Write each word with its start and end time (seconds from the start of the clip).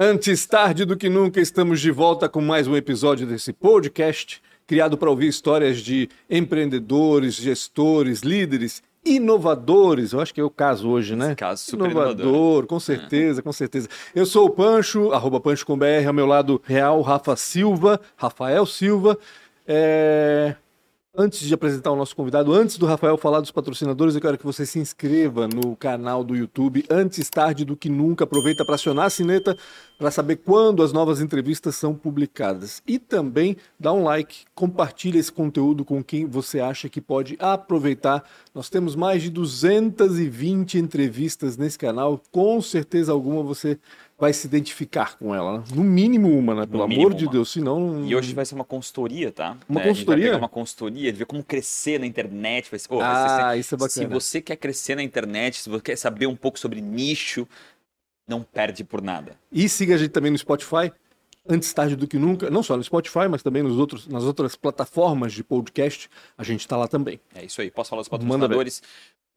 Antes 0.00 0.46
tarde 0.46 0.84
do 0.84 0.96
que 0.96 1.08
nunca, 1.08 1.40
estamos 1.40 1.80
de 1.80 1.90
volta 1.90 2.28
com 2.28 2.40
mais 2.40 2.68
um 2.68 2.76
episódio 2.76 3.26
desse 3.26 3.52
podcast, 3.52 4.40
criado 4.64 4.96
para 4.96 5.10
ouvir 5.10 5.26
histórias 5.26 5.78
de 5.78 6.08
empreendedores, 6.30 7.34
gestores, 7.34 8.20
líderes, 8.20 8.80
inovadores. 9.04 10.12
Eu 10.12 10.20
acho 10.20 10.32
que 10.32 10.40
é 10.40 10.44
o 10.44 10.50
caso 10.50 10.88
hoje, 10.88 11.16
né? 11.16 11.26
Esse 11.26 11.34
caso 11.34 11.64
super 11.64 11.90
Inovador, 11.90 12.26
inovador. 12.26 12.66
com 12.68 12.78
certeza, 12.78 13.42
com 13.42 13.52
certeza. 13.52 13.88
Eu 14.14 14.24
sou 14.24 14.46
o 14.46 14.50
Pancho, 14.50 15.10
arroba 15.12 15.40
Pancho 15.40 15.66
com 15.66 15.76
BR, 15.76 16.06
ao 16.06 16.14
meu 16.14 16.26
lado 16.26 16.62
real, 16.64 17.02
Rafa 17.02 17.34
Silva, 17.34 18.00
Rafael 18.16 18.64
Silva. 18.66 19.18
É, 19.66 20.54
Antes 21.20 21.40
de 21.40 21.52
apresentar 21.52 21.90
o 21.90 21.96
nosso 21.96 22.14
convidado, 22.14 22.52
antes 22.54 22.78
do 22.78 22.86
Rafael 22.86 23.18
falar 23.18 23.40
dos 23.40 23.50
patrocinadores, 23.50 24.14
eu 24.14 24.20
quero 24.20 24.38
que 24.38 24.46
você 24.46 24.64
se 24.64 24.78
inscreva 24.78 25.48
no 25.48 25.74
canal 25.74 26.22
do 26.22 26.36
YouTube 26.36 26.84
antes 26.88 27.28
tarde 27.28 27.64
do 27.64 27.76
que 27.76 27.88
nunca. 27.88 28.22
Aproveita 28.22 28.64
para 28.64 28.76
acionar 28.76 29.06
a 29.06 29.10
sineta 29.10 29.58
para 29.98 30.12
saber 30.12 30.36
quando 30.36 30.80
as 30.80 30.92
novas 30.92 31.20
entrevistas 31.20 31.74
são 31.74 31.92
publicadas. 31.92 32.80
E 32.86 33.00
também 33.00 33.56
dá 33.80 33.92
um 33.92 34.04
like, 34.04 34.44
compartilha 34.54 35.18
esse 35.18 35.32
conteúdo 35.32 35.84
com 35.84 36.04
quem 36.04 36.24
você 36.24 36.60
acha 36.60 36.88
que 36.88 37.00
pode 37.00 37.36
aproveitar. 37.40 38.22
Nós 38.54 38.70
temos 38.70 38.94
mais 38.94 39.20
de 39.20 39.28
220 39.28 40.78
entrevistas 40.78 41.56
nesse 41.56 41.78
canal. 41.78 42.22
Com 42.30 42.62
certeza 42.62 43.10
alguma 43.10 43.42
você 43.42 43.76
vai 44.18 44.32
se 44.32 44.46
identificar 44.48 45.16
com 45.16 45.32
ela. 45.34 45.58
né? 45.58 45.64
No 45.74 45.84
mínimo 45.84 46.28
uma, 46.36 46.54
né? 46.54 46.66
Pelo 46.66 46.82
amor 46.82 47.14
de 47.14 47.24
uma. 47.24 47.32
Deus, 47.32 47.52
senão... 47.52 47.78
não- 47.78 48.06
E 48.06 48.16
hoje 48.16 48.34
vai 48.34 48.44
ser 48.44 48.56
uma 48.56 48.64
consultoria, 48.64 49.30
tá? 49.30 49.56
Uma 49.68 49.80
É, 49.80 49.84
consultoria? 49.88 50.36
uma 50.36 50.48
consultoria, 50.48 51.12
ver 51.12 51.24
como 51.24 51.42
crescer 51.44 52.00
na 52.00 52.06
internet. 52.06 52.68
Vai 52.68 52.78
ser, 52.80 52.88
vai 52.88 52.98
Ah, 53.00 53.50
ser- 53.52 53.58
isso 53.60 53.74
é 53.76 53.78
Se 53.78 54.00
bacana. 54.00 54.20
você 54.20 54.40
quer 54.42 54.56
crescer 54.56 54.96
na 54.96 55.02
internet, 55.04 55.58
se 55.62 55.70
você 55.70 55.80
quer 55.82 55.96
saber 55.96 56.26
um 56.26 56.34
pouco 56.34 56.58
sobre 56.58 56.80
nicho, 56.80 57.46
não 58.28 58.42
perde 58.42 58.82
por 58.82 59.00
nada. 59.00 59.36
E 59.52 59.68
siga 59.68 59.94
a 59.94 59.98
gente 59.98 60.10
também 60.10 60.32
no 60.32 60.36
Spotify, 60.38 60.92
antes 61.48 61.72
tarde 61.72 61.96
do 61.96 62.06
que 62.06 62.18
nunca, 62.18 62.50
não 62.50 62.62
só 62.62 62.76
no 62.76 62.84
Spotify, 62.84 63.28
mas 63.28 63.42
também 63.42 63.62
nos 63.62 63.78
outros, 63.78 64.06
nas 64.06 64.24
outras 64.24 64.54
plataformas 64.54 65.32
de 65.32 65.42
podcast, 65.42 66.10
a 66.36 66.44
gente 66.44 66.60
está 66.60 66.76
lá 66.76 66.86
também. 66.86 67.18
É 67.34 67.44
isso 67.44 67.60
aí. 67.60 67.70
Posso 67.70 67.90
falar 67.90 68.02
dos 68.02 68.08
patrocinadores? 68.08 68.82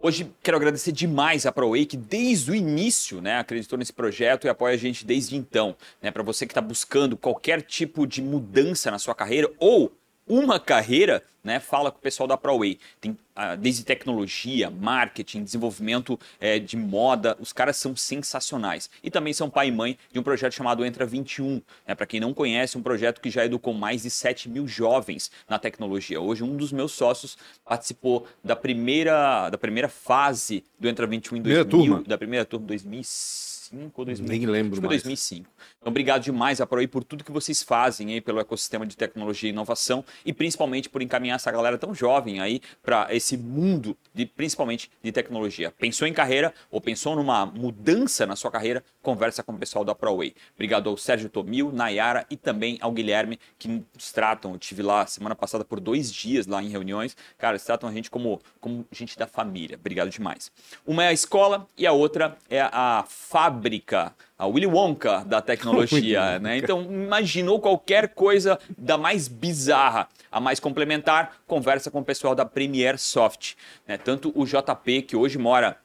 Hoje 0.03 0.31
quero 0.41 0.57
agradecer 0.57 0.91
demais 0.91 1.45
a 1.45 1.51
ProWay, 1.51 1.85
que 1.85 1.95
desde 1.95 2.49
o 2.49 2.55
início 2.55 3.21
né, 3.21 3.37
acreditou 3.37 3.77
nesse 3.77 3.93
projeto 3.93 4.45
e 4.47 4.49
apoia 4.49 4.73
a 4.73 4.77
gente 4.77 5.05
desde 5.05 5.35
então. 5.35 5.75
Né, 6.01 6.09
Para 6.09 6.23
você 6.23 6.47
que 6.47 6.51
está 6.51 6.61
buscando 6.61 7.15
qualquer 7.15 7.61
tipo 7.61 8.07
de 8.07 8.19
mudança 8.19 8.89
na 8.89 8.97
sua 8.97 9.13
carreira 9.13 9.51
ou 9.59 9.91
uma 10.31 10.57
carreira, 10.61 11.21
né, 11.43 11.59
fala 11.59 11.91
com 11.91 11.97
o 11.97 12.01
pessoal 12.01 12.25
da 12.25 12.37
ProWay. 12.37 12.79
Tem 13.01 13.17
ah, 13.35 13.55
desde 13.55 13.83
tecnologia, 13.83 14.69
marketing, 14.69 15.43
desenvolvimento 15.43 16.17
eh, 16.39 16.57
de 16.57 16.77
moda, 16.77 17.35
os 17.37 17.51
caras 17.51 17.75
são 17.75 17.97
sensacionais. 17.97 18.89
E 19.03 19.11
também 19.11 19.33
são 19.33 19.49
pai 19.49 19.67
e 19.67 19.71
mãe 19.73 19.97
de 20.09 20.19
um 20.19 20.23
projeto 20.23 20.53
chamado 20.53 20.85
Entra 20.85 21.05
21. 21.05 21.61
Né, 21.85 21.95
Para 21.95 22.05
quem 22.05 22.21
não 22.21 22.33
conhece, 22.33 22.77
um 22.77 22.81
projeto 22.81 23.19
que 23.19 23.29
já 23.29 23.43
educou 23.43 23.73
mais 23.73 24.03
de 24.03 24.09
7 24.09 24.47
mil 24.47 24.65
jovens 24.65 25.29
na 25.49 25.59
tecnologia. 25.59 26.21
Hoje, 26.21 26.43
um 26.45 26.55
dos 26.55 26.71
meus 26.71 26.93
sócios 26.93 27.37
participou 27.65 28.25
da 28.41 28.55
primeira, 28.55 29.49
da 29.49 29.57
primeira 29.57 29.89
fase 29.89 30.63
do 30.79 30.87
Entra 30.87 31.05
21 31.05 31.37
em 31.37 31.41
Primeira 31.41 31.65
2000, 31.65 31.93
turma. 31.93 32.07
da 32.07 32.17
primeira 32.17 32.45
turma 32.45 32.67
2005 32.67 33.50
ou 33.95 34.05
2000. 34.05 34.27
Nem 34.27 34.45
lembro 34.45 34.73
Acho 34.73 34.81
mais. 34.81 35.03
2005. 35.03 35.49
Então, 35.79 35.89
obrigado 35.89 36.21
demais 36.21 36.59
a 36.61 36.67
ProAI 36.67 36.87
por 36.87 37.03
tudo 37.03 37.23
que 37.23 37.31
vocês 37.31 37.63
fazem 37.63 38.13
aí 38.13 38.21
pelo 38.21 38.39
ecossistema 38.39 38.85
de 38.85 38.95
tecnologia 38.95 39.49
e 39.49 39.53
inovação 39.53 40.03
e 40.25 40.33
principalmente 40.33 40.89
por 40.89 41.01
encaminhar 41.01 41.35
essa 41.35 41.51
galera 41.51 41.77
tão 41.77 41.93
jovem 41.93 42.39
aí 42.39 42.61
para 42.83 43.07
esse 43.13 43.37
mundo 43.37 43.97
de 44.13 44.25
principalmente 44.25 44.91
de 45.03 45.11
tecnologia. 45.11 45.71
Pensou 45.71 46.07
em 46.07 46.13
carreira 46.13 46.53
ou 46.69 46.81
pensou 46.81 47.15
numa 47.15 47.45
mudança 47.45 48.25
na 48.25 48.35
sua 48.35 48.51
carreira? 48.51 48.83
Conversa 49.01 49.43
com 49.43 49.53
o 49.53 49.57
pessoal 49.57 49.83
da 49.83 49.95
ProWay. 49.95 50.33
Obrigado 50.55 50.89
ao 50.89 50.97
Sérgio 50.97 51.29
Tomil, 51.29 51.71
Nayara 51.71 52.25
e 52.29 52.37
também 52.37 52.77
ao 52.81 52.91
Guilherme 52.91 53.39
que 53.57 53.67
nos 53.67 54.11
tratam. 54.11 54.53
Eu 54.53 54.59
tive 54.59 54.81
lá 54.81 55.05
semana 55.05 55.35
passada 55.35 55.63
por 55.63 55.79
dois 55.79 56.11
dias 56.11 56.47
lá 56.47 56.61
em 56.61 56.69
reuniões. 56.69 57.15
Cara, 57.37 57.53
eles 57.53 57.63
tratam 57.63 57.89
a 57.89 57.91
gente 57.91 58.09
como, 58.09 58.41
como 58.59 58.85
gente 58.91 59.17
da 59.17 59.27
família. 59.27 59.77
Obrigado 59.77 60.09
demais. 60.09 60.51
Uma 60.85 61.03
é 61.03 61.07
a 61.07 61.13
escola 61.13 61.67
e 61.77 61.87
a 61.87 61.91
outra 61.91 62.37
é 62.49 62.61
a 62.61 63.05
fábrica 63.61 64.13
a 64.37 64.47
Willy 64.47 64.65
Wonka 64.65 65.23
da 65.23 65.39
tecnologia, 65.41 66.39
né? 66.39 66.57
Então, 66.57 66.81
imaginou 66.81 67.59
qualquer 67.59 68.09
coisa 68.09 68.57
da 68.75 68.97
mais 68.97 69.27
bizarra, 69.27 70.09
a 70.31 70.39
mais 70.39 70.59
complementar, 70.59 71.37
conversa 71.45 71.91
com 71.91 71.99
o 71.99 72.05
pessoal 72.05 72.33
da 72.33 72.43
Premier 72.43 72.97
Soft, 72.97 73.53
né? 73.87 73.97
Tanto 73.97 74.31
o 74.35 74.45
JP, 74.45 75.03
que 75.03 75.15
hoje 75.15 75.37
mora 75.37 75.77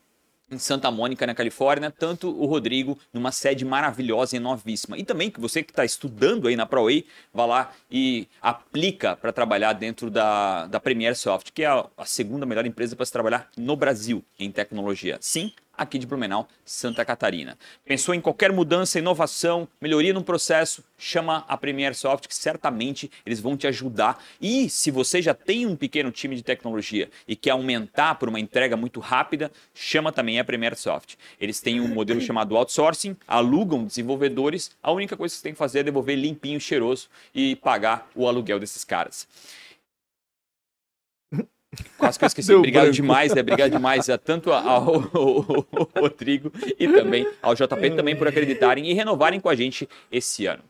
em 0.50 0.58
Santa 0.58 0.90
Mônica, 0.90 1.26
na 1.26 1.34
Califórnia, 1.34 1.90
tanto 1.90 2.30
o 2.30 2.46
Rodrigo 2.46 2.96
numa 3.12 3.32
sede 3.32 3.64
maravilhosa 3.64 4.36
e 4.36 4.40
novíssima. 4.40 4.96
E 4.96 5.04
também 5.04 5.28
que 5.28 5.40
você 5.40 5.62
que 5.62 5.72
está 5.72 5.84
estudando 5.84 6.46
aí 6.46 6.54
na 6.54 6.64
ProWay, 6.64 7.04
vá 7.34 7.44
lá 7.44 7.72
e 7.90 8.28
aplica 8.40 9.16
para 9.16 9.32
trabalhar 9.32 9.72
dentro 9.72 10.08
da, 10.08 10.66
da 10.66 10.78
Premier 10.78 11.16
Soft, 11.16 11.50
que 11.52 11.64
é 11.64 11.66
a, 11.66 11.84
a 11.96 12.04
segunda 12.04 12.46
melhor 12.46 12.64
empresa 12.64 12.94
para 12.94 13.04
se 13.04 13.12
trabalhar 13.12 13.50
no 13.56 13.74
Brasil 13.74 14.24
em 14.38 14.50
tecnologia. 14.52 15.18
Sim, 15.20 15.52
aqui 15.76 15.98
de 15.98 16.06
Blumenau, 16.06 16.48
Santa 16.64 17.04
Catarina. 17.04 17.56
Pensou 17.84 18.14
em 18.14 18.20
qualquer 18.20 18.52
mudança, 18.52 18.98
inovação, 18.98 19.68
melhoria 19.80 20.12
no 20.12 20.24
processo, 20.24 20.82
chama 20.98 21.44
a 21.48 21.56
Premier 21.56 21.94
Soft, 21.94 22.26
que 22.26 22.34
certamente 22.34 23.10
eles 23.24 23.40
vão 23.40 23.56
te 23.56 23.66
ajudar. 23.66 24.22
E 24.40 24.68
se 24.70 24.90
você 24.90 25.20
já 25.20 25.34
tem 25.34 25.66
um 25.66 25.76
pequeno 25.76 26.10
time 26.10 26.36
de 26.36 26.42
tecnologia 26.42 27.10
e 27.26 27.36
quer 27.36 27.50
aumentar 27.50 28.14
por 28.16 28.28
uma 28.28 28.40
entrega 28.40 28.76
muito 28.76 29.00
rápida, 29.00 29.50
chama 29.74 30.12
também 30.12 30.38
a 30.38 30.44
Premier 30.44 30.76
Soft. 30.76 31.14
Eles 31.40 31.60
têm 31.60 31.80
um 31.80 31.88
modelo 31.88 32.20
chamado 32.20 32.56
outsourcing, 32.56 33.16
alugam 33.26 33.84
desenvolvedores, 33.84 34.70
a 34.82 34.92
única 34.92 35.16
coisa 35.16 35.34
que 35.34 35.38
você 35.38 35.42
tem 35.42 35.52
que 35.52 35.58
fazer 35.58 35.80
é 35.80 35.82
devolver 35.82 36.16
limpinho, 36.16 36.60
cheiroso 36.60 37.08
e 37.34 37.56
pagar 37.56 38.08
o 38.14 38.26
aluguel 38.26 38.58
desses 38.58 38.84
caras. 38.84 39.26
Quase 41.98 42.18
que 42.18 42.24
eu 42.24 42.26
esqueci. 42.26 42.48
Deu 42.48 42.58
Obrigado 42.58 42.84
branco. 42.84 42.96
demais, 42.96 43.34
né? 43.34 43.40
Obrigado 43.40 43.70
demais 43.70 44.08
a, 44.08 44.18
tanto 44.18 44.52
ao 44.52 44.98
Rodrigo 45.98 46.52
e 46.78 46.88
também 46.88 47.26
ao 47.42 47.54
JP 47.54 47.90
também 47.96 48.16
por 48.16 48.28
acreditarem 48.28 48.90
e 48.90 48.92
renovarem 48.92 49.40
com 49.40 49.48
a 49.48 49.54
gente 49.54 49.88
esse 50.10 50.46
ano. 50.46 50.62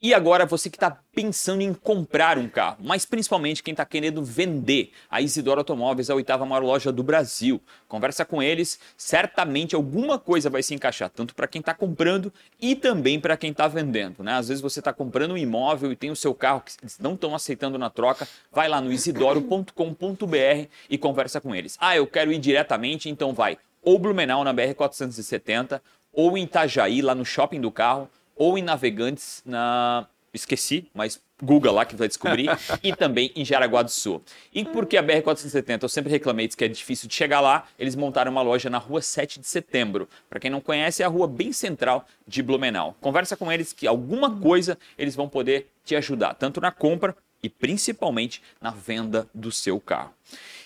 E 0.00 0.12
agora 0.12 0.44
você 0.44 0.68
que 0.68 0.76
está 0.76 0.98
pensando 1.14 1.62
em 1.62 1.72
comprar 1.72 2.36
um 2.36 2.48
carro, 2.48 2.76
mas 2.80 3.06
principalmente 3.06 3.62
quem 3.62 3.72
está 3.72 3.84
querendo 3.84 4.22
vender, 4.22 4.92
a 5.10 5.22
Isidoro 5.22 5.60
Automóveis 5.60 6.10
é 6.10 6.12
a 6.12 6.16
oitava 6.16 6.44
maior 6.44 6.62
loja 6.62 6.92
do 6.92 7.02
Brasil. 7.02 7.60
Conversa 7.88 8.24
com 8.24 8.42
eles, 8.42 8.78
certamente 8.96 9.74
alguma 9.74 10.18
coisa 10.18 10.50
vai 10.50 10.62
se 10.62 10.74
encaixar, 10.74 11.08
tanto 11.08 11.34
para 11.34 11.46
quem 11.46 11.60
está 11.60 11.72
comprando 11.72 12.30
e 12.60 12.76
também 12.76 13.18
para 13.18 13.38
quem 13.38 13.50
está 13.50 13.66
vendendo. 13.66 14.22
Né? 14.22 14.34
Às 14.34 14.48
vezes 14.48 14.60
você 14.60 14.80
está 14.80 14.92
comprando 14.92 15.32
um 15.32 15.38
imóvel 15.38 15.90
e 15.90 15.96
tem 15.96 16.10
o 16.10 16.16
seu 16.16 16.34
carro 16.34 16.60
que 16.60 16.72
eles 16.82 16.98
não 16.98 17.14
estão 17.14 17.34
aceitando 17.34 17.78
na 17.78 17.88
troca, 17.88 18.28
vai 18.52 18.68
lá 18.68 18.82
no 18.82 18.92
isidoro.com.br 18.92 20.68
e 20.90 20.98
conversa 20.98 21.40
com 21.40 21.54
eles. 21.54 21.78
Ah, 21.80 21.96
eu 21.96 22.06
quero 22.06 22.30
ir 22.30 22.38
diretamente, 22.38 23.08
então 23.08 23.32
vai 23.32 23.56
ou 23.86 24.00
Blumenau 24.00 24.42
na 24.42 24.52
BR-470, 24.52 25.80
ou 26.12 26.36
em 26.36 26.42
Itajaí, 26.42 27.00
lá 27.00 27.14
no 27.14 27.24
shopping 27.24 27.60
do 27.60 27.70
carro, 27.70 28.10
ou 28.36 28.58
em 28.58 28.62
Navegantes, 28.62 29.42
na. 29.44 30.06
Esqueci, 30.32 30.86
mas 30.92 31.18
Google 31.42 31.72
lá 31.72 31.86
que 31.86 31.96
vai 31.96 32.08
descobrir, 32.08 32.50
e 32.84 32.94
também 32.94 33.32
em 33.34 33.42
Jaraguá 33.42 33.82
do 33.82 33.90
Sul. 33.90 34.22
E 34.52 34.66
porque 34.66 34.98
a 34.98 35.02
BR-470, 35.02 35.82
eu 35.82 35.88
sempre 35.88 36.10
reclamei 36.10 36.46
que 36.46 36.62
é 36.62 36.68
difícil 36.68 37.08
de 37.08 37.14
chegar 37.14 37.40
lá, 37.40 37.66
eles 37.78 37.96
montaram 37.96 38.30
uma 38.30 38.42
loja 38.42 38.68
na 38.68 38.76
rua 38.76 39.00
7 39.00 39.40
de 39.40 39.46
setembro. 39.46 40.06
Para 40.28 40.38
quem 40.38 40.50
não 40.50 40.60
conhece, 40.60 41.02
é 41.02 41.06
a 41.06 41.08
rua 41.08 41.26
bem 41.26 41.52
central 41.52 42.06
de 42.28 42.42
Blumenau. 42.42 42.94
Conversa 43.00 43.34
com 43.34 43.50
eles 43.50 43.72
que 43.72 43.86
alguma 43.86 44.30
coisa 44.38 44.76
eles 44.98 45.16
vão 45.16 45.26
poder 45.26 45.68
te 45.84 45.96
ajudar, 45.96 46.34
tanto 46.34 46.60
na 46.60 46.70
compra 46.70 47.16
e 47.42 47.48
principalmente 47.48 48.42
na 48.60 48.70
venda 48.70 49.28
do 49.32 49.52
seu 49.52 49.78
carro. 49.80 50.12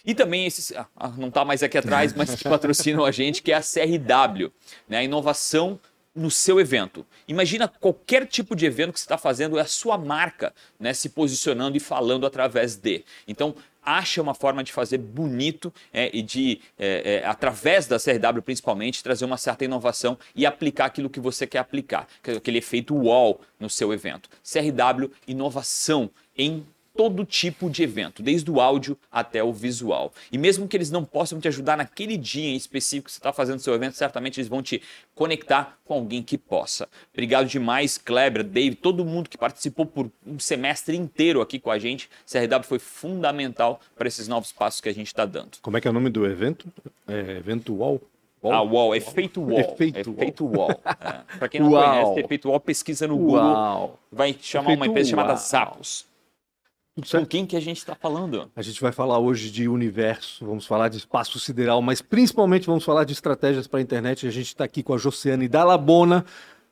E 0.05 0.15
também 0.15 0.47
esses, 0.47 0.73
ah, 0.73 0.87
ah, 0.97 1.09
não 1.09 1.29
está 1.29 1.45
mais 1.45 1.63
aqui 1.63 1.77
atrás, 1.77 2.15
mas 2.15 2.35
que 2.35 2.45
patrocinam 2.45 3.05
a 3.05 3.11
gente, 3.11 3.43
que 3.43 3.53
é 3.53 3.57
a 3.57 3.61
CRW, 3.61 4.51
né? 4.89 4.99
a 4.99 5.05
inovação 5.05 5.79
no 6.15 6.31
seu 6.31 6.59
evento. 6.59 7.07
Imagina 7.29 7.69
qualquer 7.69 8.27
tipo 8.27 8.57
de 8.57 8.67
evento 8.67 8.93
que 8.93 8.99
você 8.99 9.05
está 9.05 9.19
fazendo, 9.19 9.59
é 9.59 9.63
a 9.63 9.67
sua 9.67 9.97
marca 9.97 10.53
né, 10.79 10.93
se 10.93 11.11
posicionando 11.11 11.77
e 11.77 11.81
falando 11.81 12.27
através 12.27 12.77
de. 12.77 13.05
Então, 13.29 13.55
acha 13.83 14.21
uma 14.21 14.35
forma 14.35 14.63
de 14.63 14.73
fazer 14.73 14.99
bonito 14.99 15.73
é, 15.93 16.11
e 16.13 16.23
de, 16.23 16.61
é, 16.79 17.23
é, 17.23 17.27
através 17.27 17.87
da 17.87 17.99
CRW 17.99 18.43
principalmente, 18.43 19.03
trazer 19.03 19.25
uma 19.25 19.37
certa 19.37 19.65
inovação 19.65 20.19
e 20.35 20.45
aplicar 20.45 20.87
aquilo 20.87 21.09
que 21.09 21.21
você 21.21 21.47
quer 21.47 21.59
aplicar, 21.59 22.07
aquele 22.23 22.59
efeito 22.59 22.95
wall 22.95 23.41
no 23.59 23.71
seu 23.71 23.93
evento. 23.93 24.29
CRW, 24.43 25.11
inovação 25.27 26.11
em 26.37 26.67
todo 26.97 27.25
tipo 27.25 27.71
de 27.71 27.83
evento, 27.83 28.23
desde 28.23 28.51
o 28.51 28.61
áudio 28.61 28.97
até 29.11 29.43
o 29.43 29.53
visual. 29.53 30.13
E 30.31 30.37
mesmo 30.37 30.69
que 30.69 30.77
eles 30.77 30.91
não 30.91 31.05
possam 31.05 31.41
te 31.41 31.49
ajudar 31.49 31.77
naquele 31.77 32.17
dia 32.17 32.49
em 32.49 32.57
específico 32.57 33.07
que 33.07 33.13
você 33.13 33.19
está 33.19 33.33
fazendo 33.33 33.61
seu 33.61 33.75
evento, 33.75 33.95
certamente 33.97 34.41
eles 34.41 34.49
vão 34.49 34.63
te 34.63 34.83
conectar 35.15 35.79
com 35.85 35.95
alguém 35.95 36.23
que 36.23 36.37
possa. 36.37 36.89
Obrigado 37.13 37.47
demais, 37.47 37.97
Kleber, 37.97 38.45
Dave, 38.45 38.75
todo 38.75 39.05
mundo 39.05 39.29
que 39.29 39.39
participou 39.39 39.87
por 39.87 40.11
um 40.27 40.39
semestre 40.39 40.97
inteiro 40.97 41.41
aqui 41.41 41.59
com 41.59 41.71
a 41.71 41.79
gente. 41.79 42.09
CRW 42.31 42.63
foi 42.65 42.79
fundamental 42.79 43.81
para 43.97 44.09
esses 44.09 44.29
novos 44.29 44.53
passos 44.53 44.81
que 44.81 44.89
a 44.89 44.95
gente 44.95 45.09
está 45.09 45.25
dando. 45.25 45.59
Como 45.63 45.77
é 45.77 45.81
que 45.81 45.89
é 45.89 45.91
o 45.91 45.95
nome 45.95 46.11
do 46.11 46.27
evento? 46.27 46.67
É, 47.07 47.39
evento 47.39 47.75
UOL? 47.75 48.01
Wall? 48.43 48.55
Ah, 48.55 48.63
wall, 48.63 48.95
efeito 48.95 49.43
wall. 49.43 49.61
Efeito 49.61 50.11
efeito 50.11 50.47
wall. 50.47 50.71
É. 50.71 51.39
Pra 51.39 51.49
quem 51.49 51.61
não 51.61 51.73
Uau. 51.73 52.05
conhece, 52.05 52.21
efeito 52.25 52.49
wall, 52.49 52.61
pesquisa 52.61 53.07
no 53.07 53.17
Google. 53.19 53.37
Uau! 53.39 53.99
Vai 54.11 54.35
chamar 54.41 54.69
uma 54.69 54.75
Efeito 54.77 54.91
empresa 54.91 55.11
chamada 55.11 55.33
uau. 55.33 55.39
Zappos. 55.39 56.07
Com 57.03 57.27
quem 57.27 57.47
que 57.47 57.57
a 57.57 57.61
gente 57.61 57.85
tá 57.85 57.95
falando? 57.95 58.51
A 58.55 58.63
gente 58.63 58.81
vai 58.81 58.93
falar 58.93 59.19
hoje 59.19 59.51
de 59.51 59.69
universo, 59.69 60.45
vamos 60.45 60.67
falar 60.67 60.89
de 60.89 60.97
espaço 60.97 61.39
sideral, 61.39 61.81
mas 61.81 62.03
principalmente 62.03 62.67
vamos 62.67 62.85
falar 62.85 63.05
de 63.05 63.13
estratégias 63.13 63.67
para 63.67 63.81
a 63.81 63.83
internet. 63.83 64.27
A 64.27 64.31
gente 64.31 64.49
está 64.49 64.65
aqui 64.65 64.83
com 64.83 64.95
a 64.95 64.99
Josiane 64.99 65.49
Dalabona. 65.49 66.25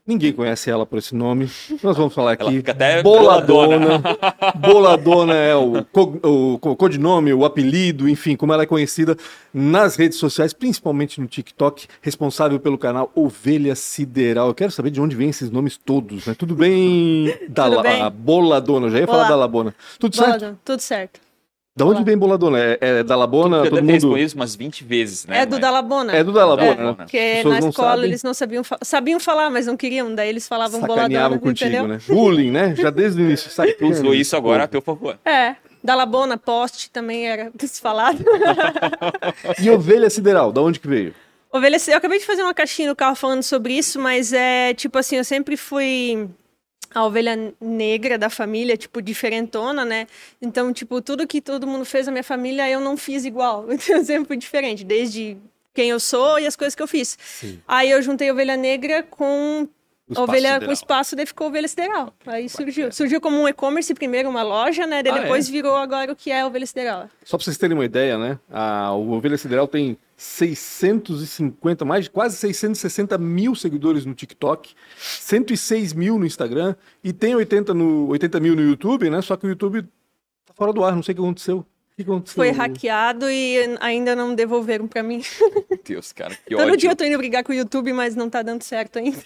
Ninguém 0.09 0.33
conhece 0.33 0.71
ela 0.71 0.87
por 0.87 0.99
esse 0.99 1.15
nome. 1.15 1.51
Nós 1.83 1.95
vamos 1.95 2.15
falar 2.15 2.33
Ela 2.41 2.49
aqui. 2.49 2.57
fica 2.57 2.73
até 2.73 3.03
Boladona. 3.03 4.01
Boladona 4.59 5.35
é 5.35 5.55
o, 5.55 5.85
co- 5.93 6.19
o 6.23 6.59
co- 6.59 6.75
codinome, 6.75 7.31
o 7.35 7.45
apelido, 7.45 8.09
enfim, 8.09 8.35
como 8.35 8.53
ela 8.55 8.63
é 8.63 8.67
conhecida 8.67 9.17
nas 9.53 9.97
redes 9.97 10.17
sociais, 10.17 10.55
principalmente 10.55 11.21
no 11.21 11.27
TikTok, 11.27 11.87
responsável 12.01 12.59
pelo 12.59 12.79
canal 12.79 13.13
Ovelha 13.15 13.75
Sideral. 13.75 14.49
Eu 14.49 14.55
quero 14.55 14.73
saber 14.73 14.91
de 14.91 14.99
onde 15.01 15.15
vêm 15.15 15.29
esses 15.29 15.51
nomes 15.51 15.77
todos, 15.77 16.25
né? 16.27 16.35
Tudo 16.35 16.55
bem, 16.55 17.37
Dala, 17.51 17.83
bem? 17.83 18.11
Boladona? 18.11 18.87
Eu 18.87 18.91
já 18.91 18.99
ia 19.01 19.07
falar 19.07 19.19
Olá. 19.21 19.29
Dalabona. 19.29 19.75
Tudo 19.99 20.17
certo? 20.17 20.59
Tudo 20.65 20.81
certo. 20.81 21.21
Da 21.79 21.85
onde 21.87 22.03
vem 22.03 22.19
Boladona? 22.19 22.59
É, 22.59 22.79
é 22.81 23.03
Dalabona? 23.05 23.59
Eu 23.59 23.71
Todo 23.71 23.81
mundo... 23.81 23.93
respondido 23.93 24.19
isso 24.27 24.35
umas 24.37 24.57
20 24.57 24.85
vezes, 24.85 25.27
né? 25.27 25.39
é 25.43 25.47
do 25.47 25.53
mas- 25.53 25.61
Dalabona. 25.61 26.13
É 26.13 26.25
do 26.25 26.33
Dalabona, 26.33 26.67
Dalabona. 26.75 26.91
né? 26.91 26.95
Porque 27.05 27.17
As 27.19 27.37
pessoas 27.37 27.55
na 27.55 27.61
não 27.61 27.69
escola 27.71 27.89
sabem. 27.91 28.05
eles 28.05 28.23
não 28.23 28.35
sabiam, 28.35 28.65
fa- 28.65 28.79
sabiam 28.83 29.21
falar, 29.21 29.49
mas 29.51 29.67
não 29.67 29.77
queriam, 29.77 30.15
daí 30.15 30.29
eles 30.29 30.49
falavam 30.49 30.81
Sacaneavam 30.81 31.09
boladona, 31.09 31.39
contigo, 31.41 31.71
entendeu? 31.71 31.89
né? 31.89 31.99
Bullying, 32.09 32.51
né? 32.51 32.75
Já 32.77 32.91
desde 32.91 33.23
o 33.23 33.25
início. 33.25 33.49
Tu 33.49 33.55
sacaneando. 33.55 33.87
usou 33.93 34.15
isso 34.15 34.37
agora 34.37 34.65
a 34.65 34.67
teu 34.67 34.83
favor. 34.83 35.19
É, 35.25 35.55
Dalabona, 35.83 36.37
poste 36.37 36.91
também 36.91 37.29
era 37.29 37.51
desfalado. 37.55 38.25
E 39.63 39.71
Ovelha 39.71 40.11
Sideral, 40.11 40.53
da 40.53 40.61
onde 40.61 40.81
que 40.81 40.89
veio? 40.89 41.15
Ovelha, 41.53 41.77
eu 41.89 41.97
acabei 41.97 42.19
de 42.19 42.27
fazer 42.27 42.43
uma 42.43 42.53
caixinha 42.53 42.89
no 42.89 42.97
carro 42.97 43.15
falando 43.15 43.43
sobre 43.43 43.73
isso, 43.75 43.99
mas 43.99 44.33
é 44.33 44.75
tipo 44.75 44.99
assim, 44.99 45.17
eu 45.17 45.25
sempre 45.25 45.57
fui 45.57 46.29
a 46.95 47.05
ovelha 47.05 47.55
negra 47.61 48.17
da 48.19 48.31
família, 48.31 48.77
tipo, 48.77 49.03
diferentona, 49.03 49.85
né? 49.85 50.07
Então, 50.41 50.73
tipo, 50.73 51.01
tudo 51.03 51.27
que 51.27 51.41
todo 51.41 51.67
mundo 51.67 51.85
fez 51.85 52.07
na 52.07 52.13
minha 52.13 52.25
família, 52.25 52.69
eu 52.69 52.81
não 52.81 52.97
fiz 52.97 53.25
igual. 53.25 53.67
Eu 53.89 54.05
sempre 54.05 54.29
fui 54.29 54.37
diferente, 54.37 54.85
desde 54.85 55.37
quem 55.75 55.91
eu 55.91 56.01
sou 56.01 56.41
e 56.41 56.47
as 56.47 56.57
coisas 56.57 56.75
que 56.75 56.83
eu 56.83 56.89
fiz. 56.89 57.17
Sim. 57.23 57.61
Aí 57.67 57.91
eu 57.91 58.03
juntei 58.03 58.29
ovelha 58.33 58.57
negra 58.57 59.03
com 59.03 59.69
ovelha 60.17 60.37
sideral. 60.55 60.61
com 60.67 60.73
espaço, 60.73 61.17
daí 61.17 61.27
ficou 61.27 61.49
ovelha 61.49 61.69
sideral. 61.69 62.15
Aí 62.27 62.49
surgiu. 62.49 62.91
Surgiu 62.93 63.21
como 63.21 63.41
um 63.41 63.49
e-commerce 63.49 63.93
primeiro, 63.95 64.29
uma 64.29 64.43
loja, 64.43 64.87
né? 64.87 65.03
Daí 65.03 65.13
Ah, 65.13 65.19
depois 65.23 65.49
é? 65.49 65.53
virou 65.53 65.77
agora 65.77 66.13
o 66.13 66.17
que 66.17 66.31
é 66.31 66.45
ovelha 66.45 66.67
sideral. 66.67 67.09
Só 67.25 67.37
pra 67.37 67.45
vocês 67.45 67.59
terem 67.59 67.77
uma 67.77 67.85
ideia, 67.85 68.17
né? 68.17 68.39
A, 68.51 68.93
o 68.93 69.11
Ovelha 69.13 69.37
Sideral 69.37 69.67
tem 69.69 69.99
650, 70.17 71.85
mais 71.85 72.05
de 72.05 72.11
quase 72.11 72.37
660 72.37 73.19
mil 73.19 73.55
seguidores 73.55 74.05
no 74.05 74.15
TikTok, 74.15 74.75
106 74.99 75.93
mil 75.93 76.19
no 76.19 76.27
Instagram 76.27 76.75
e 77.03 77.13
tem 77.13 77.35
80, 77.35 77.75
no, 77.75 78.09
80 78.09 78.41
mil 78.41 78.57
no 78.57 78.63
YouTube, 78.63 79.11
né? 79.11 79.21
Só 79.23 79.37
que 79.37 79.47
o 79.47 79.49
YouTube 79.49 79.83
tá 79.83 80.55
fora 80.55 80.73
do 80.73 80.85
ar, 80.85 80.95
não 80.95 81.03
sei 81.03 81.13
o 81.13 81.17
que 81.17 81.21
aconteceu. 81.23 81.65
Foi 82.27 82.51
hackeado 82.51 83.31
e 83.31 83.77
ainda 83.81 84.15
não 84.15 84.35
devolveram 84.35 84.87
pra 84.87 85.03
mim. 85.03 85.23
Meu 85.69 85.81
Deus, 85.85 86.13
cara, 86.13 86.37
que 86.47 86.55
Todo 86.55 86.69
ódio. 86.69 86.77
dia 86.77 86.91
eu 86.91 86.97
tô 86.97 87.05
indo 87.05 87.19
brigar 87.19 87.43
com 87.43 87.53
o 87.53 87.55
YouTube, 87.55 87.93
mas 87.93 88.15
não 88.15 88.31
tá 88.31 88.43
dando 88.43 88.63
certo 88.63 88.99
ainda. 88.99 89.19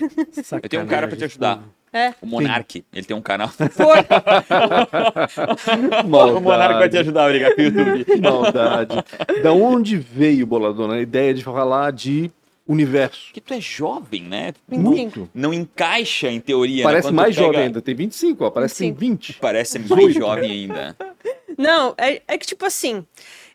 Eu 0.62 0.68
tenho 0.68 0.82
um 0.82 0.86
cara 0.86 1.06
pra 1.06 1.16
te 1.16 1.24
ajudar. 1.24 1.62
É. 1.92 2.14
O 2.22 2.26
Monark, 2.26 2.82
ele 2.90 3.04
tem 3.04 3.14
um 3.14 3.20
canal. 3.20 3.48
Foi. 3.48 3.98
o 6.34 6.40
Monark 6.40 6.78
vai 6.78 6.88
te 6.88 6.96
ajudar 6.96 7.26
a 7.26 7.28
brigar 7.28 7.54
com 7.54 7.60
o 7.60 7.64
YouTube. 7.64 8.04
Que 8.06 8.16
maldade. 8.16 8.96
da 9.42 9.52
onde 9.52 9.98
veio, 9.98 10.46
Boladona, 10.46 10.94
a 10.94 11.00
ideia 11.00 11.34
de 11.34 11.44
falar 11.44 11.92
de 11.92 12.30
universo? 12.66 13.26
Porque 13.26 13.40
tu 13.40 13.54
é 13.54 13.60
jovem, 13.60 14.22
né? 14.22 14.52
Muito. 14.68 15.28
Não 15.34 15.52
encaixa 15.52 16.30
em 16.30 16.40
teoria. 16.40 16.78
né? 16.78 16.82
Parece 16.84 17.08
tu 17.08 17.14
mais 17.14 17.34
pega- 17.34 17.46
jovem 17.46 17.60
ainda, 17.66 17.82
tem 17.82 17.94
25, 17.94 18.44
ó, 18.44 18.50
parece 18.50 18.74
que 18.74 18.78
tem 18.80 18.92
20. 18.92 19.34
Parece 19.40 19.78
mais 19.88 20.14
jovem 20.14 20.50
ainda. 20.50 20.96
Não, 21.58 21.94
é, 21.98 22.22
é 22.26 22.38
que 22.38 22.46
tipo 22.46 22.64
assim, 22.64 23.04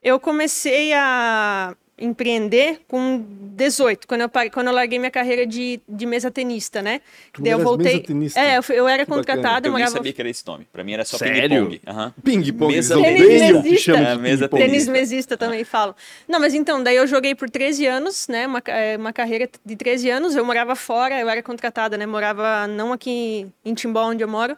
eu 0.04 0.20
comecei 0.20 0.94
a 0.94 1.76
empreender 1.98 2.82
com 2.88 3.26
18, 3.56 4.08
quando 4.08 4.22
eu, 4.22 4.30
parei- 4.30 4.50
quando 4.52 4.68
eu 4.68 4.74
larguei 4.74 5.00
minha 5.00 5.10
carreira 5.10 5.46
de, 5.48 5.80
de 5.90 6.06
mesa 6.06 6.30
tenista, 6.30 6.82
né? 6.82 7.02
Tu 7.34 7.42
Daí 7.42 7.52
eu 7.54 7.60
voltei. 7.60 8.06
É, 8.36 8.58
eu, 8.58 8.64
fui- 8.64 8.76
eu 8.78 8.88
era 8.88 9.06
contratada, 9.06 9.68
eu 9.68 9.72
Eu 9.72 9.74
nem 9.74 9.84
morava 9.84 9.92
sabia 9.98 10.14
que 10.14 10.22
era 10.22 10.30
esse 10.30 10.46
nome. 10.46 10.68
Pra 10.72 10.84
mim 10.84 10.94
era 10.94 11.04
só 11.04 11.18
ping-pong. 11.18 11.82
Aham. 11.88 12.14
Ping-pong, 12.24 12.74
Mesa 12.76 12.96
tenista. 13.02 13.62
Tenista. 13.64 13.92
É, 13.94 14.16
mesa 14.16 14.44
ping-pong. 14.48 14.62
Tênis 14.64 14.72
Tenista. 14.86 14.92
mesista 14.92 15.38
também 15.38 15.64
falam. 15.64 15.96
Não, 16.28 16.40
mas 16.40 16.54
então, 16.54 16.84
daí 16.84 16.96
eu 16.96 17.08
joguei 17.08 17.34
por 17.34 17.50
13 17.50 17.86
anos, 17.88 18.28
né? 18.28 18.46
Uma, 18.46 18.62
eh, 18.68 18.96
uma 18.98 19.12
carreira 19.12 19.50
de 19.66 19.76
13 19.76 20.10
anos. 20.10 20.36
Eu 20.36 20.46
morava 20.46 20.76
fora, 20.76 21.20
eu 21.20 21.28
era 21.28 21.42
contratada, 21.42 21.98
né? 21.98 22.06
Morava 22.06 22.68
não 22.68 22.94
aqui 22.94 23.48
em 23.66 23.74
Timbó, 23.74 24.04
onde 24.10 24.24
eu 24.24 24.28
moro. 24.28 24.56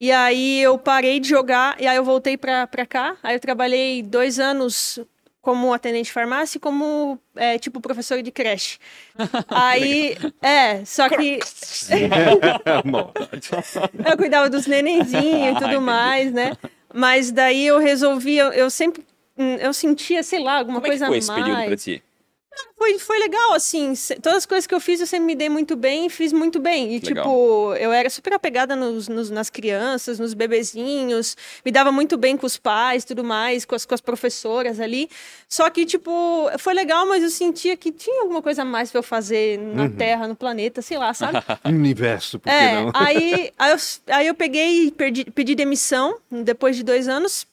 E 0.00 0.12
aí 0.12 0.62
eu 0.62 0.78
parei 0.78 1.18
de 1.18 1.28
jogar, 1.28 1.76
e 1.80 1.86
aí 1.86 1.96
eu 1.96 2.04
voltei 2.04 2.36
pra, 2.36 2.66
pra 2.68 2.86
cá. 2.86 3.16
Aí 3.22 3.34
eu 3.34 3.40
trabalhei 3.40 4.00
dois 4.02 4.38
anos 4.38 5.00
como 5.40 5.72
atendente 5.72 6.06
de 6.06 6.12
farmácia 6.12 6.58
e 6.58 6.60
como, 6.60 7.18
eh, 7.36 7.58
tipo, 7.58 7.80
professora 7.80 8.22
de 8.22 8.30
creche. 8.30 8.78
Aí, 9.48 10.16
é, 10.42 10.84
só 10.84 11.08
que 11.08 11.38
eu 14.04 14.16
cuidava 14.16 14.50
dos 14.50 14.66
nenenzinhos 14.66 15.44
e 15.44 15.48
Ah, 15.48 15.54
tudo 15.54 15.66
entendi. 15.66 15.80
mais, 15.84 16.32
né? 16.32 16.56
Mas 16.92 17.30
daí 17.30 17.66
eu 17.66 17.78
resolvi, 17.78 18.36
eu, 18.36 18.50
eu 18.52 18.70
sempre, 18.70 19.04
hum, 19.36 19.56
eu 19.56 19.72
sentia, 19.72 20.22
sei 20.22 20.42
lá, 20.42 20.58
alguma 20.58 20.80
Como 20.80 20.86
é 20.86 20.90
que 20.90 20.98
coisa 20.98 21.06
foi 21.06 21.16
a 21.16 21.18
esse 21.18 21.28
mais. 21.28 21.42
período 21.44 21.64
pra 21.66 21.76
ti? 21.76 22.02
Foi, 22.76 22.98
foi 22.98 23.18
legal, 23.18 23.52
assim, 23.54 23.92
todas 24.22 24.38
as 24.38 24.46
coisas 24.46 24.66
que 24.66 24.74
eu 24.74 24.80
fiz 24.80 25.00
eu 25.00 25.06
sempre 25.06 25.26
me 25.26 25.34
dei 25.34 25.48
muito 25.48 25.76
bem 25.76 26.06
e 26.06 26.10
fiz 26.10 26.32
muito 26.32 26.58
bem. 26.60 26.94
E, 26.94 26.98
Legal. 27.00 27.24
tipo, 27.24 27.74
eu 27.74 27.92
era 27.92 28.08
super 28.08 28.32
apegada 28.32 28.74
nos, 28.76 29.08
nos- 29.08 29.30
nas 29.30 29.50
crianças, 29.50 30.18
nos 30.18 30.32
bebezinhos, 30.32 31.36
me 31.64 31.70
dava 31.72 31.90
muito 31.92 32.16
bem 32.16 32.36
com 32.36 32.46
os 32.46 32.56
pais, 32.56 33.04
tudo 33.04 33.22
mais, 33.24 33.64
com 33.64 33.74
as, 33.74 33.84
com 33.84 33.94
as 33.94 34.00
professoras 34.00 34.80
ali. 34.80 35.08
Só 35.48 35.68
que, 35.70 35.84
tipo, 35.84 36.48
foi 36.58 36.72
legal, 36.72 37.04
mas 37.06 37.22
eu 37.22 37.30
sentia 37.30 37.76
que 37.76 37.90
tinha 37.92 38.22
alguma 38.22 38.40
coisa 38.40 38.62
a 38.62 38.64
mais 38.64 38.90
pra 38.90 38.98
eu 39.00 39.02
fazer 39.04 39.58
na 39.58 39.82
Uhum. 39.84 39.90
Terra, 39.96 40.28
no 40.28 40.36
planeta, 40.36 40.80
sei 40.80 40.98
lá, 40.98 41.12
sabe? 41.12 41.38
Universo, 41.66 42.38
por 42.38 42.48
que 42.48 42.54
É, 42.54 42.74
não? 42.74 42.90
aí, 42.94 43.52
aí, 43.58 43.72
eu, 43.72 43.76
aí 44.14 44.26
eu 44.26 44.34
peguei 44.34 44.84
e 44.86 44.90
perdi- 44.92 45.24
pedi 45.30 45.54
demissão 45.54 46.16
depois 46.30 46.76
de 46.76 46.82
dois 46.84 47.08
anos. 47.08 47.46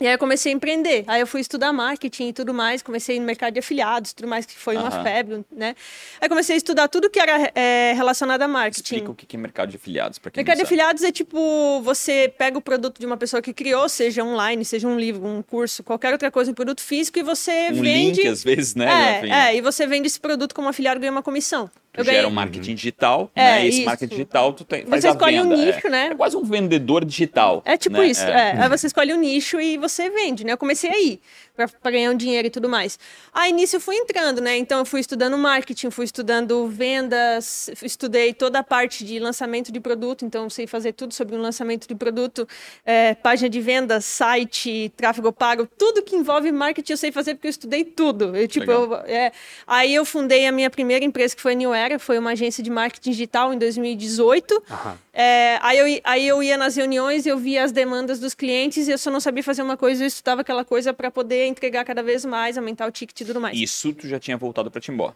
E 0.00 0.06
aí 0.06 0.14
eu 0.14 0.18
comecei 0.18 0.50
a 0.50 0.54
empreender. 0.54 1.04
Aí 1.06 1.20
eu 1.20 1.26
fui 1.26 1.40
estudar 1.40 1.72
marketing 1.72 2.28
e 2.28 2.32
tudo 2.32 2.54
mais. 2.54 2.82
Comecei 2.82 3.20
no 3.20 3.26
mercado 3.26 3.52
de 3.52 3.60
afiliados, 3.60 4.12
tudo 4.14 4.26
mais, 4.28 4.46
que 4.46 4.56
foi 4.56 4.76
uma 4.76 4.88
Aham. 4.88 5.02
febre, 5.02 5.44
né? 5.52 5.74
Aí 6.20 6.28
comecei 6.28 6.54
a 6.54 6.56
estudar 6.56 6.88
tudo 6.88 7.10
que 7.10 7.20
era 7.20 7.50
é, 7.54 7.92
relacionado 7.94 8.40
a 8.42 8.48
marketing. 8.48 8.94
Explica 8.96 9.10
o 9.10 9.14
que 9.14 9.36
é 9.36 9.38
mercado 9.38 9.68
de 9.70 9.76
afiliados 9.76 10.18
pra 10.18 10.30
quem 10.30 10.40
Mercado 10.40 10.56
de 10.56 10.62
não 10.62 10.66
sabe. 10.68 10.74
afiliados 10.80 11.02
é 11.02 11.12
tipo, 11.12 11.80
você 11.82 12.32
pega 12.38 12.56
o 12.56 12.62
produto 12.62 12.98
de 12.98 13.04
uma 13.04 13.16
pessoa 13.16 13.42
que 13.42 13.52
criou, 13.52 13.88
seja 13.88 14.24
online, 14.24 14.64
seja 14.64 14.88
um 14.88 14.98
livro, 14.98 15.26
um 15.26 15.42
curso, 15.42 15.82
qualquer 15.82 16.12
outra 16.12 16.30
coisa, 16.30 16.50
um 16.50 16.54
produto 16.54 16.80
físico, 16.80 17.18
e 17.18 17.22
você 17.22 17.68
Um 17.70 17.82
vende. 17.82 18.22
link, 18.22 18.26
às 18.26 18.42
vezes, 18.42 18.74
né? 18.74 18.86
Rafinha? 19.16 19.34
é, 19.36 19.52
é, 19.52 19.56
e 19.56 19.60
você 19.60 19.86
vende 19.86 20.06
esse 20.06 20.18
produto 20.18 20.54
como 20.54 20.68
afiliado 20.68 20.98
e 20.98 21.00
ganha 21.00 21.12
uma 21.12 21.22
comissão. 21.22 21.70
Tu 21.92 22.00
Eu 22.00 22.04
gera 22.04 22.16
ganhei. 22.18 22.30
um 22.30 22.34
marketing 22.34 22.74
digital, 22.76 23.30
É, 23.34 23.42
né? 23.42 23.64
E 23.64 23.68
esse 23.68 23.78
isso. 23.78 23.86
marketing 23.86 24.10
digital, 24.14 24.52
tu 24.52 24.64
tem, 24.64 24.86
faz 24.86 25.02
Você 25.02 25.08
escolhe 25.10 25.40
um 25.40 25.48
venda. 25.48 25.56
nicho, 25.56 25.86
é. 25.88 25.90
né? 25.90 26.06
É 26.12 26.14
quase 26.14 26.36
um 26.36 26.44
vendedor 26.44 27.04
digital. 27.04 27.62
É 27.64 27.76
tipo 27.76 27.96
né? 27.98 28.06
isso, 28.06 28.22
é. 28.22 28.62
Aí 28.62 28.68
você 28.68 28.86
escolhe 28.86 29.12
um 29.12 29.18
nicho 29.18 29.60
e 29.60 29.76
você 29.76 30.08
vende, 30.08 30.44
né? 30.44 30.52
Eu 30.52 30.58
comecei 30.58 30.88
aí, 30.88 31.20
pra 31.54 31.90
ganhar 31.90 32.10
um 32.10 32.16
dinheiro 32.16 32.46
e 32.48 32.50
tudo 32.50 32.68
mais. 32.68 32.98
Aí 33.32 33.52
nisso 33.52 33.76
eu 33.76 33.80
fui 33.80 33.96
entrando, 33.96 34.40
né? 34.40 34.56
Então 34.56 34.78
eu 34.78 34.84
fui 34.84 35.00
estudando 35.00 35.36
marketing, 35.36 35.90
fui 35.90 36.04
estudando 36.04 36.66
vendas, 36.68 37.70
estudei 37.82 38.32
toda 38.32 38.60
a 38.60 38.62
parte 38.62 39.04
de 39.04 39.18
lançamento 39.18 39.72
de 39.72 39.80
produto, 39.80 40.24
então 40.24 40.44
eu 40.44 40.50
sei 40.50 40.66
fazer 40.66 40.92
tudo 40.92 41.14
sobre 41.14 41.36
um 41.36 41.40
lançamento 41.40 41.86
de 41.86 41.94
produto, 41.94 42.46
é, 42.84 43.14
página 43.14 43.48
de 43.48 43.60
vendas, 43.60 44.04
site, 44.04 44.92
tráfego 44.96 45.32
pago, 45.32 45.66
tudo 45.78 46.02
que 46.02 46.16
envolve 46.16 46.50
marketing 46.52 46.92
eu 46.92 46.96
sei 46.96 47.12
fazer 47.12 47.34
porque 47.34 47.46
eu 47.46 47.50
estudei 47.50 47.84
tudo. 47.84 48.36
Eu, 48.36 48.48
tipo, 48.48 48.70
eu, 48.70 48.94
é, 49.06 49.32
aí 49.66 49.94
eu 49.94 50.04
fundei 50.04 50.46
a 50.46 50.52
minha 50.52 50.70
primeira 50.70 51.04
empresa, 51.04 51.34
que 51.34 51.42
foi 51.42 51.52
a 51.52 51.54
New 51.54 51.74
Era, 51.74 51.98
foi 51.98 52.18
uma 52.18 52.30
agência 52.30 52.62
de 52.62 52.70
marketing 52.70 53.10
digital 53.10 53.52
em 53.52 53.58
2018. 53.58 54.62
Aham. 54.70 54.98
É, 55.12 55.58
aí, 55.60 55.78
eu, 55.78 56.00
aí 56.04 56.28
eu 56.28 56.42
ia 56.42 56.56
nas 56.56 56.76
reuniões, 56.76 57.26
eu 57.26 57.36
via 57.36 57.64
as 57.64 57.72
demandas 57.72 58.20
dos 58.20 58.32
clientes 58.32 58.86
e 58.86 58.92
eu 58.92 58.98
só 58.98 59.10
não 59.10 59.20
sabia 59.20 59.42
fazer 59.42 59.60
uma 59.62 59.76
coisa, 59.76 60.04
eu 60.04 60.06
estudava 60.06 60.42
aquela 60.42 60.64
coisa 60.64 60.92
para 60.92 61.10
poder 61.10 61.46
entregar 61.50 61.84
cada 61.84 62.02
vez 62.02 62.24
mais, 62.24 62.56
aumentar 62.56 62.86
o 62.86 62.90
ticket 62.90 63.20
e 63.20 63.24
tudo 63.24 63.40
mais. 63.40 63.58
Isso 63.58 63.92
tu 63.92 64.08
já 64.08 64.18
tinha 64.18 64.36
voltado 64.36 64.70
pra 64.70 64.80
Timbó. 64.80 65.12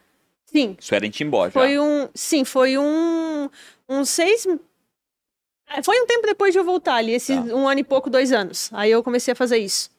Sim, 0.46 0.76
Isso 0.78 0.94
era 0.94 1.06
em 1.06 1.10
Timbó 1.10 1.46
já. 1.46 1.52
foi 1.52 1.78
um, 1.80 2.08
sim, 2.14 2.44
foi 2.44 2.76
um, 2.78 3.48
um 3.88 4.04
seis, 4.04 4.46
é, 5.68 5.82
foi 5.82 6.00
um 6.00 6.06
tempo 6.06 6.26
depois 6.26 6.52
de 6.52 6.58
eu 6.58 6.64
voltar 6.64 6.94
ali, 6.96 7.12
esses 7.12 7.34
Tá. 7.34 7.42
um 7.54 7.66
ano 7.66 7.80
e 7.80 7.84
pouco, 7.84 8.08
dois 8.10 8.30
anos. 8.32 8.70
Aí 8.72 8.90
eu 8.90 9.02
comecei 9.02 9.32
a 9.32 9.34
fazer 9.34 9.58
isso. 9.58 9.90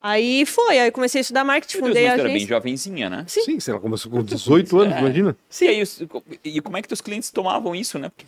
Aí 0.00 0.46
foi, 0.46 0.78
aí 0.78 0.88
eu 0.88 0.92
comecei 0.92 1.18
a 1.18 1.22
estudar 1.22 1.44
marketing, 1.44 1.78
Meu 1.78 1.86
Deus, 1.92 1.96
fundei 1.96 2.04
mas 2.04 2.12
a 2.12 2.16
tu 2.16 2.20
era 2.20 2.28
bem 2.28 2.36
agência. 2.36 2.54
jovenzinha, 2.56 3.10
né? 3.10 3.24
Sim. 3.28 3.42
Sim, 3.42 3.60
sei 3.60 3.74
lá, 3.74 3.80
começou 3.80 4.10
com 4.10 4.22
18 4.22 4.78
anos, 4.78 4.94
É. 4.94 4.98
imagina? 5.00 5.36
Sim, 5.48 5.66
aí, 5.68 5.82
e 6.44 6.60
como 6.62 6.76
é 6.76 6.82
que 6.82 6.88
teus 6.88 7.00
clientes 7.02 7.30
tomavam 7.30 7.74
isso, 7.74 7.98
né? 7.98 8.08
Porque 8.08 8.24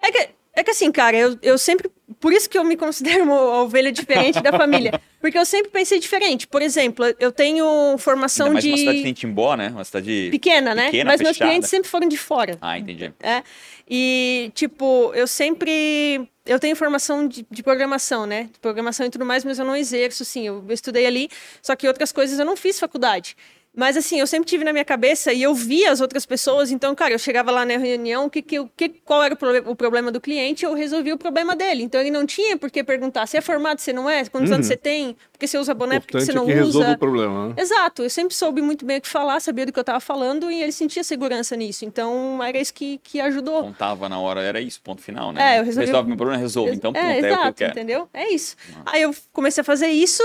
É 0.00 0.12
que 0.12 0.28
É 0.54 0.62
que 0.62 0.70
assim, 0.70 0.92
cara, 0.92 1.16
eu, 1.16 1.38
eu 1.42 1.56
sempre. 1.56 1.90
Por 2.20 2.32
isso 2.32 2.48
que 2.48 2.58
eu 2.58 2.62
me 2.64 2.76
considero 2.76 3.24
uma 3.24 3.62
ovelha 3.62 3.90
diferente 3.90 4.40
da 4.42 4.52
família. 4.52 5.00
Porque 5.18 5.38
eu 5.38 5.46
sempre 5.46 5.70
pensei 5.70 5.98
diferente. 5.98 6.46
Por 6.46 6.60
exemplo, 6.60 7.06
eu 7.18 7.32
tenho 7.32 7.96
formação 7.96 8.46
Ainda 8.48 8.54
mais 8.54 8.64
de. 8.64 8.70
uma 8.70 8.76
cidade 8.76 8.98
que 8.98 9.04
tem 9.04 9.12
Timbó, 9.14 9.56
né? 9.56 9.68
Uma 9.68 9.84
cidade 9.84 10.28
Pequena, 10.30 10.74
né? 10.74 10.86
pequena, 10.86 11.10
Mas 11.10 11.20
meus 11.20 11.36
fechada. 11.36 11.50
clientes 11.50 11.70
sempre 11.70 11.88
foram 11.88 12.06
de 12.06 12.18
fora. 12.18 12.58
Ah, 12.60 12.78
entendi. 12.78 13.12
É. 13.22 13.42
E, 13.88 14.50
tipo, 14.54 15.10
eu 15.14 15.26
sempre. 15.26 16.28
Eu 16.44 16.58
tenho 16.58 16.74
formação 16.76 17.26
de, 17.26 17.46
de 17.50 17.62
programação, 17.62 18.26
né? 18.26 18.50
De 18.52 18.58
programação 18.58 19.06
e 19.06 19.10
tudo 19.10 19.24
mais, 19.24 19.44
mas 19.44 19.58
eu 19.58 19.64
não 19.64 19.76
exerço, 19.76 20.24
sim. 20.24 20.46
Eu 20.46 20.64
estudei 20.70 21.06
ali, 21.06 21.30
só 21.62 21.74
que 21.74 21.86
outras 21.88 22.12
coisas 22.12 22.38
eu 22.38 22.44
não 22.44 22.56
fiz 22.56 22.78
faculdade. 22.78 23.36
Mas, 23.74 23.96
assim, 23.96 24.20
eu 24.20 24.26
sempre 24.26 24.46
tive 24.46 24.64
na 24.64 24.72
minha 24.72 24.84
cabeça 24.84 25.32
e 25.32 25.42
eu 25.42 25.54
via 25.54 25.90
as 25.90 26.02
outras 26.02 26.26
pessoas. 26.26 26.70
Então, 26.70 26.94
cara, 26.94 27.14
eu 27.14 27.18
chegava 27.18 27.50
lá 27.50 27.64
na 27.64 27.78
reunião, 27.78 28.28
que, 28.28 28.42
que, 28.42 28.62
que, 28.76 28.88
qual 28.90 29.22
era 29.22 29.32
o, 29.32 29.36
proble- 29.36 29.62
o 29.66 29.74
problema 29.74 30.12
do 30.12 30.20
cliente, 30.20 30.62
eu 30.62 30.74
resolvia 30.74 31.14
o 31.14 31.18
problema 31.18 31.56
dele. 31.56 31.82
Então, 31.82 31.98
ele 31.98 32.10
não 32.10 32.26
tinha 32.26 32.58
por 32.58 32.70
que 32.70 32.84
perguntar 32.84 33.26
se 33.26 33.38
é 33.38 33.40
formado, 33.40 33.78
se 33.78 33.90
não 33.90 34.10
é, 34.10 34.26
quantos 34.26 34.52
anos 34.52 34.66
você 34.66 34.76
tem, 34.76 35.16
porque 35.32 35.46
você 35.46 35.56
usa 35.56 35.72
boné, 35.72 36.00
porque 36.00 36.20
você 36.20 36.32
é 36.32 36.34
não 36.34 36.44
que 36.44 36.52
usa. 36.60 36.90
o 36.92 36.98
problema, 36.98 37.48
né? 37.48 37.54
Exato, 37.56 38.02
eu 38.02 38.10
sempre 38.10 38.34
soube 38.34 38.60
muito 38.60 38.84
bem 38.84 38.98
o 38.98 39.00
que 39.00 39.08
falar, 39.08 39.40
sabia 39.40 39.64
do 39.64 39.72
que 39.72 39.78
eu 39.78 39.82
estava 39.82 40.00
falando 40.00 40.50
e 40.50 40.62
ele 40.62 40.72
sentia 40.72 41.02
segurança 41.02 41.56
nisso. 41.56 41.86
Então, 41.86 42.42
era 42.44 42.58
isso 42.58 42.74
que, 42.74 42.98
que 43.02 43.20
ajudou. 43.22 43.62
Contava 43.62 44.06
na 44.06 44.18
hora, 44.20 44.42
era 44.42 44.60
isso, 44.60 44.82
ponto 44.82 45.00
final, 45.00 45.32
né? 45.32 45.56
É, 45.56 45.60
eu 45.60 45.64
resolvi- 45.64 45.86
Resolve 45.86 46.08
meu 46.08 46.16
problema, 46.18 46.38
resolve. 46.38 46.74
Então, 46.74 46.92
ponto, 46.92 47.02
é, 47.02 47.08
é, 47.08 47.16
o 47.16 47.20
que 47.20 47.24
eu 47.26 47.30
exato, 47.32 47.54
quero. 47.54 47.70
entendeu? 47.70 48.08
É 48.12 48.28
isso. 48.30 48.54
Aí 48.84 49.00
eu 49.00 49.14
comecei 49.32 49.62
a 49.62 49.64
fazer 49.64 49.86
isso. 49.88 50.22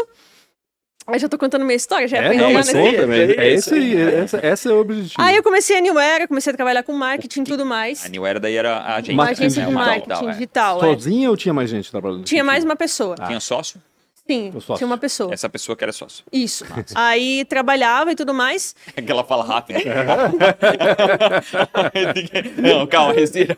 Aí 1.09 1.17
já 1.19 1.29
tô 1.29 1.37
contando 1.37 1.63
minha 1.63 1.75
história, 1.77 2.05
já 2.05 2.17
É, 2.17 2.21
pra 2.29 2.33
não, 2.33 2.51
mas 2.51 2.67
nesse- 2.67 2.77
conta, 2.91 3.07
mas 3.07 3.17
é 3.17 3.23
é 3.35 3.53
isso 3.53 3.73
esse 3.73 3.73
aí, 3.75 3.95
é- 3.95 4.19
essa, 4.19 4.37
essa 4.45 4.69
é 4.69 4.73
o 4.73 4.79
objetivo. 4.81 5.13
Aí 5.17 5.37
eu 5.37 5.41
comecei 5.43 5.77
a 5.77 5.79
New 5.79 5.97
Era, 5.97 6.27
comecei 6.27 6.51
a 6.51 6.55
trabalhar 6.55 6.83
com 6.83 6.91
marketing 6.91 7.41
e 7.41 7.43
tudo 7.45 7.65
mais. 7.65 8.05
A 8.05 8.09
New 8.09 8.25
Era 8.25 8.41
daí 8.41 8.55
era 8.57 8.73
a 8.75 8.95
agência, 8.95 9.13
Uma 9.13 9.23
Marketing 9.23 9.41
agência 9.43 9.61
né? 9.61 9.67
de 9.69 9.73
Uma 9.75 9.85
marketing 9.85 10.27
é. 10.27 10.31
digital, 10.33 10.77
é. 10.77 10.81
Sozinha 10.81 11.29
ou 11.29 11.37
tinha 11.37 11.53
mais 11.53 11.69
gente 11.69 11.89
trabalhando? 11.89 12.23
Tinha 12.25 12.43
mais 12.43 12.65
uma 12.65 12.75
pessoa. 12.75 13.15
Tinha 13.25 13.39
sócio? 13.39 13.81
Sim, 14.27 14.51
tinha 14.75 14.85
uma 14.85 14.97
pessoa. 14.97 15.33
Essa 15.33 15.47
pessoa 15.47 15.75
que 15.75 15.83
era 15.83 15.93
sócio. 15.93 16.25
Isso. 16.31 16.65
Aí 16.93 17.45
trabalhava 17.45 18.11
e 18.11 18.15
tudo 18.15 18.33
mais. 18.33 18.75
É 18.95 19.01
que 19.01 19.11
ela 19.11 19.23
fala 19.23 19.43
rápido. 19.43 19.79
Não, 22.61 22.85
calma, 22.87 23.13
respira. 23.13 23.57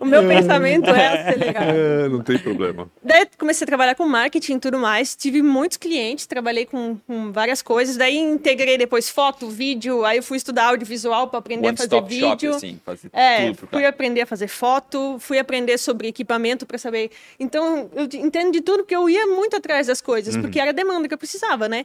O 0.00 0.04
meu 0.04 0.26
pensamento 0.26 0.90
é 0.90 1.06
acelerar. 1.06 1.68
É, 1.68 2.08
não 2.08 2.22
tem 2.22 2.38
problema. 2.38 2.88
Daí 3.02 3.26
comecei 3.38 3.64
a 3.64 3.66
trabalhar 3.66 3.94
com 3.94 4.06
marketing 4.06 4.54
e 4.54 4.60
tudo 4.60 4.78
mais. 4.78 5.14
Tive 5.14 5.42
muitos 5.42 5.76
clientes, 5.76 6.26
trabalhei 6.26 6.66
com, 6.66 6.96
com 7.06 7.32
várias 7.32 7.62
coisas. 7.62 7.96
Daí 7.96 8.16
integrei 8.16 8.78
depois 8.78 9.10
foto, 9.10 9.48
vídeo. 9.48 10.04
Aí 10.04 10.18
eu 10.18 10.22
fui 10.22 10.36
estudar 10.36 10.68
audiovisual 10.68 11.28
para 11.28 11.38
aprender 11.38 11.66
a 11.66 11.70
One 11.70 11.76
fazer 11.76 11.96
stop 11.96 12.08
vídeo. 12.08 12.52
shop, 12.52 12.56
assim, 12.56 12.80
fazer 12.84 13.10
É, 13.12 13.52
fui 13.54 13.84
aprender 13.84 14.22
a 14.22 14.26
fazer 14.26 14.48
foto, 14.48 15.16
fui 15.18 15.38
aprender 15.38 15.78
sobre 15.78 16.08
equipamento 16.08 16.66
para 16.66 16.78
saber. 16.78 17.10
Então, 17.38 17.90
eu 17.94 18.04
entendo 18.04 18.52
de 18.52 18.60
tudo 18.60 18.84
que 18.84 18.94
eu 18.94 19.08
ia 19.08 19.26
muito 19.26 19.56
atrás 19.56 19.86
das 19.86 20.00
coisas, 20.06 20.36
porque 20.36 20.60
era 20.60 20.70
a 20.70 20.72
demanda 20.72 21.08
que 21.08 21.14
eu 21.14 21.18
precisava, 21.18 21.68
né? 21.68 21.84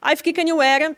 Aí 0.00 0.14
fiquei 0.14 0.32
com 0.32 0.40
a 0.40 0.44
New 0.44 0.62
Era. 0.62 0.96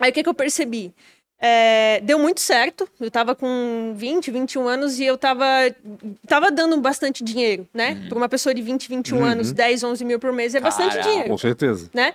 Aí 0.00 0.10
o 0.10 0.12
que, 0.12 0.24
que 0.24 0.28
eu 0.28 0.34
percebi? 0.34 0.92
É, 1.40 2.00
deu 2.02 2.18
muito 2.18 2.40
certo. 2.40 2.88
Eu 2.98 3.10
tava 3.10 3.34
com 3.34 3.92
20, 3.96 4.30
21 4.30 4.66
anos 4.66 4.98
e 4.98 5.04
eu 5.04 5.16
tava, 5.16 5.44
tava 6.26 6.50
dando 6.50 6.76
bastante 6.78 7.22
dinheiro, 7.22 7.68
né? 7.72 8.06
Para 8.08 8.18
uma 8.18 8.28
pessoa 8.28 8.52
de 8.52 8.62
20, 8.62 8.88
21 8.88 9.24
anos, 9.24 9.52
10, 9.52 9.84
11 9.84 10.04
mil 10.04 10.18
por 10.18 10.32
mês 10.32 10.54
é 10.54 10.60
bastante 10.60 10.90
Caraca. 10.90 11.08
dinheiro 11.08 11.28
Com 11.30 11.38
certeza. 11.38 11.90
né? 11.94 12.12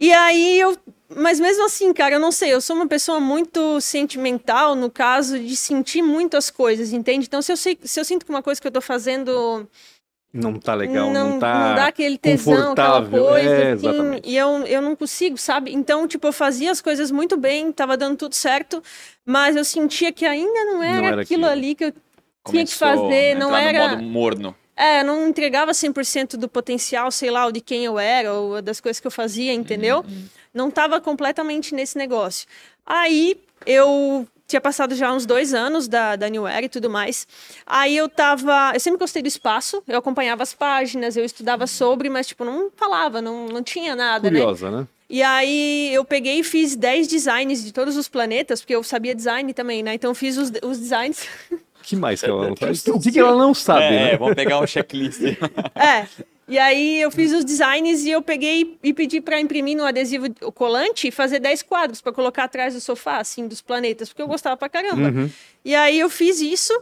E 0.00 0.12
aí 0.12 0.58
eu. 0.58 0.76
Mas 1.16 1.38
mesmo 1.38 1.64
assim, 1.66 1.92
cara, 1.92 2.16
eu 2.16 2.20
não 2.20 2.32
sei, 2.32 2.52
eu 2.52 2.60
sou 2.60 2.74
uma 2.74 2.88
pessoa 2.88 3.20
muito 3.20 3.80
sentimental 3.80 4.74
no 4.74 4.90
caso 4.90 5.38
de 5.38 5.56
sentir 5.56 6.02
muitas 6.02 6.50
coisas, 6.50 6.92
entende? 6.92 7.26
Então, 7.26 7.40
se 7.40 7.52
eu, 7.52 7.56
sei, 7.56 7.78
se 7.84 8.00
eu 8.00 8.04
sinto 8.04 8.24
que 8.24 8.30
uma 8.30 8.42
coisa 8.42 8.60
que 8.60 8.66
eu 8.66 8.72
tô 8.72 8.80
fazendo 8.80 9.68
Não 10.34 10.58
tá 10.58 10.74
legal, 10.74 11.12
não, 11.12 11.30
não, 11.30 11.38
tá 11.38 11.68
não 11.68 11.74
dá 11.76 11.86
aquele 11.86 12.18
tesão, 12.18 12.72
aquela 12.72 13.06
coisa, 13.08 13.48
é, 13.48 13.72
assim, 13.72 13.86
exatamente. 13.86 14.28
e 14.28 14.36
eu, 14.36 14.48
eu 14.66 14.82
não 14.82 14.96
consigo, 14.96 15.38
sabe? 15.38 15.72
Então, 15.72 16.08
tipo, 16.08 16.26
eu 16.26 16.32
fazia 16.32 16.72
as 16.72 16.80
coisas 16.80 17.12
muito 17.12 17.36
bem, 17.36 17.70
tava 17.70 17.96
dando 17.96 18.16
tudo 18.16 18.34
certo, 18.34 18.82
mas 19.24 19.54
eu 19.54 19.64
sentia 19.64 20.10
que 20.10 20.26
ainda 20.26 20.64
não 20.64 20.82
era, 20.82 21.06
era 21.06 21.22
aquilo 21.22 21.46
aquilo. 21.46 21.46
ali 21.46 21.74
que 21.76 21.84
eu 21.84 21.92
tinha 21.92 22.66
que 22.66 22.76
Começou 22.76 22.88
a 22.88 22.96
fazer, 22.96 23.36
não 23.36 23.56
era... 23.56 23.90
modo 23.90 24.02
morno. 24.02 24.56
É, 24.76 25.02
eu 25.02 25.04
não 25.04 25.28
entregava 25.28 25.70
100% 25.70 26.36
do 26.36 26.48
potencial, 26.48 27.08
sei 27.12 27.30
lá, 27.30 27.46
ou 27.46 27.52
de 27.52 27.60
quem 27.60 27.84
eu 27.84 27.96
era, 27.96 28.32
ou 28.32 28.60
das 28.60 28.80
coisas 28.80 28.98
que 28.98 29.06
eu 29.06 29.12
fazia, 29.12 29.52
entendeu? 29.52 30.04
Não 30.52 30.68
estava 30.68 31.00
completamente 31.00 31.72
nesse 31.72 31.96
negócio. 31.96 32.48
Aí 32.84 33.36
eu 33.64 34.26
tinha 34.54 34.60
passado 34.60 34.94
já 34.94 35.12
uns 35.12 35.26
dois 35.26 35.52
anos 35.52 35.88
da, 35.88 36.14
da 36.14 36.28
New 36.28 36.46
Era 36.46 36.66
e 36.66 36.68
tudo 36.68 36.88
mais. 36.88 37.26
Aí 37.66 37.96
eu 37.96 38.08
tava. 38.08 38.70
Eu 38.72 38.80
sempre 38.80 38.98
gostei 38.98 39.20
do 39.20 39.26
espaço, 39.26 39.82
eu 39.88 39.98
acompanhava 39.98 40.44
as 40.44 40.54
páginas, 40.54 41.16
eu 41.16 41.24
estudava 41.24 41.66
sobre, 41.66 42.08
mas, 42.08 42.28
tipo, 42.28 42.44
não 42.44 42.70
falava, 42.76 43.20
não, 43.20 43.46
não 43.46 43.62
tinha 43.62 43.96
nada, 43.96 44.30
né? 44.30 44.38
Curiosa, 44.38 44.70
né? 44.70 44.86
E 45.10 45.22
aí 45.22 45.92
eu 45.92 46.04
peguei 46.04 46.38
e 46.38 46.44
fiz 46.44 46.76
10 46.76 47.08
designs 47.08 47.64
de 47.64 47.72
todos 47.72 47.96
os 47.96 48.08
planetas, 48.08 48.60
porque 48.60 48.74
eu 48.74 48.82
sabia 48.82 49.14
design 49.14 49.52
também, 49.52 49.82
né? 49.82 49.94
Então 49.94 50.12
eu 50.12 50.14
fiz 50.14 50.38
os, 50.38 50.52
os 50.62 50.78
designs. 50.78 51.26
que 51.82 51.96
mais 51.96 52.20
que 52.20 52.30
ela 52.30 52.48
não 52.48 52.54
faz? 52.56 52.86
O 52.86 53.00
que, 53.00 53.10
que 53.10 53.18
ela 53.18 53.36
não 53.36 53.52
sabe, 53.52 53.84
é, 53.84 53.90
né? 53.90 54.16
vamos 54.16 54.34
pegar 54.34 54.60
um 54.60 54.66
checklist. 54.66 55.20
É. 55.74 56.06
E 56.46 56.58
aí 56.58 57.00
eu 57.00 57.10
fiz 57.10 57.32
os 57.32 57.44
designs 57.44 58.04
e 58.04 58.10
eu 58.10 58.20
peguei 58.20 58.78
e 58.82 58.92
pedi 58.92 59.20
para 59.20 59.40
imprimir 59.40 59.76
no 59.76 59.84
adesivo 59.84 60.26
o 60.42 60.52
colante 60.52 61.08
e 61.08 61.10
fazer 61.10 61.38
10 61.38 61.62
quadros 61.62 62.00
para 62.00 62.12
colocar 62.12 62.44
atrás 62.44 62.74
do 62.74 62.80
sofá, 62.80 63.18
assim, 63.18 63.48
dos 63.48 63.62
planetas, 63.62 64.08
porque 64.10 64.22
eu 64.22 64.28
gostava 64.28 64.56
pra 64.56 64.68
caramba. 64.68 65.08
Uhum. 65.08 65.30
E 65.64 65.74
aí 65.74 65.98
eu 65.98 66.10
fiz 66.10 66.40
isso. 66.40 66.72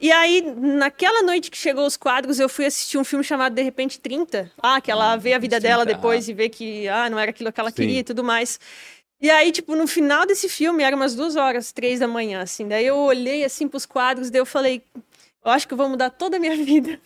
E 0.00 0.10
aí, 0.10 0.42
naquela 0.56 1.22
noite 1.22 1.50
que 1.50 1.56
chegou 1.56 1.86
os 1.86 1.96
quadros, 1.96 2.40
eu 2.40 2.48
fui 2.48 2.66
assistir 2.66 2.98
um 2.98 3.04
filme 3.04 3.24
chamado 3.24 3.54
De 3.54 3.62
Repente 3.62 4.00
30. 4.00 4.50
Ah, 4.60 4.80
que 4.80 4.90
ela 4.90 5.16
vê 5.16 5.32
a 5.32 5.38
vida 5.38 5.60
30, 5.60 5.68
dela 5.68 5.86
depois 5.86 6.28
ah. 6.28 6.30
e 6.30 6.34
vê 6.34 6.48
que 6.48 6.88
ah, 6.88 7.08
não 7.08 7.18
era 7.18 7.30
aquilo 7.30 7.52
que 7.52 7.60
ela 7.60 7.70
Sim. 7.70 7.76
queria 7.76 8.00
e 8.00 8.04
tudo 8.04 8.24
mais. 8.24 8.58
E 9.20 9.30
aí, 9.30 9.52
tipo, 9.52 9.76
no 9.76 9.86
final 9.86 10.26
desse 10.26 10.48
filme, 10.48 10.82
era 10.82 10.96
umas 10.96 11.14
duas 11.14 11.36
horas, 11.36 11.70
três 11.70 12.00
da 12.00 12.08
manhã, 12.08 12.42
assim. 12.42 12.66
Daí 12.66 12.84
eu 12.84 12.96
olhei, 12.96 13.44
assim, 13.44 13.68
pros 13.68 13.86
quadros, 13.86 14.28
daí 14.28 14.40
eu 14.40 14.46
falei, 14.46 14.82
eu 15.44 15.50
acho 15.52 15.68
que 15.68 15.74
eu 15.74 15.78
vou 15.78 15.88
mudar 15.88 16.10
toda 16.10 16.36
a 16.36 16.40
minha 16.40 16.56
vida. 16.64 16.98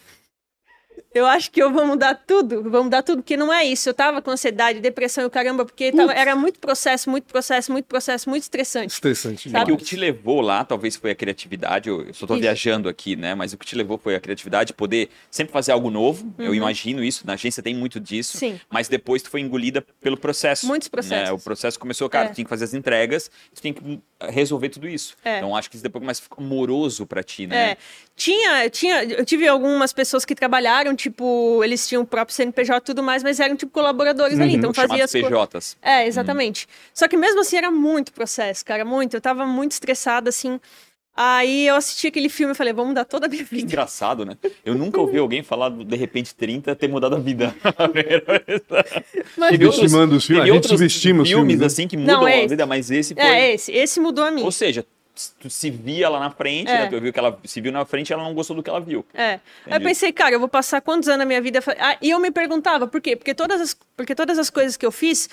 Eu 1.16 1.26
acho 1.26 1.50
que 1.50 1.62
eu 1.62 1.72
vou 1.72 1.86
mudar 1.86 2.14
tudo, 2.26 2.62
vou 2.70 2.84
mudar 2.84 3.02
tudo, 3.02 3.22
porque 3.22 3.36
não 3.36 3.52
é 3.52 3.64
isso. 3.64 3.88
Eu 3.88 3.94
tava 3.94 4.20
com 4.20 4.30
ansiedade, 4.30 4.80
depressão 4.80 5.24
e 5.24 5.26
o 5.26 5.30
caramba, 5.30 5.64
porque 5.64 5.90
tava- 5.92 6.12
era 6.12 6.36
muito 6.36 6.58
processo, 6.58 7.08
muito 7.10 7.24
processo, 7.24 7.72
muito 7.72 7.86
processo, 7.86 8.28
muito 8.28 8.42
estressante. 8.42 8.92
Estressante 8.92 9.48
É 9.48 9.52
Sabe? 9.52 9.66
que 9.66 9.72
o 9.72 9.76
que 9.76 9.84
te 9.84 9.96
levou 9.96 10.40
lá, 10.40 10.64
talvez 10.64 10.96
foi 10.96 11.10
a 11.10 11.14
criatividade, 11.14 11.88
eu 11.88 12.12
só 12.12 12.26
tô 12.26 12.34
Isso. 12.34 12.42
viajando 12.42 12.88
aqui, 12.88 13.16
né? 13.16 13.34
Mas 13.34 13.52
o 13.52 13.58
que 13.58 13.64
te 13.66 13.74
levou 13.74 13.96
foi 13.98 14.14
a 14.14 14.20
criatividade, 14.20 14.72
poder 14.74 15.08
sempre 15.30 15.52
fazer 15.52 15.72
algo 15.72 15.90
novo. 15.90 16.32
Eu 16.38 16.54
imagino 16.54 17.02
isso, 17.02 17.26
na 17.26 17.32
agência 17.34 17.62
tem 17.62 17.74
muito 17.74 17.98
disso. 17.98 18.34
Uhum. 18.36 18.52
Sim. 18.52 18.60
Mas 18.70 18.88
depois 18.88 19.22
tu 19.22 19.30
foi 19.30 19.40
engolida 19.40 19.84
pelo 20.00 20.16
processo. 20.16 20.66
Muitos 20.66 20.88
processos. 20.88 21.28
né? 21.28 21.32
O 21.32 21.38
processo 21.38 21.78
começou, 21.78 22.08
cara, 22.10 22.26
É. 22.26 22.28
tu 22.28 22.34
tinha 22.34 22.44
que 22.44 22.50
fazer 22.50 22.64
as 22.64 22.74
entregas, 22.74 23.30
tu 23.54 23.60
tinha 23.62 23.72
que 23.72 24.00
resolver 24.30 24.68
tudo 24.68 24.88
isso. 24.88 25.16
É. 25.24 25.38
Então 25.38 25.54
acho 25.56 25.70
que 25.70 25.76
isso 25.76 25.82
depois 25.82 26.04
mais 26.04 26.20
ficou 26.20 26.44
moroso 26.44 27.06
pra 27.06 27.22
ti, 27.22 27.46
né? 27.46 27.70
É, 27.72 27.76
tinha, 28.16 28.70
tinha, 28.70 29.04
eu 29.04 29.24
tive 29.26 29.46
algumas 29.46 29.92
pessoas 29.92 30.24
que 30.24 30.34
trabalharam, 30.34 30.96
tipo, 30.96 31.62
eles 31.62 31.86
tinham 31.86 32.02
o 32.02 32.06
próprio 32.06 32.34
CNPJ 32.34 32.78
e 32.78 32.84
tudo 32.86 33.02
mais, 33.02 33.22
mas 33.22 33.38
eram 33.38 33.54
tipo 33.54 33.70
colaboradores 33.70 34.40
ali, 34.40 34.54
então 34.54 34.72
fazia 34.72 35.04
as. 35.04 35.12
PJs. 35.12 35.76
É, 35.82 36.06
exatamente. 36.06 36.66
Só 36.94 37.06
que 37.06 37.16
mesmo 37.16 37.40
assim 37.42 37.56
era 37.58 37.70
muito 37.70 38.12
processo, 38.12 38.64
cara, 38.64 38.84
muito. 38.84 39.14
Eu 39.14 39.20
tava 39.20 39.44
muito 39.44 39.72
estressada, 39.72 40.30
assim. 40.30 40.58
Aí 41.18 41.66
eu 41.66 41.76
assisti 41.76 42.06
aquele 42.08 42.28
filme 42.28 42.52
e 42.52 42.54
falei, 42.54 42.74
vamos 42.74 42.90
mudar 42.90 43.06
toda 43.06 43.24
a 43.24 43.28
minha 43.28 43.42
Que 43.42 43.54
vida. 43.54 43.66
engraçado, 43.68 44.24
né? 44.26 44.36
Eu 44.62 44.74
nunca 44.74 45.00
ouvi 45.00 45.16
alguém 45.16 45.42
falar 45.42 45.70
do 45.70 45.82
de 45.82 45.96
repente 45.96 46.34
30 46.34 46.74
ter 46.76 46.88
mudado 46.88 47.16
a 47.16 47.18
vida. 47.18 47.54
Mas- 49.36 49.50
Teve 49.50 49.64
outros- 49.66 49.92
os 49.92 50.24
filmes, 50.26 50.42
a 50.50 50.52
gente 50.54 50.68
subestima 50.68 51.22
os 51.22 51.28
filmes 51.28 51.30
filmes, 51.30 51.60
né? 51.60 51.66
assim 51.66 51.88
que 51.88 51.96
mudam 51.96 52.20
Não, 52.20 52.28
é 52.28 52.34
a 52.34 52.38
esse. 52.40 52.48
vida, 52.48 52.66
mas 52.66 52.90
esse 52.90 53.14
foi. 53.14 53.22
É, 53.24 53.54
esse, 53.54 53.72
esse 53.72 54.00
mudou 54.00 54.24
a 54.24 54.30
mim. 54.30 54.42
Ou 54.42 54.52
seja, 54.52 54.84
tu 55.40 55.50
se 55.50 55.70
via 55.70 56.08
lá 56.08 56.20
na 56.20 56.30
frente, 56.30 56.70
É. 56.70 56.80
né? 56.80 56.86
Tu 56.88 57.00
viu 57.00 57.12
que 57.12 57.18
ela 57.18 57.38
se 57.44 57.60
viu 57.60 57.72
na 57.72 57.84
frente 57.84 58.10
e 58.10 58.12
ela 58.12 58.22
não 58.22 58.34
gostou 58.34 58.54
do 58.56 58.62
que 58.62 58.70
ela 58.70 58.80
viu. 58.80 59.04
É. 59.14 59.22
Aí 59.24 59.40
eu 59.66 59.70
Entendi. 59.70 59.84
pensei, 59.84 60.12
cara, 60.12 60.34
eu 60.34 60.40
vou 60.40 60.48
passar 60.48 60.80
quantos 60.80 61.08
anos 61.08 61.18
na 61.20 61.24
minha 61.24 61.40
vida? 61.40 61.60
Ah, 61.78 61.96
e 62.00 62.10
eu 62.10 62.18
me 62.20 62.30
perguntava, 62.30 62.86
por 62.86 63.00
quê? 63.00 63.16
Porque 63.16 63.34
todas, 63.34 63.60
as, 63.60 63.76
porque 63.96 64.14
todas 64.14 64.38
as 64.38 64.50
coisas 64.50 64.76
que 64.76 64.84
eu 64.86 64.92
fiz, 64.92 65.28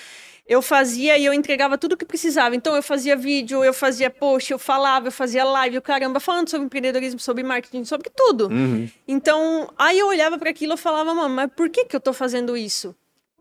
eu 0.47 0.61
fazia 0.61 1.17
e 1.17 1.23
eu 1.25 1.33
entregava 1.33 1.77
tudo 1.77 1.93
o 1.93 1.97
que 1.97 2.05
precisava. 2.05 2.55
Então, 2.55 2.75
eu 2.75 2.83
fazia 2.83 3.15
vídeo, 3.15 3.63
eu 3.63 3.73
fazia 3.73 4.09
post, 4.09 4.51
eu 4.51 4.59
falava, 4.59 5.07
eu 5.07 5.11
fazia 5.11 5.43
live, 5.45 5.77
o 5.77 5.81
caramba, 5.81 6.19
falando 6.19 6.49
sobre 6.49 6.65
empreendedorismo, 6.65 7.19
sobre 7.19 7.43
marketing, 7.43 7.85
sobre 7.85 8.09
tudo. 8.13 8.47
Uhum. 8.49 8.89
Então, 9.07 9.71
aí 9.77 9.97
eu 9.99 10.07
olhava 10.07 10.37
para 10.37 10.49
aquilo 10.49 10.73
e 10.73 10.77
falava, 10.77 11.13
mano, 11.13 11.33
mas 11.33 11.49
por 11.55 11.69
que 11.69 11.85
que 11.85 11.95
eu 11.95 11.99
tô 11.99 12.11
fazendo 12.11 12.57
isso? 12.57 12.93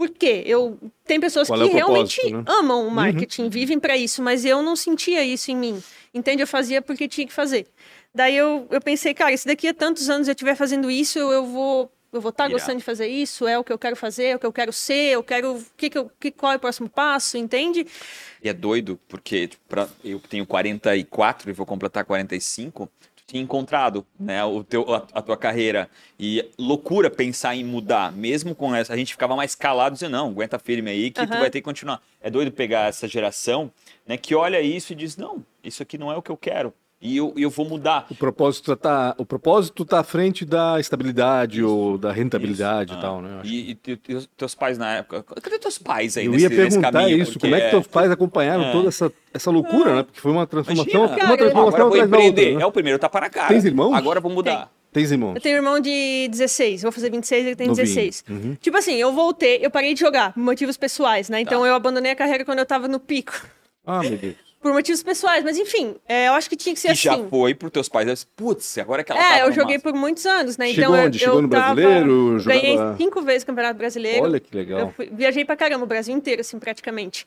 Por 0.03 0.11
quê? 0.11 0.43
Eu 0.45 0.77
tem 1.05 1.21
pessoas 1.21 1.47
Qual 1.47 1.61
que 1.61 1.71
é 1.71 1.73
realmente 1.73 2.33
né? 2.33 2.43
amam 2.45 2.89
o 2.89 2.91
marketing, 2.91 3.49
vivem 3.49 3.79
para 3.79 3.97
isso, 3.97 4.21
mas 4.21 4.45
eu 4.45 4.61
não 4.61 4.75
sentia 4.75 5.23
isso 5.23 5.53
em 5.53 5.57
mim. 5.57 5.81
Entende? 6.13 6.43
Eu 6.43 6.47
fazia 6.49 6.83
porque 6.83 7.07
tinha 7.07 7.25
que 7.25 7.33
fazer. 7.33 7.69
Daí 8.13 8.37
eu, 8.37 8.67
eu 8.69 8.81
pensei, 8.81 9.15
cara, 9.15 9.37
se 9.37 9.47
daqui 9.47 9.69
a 9.69 9.73
tantos 9.73 10.11
anos 10.11 10.27
eu 10.27 10.33
estiver 10.33 10.57
fazendo 10.57 10.91
isso, 10.91 11.21
eu 11.21 11.47
vou 11.47 11.89
eu 12.13 12.21
vou 12.21 12.31
estar 12.31 12.47
Irado. 12.47 12.55
gostando 12.55 12.79
de 12.79 12.85
fazer 12.85 13.07
isso, 13.07 13.47
é 13.47 13.57
o 13.57 13.63
que 13.63 13.73
eu 13.73 13.79
quero 13.79 13.95
fazer, 13.95 14.25
é 14.25 14.37
o 14.37 14.41
que 14.41 14.45
eu 14.45 14.53
quero 14.53 14.73
ser, 14.73 15.13
eu 15.13 15.23
quero 15.23 15.65
que, 15.77 15.89
que, 15.89 15.97
eu, 15.97 16.11
que 16.19 16.31
qual 16.33 16.53
é 16.53 16.57
o 16.57 16.59
próximo 16.59 16.89
passo, 16.89 17.39
entende? 17.39 17.87
E 18.43 18.49
é 18.49 18.53
doido, 18.53 18.99
porque 19.09 19.47
tipo, 19.47 19.63
pra, 19.69 19.89
eu 20.03 20.19
tenho 20.19 20.45
44 20.45 21.49
e 21.49 21.53
vou 21.53 21.65
completar 21.65 22.05
45, 22.05 22.91
tu 23.33 23.39
encontrado, 23.39 24.07
né, 24.21 24.45
o 24.45 24.63
teu, 24.63 24.95
a, 24.95 25.07
a 25.15 25.23
tua 25.23 25.37
carreira. 25.37 25.89
E 26.21 26.45
loucura 26.59 27.11
pensar 27.11 27.57
em 27.57 27.65
mudar, 27.65 28.13
mesmo 28.13 28.55
com 28.55 28.75
essa. 28.75 28.93
A 28.93 28.97
gente 28.97 29.13
ficava 29.13 29.35
mais 29.35 29.55
calado 29.55 29.95
dizendo, 29.95 30.13
não, 30.13 30.29
aguenta 30.29 30.59
firme 30.59 30.91
aí 30.91 31.11
que 31.11 31.27
tu 31.27 31.33
Aham. 31.33 31.41
vai 31.41 31.51
ter 31.51 31.61
que 31.61 31.65
continuar. 31.65 32.03
É 32.21 32.31
doido 32.31 32.53
pegar 32.53 32.89
essa 32.89 33.09
geração, 33.09 33.71
né, 34.07 34.17
que 34.17 34.35
olha 34.35 34.61
isso 34.61 34.93
e 34.93 34.97
diz, 34.97 35.17
não, 35.17 35.45
isso 35.65 35.83
aqui 35.83 35.97
não 35.97 36.13
é 36.13 36.17
o 36.17 36.23
que 36.23 36.31
eu 36.31 36.37
quero. 36.37 36.75
E 37.05 37.17
eu, 37.17 37.35
eu 37.37 37.51
vou 37.51 37.69
mudar. 37.69 38.07
O 38.09 38.15
propósito 38.15 38.77
tá, 38.77 39.13
o 39.19 39.27
propósito 39.27 39.85
tá 39.85 39.99
à 39.99 40.05
frente 40.05 40.45
da 40.45 40.79
estabilidade 40.79 41.63
ou 41.63 41.99
da 41.99 42.13
rentabilidade 42.13 42.91
Isso. 42.93 42.99
e 42.99 43.03
tal, 43.03 43.21
né? 43.21 43.41
E, 43.43 43.71
e 43.71 43.75
te- 43.75 43.97
te- 43.97 44.29
teus 44.37 44.55
pais 44.55 44.79
na 44.79 44.95
época. 44.99 45.25
Cadê 45.43 45.59
teus 45.59 45.79
pais 45.79 46.17
aí 46.17 46.27
Eu 46.27 46.31
nesse, 46.33 46.45
ia 46.45 46.49
nesse 46.49 46.61
perguntar 46.79 46.93
caminho? 46.93 47.19
isso, 47.19 47.41
como 47.41 47.55
é 47.57 47.61
que 47.61 47.71
teus 47.71 47.87
pais 47.89 48.11
acompanharam 48.11 48.63
É. 48.67 48.73
toda 48.73 48.89
essa, 48.89 49.13
essa 49.35 49.51
loucura, 49.51 49.97
né? 49.97 50.03
Porque 50.05 50.21
foi 50.21 50.31
uma 50.31 50.47
transformação, 50.47 50.85
Imagina, 51.05 51.25
uma 51.27 51.37
transformação 51.37 51.79
eu 51.81 51.85
vou 51.87 51.89
atrás 51.95 52.09
da 52.11 52.17
outra. 52.17 52.29
empreender. 52.31 52.57
né? 52.57 52.63
É 52.63 52.67
o 52.67 52.73
primeiro 52.73 52.99
tapa 53.01 53.21
na 53.21 53.29
cara. 53.31 53.49
Tens 53.49 53.65
irmãos? 53.65 53.95
Agora 53.95 54.19
eu 54.19 54.23
vou 54.23 54.31
mudar. 54.33 54.71
Tens 54.93 55.11
irmãos? 55.11 55.35
Eu 55.35 55.41
tenho 55.41 55.55
um 55.57 55.59
irmão 55.59 55.81
de 55.81 56.29
16, 56.31 56.83
vou 56.83 56.93
fazer 56.93 57.11
26, 57.11 57.47
ele 57.47 57.57
tem 57.57 57.67
Novinho. 57.67 57.85
16. 57.87 58.25
Uhum. 58.31 58.57
Tipo 58.61 58.77
assim, 58.77 58.95
eu 58.95 59.11
voltei, 59.13 59.59
eu 59.61 59.71
parei 59.71 59.95
de 59.95 59.99
jogar 60.01 60.35
por 60.35 60.41
motivos 60.41 60.77
pessoais, 60.77 61.29
né? 61.29 61.39
Tá. 61.39 61.43
Então 61.43 61.67
eu 61.67 61.75
abandonei 61.75 62.13
a 62.13 62.15
carreira 62.15 62.45
quando 62.45 62.59
eu 62.61 62.67
tava 62.67 62.87
no 62.87 63.01
pico. 63.01 63.33
Ah, 63.85 64.01
meu 64.01 64.17
Deus. 64.19 64.52
Por 64.63 64.73
motivos 64.73 65.03
pessoais, 65.03 65.43
mas 65.43 65.59
enfim, 65.59 65.97
é, 66.09 66.29
eu 66.29 66.35
acho 66.35 66.49
que 66.49 66.55
tinha 66.55 66.73
que 66.73 66.79
ser 66.81 66.89
Que 66.89 66.93
assim. 67.09 67.23
já 67.25 67.29
foi 67.29 67.53
pros 67.53 67.73
teus 67.73 67.89
pais. 67.89 68.25
Putz, 68.37 68.79
agora 68.79 69.01
é 69.01 69.05
que 69.05 69.11
ela 69.11 69.21
É, 69.21 69.29
tava 69.31 69.41
eu 69.41 69.47
no 69.49 69.53
joguei 69.53 69.75
máximo." 69.77 69.93
por 69.93 69.99
muitos 69.99 70.25
anos, 70.25 70.57
né? 70.57 70.67
Chegou 70.69 70.83
então 70.85 70.97
eu, 70.97 71.07
onde? 71.07 71.19
Chegou 71.19 71.35
eu 71.35 71.43
no 71.43 71.49
tava- 71.49 71.75
brasileiro? 71.75 72.43
Ganhei 72.45 72.73
Jogava- 72.77 72.97
cinco 72.97 73.23
vezes 73.23 73.43
o 73.43 73.47
Campeonato 73.47 73.77
Brasileiro. 73.79 74.23
Olha 74.23 74.39
que 74.39 74.57
legal. 74.57 74.79
Eu 74.79 74.91
fui- 74.93 75.11
viajei 75.13 75.45
pra 75.45 75.57
caramba, 75.57 75.83
o 75.85 75.87
Brasil 75.89 76.15
inteiro, 76.15 76.43
assim, 76.43 76.59
praticamente. 76.61 77.27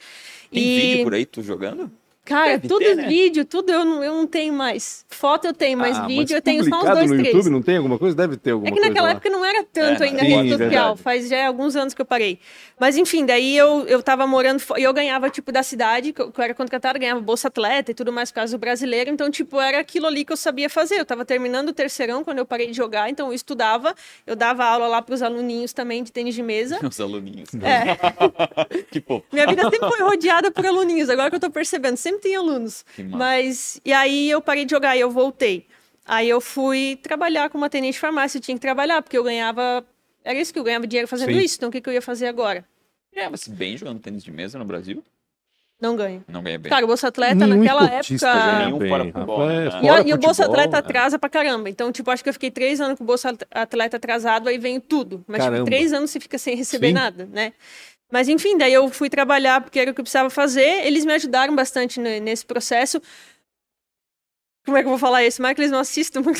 Tem 0.49 0.63
e, 0.63 0.79
vídeo 0.81 1.03
por 1.03 1.13
aí 1.13 1.25
tu 1.25 1.41
jogando? 1.43 1.91
Cara, 2.25 2.51
Deve 2.57 2.67
tudo 2.67 2.79
ter, 2.79 2.95
né? 2.95 3.07
vídeo, 3.07 3.45
tudo 3.45 3.71
eu 3.71 3.85
não, 3.85 4.03
eu 4.03 4.13
não 4.13 4.27
tenho 4.27 4.51
mais. 4.53 5.05
Foto 5.09 5.45
eu 5.47 5.53
tenho, 5.53 5.77
mas 5.77 5.97
Ah, 5.97 6.05
vídeo 6.07 6.35
eu 6.35 6.41
tenho 6.41 6.63
só 6.65 6.79
uns 6.79 6.83
dois, 6.89 7.11
no 7.11 7.17
três. 7.17 7.33
YouTube 7.33 7.49
não 7.51 7.61
tem 7.61 7.77
alguma 7.77 7.97
coisa? 7.97 8.15
Deve 8.15 8.35
ter 8.37 8.51
alguma 8.51 8.67
É 8.67 8.71
que 8.71 8.77
coisa 8.77 8.89
naquela 8.89 9.07
lá. 9.07 9.11
época 9.13 9.29
não 9.29 9.45
era 9.45 9.63
tanto 9.63 10.03
É, 10.03 10.07
ainda 10.07 10.19
sim, 10.21 10.27
rede 10.27 10.49
social, 10.49 10.69
verdade. 10.69 11.01
faz 11.01 11.29
já 11.29 11.47
alguns 11.47 11.75
anos 11.75 11.93
que 11.93 12.01
eu 12.01 12.05
parei. 12.05 12.39
Mas 12.79 12.97
enfim, 12.97 13.25
daí 13.25 13.55
eu, 13.55 13.85
eu 13.87 14.03
tava 14.03 14.27
morando 14.27 14.61
e 14.77 14.83
eu 14.83 14.93
ganhava, 14.93 15.29
tipo, 15.29 15.51
da 15.51 15.63
cidade, 15.63 16.11
que 16.11 16.21
eu, 16.21 16.31
que 16.31 16.39
eu 16.39 16.43
era 16.43 16.53
contratada, 16.53 16.99
ganhava 16.99 17.21
bolsa 17.21 17.47
atleta 17.47 17.91
e 17.91 17.93
tudo 17.93 18.11
mais 18.11 18.31
por 18.31 18.35
causa 18.35 18.57
do 18.57 18.59
brasileiro, 18.59 19.09
então, 19.09 19.29
tipo, 19.31 19.61
era 19.61 19.79
aquilo 19.79 20.07
ali 20.07 20.25
que 20.25 20.33
eu 20.33 20.37
sabia 20.37 20.69
fazer. 20.69 20.99
Eu 20.99 21.05
tava 21.05 21.23
terminando 21.23 21.69
o 21.69 21.73
terceirão 21.73 22.23
quando 22.23 22.39
eu 22.39 22.45
parei 22.45 22.67
de 22.67 22.73
jogar, 22.73 23.09
então 23.09 23.27
eu 23.27 23.33
estudava, 23.33 23.95
eu 24.27 24.35
dava 24.35 24.65
aula 24.65 24.87
lá 24.87 25.01
pros 25.01 25.21
aluninhos 25.21 25.71
também 25.73 26.03
de 26.03 26.11
tênis 26.11 26.35
de 26.35 26.43
mesa. 26.43 26.79
Os 26.85 26.99
aluninhos. 26.99 27.49
É, 27.55 28.83
que 28.91 28.99
pô. 28.99 29.21
minha 29.31 29.47
vida 29.47 29.61
sempre 29.69 29.87
foi 29.89 30.01
rodeada 30.01 30.51
por 30.51 30.65
aluninhos, 30.65 31.09
agora 31.09 31.29
que 31.29 31.35
eu 31.35 31.39
tô 31.39 31.49
percebendo, 31.49 31.95
sempre 31.97 32.14
tem 32.19 32.35
alunos. 32.35 32.85
Que 32.95 33.03
massa. 33.03 33.17
Mas, 33.17 33.81
e 33.83 33.93
aí 33.93 34.29
eu 34.29 34.41
parei 34.41 34.65
de 34.65 34.71
jogar 34.71 34.95
e 34.95 34.99
eu 34.99 35.11
voltei. 35.11 35.67
Aí 36.05 36.29
eu 36.29 36.39
fui 36.39 36.99
trabalhar 37.01 37.49
como 37.49 37.65
atendente 37.65 37.93
de 37.93 37.99
farmácia, 37.99 38.37
eu 38.37 38.41
tinha 38.41 38.55
que 38.55 38.61
trabalhar, 38.61 39.01
porque 39.01 39.17
eu 39.17 39.23
ganhava. 39.23 39.83
Era 40.23 40.39
isso 40.39 40.53
que 40.53 40.59
eu 40.59 40.63
ganhava 40.63 40.85
dinheiro 40.85 41.07
fazendo 41.07 41.31
Sim. 41.33 41.39
isso, 41.39 41.55
então 41.57 41.69
o 41.69 41.71
que, 41.71 41.81
que 41.81 41.89
eu 41.89 41.93
ia 41.93 42.01
fazer 42.01 42.27
agora? 42.27 42.63
É, 43.13 43.29
mas 43.29 43.47
bem 43.47 43.77
jogando 43.77 43.99
tênis 43.99 44.23
de 44.23 44.31
mesa 44.31 44.59
no 44.59 44.65
Brasil? 44.65 45.03
Não 45.79 45.95
ganho. 45.95 46.23
Não 46.27 46.41
ganha 46.41 46.57
bem. 46.57 46.69
Cara, 46.69 46.85
o 46.85 46.87
Bolsa 46.87 47.09
Atleta 47.09 47.35
Nenhum 47.45 47.59
naquela 47.59 47.85
época. 47.85 48.17
ganha 48.17 48.65
Nenhum 48.65 48.77
bem, 48.77 48.89
fora 48.89 49.05
futebol, 49.05 49.47
né? 49.47 49.65
E, 50.05 50.09
e 50.09 50.13
o 50.13 50.17
Bolsa 50.17 50.45
Atleta 50.45 50.77
é. 50.77 50.79
atrasa 50.79 51.19
pra 51.19 51.29
caramba. 51.29 51.69
Então, 51.69 51.91
tipo, 51.91 52.09
acho 52.11 52.23
que 52.23 52.29
eu 52.29 52.33
fiquei 52.33 52.49
três 52.49 52.79
anos 52.79 52.97
com 52.97 53.03
o 53.03 53.07
Bolsa 53.07 53.35
Atleta 53.51 53.97
atrasado, 53.97 54.47
aí 54.47 54.57
vem 54.57 54.79
tudo. 54.79 55.23
Mas, 55.27 55.41
tipo, 55.41 55.51
Caramba. 55.51 55.65
três 55.65 55.91
anos 55.91 56.11
você 56.11 56.19
fica 56.19 56.37
sem 56.37 56.55
receber 56.55 56.87
Sim. 56.87 56.93
nada, 56.93 57.25
né? 57.25 57.53
Mas, 58.15 58.29
enfim, 58.29 58.57
daí 58.57 58.71
eu 58.71 58.87
fui 58.87 59.09
trabalhar 59.09 59.59
porque 59.59 59.77
era 59.77 59.91
o 59.91 59.93
que 59.93 59.99
eu 59.99 60.03
precisava 60.05 60.29
fazer. 60.29 60.85
Eles 60.87 61.03
me 61.03 61.11
ajudaram 61.11 61.53
bastante 61.53 61.99
ne- 61.99 62.21
nesse 62.21 62.45
processo. 62.45 63.01
Como 64.65 64.77
é 64.77 64.81
que 64.81 64.85
eu 64.85 64.91
vou 64.91 64.97
falar 64.97 65.25
isso? 65.25 65.41
Mais 65.41 65.53
que 65.53 65.59
eles 65.59 65.69
não 65.69 65.79
assistam. 65.79 66.21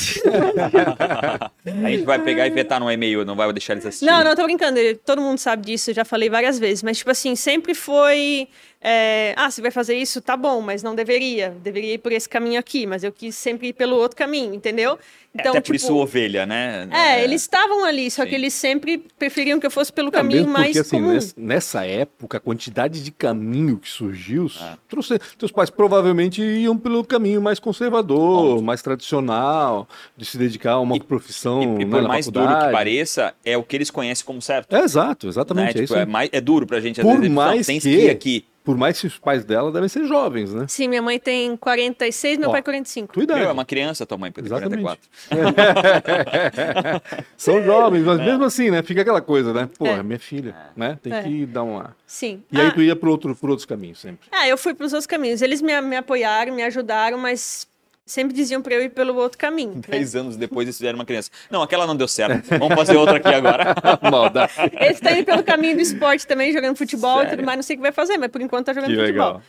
a 1.66 1.90
gente 1.90 2.06
vai 2.06 2.18
pegar 2.24 2.48
e 2.48 2.50
vetar 2.50 2.80
no 2.80 2.90
e-mail, 2.90 3.26
não 3.26 3.36
vai 3.36 3.52
deixar 3.52 3.74
eles 3.74 3.86
assistirem. 3.86 4.16
Não, 4.16 4.24
não, 4.24 4.34
tô 4.38 4.44
brincando. 4.44 4.80
Todo 5.06 5.22
mundo 5.22 5.38
sabe 5.38 5.66
disso, 5.66 5.90
eu 5.90 5.96
já 5.96 6.06
falei 6.06 6.30
várias 6.30 6.58
vezes. 6.58 6.82
Mas, 6.82 7.00
tipo 7.00 7.12
assim, 7.12 7.36
sempre 7.36 7.76
foi. 7.76 8.48
É, 8.88 9.34
ah, 9.36 9.50
você 9.50 9.62
vai 9.64 9.72
fazer 9.72 9.96
isso? 9.98 10.22
Tá 10.22 10.38
bom, 10.38 10.62
mas 10.62 10.84
não 10.84 10.94
deveria. 10.94 11.50
Deveria 11.64 11.96
ir 11.96 11.98
por 11.98 12.12
esse 12.12 12.30
caminho 12.30 12.60
aqui, 12.60 12.86
mas 12.86 13.04
eu 13.04 13.12
quis 13.12 13.36
sempre 13.36 13.70
ir 13.70 13.74
pelo 13.74 13.96
outro 13.96 14.16
caminho, 14.16 14.54
entendeu? 14.54 15.00
Então, 15.34 15.52
Até 15.52 15.60
tipo, 15.60 15.68
por 15.70 15.76
isso 15.76 15.94
ovelha, 15.98 16.46
né? 16.46 16.88
É, 16.92 17.22
eles 17.24 17.42
estavam 17.42 17.84
ali, 17.84 18.10
só 18.10 18.24
Sim. 18.24 18.30
que 18.30 18.36
eles 18.36 18.54
sempre 18.54 19.00
preferiam 19.20 19.60
que 19.60 19.66
eu 19.66 19.72
fosse 19.72 19.92
pelo 19.92 20.06
Não, 20.06 20.12
caminho 20.14 20.42
mesmo 20.44 20.54
mais 20.54 20.68
porque, 20.68 20.80
assim, 20.80 21.02
comum. 21.02 21.20
nessa, 21.36 21.86
época, 21.86 22.38
a 22.38 22.40
quantidade 22.40 23.04
de 23.04 23.12
caminho 23.12 23.78
que 23.78 23.90
surgiu, 23.90 24.50
Ah. 24.62 24.78
trouxe, 24.88 25.20
teus 25.38 25.52
pais 25.52 25.70
provavelmente 25.70 26.42
iam 26.42 26.78
pelo 26.78 27.04
caminho 27.04 27.42
mais 27.42 27.60
conservador, 27.60 28.62
mais 28.62 28.82
tradicional, 28.82 29.90
de 30.16 30.24
se 30.26 30.38
dedicar 30.38 30.74
a 30.74 30.80
uma 30.80 30.96
E- 30.96 31.00
profissão 31.02 31.62
E, 31.62 31.82
e 31.82 31.86
né, 31.86 31.92
por 31.92 32.02
na 32.04 32.08
mais 32.08 32.28
duro 32.28 32.46
que 32.46 32.52
faculdade. 32.52 32.72
pareça, 32.74 33.34
é 33.44 33.58
o 33.58 33.64
que 33.64 33.76
eles 33.76 33.92
conhecem 33.92 34.26
como 34.26 34.42
certo. 34.42 34.74
É, 34.74 34.80
exato, 34.84 35.26
né? 35.26 35.32
exatamente. 35.32 35.70
é, 35.70 35.74
Tipo, 35.74 35.84
isso 35.84 35.96
é, 35.96 36.06
mais, 36.06 36.30
é 36.32 36.40
duro 36.40 36.66
pra 36.66 36.80
gente. 36.80 37.02
Às 37.02 37.06
Por 37.06 37.16
vezes, 37.18 37.28
não, 37.28 37.36
mais 37.36 37.66
que- 37.68 37.80
que 37.82 37.90
ir 37.90 38.10
aqui. 38.10 38.46
Por 38.66 38.76
mais 38.76 39.00
que 39.00 39.06
os 39.08 39.18
pais 39.20 39.46
dela 39.46 39.72
devem 39.72 39.88
ser 39.88 40.06
jovens, 40.06 40.52
né? 40.54 40.66
Sim, 40.68 40.88
minha 40.88 41.02
mãe 41.02 41.20
tem 41.20 41.56
46, 41.56 42.40
meu 42.40 42.50
Ó, 42.50 42.52
pai 42.52 42.64
45. 42.64 43.14
Tua 43.14 43.24
idade. 43.24 43.40
Meu, 43.42 43.50
é 43.50 43.54
uma 43.54 43.64
criança, 43.64 44.06
tua 44.06 44.18
mãe, 44.18 44.32
tem 44.32 44.44
Exatamente. 44.44 44.82
44. 44.82 45.10
São 47.38 47.64
jovens, 47.64 48.04
mas 48.04 48.20
mesmo 48.20 48.44
assim, 48.44 48.72
né? 48.72 48.82
Fica 48.82 49.02
aquela 49.02 49.22
coisa, 49.22 49.54
né? 49.54 49.70
Pô, 49.78 49.86
É. 49.86 50.00
é 50.00 50.04
minha 50.04 50.20
filha, 50.20 50.56
né? 50.76 50.98
Tem 51.02 51.14
É. 51.14 51.24
que 51.24 51.46
dar 51.46 51.64
uma. 51.64 51.96
Sim. 52.08 52.44
E 52.52 52.60
aí 52.60 52.68
ah, 52.68 52.72
tu 52.72 52.82
ia 52.82 52.96
por, 52.96 53.10
outro, 53.10 53.36
por 53.36 53.50
outros 53.50 53.66
caminhos 53.66 54.00
sempre. 54.00 54.28
ah, 54.32 54.48
eu 54.48 54.58
fui 54.58 54.74
para 54.74 54.86
os 54.86 54.94
outros 54.94 55.08
caminhos. 55.08 55.42
Eles 55.42 55.62
me, 55.62 55.80
me 55.82 55.96
apoiaram, 55.96 56.54
me 56.54 56.64
ajudaram, 56.64 57.18
mas 57.18 57.68
sempre 58.06 58.36
diziam 58.36 58.62
para 58.62 58.76
eu 58.76 58.84
ir 58.84 58.90
pelo 58.90 59.16
outro 59.16 59.38
caminho. 59.38 59.76
né? 59.76 59.82
Dez 59.88 60.16
anos 60.16 60.38
depois 60.38 60.68
eles 60.68 60.78
fizeram 60.78 61.00
uma 61.00 61.06
criança. 61.06 61.30
Não, 61.50 61.62
aquela 61.62 61.88
não 61.88 61.96
deu 61.96 62.08
certo. 62.08 62.48
Vamos 62.60 62.76
fazer 62.76 62.96
outra 62.98 63.18
aqui 63.18 63.28
agora. 63.28 63.76
Maldade. 64.10 64.54
Eles 64.80 64.98
estão 64.98 65.12
indo 65.16 65.26
pelo 65.26 65.44
caminho 65.44 65.76
do 65.76 65.82
esporte 65.82 66.26
também, 66.28 66.52
jogando 66.54 66.76
futebol 66.78 67.18
e 67.18 67.22
Sério? 67.24 67.38
tudo 67.38 67.46
mais. 67.46 67.58
Não 67.58 67.64
sei 67.64 67.76
o 67.76 67.78
que 67.80 67.82
vai 67.84 67.92
fazer, 67.92 68.18
mas 68.18 68.30
por 68.30 68.42
enquanto 68.42 68.66
tá 68.68 68.74
jogando 68.74 68.92
Que 68.92 68.98
futebol. 68.98 69.26
legal. 69.28 69.42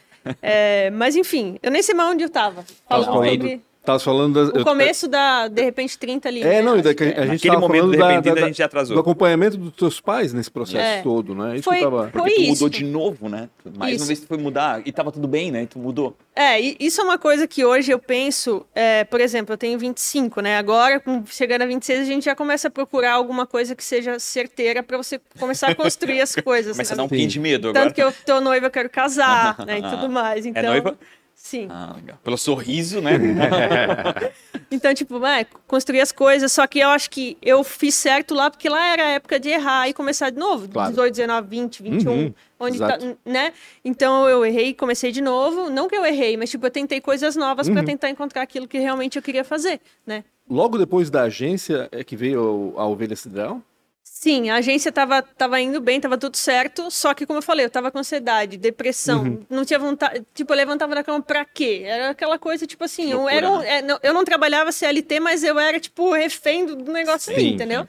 É, 0.43 0.91
mas 0.91 1.15
enfim, 1.15 1.59
eu 1.63 1.71
nem 1.71 1.83
sei 1.83 1.95
mais 1.95 2.11
onde 2.13 2.25
eu 2.25 2.31
tava. 2.31 2.65
Falando, 2.89 3.05
sobre 3.13 3.61
tava 3.87 3.99
falando 4.01 4.35
das, 4.35 4.49
o 4.51 4.59
eu- 4.59 4.65
começo 4.65 5.09
da, 5.09 5.49
de 5.49 5.63
repente, 5.63 5.97
30 5.99 6.29
ali. 6.29 6.43
É, 6.43 6.45
né? 6.47 6.63
não, 6.63 6.77
e 6.77 6.83
daqui, 6.83 6.97
que 7.11 7.19
é. 7.19 7.23
a 7.23 7.27
gente 7.27 7.47
tava 7.47 7.61
momento, 7.61 7.81
falando 7.83 7.93
de 7.93 7.99
da- 7.99 8.09
repente, 8.11 8.35
da- 8.35 8.45
a 8.45 8.47
gente 8.49 8.63
atrasou. 8.63 8.95
do 8.95 9.01
acompanhamento 9.01 9.57
dos 9.57 9.73
teus 9.73 10.01
pais 10.01 10.33
nesse 10.33 10.51
processo 10.51 10.79
É. 10.79 11.03
todo, 11.03 11.35
né? 11.35 11.55
Isso 11.55 11.65
Foi- 11.65 11.77
que 11.79 11.83
tava... 11.85 12.03
foi- 12.03 12.11
Porque 12.11 12.35
tu 12.35 12.41
isso. 12.43 12.51
mudou 12.51 12.69
de 12.69 12.85
novo, 12.85 13.29
né? 13.29 13.49
Mais 13.79 13.95
Isso. 13.95 14.03
uma 14.03 14.07
vez 14.09 14.21
tu 14.21 14.27
foi 14.27 14.37
mudar 14.39 14.83
e 14.85 14.93
tava 14.93 15.11
tudo 15.11 15.27
bem, 15.27 15.51
né? 15.51 15.63
E 15.63 15.67
tu 15.67 15.79
mudou. 15.79 16.17
É, 16.35 16.61
e 16.61 16.77
isso 16.79 17.01
é 17.01 17.05
uma 17.05 17.17
coisa 17.17 17.47
que 17.47 17.65
hoje 17.65 17.91
eu 17.91 17.99
penso, 17.99 18.67
é, 18.75 19.05
por 19.05 19.21
exemplo, 19.21 19.55
eu 19.55 19.57
tenho 19.59 19.79
25, 19.79 20.41
né? 20.43 20.59
Agora, 20.59 21.01
com- 21.01 21.25
chegando 21.27 21.63
a 21.63 21.67
26, 21.67 22.01
a 22.01 22.05
gente 22.05 22.25
já 22.25 22.35
começa 22.35 22.69
a 22.69 22.71
procurar 22.71 23.13
alguma 23.15 23.47
coisa 23.47 23.75
que 23.75 23.83
seja 23.83 24.19
certeira 24.19 24.83
para 24.83 24.99
você 24.99 25.19
começar 25.39 25.69
a 25.69 25.75
construir 25.75 26.21
as 26.21 26.35
coisas. 26.37 26.73
Começa 26.73 26.93
a 26.93 26.97
né? 26.97 26.99
dar 26.99 27.05
um 27.05 27.09
pouquinho 27.09 27.29
de 27.29 27.41
medo 27.41 27.69
agora. 27.69 27.85
Tanto 27.87 27.95
que 27.95 28.03
eu 28.03 28.13
tô 28.27 28.41
noiva, 28.41 28.67
eu 28.67 28.71
quero 28.71 28.91
casar, 28.91 29.57
né? 29.65 29.79
E 29.79 29.83
tudo 29.83 30.09
mais. 30.11 30.45
Então, 30.45 30.63
É 30.63 30.67
noiva? 30.67 30.99
Sim. 31.39 31.69
Ah, 31.71 31.93
legal. 31.95 32.19
Pelo 32.25 32.37
sorriso, 32.39 33.01
né? 33.01 33.13
Então, 34.69 34.93
tipo, 34.93 35.25
é, 35.25 35.47
construir 35.69 36.01
as 36.01 36.11
coisas. 36.11 36.51
Só 36.51 36.67
que 36.67 36.81
eu 36.81 36.89
acho 36.89 37.09
que 37.09 37.39
eu 37.41 37.63
fiz 37.63 37.95
certo 37.95 38.35
lá, 38.35 38.51
porque 38.51 38.69
lá 38.69 38.85
era 38.89 39.05
a 39.05 39.11
época 39.11 39.39
de 39.39 39.49
errar 39.49 39.89
e 39.89 39.95
começar 39.95 40.31
de 40.31 40.39
novo. 40.39 40.69
Claro. 40.69 40.91
18, 40.91 41.15
19, 41.15 41.49
20, 41.49 41.83
21. 41.85 42.11
Uhum, 42.13 42.35
onde 42.59 42.79
tá, 42.79 42.99
né? 43.25 43.53
Então 43.85 44.29
eu 44.29 44.45
errei 44.45 44.71
e 44.71 44.75
comecei 44.75 45.13
de 45.13 45.21
novo. 45.21 45.71
Não 45.71 45.87
que 45.89 45.95
eu 45.95 46.05
errei, 46.05 46.37
mas 46.37 46.51
tipo, 46.51 46.67
eu 46.67 46.71
tentei 46.71 47.01
coisas 47.01 47.37
novas 47.37 47.69
Uhum. 47.69 47.85
tentar 47.85 48.11
encontrar 48.11 48.43
aquilo 48.43 48.67
que 48.67 48.79
realmente 48.79 49.15
eu 49.17 49.23
queria 49.23 49.45
fazer, 49.45 49.81
né? 50.05 50.25
Logo 50.51 50.79
depois 50.79 51.11
da 51.11 51.23
agência 51.23 51.89
é 51.93 52.03
que 52.03 52.17
veio 52.17 52.75
a 52.77 52.87
Ovelha 52.87 53.15
Cidral? 53.15 53.63
Sim, 54.09 54.51
a 54.51 54.57
agência 54.57 54.91
tava, 54.93 55.21
tava 55.23 55.61
indo 55.61 55.81
bem, 55.81 56.01
tava 56.01 56.17
tudo 56.17 56.37
certo, 56.37 56.91
só 56.91 57.13
que, 57.13 57.27
como 57.27 57.39
eu 57.39 57.43
falei, 57.43 57.67
eu 57.67 57.71
tava 57.71 57.91
com 57.91 57.99
ansiedade, 57.99 58.57
depressão, 58.57 59.23
Uhum. 59.25 59.47
não 59.51 59.65
tinha 59.65 59.79
vontade, 59.79 60.25
tipo, 60.35 60.53
eu 60.53 60.57
levantava 60.57 60.95
da 60.95 61.05
cama 61.05 61.21
pra 61.23 61.45
quê? 61.45 61.83
Era 61.85 62.11
aquela 62.11 62.39
coisa, 62.39 62.67
tipo 62.67 62.83
assim, 62.85 63.11
eu, 63.11 63.19
Loucura, 63.19 63.37
era, 63.37 63.51
um- 63.51 63.59
né? 63.61 63.79
é, 63.79 63.83
não- 63.83 63.99
eu 64.03 64.15
não 64.15 64.25
trabalhava 64.25 64.73
CLT, 64.73 65.21
mas 65.21 65.43
eu 65.45 65.59
era, 65.59 65.79
tipo, 65.79 66.13
refém 66.13 66.65
do 66.65 66.93
negócio 66.93 67.35
Sim, 67.35 67.49
entendeu? 67.55 67.87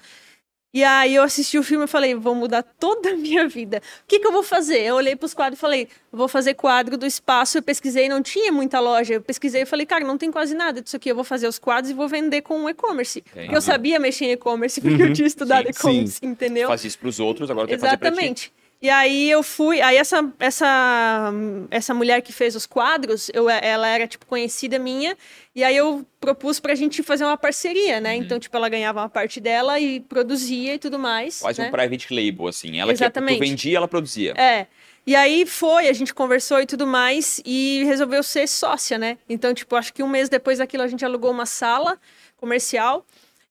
E 0.78 0.84
aí 0.84 1.16
eu 1.16 1.24
assisti 1.24 1.58
o 1.58 1.64
filme 1.64 1.86
e 1.86 1.88
falei, 1.88 2.14
vou 2.14 2.36
mudar 2.36 2.62
toda 2.62 3.10
a 3.10 3.16
minha 3.16 3.48
vida. 3.48 3.82
O 4.04 4.08
que, 4.08 4.20
que 4.20 4.28
eu 4.28 4.32
vou 4.32 4.44
fazer? 4.44 4.80
Eu 4.82 4.94
olhei 4.94 5.16
pros 5.16 5.34
quadros 5.34 5.58
e 5.58 5.60
falei, 5.60 5.88
vou 6.12 6.28
fazer 6.28 6.54
quadro 6.54 6.96
do 6.96 7.04
espaço. 7.04 7.58
Eu 7.58 7.64
pesquisei, 7.64 8.08
não 8.08 8.22
tinha 8.22 8.52
muita 8.52 8.80
loja. 8.80 9.16
Eu 9.16 9.22
pesquisei 9.22 9.64
e 9.64 9.66
falei, 9.66 9.88
cara, 9.88 10.06
não 10.06 10.20
tem 10.20 10.32
quase 10.32 10.54
nada 10.54 10.80
disso 10.80 10.96
aqui. 10.96 11.10
Eu 11.10 11.16
vou 11.16 11.24
fazer 11.24 11.48
os 11.48 11.58
quadros 11.58 11.90
e 11.90 11.96
vou 11.96 12.08
vender 12.08 12.44
com 12.44 12.64
o 12.64 12.70
e-commerce. 12.70 13.24
Porque 13.24 13.56
eu 13.56 13.60
sabia 13.60 14.00
mexer 14.00 14.26
em 14.26 14.32
e-commerce, 14.34 14.80
porque 14.80 15.02
eu 15.02 15.14
tinha 15.14 15.28
estudado 15.28 15.68
e-commerce, 15.68 16.20
entendeu? 16.24 16.68
Faz 16.68 16.86
isso 16.86 17.00
pros 17.00 17.20
outros, 17.20 17.50
agora 17.50 17.66
vai 17.66 17.80
fazer 17.80 17.98
pra 17.98 18.12
ti. 18.12 18.54
E 18.80 18.92
aí 18.92 19.30
eu 19.30 19.42
fui, 19.42 19.82
aí 19.82 19.98
essa 19.98 20.32
essa 20.40 21.32
essa 21.72 21.94
mulher 21.96 22.22
que 22.22 22.32
fez 22.32 22.56
os 22.56 22.68
quadros, 22.68 23.30
eu, 23.34 23.50
ela 23.50 23.88
era 23.88 24.08
tipo 24.08 24.26
conhecida 24.28 24.78
minha, 24.78 25.18
e 25.56 25.64
aí 25.64 25.76
eu 25.76 26.06
propus 26.20 26.60
pra 26.60 26.76
gente 26.76 27.02
fazer 27.02 27.24
uma 27.24 27.38
parceria, 27.38 28.00
né? 28.00 28.16
Uhum. 28.16 28.22
Então, 28.22 28.40
tipo, 28.40 28.56
ela 28.56 28.70
ganhava 28.70 29.02
uma 29.02 29.10
parte 29.10 29.40
dela 29.40 29.80
e 29.80 30.00
produzia 30.02 30.76
e 30.76 30.80
tudo 30.80 31.00
mais, 31.00 31.40
Quase 31.40 31.60
né? 31.60 31.70
um 31.70 31.72
private 31.72 32.14
label, 32.14 32.48
assim. 32.48 32.80
Ela 32.80 32.94
que 32.94 32.98
Exatamente. 32.98 33.40
tu 33.40 33.40
vendia, 33.40 33.78
ela 33.78 33.88
produzia. 33.88 34.34
É. 34.38 34.68
E 35.08 35.16
aí 35.16 35.46
foi, 35.46 35.88
a 35.88 35.94
gente 35.94 36.14
conversou 36.14 36.60
e 36.60 36.66
tudo 36.66 36.86
mais, 36.86 37.42
e 37.46 37.84
resolveu 37.86 38.22
ser 38.22 38.46
sócia, 38.46 38.98
né? 38.98 39.18
Então, 39.28 39.54
tipo, 39.54 39.76
acho 39.76 39.92
que 39.94 40.04
um 40.04 40.08
mês 40.08 40.30
depois 40.30 40.60
daquilo 40.60 40.84
a 40.84 40.88
gente 40.88 41.04
alugou 41.04 41.32
uma 41.32 41.46
sala 41.46 41.98
comercial 42.36 43.06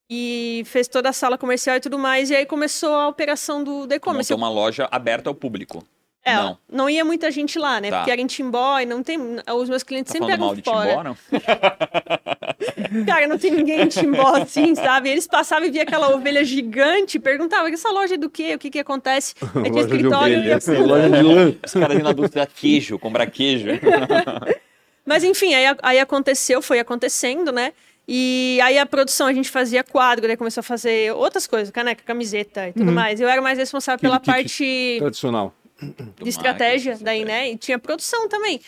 e 0.09 0.63
fez 0.67 0.89
toda 0.89 1.09
a 1.09 1.13
sala 1.13 1.37
comercial 1.37 1.77
e 1.77 1.81
tudo 1.81 1.99
mais, 1.99 2.31
e 2.31 2.37
aí 2.37 2.47
começou 2.47 2.95
a 2.95 3.09
operação 3.09 3.63
do 3.63 3.87
e-commerce. 3.93 4.33
montou 4.33 4.47
uma 4.47 4.53
loja 4.53 4.89
aberta 4.91 5.29
ao 5.29 5.35
público. 5.35 5.85
É, 6.27 6.35
não. 6.35 6.59
não 6.69 6.91
ia 6.91 7.05
muita 7.05 7.31
gente 7.31 7.57
lá, 7.57 7.81
né? 7.81 7.89
Tá. 7.89 7.99
Porque 7.99 8.11
era 8.11 8.21
em 8.21 8.27
Timbó 8.27 8.81
e 8.81 8.85
não 8.85 9.01
tem. 9.01 9.17
Os 9.55 9.69
meus 9.69 9.85
clientes 9.85 10.13
Tá 10.13 10.19
sempre 10.19 10.33
pegam 10.33 10.47
mal 10.47 10.57
de 10.57 10.63
fora. 10.63 10.89
Timbó, 10.89 11.05
não? 11.05 11.17
Cara, 13.07 13.29
não 13.29 13.39
tem 13.39 13.53
ninguém 13.53 13.83
em 13.83 13.87
Timbó 13.87 14.35
assim, 14.43 14.75
sabe? 14.75 15.09
Eles 15.09 15.29
passavam 15.29 15.69
e 15.69 15.71
via 15.71 15.83
aquela 15.83 16.13
ovelha 16.13 16.45
gigante, 16.45 17.21
perguntavam: 17.21 17.69
essa 17.69 17.93
loja 17.93 18.15
é 18.15 18.17
do 18.19 18.29
quê? 18.29 18.57
O 18.57 18.59
que 18.59 18.71
que 18.71 18.81
acontece? 18.81 19.37
Aí 19.55 19.71
tinha 19.71 19.73
de 19.73 19.79
escritório 19.79 20.39
ovelha, 20.41 20.59
e 20.67 20.83
loja 20.83 21.11
de 21.11 21.23
lã. 21.23 21.55
Os 21.65 21.73
caras 21.73 21.95
indo 21.95 22.05
na 22.05 22.11
indústria 22.11 22.45
queijo, 22.45 22.99
comprar 22.99 23.31
queijo. 23.31 23.69
Mas 25.05 25.23
enfim, 25.23 25.55
aí, 25.55 25.65
aí 25.83 26.01
aconteceu, 26.01 26.61
foi 26.61 26.81
acontecendo, 26.81 27.53
né? 27.53 27.73
E 28.09 28.61
aí 28.63 28.79
a 28.79 28.87
produção 28.87 29.27
a 29.27 29.33
gente 29.33 29.51
fazia 29.51 29.83
quadro, 29.83 30.27
daí 30.27 30.37
começou 30.37 30.61
a 30.61 30.65
fazer 30.65 31.13
outras 31.13 31.47
coisas, 31.47 31.71
caneca, 31.71 32.03
camiseta 32.05 32.69
e 32.69 32.73
tudo 32.73 32.93
mais. 32.93 33.21
Eu 33.21 33.29
era 33.29 33.43
mais 33.43 33.59
responsável 33.59 33.99
pela 34.01 34.19
kit 34.21 34.27
parte 34.27 34.97
Tradicional. 35.01 35.53
de 36.23 36.29
estratégia 36.29 36.97
daí, 37.01 37.25
né? 37.25 37.51
E 37.51 37.57
tinha 37.57 37.79
produção 37.79 38.29
também. 38.29 38.61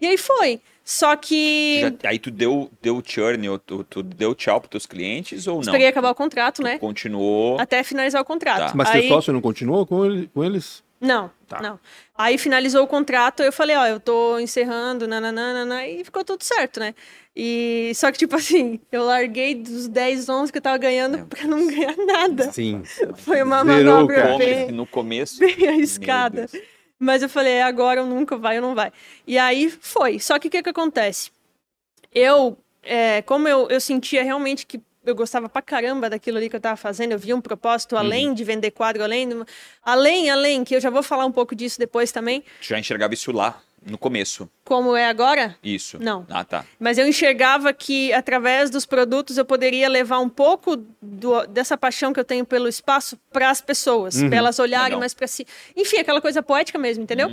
E 0.00 0.06
aí 0.06 0.16
foi. 0.16 0.60
Só 0.84 1.16
que 1.16 1.80
Já- 2.00 2.10
aí 2.10 2.18
tu 2.20 2.30
deu, 2.30 2.70
deu 2.80 3.02
churn, 3.04 3.48
ou 3.48 3.58
tu, 3.58 3.82
tu 3.82 4.04
deu 4.04 4.32
tchau 4.36 4.60
pros 4.60 4.70
teus 4.70 4.86
clientes 4.86 5.48
ou 5.48 5.54
não? 5.56 5.62
esperei 5.62 5.88
acabar 5.88 6.10
o 6.10 6.14
contrato, 6.14 6.62
né? 6.62 6.78
Continuou. 6.78 7.58
Até 7.58 7.82
finalizar 7.82 8.22
o 8.22 8.24
contrato. 8.24 8.68
Tá. 8.68 8.72
Mas 8.72 8.88
aí... 8.90 9.00
teu 9.00 9.08
sócio 9.08 9.32
não 9.32 9.40
continuou 9.40 9.84
com, 9.84 10.06
ele- 10.06 10.30
com 10.32 10.44
eles? 10.44 10.84
Não, 11.00 11.28
Tá. 11.48 11.60
não. 11.60 11.78
Aí 12.16 12.38
finalizou 12.38 12.84
o 12.84 12.86
contrato, 12.86 13.42
eu 13.42 13.52
falei, 13.52 13.74
ó, 13.76 13.84
eu 13.86 13.98
tô 13.98 14.38
encerrando, 14.38 15.08
nananana, 15.08 15.86
e 15.88 16.04
ficou 16.04 16.24
tudo 16.24 16.42
certo, 16.44 16.78
né? 16.78 16.94
E 17.38 17.92
só 17.94 18.10
que, 18.10 18.16
tipo 18.16 18.34
assim, 18.34 18.80
eu 18.90 19.04
larguei 19.04 19.54
dos 19.54 19.88
10, 19.88 20.26
11 20.28 20.50
que 20.50 20.56
eu 20.56 20.62
tava 20.62 20.78
ganhando 20.78 21.26
pra 21.26 21.44
não 21.46 21.66
ganhar 21.66 21.94
nada. 21.98 22.50
Sim. 22.50 22.82
Foi 23.18 23.42
uma 23.42 23.62
Zerou, 23.62 23.84
manobra 23.94 24.22
cara. 24.22 24.38
Bem, 24.38 24.70
no 24.72 24.86
começo. 24.86 25.38
bem 25.38 25.68
arriscada. 25.68 26.48
Mas 26.98 27.22
eu 27.22 27.28
falei, 27.28 27.52
é 27.52 27.62
agora 27.62 28.00
ou 28.02 28.08
nunca, 28.08 28.38
vai 28.38 28.56
ou 28.56 28.62
não 28.62 28.74
vai. 28.74 28.90
E 29.26 29.36
aí 29.36 29.68
foi. 29.68 30.18
Só 30.18 30.38
que 30.38 30.48
o 30.48 30.50
que 30.50 30.62
que 30.62 30.70
acontece? 30.70 31.30
Eu, 32.14 32.56
é, 32.82 33.20
como 33.20 33.46
eu, 33.46 33.68
eu 33.68 33.80
sentia 33.82 34.22
realmente 34.24 34.66
que 34.66 34.80
eu 35.04 35.14
gostava 35.14 35.46
pra 35.48 35.60
caramba 35.60 36.08
daquilo 36.08 36.38
ali 36.38 36.48
que 36.48 36.56
eu 36.56 36.60
tava 36.60 36.76
fazendo, 36.76 37.12
eu 37.12 37.18
via 37.18 37.36
um 37.36 37.40
propósito 37.40 37.92
Uhum. 37.92 37.98
além 38.00 38.32
de 38.34 38.42
vender 38.44 38.70
quadro, 38.70 39.02
além, 39.04 39.28
do- 39.28 39.46
além, 39.82 40.30
além, 40.30 40.64
que 40.64 40.74
eu 40.74 40.80
já 40.80 40.88
vou 40.90 41.02
falar 41.02 41.26
um 41.26 41.30
pouco 41.32 41.54
disso 41.54 41.78
depois 41.78 42.10
também, 42.10 42.40
Tu 42.62 42.68
já 42.68 42.78
enxergava 42.78 43.12
isso 43.14 43.30
lá, 43.30 43.60
no 43.86 43.96
começo. 43.96 44.50
como 44.64 44.96
é 44.96 45.06
agora, 45.08 45.56
Isso. 45.62 45.98
Não. 46.00 46.26
Ah, 46.28 46.44
tá. 46.44 46.64
Mas 46.78 46.98
eu 46.98 47.06
enxergava 47.06 47.72
que 47.72 48.12
através 48.12 48.68
dos 48.68 48.84
produtos 48.84 49.38
eu 49.38 49.44
poderia 49.44 49.88
levar 49.88 50.18
um 50.18 50.28
pouco 50.28 50.76
do- 51.00 51.46
dessa 51.46 51.76
paixão 51.78 52.12
que 52.12 52.18
eu 52.20 52.24
tenho 52.24 52.44
pelo 52.44 52.68
espaço 52.68 53.16
para 53.32 53.48
as 53.50 53.60
pessoas, 53.60 54.20
para 54.22 54.36
elas 54.36 54.58
olharem 54.58 54.86
Legal. 54.88 55.00
mais 55.00 55.14
para 55.14 55.26
si. 55.26 55.46
Enfim, 55.76 55.98
aquela 55.98 56.20
coisa 56.20 56.42
poética 56.42 56.78
mesmo, 56.78 57.04
entendeu? 57.04 57.28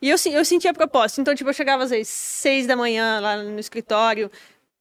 E 0.00 0.08
eu, 0.08 0.16
eu 0.32 0.44
sentia 0.44 0.72
propósito. 0.72 1.20
Então, 1.20 1.34
tipo, 1.34 1.48
eu 1.50 1.54
chegava 1.54 1.84
às 1.84 1.90
vezes 1.90 2.08
seis 2.08 2.66
da 2.66 2.74
manhã 2.74 3.20
lá 3.20 3.36
no 3.42 3.58
escritório. 3.60 4.30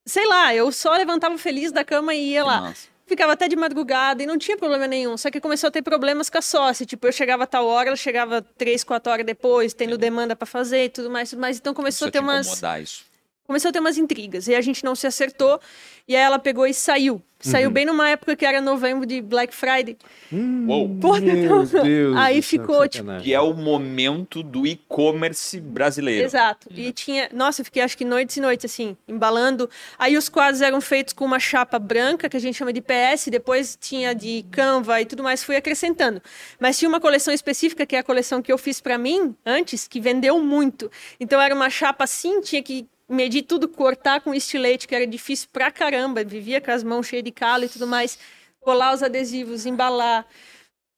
Sei 0.05 0.25
lá, 0.25 0.55
eu 0.55 0.71
só 0.71 0.93
levantava 0.93 1.37
feliz 1.37 1.71
da 1.71 1.83
cama 1.83 2.13
e 2.15 2.29
ia 2.31 2.45
lá. 2.45 2.73
Ficava 3.07 3.33
até 3.33 3.47
de 3.47 3.55
madrugada 3.55 4.21
e 4.21 4.25
não 4.25 4.37
tinha 4.37 4.57
problema 4.57 4.85
nenhum. 4.85 5.15
Só 5.17 5.31
que 5.31 5.39
começou 5.39 5.69
a 5.69 5.71
ter 5.71 5.81
problemas 5.81 6.29
com 6.29 6.37
a 6.37 6.41
sócia. 6.41 6.85
Tipo, 6.85 7.07
eu 7.07 7.11
chegava 7.13 7.45
a 7.45 7.47
tal 7.47 7.65
hora, 7.65 7.87
ela 7.87 7.95
chegava 7.95 8.41
três, 8.41 8.83
quatro 8.83 9.11
horas 9.11 9.25
depois, 9.25 9.73
tendo 9.73 9.97
demanda 9.97 10.35
para 10.35 10.45
fazer 10.45 10.85
e 10.85 10.89
tudo 10.89 11.09
mais, 11.09 11.29
tudo 11.29 11.39
mais. 11.39 11.57
Então 11.57 11.73
começou 11.73 12.09
a 12.09 12.11
ter 12.11 12.19
te 12.19 12.23
umas 12.23 12.47
isso. 12.81 13.06
Começou 13.47 13.69
a 13.69 13.71
ter 13.71 13.79
umas 13.79 13.97
intrigas 13.97 14.47
e 14.47 14.53
a 14.53 14.61
gente 14.61 14.83
não 14.83 14.93
se 14.93 15.07
acertou 15.07 15.59
e 16.07 16.15
aí 16.15 16.21
ela 16.21 16.37
pegou 16.37 16.67
e 16.67 16.73
saiu. 16.73 17.21
Saiu 17.39 17.69
bem 17.69 17.85
numa 17.85 18.09
época 18.09 18.35
que 18.35 18.45
era 18.45 18.59
novembro 18.59 19.05
de 19.05 19.21
Black 19.21 19.53
Friday. 19.53 19.95
Uou. 20.31 20.89
Porra, 20.99 21.21
Meu 21.21 21.37
então, 21.37 21.83
Deus 21.83 22.17
aí 22.17 22.41
céu, 22.41 22.43
ficou, 22.43 22.81
que 22.81 22.89
tipo. 22.89 23.17
Que 23.21 23.33
é 23.33 23.39
o 23.39 23.53
momento 23.53 24.41
do 24.41 24.65
e-commerce 24.65 25.59
brasileiro. 25.61 26.25
Exato. 26.25 26.67
E 26.71 26.91
tinha, 26.91 27.29
nossa, 27.31 27.61
eu 27.61 27.65
fiquei 27.65 27.83
acho 27.83 27.95
que 27.95 28.03
noites 28.03 28.35
e 28.37 28.41
noites 28.41 28.65
assim, 28.65 28.97
embalando. 29.07 29.69
Aí 29.99 30.17
os 30.17 30.29
quadros 30.29 30.61
eram 30.61 30.81
feitos 30.81 31.13
com 31.13 31.25
uma 31.25 31.39
chapa 31.39 31.77
branca, 31.77 32.27
que 32.27 32.37
a 32.37 32.39
gente 32.39 32.55
chama 32.55 32.73
de 32.73 32.81
PS, 32.81 33.27
depois 33.29 33.77
tinha 33.79 34.15
de 34.15 34.43
Canva 34.49 34.99
e 34.99 35.05
tudo 35.05 35.21
mais, 35.21 35.43
fui 35.43 35.55
acrescentando. 35.55 36.21
Mas 36.59 36.79
tinha 36.79 36.89
uma 36.89 36.99
coleção 36.99 37.33
específica, 37.33 37.85
que 37.85 37.95
é 37.95 37.99
a 37.99 38.03
coleção 38.03 38.41
que 38.41 38.51
eu 38.51 38.57
fiz 38.57 38.81
pra 38.81 38.97
mim 38.97 39.35
antes, 39.45 39.87
que 39.87 40.01
vendeu 40.01 40.41
muito. 40.41 40.89
Então 41.19 41.39
era 41.39 41.53
uma 41.53 41.69
chapa 41.69 42.03
assim, 42.03 42.41
tinha 42.41 42.63
que 42.63 42.87
medir 43.09 43.43
tudo, 43.43 43.67
cortar 43.67 44.21
com 44.21 44.33
estilete, 44.33 44.87
que 44.87 44.95
era 44.95 45.07
difícil 45.07 45.47
pra 45.51 45.71
caramba, 45.71 46.23
vivia 46.23 46.59
com 46.59 46.71
as 46.71 46.83
mãos 46.83 47.07
cheias 47.07 47.23
de 47.23 47.31
calo 47.31 47.63
e 47.63 47.69
tudo 47.69 47.87
mais, 47.87 48.19
colar 48.59 48.93
os 48.93 49.01
adesivos, 49.01 49.65
embalar, 49.65 50.25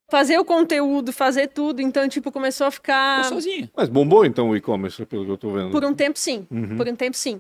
fazer 0.09 0.39
o 0.39 0.45
conteúdo, 0.45 1.13
fazer 1.13 1.47
tudo. 1.47 1.81
Então, 1.81 2.07
tipo, 2.09 2.31
começou 2.31 2.67
a 2.67 2.71
ficar 2.71 3.23
Ficou 3.23 3.41
sozinho. 3.41 3.69
Mas 3.75 3.89
bombou 3.89 4.25
então 4.25 4.49
o 4.49 4.55
e-commerce, 4.55 5.05
pelo 5.05 5.25
que 5.25 5.31
eu 5.31 5.37
tô 5.37 5.51
vendo. 5.51 5.71
por 5.71 5.85
um 5.85 5.93
tempo, 5.93 6.17
sim. 6.17 6.47
Uhum. 6.49 6.77
Por 6.77 6.87
um 6.87 6.95
tempo, 6.95 7.15
sim. 7.15 7.39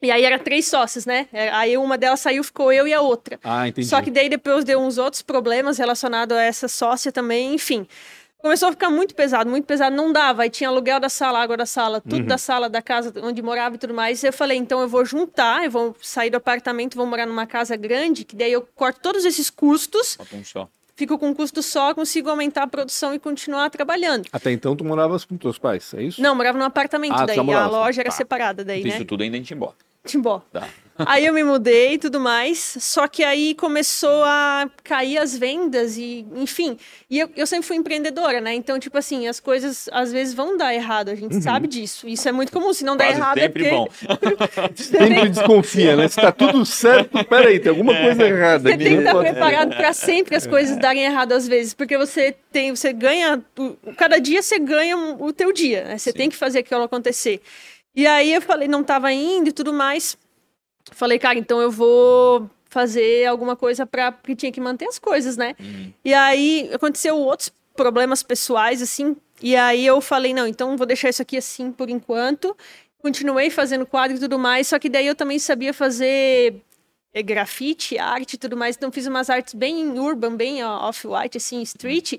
E 0.00 0.12
aí 0.12 0.24
era 0.24 0.38
três 0.38 0.68
sócias, 0.68 1.04
né? 1.04 1.26
Aí 1.52 1.76
uma 1.76 1.98
delas 1.98 2.20
saiu, 2.20 2.44
ficou 2.44 2.72
eu 2.72 2.86
e 2.86 2.94
a 2.94 3.00
outra. 3.00 3.38
Ah, 3.42 3.66
entendi. 3.66 3.88
Só 3.88 4.00
que 4.00 4.12
daí 4.12 4.28
depois 4.28 4.64
deu 4.64 4.78
uns 4.78 4.96
outros 4.96 5.22
problemas 5.22 5.76
relacionados 5.76 6.36
a 6.36 6.42
essa 6.42 6.68
sócia 6.68 7.10
também, 7.10 7.52
enfim. 7.52 7.84
Começou 8.40 8.68
a 8.68 8.72
ficar 8.72 8.88
muito 8.88 9.16
pesado, 9.16 9.50
muito 9.50 9.64
pesado, 9.64 9.94
não 9.96 10.12
dava. 10.12 10.42
Aí 10.42 10.50
tinha 10.50 10.68
aluguel 10.68 11.00
da 11.00 11.08
sala, 11.08 11.40
água 11.40 11.56
da 11.56 11.66
sala, 11.66 12.00
tudo 12.00 12.22
da 12.24 12.38
sala, 12.38 12.68
da 12.68 12.80
casa 12.80 13.12
onde 13.22 13.42
morava 13.42 13.74
e 13.74 13.78
tudo 13.78 13.92
mais. 13.92 14.22
Eu 14.22 14.32
falei, 14.32 14.56
então 14.56 14.80
eu 14.80 14.88
vou 14.88 15.04
juntar, 15.04 15.64
eu 15.64 15.70
vou 15.70 15.96
sair 16.00 16.30
do 16.30 16.36
apartamento, 16.36 16.96
vou 16.96 17.04
morar 17.04 17.26
numa 17.26 17.46
casa 17.46 17.74
grande, 17.76 18.24
que 18.24 18.36
daí 18.36 18.52
eu 18.52 18.66
corto 18.76 19.00
todos 19.00 19.24
esses 19.24 19.50
custos, 19.50 20.16
um 20.32 20.44
só. 20.44 20.68
fico 20.94 21.18
com 21.18 21.30
um 21.30 21.34
custo 21.34 21.62
só, 21.64 21.92
consigo 21.92 22.30
aumentar 22.30 22.62
a 22.62 22.66
produção 22.68 23.12
e 23.12 23.18
continuar 23.18 23.70
trabalhando. 23.70 24.28
Até 24.32 24.52
então 24.52 24.76
tu 24.76 24.84
moravas 24.84 25.24
com 25.24 25.36
teus 25.36 25.58
pais, 25.58 25.92
é 25.94 26.04
isso? 26.04 26.22
Não, 26.22 26.36
morava 26.36 26.56
num 26.56 26.64
apartamento 26.64 27.14
Ah, 27.14 27.26
daí, 27.26 27.34
já 27.36 27.42
a 27.42 27.66
loja 27.66 28.02
era 28.02 28.10
tá. 28.10 28.16
separada 28.16 28.64
daí, 28.64 28.84
né? 28.84 28.90
Isso 28.90 29.04
tudo 29.04 29.24
ainda 29.24 29.36
em 29.36 29.42
Timbó. 29.42 29.74
Timbó. 30.04 30.42
Tá. 30.52 30.68
Aí 31.06 31.26
eu 31.26 31.32
me 31.32 31.44
mudei 31.44 31.94
e 31.94 31.98
tudo 31.98 32.18
mais, 32.18 32.76
só 32.80 33.06
que 33.06 33.22
aí 33.22 33.54
começou 33.54 34.24
a 34.24 34.68
cair 34.82 35.18
as 35.18 35.36
vendas 35.36 35.96
e, 35.96 36.26
enfim. 36.34 36.76
E 37.08 37.18
eu, 37.20 37.30
eu 37.36 37.46
sempre 37.46 37.66
fui 37.66 37.76
empreendedora, 37.76 38.40
né? 38.40 38.54
Então, 38.54 38.78
tipo 38.78 38.98
assim, 38.98 39.28
as 39.28 39.38
coisas 39.38 39.88
às 39.92 40.10
vezes 40.10 40.34
vão 40.34 40.56
dar 40.56 40.74
errado, 40.74 41.10
a 41.10 41.14
gente 41.14 41.40
sabe 41.42 41.68
disso. 41.68 42.08
Isso 42.08 42.28
é 42.28 42.32
muito 42.32 42.50
comum. 42.52 42.72
Se 42.72 42.84
não 42.84 42.96
der 42.96 43.10
errado, 43.12 43.38
sempre 43.38 43.66
é 43.66 43.70
bom. 43.70 43.86
porque 44.66 44.82
Sempre 44.82 45.28
desconfia, 45.28 45.96
né? 45.96 46.08
Se 46.08 46.16
tá 46.16 46.32
tudo 46.32 46.64
certo, 46.66 47.24
peraí, 47.24 47.60
tem 47.60 47.70
alguma 47.70 47.94
coisa 47.94 48.26
errada 48.26 48.70
você 48.70 48.76
tem 48.76 48.88
que 48.88 48.94
estar 48.94 49.12
pode- 49.12 49.30
preparado 49.30 49.76
para 49.76 49.92
sempre 49.92 50.34
as 50.36 50.46
coisas 50.46 50.76
darem 50.78 51.04
errado 51.04 51.32
às 51.32 51.46
vezes, 51.46 51.74
porque 51.74 51.96
você 51.96 52.34
tem, 52.52 52.74
você 52.74 52.92
ganha, 52.92 53.42
cada 53.96 54.18
dia 54.18 54.42
você 54.42 54.58
ganha 54.58 54.96
o 54.96 55.32
teu 55.32 55.52
dia, 55.52 55.84
né? 55.84 55.98
Você 55.98 56.10
Sim. 56.10 56.16
tem 56.18 56.28
que 56.30 56.36
fazer 56.36 56.60
aquilo 56.60 56.82
acontecer. 56.82 57.40
E 57.94 58.06
aí 58.06 58.32
eu 58.32 58.40
falei, 58.42 58.68
não 58.68 58.82
tava 58.84 59.12
indo 59.12 59.48
e 59.48 59.52
tudo 59.52 59.72
mais. 59.72 60.16
Falei, 60.92 61.18
cara, 61.18 61.38
então 61.38 61.60
eu 61.60 61.70
vou 61.70 62.50
fazer 62.68 63.26
alguma 63.26 63.56
coisa 63.56 63.86
para 63.86 64.12
porque 64.12 64.36
tinha 64.36 64.52
que 64.52 64.60
manter 64.60 64.86
as 64.86 64.98
coisas, 64.98 65.36
né? 65.36 65.54
Uhum. 65.58 65.92
E 66.04 66.12
aí 66.12 66.70
aconteceu 66.72 67.16
outros 67.16 67.52
problemas 67.74 68.22
pessoais 68.22 68.82
assim, 68.82 69.16
e 69.40 69.54
aí 69.54 69.86
eu 69.86 70.00
falei, 70.00 70.34
não, 70.34 70.46
então 70.46 70.76
vou 70.76 70.86
deixar 70.86 71.08
isso 71.08 71.22
aqui 71.22 71.36
assim 71.36 71.70
por 71.70 71.88
enquanto. 71.88 72.56
Continuei 72.98 73.50
fazendo 73.50 73.86
quadro 73.86 74.16
e 74.16 74.20
tudo 74.20 74.38
mais, 74.38 74.66
só 74.68 74.78
que 74.78 74.88
daí 74.88 75.06
eu 75.06 75.14
também 75.14 75.38
sabia 75.38 75.72
fazer 75.72 76.60
é, 77.14 77.22
grafite, 77.22 77.96
arte 77.96 78.34
e 78.34 78.38
tudo 78.38 78.56
mais. 78.56 78.76
Então 78.76 78.90
fiz 78.90 79.06
umas 79.06 79.30
artes 79.30 79.54
bem 79.54 79.98
urban, 79.98 80.36
bem 80.36 80.64
off-white, 80.64 81.36
assim, 81.36 81.62
street. 81.62 82.14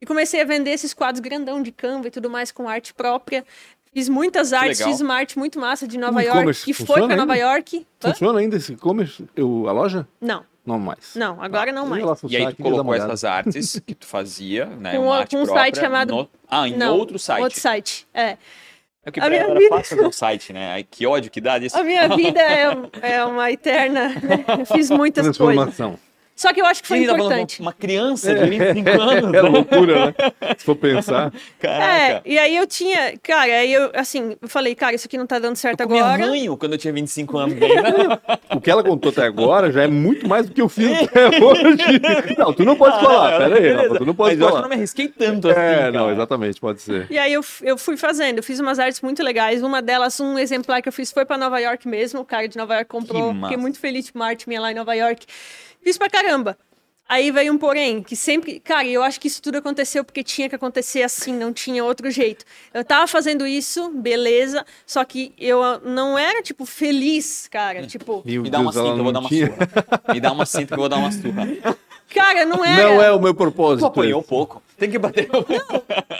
E 0.00 0.06
comecei 0.06 0.40
a 0.40 0.44
vender 0.44 0.70
esses 0.70 0.94
quadros 0.94 1.20
grandão 1.20 1.62
de 1.62 1.70
Canva 1.70 2.08
e 2.08 2.10
tudo 2.10 2.30
mais 2.30 2.50
com 2.50 2.68
arte 2.68 2.94
própria. 2.94 3.44
Fiz 3.92 4.08
muitas 4.08 4.52
artes, 4.54 4.78
legal. 4.78 4.92
fiz 4.92 5.00
uma 5.02 5.14
arte 5.14 5.38
muito 5.38 5.60
massa 5.60 5.86
de 5.86 5.98
Nova 5.98 6.22
York, 6.22 6.64
que 6.64 6.72
foi 6.72 7.06
para 7.06 7.14
Nova? 7.16 7.36
York. 7.36 7.86
Hã? 8.02 8.08
Funciona 8.10 8.38
ainda 8.40 8.56
esse 8.56 8.72
e-commerce? 8.72 9.24
A 9.36 9.72
loja? 9.72 10.08
Não, 10.20 10.44
Não 10.64 10.78
mais. 10.78 11.14
não, 11.14 11.42
agora 11.42 11.70
não 11.72 11.82
Eu 11.84 11.88
mais. 12.06 12.22
E 12.28 12.36
aí 12.36 12.54
tu 12.54 12.62
colocou 12.62 12.94
essas 12.94 13.22
artes 13.22 13.80
que 13.84 13.94
tu 13.94 14.06
fazia, 14.06 14.64
né? 14.66 14.92
Com 14.96 15.04
uma 15.06 15.26
com 15.26 15.36
um 15.36 15.44
própria 15.44 15.62
site 15.64 15.78
chamado- 15.78 16.14
no- 16.14 16.28
Ah, 16.48 16.66
em 16.68 16.76
Não, 16.76 16.96
outro 16.96 17.18
site. 17.18 17.42
Outro 17.42 17.60
site, 17.60 18.06
é. 18.14 18.38
É 19.04 19.10
que 19.10 19.18
A 19.20 19.24
pra 19.24 19.30
minha 19.30 19.54
vida- 19.58 19.82
fazer 19.82 20.06
um 20.06 20.12
site, 20.12 20.52
né? 20.52 20.72
Ai, 20.74 20.84
que 20.88 21.04
ódio 21.06 21.30
que 21.30 21.40
dá 21.40 21.58
disso. 21.60 21.76
A 21.76 21.82
minha 21.82 22.08
vida 22.16 22.40
é, 22.40 23.16
é 23.16 23.24
uma 23.24 23.50
eterna. 23.50 24.12
Eu 24.58 24.64
fiz 24.64 24.88
muitas 24.90 25.24
coisas. 25.36 25.36
Transformação. 25.36 25.98
Só 26.42 26.52
que 26.52 26.60
eu 26.60 26.66
acho 26.66 26.82
que 26.82 26.88
foi 26.88 27.06
tá 27.06 27.12
importante. 27.12 27.60
Uma 27.60 27.72
criança 27.72 28.34
de 28.34 28.50
25 28.50 28.88
anos. 29.00 29.32
É 29.32 29.42
loucura, 29.42 30.06
né? 30.06 30.14
Se 30.58 30.64
for 30.64 30.74
pensar. 30.74 31.32
É, 31.62 31.66
Caraca. 31.68 32.22
e 32.24 32.38
aí 32.38 32.56
eu 32.56 32.66
tinha, 32.66 33.16
cara, 33.22 33.44
aí 33.52 33.72
eu, 33.72 33.90
assim, 33.94 34.36
eu 34.42 34.48
falei, 34.48 34.74
cara, 34.74 34.94
isso 34.96 35.06
aqui 35.06 35.16
não 35.16 35.26
tá 35.26 35.38
dando 35.38 35.54
certo 35.54 35.80
Eu 35.80 35.86
agora. 35.86 36.26
ranho 36.26 36.56
quando 36.56 36.72
eu 36.72 36.78
tinha 36.78 36.92
25 36.92 37.38
anos. 37.38 37.54
O 38.52 38.60
que 38.60 38.68
ela 38.70 38.82
contou 38.82 39.12
até 39.12 39.22
agora 39.22 39.70
já 39.70 39.84
é 39.84 39.86
muito 39.86 40.28
mais 40.28 40.46
do 40.48 40.52
que 40.54 40.60
eu 40.60 40.68
fiz 40.68 40.90
até 41.02 41.28
hoje. 41.28 42.36
Não, 42.36 42.52
tu 42.52 42.64
não 42.64 42.74
pode 42.76 43.00
falar. 43.00 43.38
Pera 43.38 43.56
aí. 43.58 43.72
Rafa, 43.72 43.98
tu 43.98 44.04
não 44.04 44.14
pode 44.14 44.34
Mas 44.36 44.40
eu 44.40 44.40
acho 44.40 44.40
que 44.40 44.42
eu 44.42 44.48
falar. 44.48 44.62
não 44.62 44.68
me 44.68 44.74
arrisquei 44.74 45.06
tanto 45.08 45.48
assim. 45.48 45.60
É, 45.60 45.76
cara. 45.76 45.92
não, 45.92 46.10
exatamente, 46.10 46.60
pode 46.60 46.82
ser. 46.82 47.06
E 47.08 47.18
aí 47.18 47.32
eu, 47.32 47.44
eu 47.62 47.78
fui 47.78 47.96
fazendo, 47.96 48.38
eu 48.38 48.42
fiz 48.42 48.58
umas 48.58 48.80
artes 48.80 49.00
muito 49.00 49.22
legais. 49.22 49.62
Uma 49.62 49.80
delas, 49.80 50.18
um 50.18 50.36
exemplar 50.36 50.82
que 50.82 50.88
eu 50.88 50.92
fiz 50.92 51.12
foi 51.12 51.24
pra 51.24 51.38
Nova 51.38 51.60
York 51.60 51.86
mesmo. 51.86 52.20
O 52.20 52.24
cara 52.24 52.48
de 52.48 52.56
Nova 52.56 52.74
York 52.74 52.88
comprou. 52.88 53.32
Fiquei 53.42 53.56
muito 53.56 53.78
feliz 53.78 54.06
de 54.06 54.12
uma 54.14 54.26
arte 54.26 54.48
minha 54.48 54.60
lá 54.60 54.72
em 54.72 54.74
Nova 54.74 54.94
York. 54.94 55.24
Fiz 55.82 55.98
pra 55.98 56.08
caramba. 56.08 56.56
Aí 57.08 57.30
veio 57.30 57.52
um 57.52 57.58
porém, 57.58 58.02
que 58.02 58.16
sempre. 58.16 58.58
Cara, 58.60 58.86
eu 58.86 59.02
acho 59.02 59.20
que 59.20 59.28
isso 59.28 59.42
tudo 59.42 59.58
aconteceu 59.58 60.02
porque 60.02 60.22
tinha 60.22 60.48
que 60.48 60.54
acontecer 60.54 61.02
assim, 61.02 61.34
não 61.36 61.52
tinha 61.52 61.84
outro 61.84 62.10
jeito. 62.10 62.44
Eu 62.72 62.82
tava 62.84 63.06
fazendo 63.06 63.46
isso, 63.46 63.90
beleza, 63.90 64.64
só 64.86 65.04
que 65.04 65.34
eu 65.36 65.60
não 65.80 66.18
era, 66.18 66.40
tipo, 66.42 66.64
feliz, 66.64 67.48
cara. 67.50 67.86
Tipo, 67.86 68.22
Meu 68.24 68.42
Me 68.42 68.48
dá 68.48 68.60
uma 68.60 68.72
Deus, 68.72 68.76
ela 68.76 68.88
cinta, 68.88 69.00
eu 69.00 69.04
vou 69.04 69.12
dar 69.12 69.20
uma 69.20 69.28
surra. 69.28 70.14
Me 70.14 70.20
dá 70.20 70.32
uma 70.32 70.46
cinta 70.46 70.66
que 70.68 70.72
eu 70.72 70.78
vou 70.78 70.88
dar 70.88 70.96
uma 70.96 71.12
surra. 71.12 71.46
cara, 72.12 72.44
não 72.44 72.64
era. 72.64 72.82
Não 72.82 73.02
é 73.02 73.10
o 73.12 73.20
meu 73.20 73.32
Tu 73.34 73.36
propósito. 73.36 73.86
apanhou 73.86 74.20
esse. 74.20 74.28
pouco. 74.28 74.62
Tem 74.78 74.90
que 74.90 74.98
bater. 74.98 75.28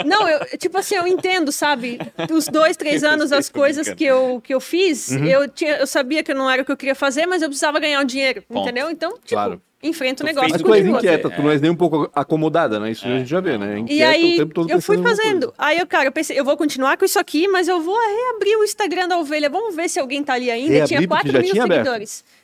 Não, 0.04 0.28
eu, 0.28 0.58
tipo 0.58 0.78
assim, 0.78 0.94
eu 0.94 1.06
entendo, 1.06 1.50
sabe? 1.50 1.98
Os 2.30 2.46
dois, 2.46 2.76
três 2.76 3.02
anos, 3.02 3.32
as 3.32 3.48
tô 3.48 3.58
coisas 3.58 3.86
brincando. 3.86 3.96
que 3.98 4.04
eu, 4.04 4.40
que 4.42 4.54
eu 4.54 4.60
fiz, 4.60 5.10
Uhum. 5.10 5.24
eu, 5.24 5.48
tinha, 5.48 5.76
eu 5.78 5.86
sabia 5.86 6.22
que 6.22 6.32
não 6.32 6.48
era 6.48 6.62
o 6.62 6.64
que 6.64 6.70
eu 6.72 6.76
queria 6.76 6.94
fazer, 6.94 7.26
mas 7.26 7.42
eu 7.42 7.48
precisava 7.48 7.80
ganhar 7.80 8.00
o 8.00 8.04
dinheiro, 8.04 8.42
Ponto. 8.48 8.62
entendeu? 8.62 8.88
Então, 8.90 9.10
tipo, 9.14 9.28
Claro. 9.30 9.60
enfrenta 9.82 10.22
o 10.22 10.26
Tu 10.26 10.28
negócio 10.28 10.50
Mas 10.50 10.60
e 10.60 10.64
tu 10.64 10.74
és 10.74 10.86
inquieta, 10.86 11.26
É. 11.28 11.30
tu 11.30 11.42
não 11.42 11.50
és 11.50 11.60
nem 11.60 11.70
um 11.72 11.76
pouco 11.76 12.08
acomodada, 12.14 12.78
né? 12.78 12.92
Isso 12.92 13.04
a 13.04 13.10
gente 13.10 13.28
já 13.28 13.40
vê, 13.40 13.58
né? 13.58 13.78
E 13.78 13.80
Inquieta 13.80 14.10
aí, 14.12 14.34
o 14.34 14.38
tempo 14.38 14.54
todo 14.54 14.70
eu 14.70 14.80
fui 14.80 14.98
fazendo. 15.02 15.52
Aí, 15.58 15.78
eu, 15.78 15.86
cara, 15.86 16.04
eu 16.06 16.12
pensei, 16.12 16.38
eu 16.38 16.44
vou 16.44 16.56
continuar 16.56 16.96
com 16.96 17.04
isso 17.04 17.18
aqui, 17.18 17.48
mas 17.48 17.66
eu 17.66 17.80
vou 17.80 17.98
reabrir 17.98 18.56
o 18.58 18.62
Instagram 18.64 19.08
da 19.08 19.18
ovelha. 19.18 19.50
Vamos 19.50 19.74
ver 19.74 19.88
se 19.88 19.98
alguém 19.98 20.22
tá 20.22 20.34
ali 20.34 20.50
ainda. 20.52 20.72
Reabrir 20.72 20.86
tinha 20.88 21.00
porque 21.08 21.08
4 21.08 21.32
já 21.32 21.38
mil 21.40 21.50
tinha 21.52 21.64
aberto? 21.64 21.84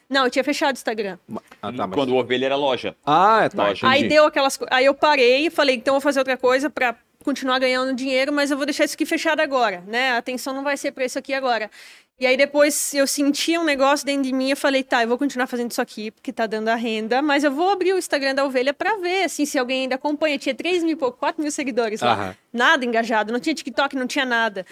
Não, 0.08 0.24
eu 0.24 0.30
tinha 0.30 0.42
fechado 0.42 0.74
o 0.74 0.78
Instagram. 0.78 1.18
Ah, 1.60 1.72
tá, 1.72 1.86
mas... 1.86 1.94
Quando 1.94 2.10
o 2.10 2.16
ovelha 2.16 2.46
era 2.46 2.56
loja. 2.56 2.96
Ah, 3.04 3.44
é, 3.44 3.48
tá. 3.48 3.68
Loja. 3.68 3.86
Aí 3.86 4.08
deu 4.08 4.24
aquelas 4.24 4.58
Aí 4.70 4.86
eu 4.86 4.94
parei 4.94 5.46
e 5.46 5.50
falei, 5.50 5.76
então 5.76 5.92
eu 5.94 6.00
vou 6.00 6.04
fazer 6.04 6.20
outra 6.20 6.36
coisa 6.36 6.70
pra 6.70 6.96
continuar 7.22 7.58
ganhando 7.58 7.94
dinheiro, 7.94 8.32
mas 8.32 8.50
eu 8.50 8.56
vou 8.56 8.64
deixar 8.64 8.84
isso 8.84 8.94
aqui 8.94 9.04
fechado 9.04 9.40
agora, 9.40 9.82
né? 9.86 10.12
A 10.12 10.18
atenção 10.18 10.54
não 10.54 10.64
vai 10.64 10.76
ser 10.76 10.92
pra 10.92 11.04
isso 11.04 11.18
aqui 11.18 11.34
agora. 11.34 11.70
E 12.20 12.26
aí 12.26 12.36
depois 12.36 12.92
eu 12.94 13.06
senti 13.06 13.56
um 13.56 13.62
negócio 13.62 14.04
dentro 14.04 14.24
de 14.24 14.32
mim, 14.32 14.50
eu 14.50 14.56
falei, 14.56 14.82
tá, 14.82 15.04
eu 15.04 15.08
vou 15.08 15.16
continuar 15.16 15.46
fazendo 15.46 15.70
isso 15.70 15.80
aqui, 15.80 16.10
porque 16.10 16.32
tá 16.32 16.46
dando 16.46 16.66
a 16.66 16.74
renda, 16.74 17.22
mas 17.22 17.44
eu 17.44 17.52
vou 17.52 17.70
abrir 17.70 17.92
o 17.92 17.98
Instagram 17.98 18.34
da 18.34 18.44
ovelha 18.44 18.74
pra 18.74 18.96
ver, 18.96 19.22
assim, 19.22 19.46
se 19.46 19.56
alguém 19.56 19.82
ainda 19.82 19.94
acompanha. 19.94 20.36
Tinha 20.36 20.52
3 20.52 20.82
mil 20.82 20.94
e 20.94 20.96
pouco, 20.96 21.16
4 21.16 21.40
mil 21.40 21.52
seguidores 21.52 22.00
lá. 22.00 22.14
Aham. 22.14 22.36
Nada 22.52 22.84
engajado, 22.84 23.32
não 23.32 23.38
tinha 23.38 23.54
TikTok, 23.54 23.94
não 23.94 24.06
tinha 24.08 24.24
nada. 24.24 24.66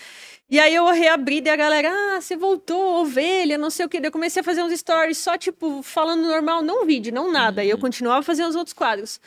E 0.50 0.59
aí 0.59 0.74
eu 0.74 0.87
reabri 0.87 1.40
e 1.44 1.48
a 1.48 1.54
galera, 1.54 1.88
ah, 1.88 2.20
você 2.20 2.37
voltou, 2.37 3.02
ovelha, 3.02 3.56
não 3.56 3.70
sei 3.70 3.87
o 3.87 3.88
quê. 3.88 4.00
Daí 4.00 4.09
eu 4.09 4.12
comecei 4.12 4.40
a 4.40 4.44
fazer 4.44 4.62
uns 4.64 4.76
stories 4.76 5.18
só, 5.18 5.38
tipo, 5.38 5.82
falando 5.85 6.22
normal, 6.26 6.62
não 6.62 6.85
vídeo, 6.85 7.14
não 7.14 7.30
nada. 7.30 7.62
E 7.62 7.70
eu 7.70 7.78
continuava 7.78 8.22
fazendo 8.24 8.48
os 8.48 8.56
outros 8.56 8.72
quadros. 8.72 9.20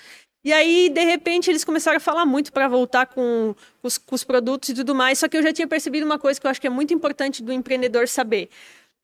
E 0.43 0.53
aí, 0.53 0.89
de 0.89 1.03
repente, 1.03 1.49
eles 1.49 1.65
começaram 1.65 1.97
a 1.97 1.99
falar 1.99 2.25
muito 2.25 2.53
para 2.53 2.67
voltar 2.67 3.07
com 3.07 3.53
os, 3.83 3.97
com 3.97 4.15
os 4.15 4.23
produtos 4.23 4.69
e 4.69 4.73
tudo 4.73 4.95
mais. 4.95 5.19
Só 5.19 5.27
que 5.27 5.35
eu 5.35 5.43
já 5.43 5.51
tinha 5.51 5.67
percebido 5.67 6.05
uma 6.05 6.17
coisa 6.17 6.39
que 6.39 6.47
eu 6.47 6.51
acho 6.51 6.61
que 6.61 6.67
é 6.67 6.69
muito 6.69 6.93
importante 6.93 7.43
do 7.43 7.51
empreendedor 7.51 8.07
saber. 8.07 8.49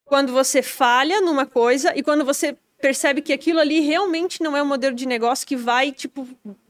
Quando 0.05 0.31
você 0.31 0.61
falha 0.61 1.19
numa 1.19 1.45
coisa 1.45 1.91
e 1.95 2.01
quando 2.01 2.23
você 2.23 2.55
percebe 2.79 3.21
que 3.21 3.33
aquilo 3.33 3.59
ali 3.59 3.79
realmente 3.79 4.41
não 4.41 4.55
é 4.55 4.61
um 4.61 4.65
modelo 4.65 4.95
de 4.95 5.05
negócio 5.05 5.45
que 5.45 5.55
vai, 5.55 5.91
tipo, 5.91 6.27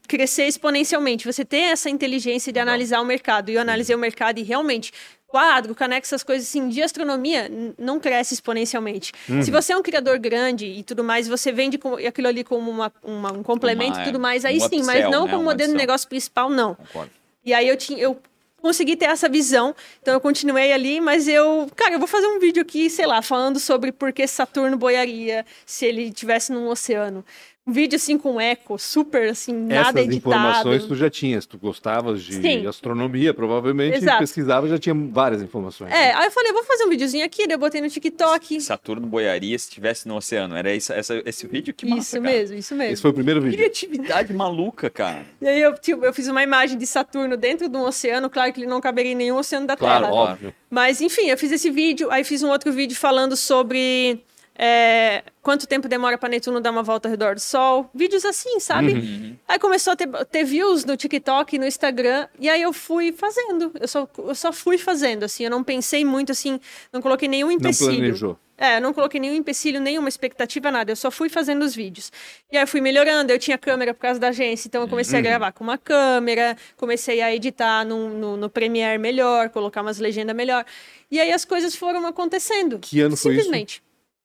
crescer 0.07 0.45
exponencialmente. 0.45 1.25
Você 1.25 1.43
tem 1.43 1.65
essa 1.65 1.89
inteligência 1.89 2.51
de 2.51 2.59
analisar 2.59 3.01
o 3.01 3.05
mercado. 3.05 3.49
E 3.49 3.55
eu 3.55 3.61
analisei 3.61 3.95
o 3.95 3.99
mercado 3.99 4.39
e 4.39 4.43
realmente 4.43 4.91
quadro, 5.35 5.75
caneca, 5.75 6.05
essas 6.07 6.23
coisas 6.23 6.47
assim, 6.47 6.69
de 6.69 6.81
astronomia, 6.81 7.51
não 7.77 7.99
cresce 7.99 8.33
exponencialmente. 8.33 9.11
Se 9.43 9.51
você 9.51 9.73
é 9.73 9.77
um 9.77 9.81
criador 9.83 10.17
grande 10.17 10.65
e 10.65 10.81
tudo 10.81 11.03
mais, 11.03 11.27
você 11.27 11.51
vende 11.51 11.77
com- 11.77 11.95
aquilo 11.95 12.29
ali 12.29 12.41
como 12.41 12.71
uma, 12.71 12.89
uma- 13.03 13.33
um 13.33 13.43
complemento 13.43 13.95
Uma- 13.97 14.01
e 14.01 14.05
tudo 14.05 14.17
mais, 14.19 14.45
um 14.45 14.47
aí 14.47 14.61
sim, 14.61 14.77
mas 14.77 14.87
upsell, 14.87 15.11
não 15.11 15.25
né? 15.25 15.31
como 15.31 15.41
Um 15.41 15.45
modelo 15.45 15.73
de 15.73 15.77
negócio 15.77 16.07
principal, 16.07 16.49
não. 16.49 16.75
Concordo. 16.75 17.11
E 17.43 17.53
aí 17.53 17.67
eu 17.67 17.75
tinha. 17.75 17.99
Eu 17.99 18.17
consegui 18.61 18.95
ter 18.95 19.05
essa 19.05 19.27
visão, 19.27 19.75
então 20.01 20.13
eu 20.13 20.21
continuei 20.21 20.71
ali, 20.71 21.01
mas 21.01 21.27
eu. 21.27 21.69
Cara, 21.75 21.95
eu 21.95 21.99
vou 21.99 22.07
fazer 22.07 22.27
um 22.27 22.39
vídeo 22.39 22.61
aqui, 22.61 22.89
sei 22.89 23.05
lá, 23.05 23.21
falando 23.21 23.59
sobre 23.59 23.91
por 23.91 24.13
que 24.13 24.25
Saturno 24.25 24.77
boiaria 24.77 25.45
se 25.65 25.85
ele 25.85 26.03
estivesse 26.03 26.51
num 26.53 26.67
oceano. 26.69 27.23
Um 27.67 27.71
vídeo 27.71 27.95
assim 27.95 28.15
com 28.15 28.39
eco, 28.39 28.77
super 28.77 29.27
assim, 29.27 29.51
nada 29.51 29.99
Essas 29.99 30.13
informações 30.13 30.75
editado. 30.75 30.87
tu 30.87 30.95
já 30.95 31.09
tinhas, 31.09 31.47
tu 31.47 31.57
gostavas 31.57 32.21
de 32.21 32.35
Sim. 32.35 32.67
astronomia, 32.67 33.33
provavelmente, 33.33 33.97
Exato. 33.97 34.17
e 34.17 34.19
pesquisava 34.19 34.67
já 34.67 34.77
tinha 34.77 34.93
várias 34.93 35.41
informações. 35.41 35.91
É, 35.91 36.13
aí 36.13 36.25
eu 36.25 36.31
falei, 36.31 36.53
vou 36.53 36.63
fazer 36.63 36.83
um 36.85 36.89
videozinho 36.89 37.25
aqui, 37.25 37.47
daí 37.47 37.55
eu 37.55 37.59
botei 37.59 37.81
no 37.81 37.89
TikTok. 37.89 38.61
Saturno 38.61 39.07
boiaria 39.07 39.57
se 39.57 39.65
estivesse 39.67 40.07
no 40.07 40.15
oceano. 40.15 40.55
Era 40.55 40.75
isso, 40.75 40.93
essa, 40.93 41.19
esse 41.25 41.47
vídeo 41.47 41.73
que 41.73 41.87
massa, 41.87 42.01
isso 42.01 42.21
cara. 42.21 42.35
mesmo, 42.35 42.55
isso 42.55 42.75
mesmo. 42.75 42.93
Esse 42.93 43.01
foi 43.01 43.09
o 43.09 43.13
primeiro 43.15 43.41
vídeo. 43.41 43.57
Criatividade 43.57 44.31
maluca, 44.31 44.87
cara. 44.91 45.25
E 45.41 45.47
aí 45.47 45.59
eu, 45.59 45.75
tipo, 45.75 46.05
eu 46.05 46.13
fiz 46.13 46.27
uma 46.27 46.43
imagem 46.43 46.77
de 46.77 46.85
Saturno 46.85 47.35
dentro 47.35 47.67
de 47.67 47.75
um 47.75 47.81
oceano, 47.81 48.29
claro 48.29 48.53
que 48.53 48.59
ele 48.59 48.67
não 48.67 48.79
caberia 48.79 49.13
em 49.13 49.15
nenhum 49.15 49.37
oceano 49.37 49.65
da 49.65 49.75
Claro, 49.75 50.03
Terra. 50.05 50.13
óbvio. 50.15 50.53
Mas, 50.69 51.01
enfim, 51.01 51.29
eu 51.31 51.37
fiz 51.37 51.51
esse 51.51 51.71
vídeo, 51.71 52.11
aí 52.11 52.23
fiz 52.23 52.43
um 52.43 52.49
outro 52.49 52.71
vídeo 52.71 52.95
falando 52.95 53.35
sobre 53.35 54.21
é, 54.55 55.23
quanto 55.45 55.67
tempo 55.67 55.87
demora 55.87 56.17
para 56.17 56.27
Netuno 56.27 56.59
dar 56.59 56.71
uma 56.71 56.81
volta 56.81 57.07
ao 57.07 57.11
redor 57.11 57.35
do 57.35 57.39
Sol. 57.39 57.87
Vídeos 57.93 58.25
assim, 58.25 58.59
sabe? 58.59 58.93
Uhum. 58.93 59.35
Aí 59.47 59.59
começou 59.59 59.93
a 59.93 59.95
ter, 59.95 60.07
ter 60.25 60.43
views 60.43 60.83
no 60.83 60.97
TikTok, 60.97 61.59
no 61.59 61.67
Instagram, 61.67 62.27
e 62.39 62.49
aí 62.49 62.63
eu 62.63 62.73
fui 62.73 63.11
fazendo. 63.11 63.71
Eu 63.79 63.87
só, 63.87 64.09
eu 64.17 64.33
só 64.33 64.51
fui 64.51 64.79
fazendo, 64.79 65.23
assim. 65.23 65.43
Eu 65.43 65.51
não 65.51 65.63
pensei 65.63 66.03
muito, 66.03 66.31
assim, 66.31 66.59
não 66.91 66.99
coloquei 66.99 67.27
nenhum 67.29 67.45
Não 67.49 67.53
empecilho. 67.53 67.91
planejou. 67.91 68.39
É, 68.57 68.77
eu 68.77 68.81
não 68.81 68.91
coloquei 68.91 69.19
nenhum 69.19 69.35
empecilho, 69.35 69.79
nenhuma 69.79 70.09
expectativa, 70.09 70.71
nada. 70.71 70.91
Eu 70.91 70.95
só 70.95 71.11
fui 71.11 71.29
fazendo 71.29 71.63
os 71.63 71.75
vídeos. 71.75 72.11
E 72.51 72.57
aí 72.57 72.63
eu 72.63 72.67
fui 72.67 72.81
melhorando. 72.81 73.31
Eu 73.31 73.37
tinha 73.37 73.57
câmera 73.57 73.93
por 73.93 73.99
causa 73.99 74.19
da 74.19 74.29
agência, 74.29 74.67
então 74.67 74.81
eu 74.81 74.87
comecei 74.87 75.19
a 75.19 75.21
gravar 75.21 75.51
com 75.51 75.63
uma 75.63 75.77
câmera, 75.77 76.57
comecei 76.75 77.21
a 77.21 77.35
editar 77.35 77.85
no, 77.85 78.09
no, 78.09 78.35
no 78.35 78.49
Premiere 78.49 78.97
melhor, 78.97 79.49
colocar 79.49 79.83
umas 79.83 79.99
legendas 79.99 80.35
melhor. 80.35 80.65
E 81.11 81.19
aí 81.19 81.31
as 81.31 81.45
coisas 81.45 81.75
foram 81.75 82.03
acontecendo. 82.07 82.79
Que 82.79 82.99
ano 83.01 83.15
foi 83.15 83.33
isso? 83.33 83.43
Simplesmente. 83.43 83.83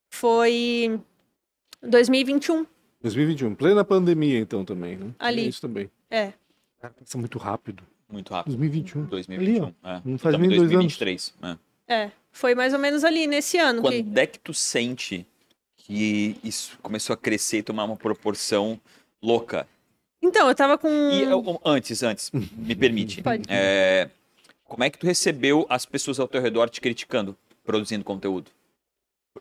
Foi 0.08 0.98
2021. 1.82 2.66
2021, 3.02 3.54
plena 3.54 3.84
pandemia 3.84 4.38
então 4.38 4.64
também, 4.64 4.96
né? 4.96 5.10
Ali. 5.18 5.42
É 5.42 5.48
isso 5.48 5.60
também. 5.60 5.90
É. 6.10 6.32
Cara, 6.80 6.94
passa 6.98 7.16
muito 7.16 7.38
rápido. 7.38 7.82
Muito 8.10 8.32
rápido. 8.32 8.56
2021. 8.56 9.04
2021. 9.06 9.64
Ali, 9.64 9.74
é. 9.84 10.00
Não 10.04 10.18
faz 10.18 10.38
nem 10.38 10.48
dois 10.48 10.60
2023. 10.62 11.34
é. 11.42 11.56
É. 11.92 12.12
Foi 12.30 12.54
mais 12.54 12.72
ou 12.72 12.78
menos 12.78 13.02
ali, 13.02 13.26
nesse 13.26 13.58
ano. 13.58 13.82
Que... 13.82 14.02
Quando 14.02 14.18
é 14.18 14.26
que 14.26 14.38
tu 14.38 14.54
sente 14.54 15.26
que 15.76 16.36
isso 16.44 16.78
começou 16.80 17.14
a 17.14 17.16
crescer 17.16 17.58
e 17.58 17.62
tomar 17.62 17.84
uma 17.84 17.96
proporção 17.96 18.80
louca? 19.20 19.66
Então, 20.22 20.48
eu 20.48 20.54
tava 20.54 20.78
com. 20.78 20.88
E 20.88 21.22
eu- 21.22 21.60
antes, 21.64 22.02
antes, 22.02 22.30
me 22.32 22.76
permite. 22.76 23.22
Pode. 23.22 23.42
É, 23.48 24.08
como 24.64 24.84
é 24.84 24.90
que 24.90 24.98
tu 24.98 25.06
recebeu 25.06 25.66
as 25.68 25.84
pessoas 25.84 26.20
ao 26.20 26.28
teu 26.28 26.40
redor 26.40 26.68
te 26.68 26.80
criticando, 26.80 27.36
produzindo 27.64 28.04
conteúdo? 28.04 28.50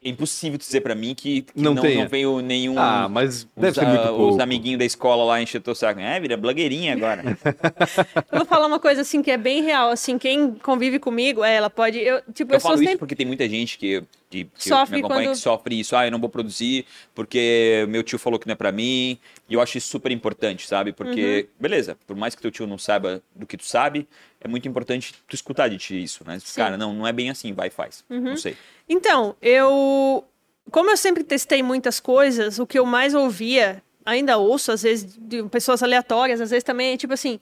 É 0.03 0.09
impossível 0.09 0.57
dizer 0.57 0.81
pra 0.81 0.93
mim 0.93 1.15
que, 1.15 1.41
que 1.41 1.51
Não 1.55 1.73
não, 1.73 1.83
não 1.83 2.07
veio 2.07 2.41
nenhum. 2.41 2.77
Ah, 2.77 3.09
mas 3.09 3.45
deve 3.57 3.69
os, 3.69 3.75
ser 3.75 3.85
muito 3.87 4.01
ah, 4.01 4.07
pouco. 4.09 4.35
os 4.35 4.39
amiguinhos 4.39 4.77
da 4.79 4.85
escola 4.85 5.23
lá 5.23 5.41
encher 5.41 5.59
teu 5.61 5.73
saco. 5.73 5.99
É, 5.99 6.19
vira 6.19 6.37
blogueirinha 6.37 6.93
agora. 6.93 7.23
Eu 8.31 8.37
vou 8.37 8.45
falar 8.45 8.67
uma 8.67 8.79
coisa 8.79 9.01
assim 9.01 9.21
que 9.23 9.31
é 9.31 9.37
bem 9.37 9.63
real. 9.63 9.89
Assim, 9.89 10.17
quem 10.19 10.53
convive 10.53 10.99
comigo, 10.99 11.43
é, 11.43 11.55
ela 11.55 11.69
pode. 11.71 11.97
Eu, 11.99 12.21
tipo, 12.33 12.51
eu, 12.53 12.57
Eu 12.57 12.59
sou 12.59 12.69
falo 12.69 12.75
isso 12.81 12.91
sempre. 12.91 12.99
porque 12.99 13.15
tem 13.15 13.25
muita 13.25 13.49
gente 13.49 13.77
que, 13.79 14.03
que, 14.29 14.45
que 14.45 14.69
Sofre 14.69 14.97
me 14.97 14.99
acompanha 14.99 15.27
quando- 15.29 15.35
que 15.35 15.41
sofre 15.41 15.79
isso. 15.79 15.95
Ah, 15.95 16.05
eu 16.05 16.11
não 16.11 16.19
vou 16.19 16.29
produzir 16.29 16.85
porque 17.15 17.85
meu 17.89 18.03
tio 18.03 18.19
falou 18.19 18.39
que 18.39 18.45
não 18.47 18.53
é 18.53 18.55
pra 18.55 18.71
mim. 18.71 19.17
E 19.49 19.53
eu 19.55 19.61
acho 19.61 19.77
isso 19.77 19.87
super 19.89 20.11
importante, 20.11 20.67
sabe? 20.67 20.93
Porque, 20.93 21.47
Uhum. 21.49 21.55
beleza, 21.59 21.97
por 22.05 22.15
mais 22.15 22.35
que 22.35 22.41
teu 22.41 22.51
tio 22.51 22.67
não 22.67 22.77
saiba 22.77 23.21
do 23.35 23.47
que 23.47 23.57
tu 23.57 23.65
sabe, 23.65 24.07
é 24.39 24.47
muito 24.47 24.67
importante 24.67 25.13
tu 25.27 25.33
escutar 25.35 25.67
de 25.67 25.77
ti 25.77 26.01
isso, 26.03 26.23
né? 26.27 26.37
Sim. 26.39 26.55
Cara, 26.61 26.77
não, 26.77 26.93
não 26.93 27.07
é 27.07 27.11
bem 27.11 27.29
assim, 27.29 27.53
vai 27.53 27.67
e 27.67 27.71
faz. 27.71 28.03
Uhum. 28.09 28.21
Não 28.21 28.37
sei. 28.37 28.55
Então, 28.87 29.35
eu. 29.41 30.23
Como 30.71 30.91
eu 30.91 30.97
sempre 30.97 31.23
testei 31.23 31.63
muitas 31.63 31.99
coisas, 31.99 32.59
o 32.59 32.67
que 32.67 32.77
eu 32.77 32.85
mais 32.85 33.15
ouvia, 33.15 33.81
ainda 34.05 34.37
ouço, 34.37 34.71
às 34.71 34.83
vezes, 34.83 35.17
de 35.19 35.41
pessoas 35.49 35.81
aleatórias, 35.81 36.39
às 36.39 36.51
vezes 36.51 36.63
também, 36.63 36.93
é 36.93 36.97
tipo 36.97 37.13
assim. 37.13 37.39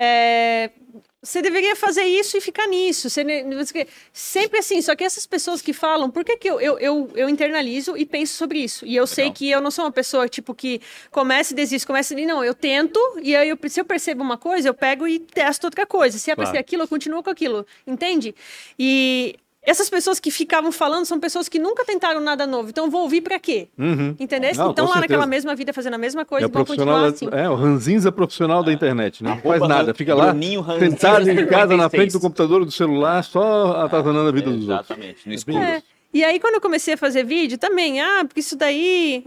é, 0.00 0.70
Você 1.20 1.42
deveria 1.42 1.74
fazer 1.74 2.04
isso 2.04 2.36
e 2.36 2.40
ficar 2.40 2.68
nisso. 2.68 3.10
Você... 3.10 3.24
Sempre 4.12 4.60
assim, 4.60 4.80
só 4.80 4.94
que 4.94 5.02
essas 5.02 5.26
pessoas 5.26 5.60
que 5.60 5.72
falam, 5.72 6.08
por 6.08 6.24
que, 6.24 6.36
que 6.36 6.48
eu, 6.48 6.60
eu, 6.60 6.78
eu, 6.78 7.10
eu 7.16 7.28
internalizo 7.28 7.96
e 7.96 8.06
penso 8.06 8.34
sobre 8.34 8.60
isso? 8.60 8.86
E 8.86 8.94
eu 8.94 9.04
sei 9.04 9.24
Legal. 9.24 9.34
que 9.34 9.50
eu 9.50 9.60
não 9.60 9.70
sou 9.70 9.84
uma 9.84 9.90
pessoa, 9.90 10.28
tipo, 10.28 10.54
que 10.54 10.80
começa 11.10 11.52
e 11.52 11.56
desiste, 11.56 11.84
começa 11.86 12.18
e 12.18 12.24
não, 12.24 12.44
eu 12.44 12.54
tento, 12.54 13.00
e 13.20 13.34
aí 13.34 13.48
eu, 13.48 13.58
se 13.68 13.80
eu 13.80 13.84
percebo 13.84 14.22
uma 14.22 14.38
coisa, 14.38 14.68
eu 14.68 14.74
pego 14.74 15.08
e 15.08 15.18
testo 15.18 15.64
outra 15.64 15.84
coisa. 15.84 16.18
Se 16.18 16.30
é 16.30 16.36
pra 16.36 16.44
Claro. 16.44 16.56
ser 16.56 16.60
aquilo, 16.60 16.84
eu 16.84 16.88
continuo 16.88 17.20
com 17.22 17.30
aquilo, 17.30 17.66
entende? 17.84 18.32
E 18.78 19.34
essas 19.62 19.90
pessoas 19.90 20.18
que 20.18 20.30
ficavam 20.30 20.72
falando 20.72 21.04
são 21.04 21.20
pessoas 21.20 21.48
que 21.48 21.58
nunca 21.58 21.84
tentaram 21.84 22.20
nada 22.20 22.46
novo. 22.46 22.70
Então, 22.70 22.88
vou 22.90 23.02
ouvir 23.02 23.20
pra 23.20 23.38
quê? 23.38 23.68
Uhum. 23.78 24.14
Entendeu? 24.18 24.50
Não, 24.54 24.70
então, 24.70 24.86
lá 24.86 24.96
naquela 25.00 25.22
certeza. 25.22 25.26
mesma 25.26 25.54
vida, 25.54 25.72
fazendo 25.72 25.94
a 25.94 25.98
mesma 25.98 26.24
coisa, 26.24 26.46
É, 26.46 26.48
profissional, 26.48 27.04
continuar 27.06 27.32
assim. 27.36 27.44
é, 27.44 27.50
o 27.50 27.54
ranzinza 27.54 28.10
profissional 28.10 28.62
da 28.62 28.72
internet, 28.72 29.22
né? 29.22 29.30
não 29.30 29.36
faz 29.38 29.60
Arroba 29.62 29.68
nada, 29.68 29.94
fica 29.94 30.14
lá 30.14 30.32
sentado 30.78 31.28
em 31.28 31.46
casa 31.46 31.76
na 31.76 31.84
56. 31.84 31.90
frente 31.90 32.12
do 32.12 32.20
computador, 32.20 32.64
do 32.64 32.70
celular, 32.70 33.22
só 33.24 33.82
atazanando 33.82 34.28
a 34.28 34.32
vida 34.32 34.50
dos 34.50 34.68
outros. 34.68 34.90
Exatamente, 34.90 35.26
no 35.28 35.34
escuro. 35.34 35.58
É. 35.58 35.82
E 36.10 36.24
aí, 36.24 36.40
quando 36.40 36.54
eu 36.54 36.60
comecei 36.62 36.94
a 36.94 36.96
fazer 36.96 37.22
vídeo, 37.22 37.58
também, 37.58 38.00
ah, 38.00 38.24
porque 38.24 38.40
isso 38.40 38.56
daí, 38.56 39.22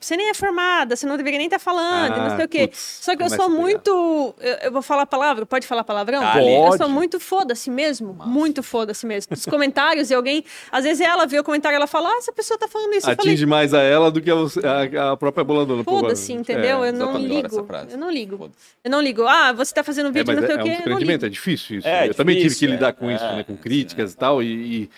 você 0.00 0.16
nem 0.16 0.28
é 0.30 0.34
formada, 0.34 0.94
você 0.94 1.04
não 1.04 1.16
deveria 1.16 1.38
nem 1.38 1.48
estar 1.48 1.58
falando, 1.58 2.14
e 2.14 2.18
não 2.20 2.26
Ah, 2.26 2.36
sei 2.36 2.44
o 2.44 2.48
quê. 2.48 2.68
putz, 2.68 2.98
Só 3.02 3.16
que 3.16 3.22
eu 3.24 3.28
sou 3.28 3.46
a 3.46 3.48
muito. 3.48 4.34
Eu, 4.38 4.54
eu 4.62 4.72
vou 4.72 4.80
falar 4.80 5.06
palavra, 5.06 5.44
pode 5.44 5.66
falar 5.66 5.82
palavrão? 5.82 6.22
Eu 6.22 6.62
Pode. 6.66 6.76
sou 6.76 6.88
muito 6.88 7.18
foda-se 7.18 7.68
mesmo, 7.68 8.16
muito 8.24 8.62
foda-se 8.62 9.04
mesmo. 9.04 9.34
Os 9.34 9.44
comentários, 9.44 10.08
e 10.10 10.14
alguém, 10.14 10.44
às 10.70 10.84
vezes 10.84 11.00
ela 11.00 11.26
vê 11.26 11.40
o 11.40 11.42
comentário 11.42 11.74
e 11.74 11.78
ela 11.78 11.88
fala, 11.88 12.10
ah, 12.10 12.18
essa 12.18 12.32
pessoa 12.32 12.56
tá 12.56 12.68
falando 12.68 12.94
isso. 12.94 13.10
Eu 13.10 13.16
falei, 13.16 13.32
Atinge 13.32 13.46
mais 13.46 13.74
a 13.74 13.82
ela 13.82 14.08
do 14.08 14.20
que 14.20 14.30
a, 14.30 14.34
a- 14.34 15.12
a 15.12 15.16
própria 15.16 15.42
boladona. 15.42 15.82
foda-se, 15.82 16.32
entendeu? 16.32 16.84
É, 16.84 16.90
eu 16.90 16.92
não 16.92 17.18
ligo. 17.18 17.66
Eu 17.90 17.98
não 17.98 18.08
ligo. 18.10 18.50
Eu 18.84 18.90
não 18.90 19.00
ligo. 19.00 19.26
Ah, 19.26 19.52
você 19.52 19.74
tá 19.74 19.82
fazendo 19.82 20.10
É, 20.10 20.12
vídeo, 20.12 20.26
mas 20.28 20.36
não 20.36 20.44
é, 20.44 20.46
sei 20.46 20.54
é 20.54 20.58
o 20.58 20.60
um 20.60 20.64
quê, 20.64 20.82
eu 20.86 20.90
não 20.92 20.98
ligo. 21.00 21.26
é 21.26 21.28
difícil 21.28 21.78
isso. 21.80 21.88
É, 21.88 22.06
eu 22.08 22.14
também 22.14 22.36
tive 22.36 22.48
difícil, 22.50 22.68
que 22.68 22.74
lidar 22.74 22.88
é, 22.90 22.92
com 22.92 23.10
isso, 23.10 23.24
é, 23.24 23.36
né? 23.36 23.42
Com 23.42 23.56
críticas 23.56 24.12
é. 24.12 24.14
e 24.14 24.16
tal, 24.16 24.40
e 24.42 24.90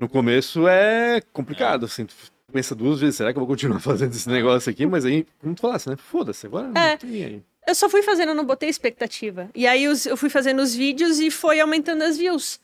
no 0.00 0.08
começo 0.08 0.66
é 0.66 1.20
complicado, 1.32 1.84
assim, 1.84 2.06
tu 2.06 2.14
pensa 2.52 2.74
duas 2.74 2.98
vezes, 3.00 3.16
será 3.16 3.32
que 3.32 3.38
eu 3.38 3.40
vou 3.40 3.48
continuar 3.48 3.78
fazendo 3.80 4.12
esse 4.12 4.28
negócio 4.28 4.70
aqui? 4.70 4.86
Mas 4.86 5.04
aí, 5.04 5.26
como 5.40 5.54
tu 5.54 5.60
falasse, 5.60 5.88
né? 5.88 5.96
Foda-se, 5.96 6.46
agora 6.46 6.66
não 6.68 6.80
É. 6.80 6.96
tô 6.96 7.06
nem 7.06 7.24
aí. 7.24 7.42
Eu 7.68 7.74
só 7.74 7.88
fui 7.88 8.02
fazendo, 8.02 8.30
eu 8.30 8.34
não 8.34 8.44
botei 8.44 8.68
expectativa. 8.68 9.48
E 9.54 9.66
aí 9.66 9.84
eu 9.84 10.16
fui 10.16 10.28
fazendo 10.30 10.60
os 10.60 10.74
vídeos 10.74 11.20
e 11.20 11.30
foi 11.30 11.60
aumentando 11.60 12.02
as 12.02 12.16
views. 12.16 12.58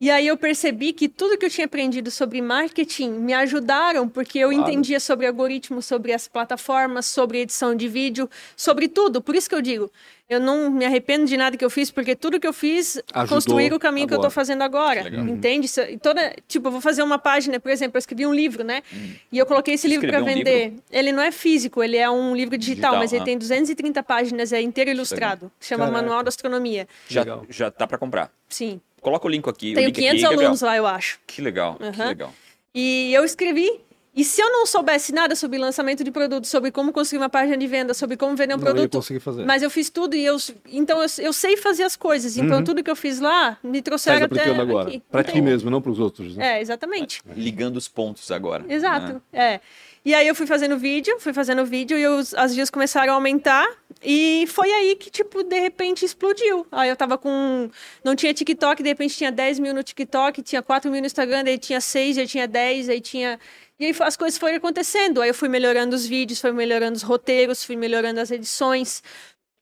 E 0.00 0.10
aí 0.10 0.26
eu 0.26 0.36
percebi 0.36 0.94
que 0.94 1.10
tudo 1.10 1.36
que 1.36 1.44
eu 1.44 1.50
tinha 1.50 1.66
aprendido 1.66 2.10
sobre 2.10 2.40
marketing 2.40 3.10
me 3.10 3.34
ajudaram, 3.34 4.08
porque 4.08 4.38
eu 4.38 4.48
Claro. 4.48 4.62
entendia 4.62 4.98
sobre 4.98 5.26
algoritmos, 5.26 5.84
sobre 5.84 6.14
as 6.14 6.26
plataformas, 6.26 7.04
sobre 7.04 7.40
edição 7.40 7.74
de 7.74 7.86
vídeo, 7.86 8.28
sobre 8.56 8.88
tudo. 8.88 9.20
Por 9.20 9.36
isso 9.36 9.46
que 9.46 9.54
eu 9.54 9.60
digo, 9.60 9.92
eu 10.26 10.40
não 10.40 10.70
me 10.70 10.86
arrependo 10.86 11.26
de 11.26 11.36
nada 11.36 11.54
que 11.54 11.64
eu 11.64 11.68
fiz, 11.68 11.90
porque 11.90 12.16
tudo 12.16 12.40
que 12.40 12.46
eu 12.46 12.52
fiz 12.52 13.02
Ajudou 13.12 13.36
construir 13.36 13.74
o 13.74 13.78
caminho 13.78 14.06
que 14.06 14.14
eu 14.14 14.18
tô 14.18 14.22
agora. 14.22 14.30
fazendo 14.30 14.62
agora. 14.62 15.02
Legal. 15.02 15.26
Entende? 15.26 15.68
E 15.90 15.98
Toda, 15.98 16.34
tipo, 16.48 16.68
eu 16.68 16.72
vou 16.72 16.80
fazer 16.80 17.02
uma 17.02 17.18
página, 17.18 17.60
por 17.60 17.70
exemplo, 17.70 17.96
eu 17.96 17.98
escrevi 17.98 18.24
um 18.24 18.32
livro, 18.32 18.64
né? 18.64 18.82
E 19.30 19.36
eu 19.36 19.44
coloquei 19.44 19.74
esse 19.74 19.86
livro 19.86 20.08
para 20.08 20.20
Escreveu 20.20 20.40
um 20.40 20.44
vender. 20.44 20.74
Ele 20.90 21.12
não 21.12 21.22
é 21.22 21.30
físico, 21.30 21.82
ele 21.82 21.98
é 21.98 22.08
um 22.08 22.34
livro 22.34 22.56
digital, 22.56 22.92
Digital, 22.92 22.96
mas 23.00 23.12
ele 23.12 23.22
ah. 23.22 23.24
tem 23.24 23.36
230 23.36 24.02
páginas, 24.02 24.52
é 24.52 24.62
inteiro 24.62 24.88
ilustrado. 24.90 25.50
Chama 25.60 25.84
Caraca. 25.84 26.02
Manual 26.02 26.22
da 26.22 26.28
Astronomia. 26.28 26.88
Já, 27.08 27.20
Legal. 27.20 27.44
já 27.50 27.70
pra 27.70 27.98
comprar. 27.98 28.32
Sim. 28.48 28.80
Coloca 29.00 29.26
o 29.26 29.30
link 29.30 29.48
aqui. 29.48 29.72
o 29.72 29.74
Tenho 29.74 29.86
link 29.86 29.94
500 29.96 30.14
aqui, 30.14 30.22
Gabriel. 30.22 30.40
alunos 30.42 30.60
lá, 30.60 30.76
eu 30.76 30.86
acho. 30.86 31.18
Que 31.26 31.40
legal, 31.42 31.76
que 31.76 31.84
Aham. 31.84 32.08
legal. 32.08 32.34
E 32.74 33.12
eu 33.14 33.24
escrevi. 33.24 33.80
E 34.14 34.24
se 34.24 34.42
eu 34.42 34.50
não 34.50 34.66
soubesse 34.66 35.12
nada 35.12 35.36
sobre 35.36 35.56
lançamento 35.56 36.02
de 36.02 36.10
produto, 36.10 36.44
sobre 36.44 36.72
como 36.72 36.92
construir 36.92 37.18
uma 37.20 37.28
página 37.28 37.56
de 37.56 37.66
venda, 37.68 37.94
sobre 37.94 38.16
como 38.16 38.34
vender 38.34 38.54
um 38.54 38.56
Não 38.56 38.64
produto, 38.64 38.96
conseguir 38.98 39.20
fazer. 39.20 39.44
mas 39.46 39.62
eu 39.62 39.70
fiz 39.70 39.88
tudo 39.88 40.16
e 40.16 40.24
eu 40.24 40.36
então 40.68 41.00
eu, 41.00 41.06
eu 41.20 41.32
sei 41.32 41.56
fazer 41.56 41.84
as 41.84 41.94
coisas. 41.94 42.36
Então 42.36 42.62
tudo 42.64 42.82
que 42.82 42.90
eu 42.90 42.96
fiz 42.96 43.20
lá 43.20 43.56
me 43.62 43.80
trouxeram 43.80 44.26
até 44.26 44.50
Uhum. 44.50 44.60
agora. 44.60 44.88
aqui. 44.88 45.02
Pra 45.10 45.22
ti 45.22 45.30
Entende? 45.30 45.44
mesmo, 45.46 45.70
não 45.70 45.80
pros 45.80 46.00
outros. 46.00 46.36
Né? 46.36 46.56
É, 46.56 46.60
exatamente. 46.60 47.22
Ligando 47.36 47.76
os 47.76 47.86
pontos 47.86 48.30
agora. 48.32 48.64
Exato, 48.68 49.12
né? 49.14 49.20
é. 49.32 49.60
E 50.04 50.14
aí 50.14 50.26
eu 50.26 50.34
fui 50.34 50.46
fazendo 50.46 50.78
vídeo, 50.78 51.18
fui 51.20 51.32
fazendo 51.32 51.64
vídeo 51.64 51.98
e 51.98 52.06
os, 52.06 52.32
as 52.34 52.54
views 52.54 52.70
começaram 52.70 53.12
a 53.12 53.16
aumentar. 53.16 53.68
E 54.02 54.46
foi 54.48 54.72
aí 54.72 54.96
que, 54.96 55.10
tipo, 55.10 55.42
de 55.42 55.60
repente 55.60 56.04
explodiu. 56.04 56.66
Aí 56.72 56.88
eu 56.88 56.96
tava 56.96 57.18
com. 57.18 57.70
Não 58.02 58.16
tinha 58.16 58.32
TikTok, 58.32 58.82
de 58.82 58.88
repente 58.88 59.14
tinha 59.16 59.30
10 59.30 59.58
mil 59.58 59.74
no 59.74 59.82
TikTok, 59.82 60.40
tinha 60.42 60.62
4 60.62 60.90
mil 60.90 61.00
no 61.00 61.06
Instagram, 61.06 61.44
daí 61.44 61.58
tinha 61.58 61.80
6, 61.80 62.16
aí 62.16 62.26
tinha 62.26 62.48
10, 62.48 62.88
aí 62.88 63.00
tinha. 63.00 63.38
E 63.78 63.86
aí 63.86 63.96
as 64.00 64.16
coisas 64.16 64.38
foram 64.38 64.56
acontecendo. 64.56 65.20
Aí 65.20 65.28
eu 65.28 65.34
fui 65.34 65.50
melhorando 65.50 65.94
os 65.94 66.06
vídeos, 66.06 66.40
fui 66.40 66.52
melhorando 66.52 66.96
os 66.96 67.02
roteiros, 67.02 67.62
fui 67.62 67.76
melhorando 67.76 68.20
as 68.20 68.30
edições. 68.30 69.02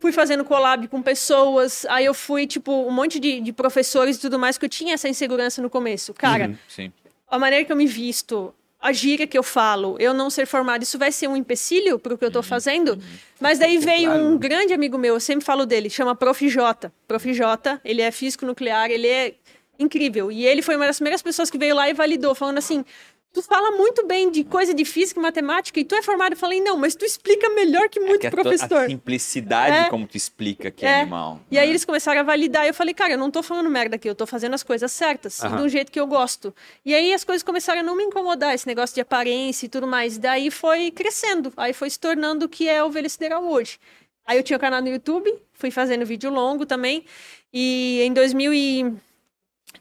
Fui 0.01 0.13
fazendo 0.13 0.45
collab 0.45 0.87
com 0.87 1.03
pessoas, 1.03 1.85
aí 1.87 2.05
eu 2.05 2.15
fui, 2.15 2.47
tipo, 2.47 2.71
um 2.87 2.93
monte 2.93 3.19
de, 3.19 3.41
de 3.41 3.53
professores 3.53 4.17
e 4.17 4.21
tudo 4.21 4.39
mais, 4.39 4.57
que 4.57 4.65
eu 4.65 4.69
tinha 4.69 4.95
essa 4.95 5.09
insegurança 5.09 5.61
no 5.61 5.69
começo. 5.69 6.15
Cara, 6.15 6.57
Sim. 6.69 6.93
a 7.29 7.37
maneira 7.37 7.65
que 7.65 7.73
eu 7.73 7.77
me 7.77 7.87
visto, 7.87 8.55
a 8.81 8.93
gíria 8.93 9.27
que 9.27 9.37
eu 9.37 9.43
falo, 9.43 9.97
eu 9.99 10.15
não 10.15 10.31
ser 10.31 10.47
formado, 10.47 10.83
isso 10.83 10.99
vai 10.99 11.11
ser 11.11 11.29
um 11.29 11.37
empecilho 11.37 11.99
para 11.99 12.15
o 12.15 12.19
que 12.19 12.25
eu 12.25 12.31
tô 12.31 12.43
fazendo? 12.43 12.99
Mas 13.41 13.59
daí 13.59 13.79
veio 13.79 14.13
um 14.13 14.39
grande 14.39 14.73
amigo 14.73 14.97
meu, 14.97 15.15
eu 15.15 15.21
sempre 15.21 15.45
falo 15.45 15.67
dele, 15.67 15.91
chama 15.91 16.15
Prof. 16.15 16.49
J. 16.49 16.93
Prof. 17.07 17.33
J, 17.33 17.81
ele 17.85 18.01
é 18.01 18.11
físico 18.11 18.47
nuclear, 18.47 18.91
ele 18.91 19.09
é 19.09 19.35
incrível. 19.79 20.31
E 20.31 20.47
ele 20.47 20.63
foi 20.63 20.77
uma 20.77 20.87
das 20.87 20.97
primeiras 20.97 21.23
pessoas 21.23 21.51
que 21.51 21.59
veio 21.59 21.75
lá 21.75 21.89
e 21.89 21.95
validou, 21.95 22.35
falando 22.35 22.59
assim. 22.59 22.85
Tu 23.33 23.43
fala 23.43 23.71
muito 23.77 24.07
bem 24.07 24.31
de 24.31 24.43
coisa 24.43 24.73
de 24.73 24.85
física 24.87 25.21
e 25.21 25.23
matemática 25.23 25.79
e 25.79 25.85
tu 25.85 25.95
é 25.95 26.03
formado. 26.03 26.33
Eu 26.33 26.37
falei, 26.37 26.61
não, 26.61 26.77
mas 26.79 26.95
tu 26.97 27.05
explica 27.05 27.51
melhor 27.51 27.89
que 27.89 28.01
muito 28.01 28.21
Que 28.21 28.27
é 28.27 28.31
to- 28.31 28.37
professor. 28.37 28.85
A 28.85 28.87
simplicidade 28.89 29.77
É. 29.87 29.91
como 29.91 30.07
tu 30.07 30.17
explica 30.17 30.71
que 30.71 30.85
é, 30.85 30.89
É. 30.89 31.01
animal. 31.03 31.39
E 31.51 31.59
aí 31.59 31.67
né? 31.67 31.73
eles 31.73 31.85
começaram 31.85 32.21
a 32.21 32.23
validar. 32.25 32.65
E 32.65 32.69
eu 32.69 32.75
falei, 32.75 32.95
cara, 32.95 33.13
eu 33.13 33.19
não 33.19 33.31
tô 33.31 33.43
falando 33.43 33.69
merda 33.69 33.97
aqui, 33.97 34.09
eu 34.09 34.15
tô 34.15 34.27
fazendo 34.27 34.55
as 34.55 34.63
coisas 34.63 34.91
certas, 34.91 35.39
e 35.41 35.47
Aham. 35.47 35.57
do 35.59 35.69
jeito 35.69 35.93
que 35.93 36.01
eu 36.01 36.07
gosto. 36.07 36.55
E 36.85 36.95
aí 36.95 37.13
as 37.13 37.23
coisas 37.23 37.43
começaram 37.43 37.81
a 37.81 37.83
não 37.83 37.95
me 37.95 38.03
incomodar, 38.05 38.55
esse 38.55 38.67
negócio 38.67 38.95
de 38.95 39.01
aparência 39.03 39.67
e 39.67 39.69
tudo 39.69 39.87
mais. 39.87 40.17
Daí 40.17 40.51
foi 40.51 40.91
crescendo, 40.91 41.53
aí 41.57 41.73
foi 41.75 41.91
se 41.91 41.99
tornando 42.01 42.47
o 42.47 42.49
que 42.49 42.67
é 42.69 42.83
o 42.83 42.91
Velho 42.91 43.11
Sideral 43.11 43.45
hoje. 43.45 43.79
Aí 44.27 44.39
eu 44.39 44.43
tinha 44.43 44.57
um 44.57 44.61
canal 44.61 44.81
no 44.81 44.89
YouTube, 44.89 45.33
fui 45.53 45.71
fazendo 45.71 46.05
vídeo 46.05 46.31
longo 46.31 46.65
também. 46.67 47.05
E 47.53 48.01
em 48.03 48.13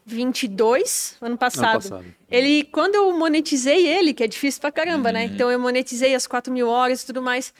2022, 0.06 1.16
ano 1.20 1.36
passado, 1.36 1.66
Ano 1.66 1.80
passado. 1.82 2.04
ele, 2.30 2.64
quando 2.64 2.94
eu 2.94 3.16
monetizei 3.16 3.86
ele, 3.86 4.12
que 4.14 4.22
é 4.22 4.26
difícil 4.26 4.60
pra 4.60 4.72
caramba, 4.72 5.12
né? 5.12 5.24
Então 5.24 5.50
eu 5.50 5.58
monetizei 5.58 6.14
as 6.14 6.26
4 6.26 6.52
mil 6.52 6.68
horas 6.68 7.02
e 7.02 7.06
tudo 7.06 7.22
mais, 7.22 7.52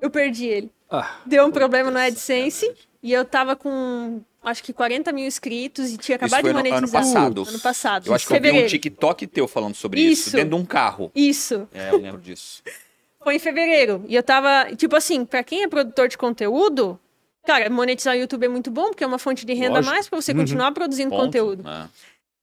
eu 0.00 0.10
perdi 0.10 0.46
ele. 0.46 0.70
Ah, 0.90 1.16
Deu 1.24 1.44
um 1.46 1.50
problema 1.50 1.90
no 1.90 1.98
AdSense 1.98 2.70
e 3.02 3.12
eu 3.12 3.24
tava 3.24 3.56
com 3.56 4.20
acho 4.42 4.62
que 4.64 4.72
40 4.72 5.12
mil 5.12 5.26
inscritos 5.26 5.90
e 5.92 5.96
tinha 5.96 6.16
Isso 6.16 6.24
acabado 6.24 6.40
foi 6.42 6.50
de 6.50 6.54
no 6.54 6.58
ano 6.60 6.68
monetizar. 6.70 7.02
passado. 7.02 7.44
Ano 7.48 7.60
passado. 7.60 8.06
Eu 8.08 8.14
acho 8.14 8.26
que 8.26 8.32
eu 8.32 8.36
vi 8.36 8.40
um 8.40 8.44
fevereiro. 8.46 8.68
TikTok 8.68 9.26
teu 9.28 9.46
falando 9.48 9.74
sobre 9.74 10.00
isso, 10.00 10.28
Isso. 10.28 10.36
dentro 10.36 10.50
de 10.56 10.62
um 10.62 10.64
carro. 10.64 11.10
Isso. 11.14 11.68
É, 11.72 11.90
eu 11.90 11.98
lembro 11.98 12.20
disso. 12.20 12.62
Foi 13.22 13.36
em 13.36 13.38
fevereiro. 13.38 14.04
E 14.08 14.16
eu 14.16 14.22
tava, 14.22 14.74
tipo 14.74 14.96
assim, 14.96 15.24
pra 15.24 15.44
quem 15.44 15.62
é 15.62 15.68
produtor 15.68 16.08
de 16.08 16.18
conteúdo, 16.18 16.98
cara, 17.46 17.68
monetizar 17.70 18.14
o 18.14 18.18
YouTube 18.18 18.44
é 18.44 18.48
muito 18.48 18.70
bom, 18.70 18.88
porque 18.90 19.04
é 19.04 19.06
uma 19.06 19.18
fonte 19.18 19.44
de 19.46 19.52
renda 19.54 19.74
a 19.74 19.76
Lógico. 19.76 19.94
mais 19.94 20.08
pra 20.08 20.20
você 20.20 20.32
Uhum. 20.32 20.38
continuar 20.38 20.72
produzindo 20.72 21.10
Ponto. 21.10 21.24
conteúdo. 21.24 21.68
É. 21.68 21.88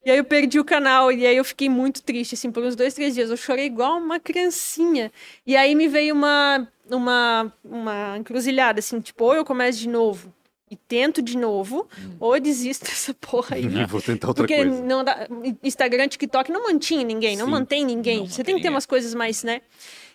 E 0.05 0.11
aí 0.11 0.17
eu 0.17 0.23
perdi 0.23 0.59
o 0.59 0.63
canal, 0.65 1.11
e 1.11 1.27
aí 1.27 1.35
eu 1.35 1.43
fiquei 1.43 1.67
muito 1.69 2.01
triste, 2.01 2.33
assim, 2.35 2.49
por 2.51 2.63
uns 2.63 2.75
dois, 2.75 2.93
três 2.93 3.13
dias. 3.13 3.29
Eu 3.29 3.35
chorei 3.37 3.65
igual 3.65 3.97
uma 3.97 4.17
criancinha. 4.19 5.11
E 5.45 5.57
aí 5.57 5.75
me 5.75 5.87
veio 5.89 6.15
uma, 6.15 6.67
uma, 6.89 7.53
uma 7.63 8.17
encruzilhada, 8.17 8.79
assim, 8.79 8.99
tipo, 9.01 9.25
ou 9.25 9.35
eu 9.35 9.43
começo 9.43 9.77
de 9.79 9.89
novo 9.89 10.33
e 10.71 10.75
tento 10.75 11.21
de 11.21 11.35
novo, 11.37 11.87
ou 12.19 12.35
eu 12.35 12.39
desisto 12.41 12.85
dessa 12.89 13.13
porra 13.13 13.55
aí. 13.57 13.65
e 13.65 13.85
vou 13.85 14.01
tentar 14.01 14.27
outra 14.29 14.43
Porque 14.47 14.55
coisa. 14.55 14.83
não 14.83 15.03
dá, 15.03 15.27
Instagram, 15.63 16.07
TikTok 16.07 16.49
não 16.51 16.63
mantinha 16.63 17.03
ninguém, 17.03 17.35
não 17.35 17.45
Sim. 17.45 17.51
mantém 17.51 17.83
ninguém. 17.85 18.19
Não 18.19 18.25
Você 18.27 18.31
mantém 18.39 18.45
tem 18.45 18.45
que 18.45 18.61
ter 18.61 18.67
ninguém. 18.69 18.71
umas 18.75 18.85
coisas 18.85 19.13
mais, 19.13 19.43
né? 19.43 19.61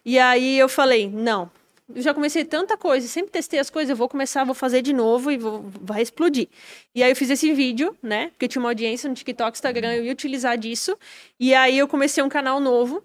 E 0.04 0.18
aí 0.18 0.58
eu 0.58 0.68
falei, 0.68 1.10
não. 1.10 1.50
Já 1.96 2.14
comecei 2.14 2.44
tanta 2.46 2.78
coisa, 2.78 3.06
sempre 3.06 3.30
testei 3.30 3.60
as 3.60 3.68
coisas, 3.68 3.90
eu 3.90 3.96
vou 3.96 4.08
começar, 4.08 4.42
vou 4.42 4.54
fazer 4.54 4.80
de 4.80 4.92
novo 4.92 5.30
e 5.30 5.36
vou, 5.36 5.62
vai 5.82 6.00
explodir. 6.00 6.48
E 6.94 7.02
aí 7.02 7.10
eu 7.10 7.16
fiz 7.16 7.28
esse 7.28 7.52
vídeo, 7.52 7.94
né? 8.02 8.28
Porque 8.30 8.48
tinha 8.48 8.60
uma 8.60 8.70
audiência 8.70 9.06
no 9.06 9.14
TikTok, 9.14 9.54
Instagram, 9.54 9.92
eu 9.94 10.04
ia 10.04 10.12
utilizar 10.12 10.56
disso. 10.56 10.96
E 11.38 11.54
aí 11.54 11.76
eu 11.76 11.86
comecei 11.86 12.24
um 12.24 12.28
canal 12.28 12.58
novo. 12.58 13.02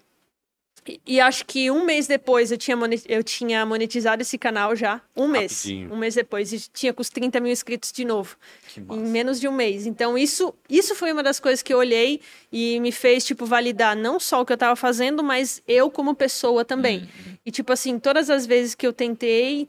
E, 0.86 1.00
e 1.06 1.20
acho 1.20 1.44
que 1.44 1.70
um 1.70 1.84
mês 1.84 2.06
depois 2.06 2.50
eu 2.50 2.58
tinha, 2.58 2.76
eu 3.08 3.22
tinha 3.22 3.64
monetizado 3.66 4.22
esse 4.22 4.38
canal 4.38 4.74
já. 4.74 5.00
Um 5.16 5.28
mês. 5.28 5.64
Rapidinho. 5.64 5.92
Um 5.92 5.96
mês 5.96 6.14
depois. 6.14 6.52
E 6.52 6.60
tinha 6.72 6.92
com 6.92 7.02
os 7.02 7.10
30 7.10 7.40
mil 7.40 7.52
inscritos 7.52 7.92
de 7.92 8.04
novo 8.04 8.36
Que 8.68 8.80
em 8.80 9.00
menos 9.00 9.40
de 9.40 9.48
um 9.48 9.52
mês. 9.52 9.86
Então, 9.86 10.16
isso, 10.16 10.54
isso 10.68 10.94
foi 10.94 11.12
uma 11.12 11.22
das 11.22 11.38
coisas 11.38 11.62
que 11.62 11.72
eu 11.72 11.78
olhei 11.78 12.20
e 12.52 12.80
me 12.80 12.92
fez, 12.92 13.24
tipo, 13.24 13.44
validar 13.46 13.96
não 13.96 14.18
só 14.18 14.40
o 14.40 14.46
que 14.46 14.52
eu 14.52 14.58
tava 14.58 14.76
fazendo, 14.76 15.22
mas 15.22 15.62
eu 15.66 15.90
como 15.90 16.14
pessoa 16.14 16.64
também. 16.64 17.08
E, 17.44 17.50
tipo 17.50 17.72
assim, 17.72 17.98
todas 17.98 18.30
as 18.30 18.46
vezes 18.46 18.74
que 18.74 18.86
eu 18.86 18.92
tentei 18.92 19.68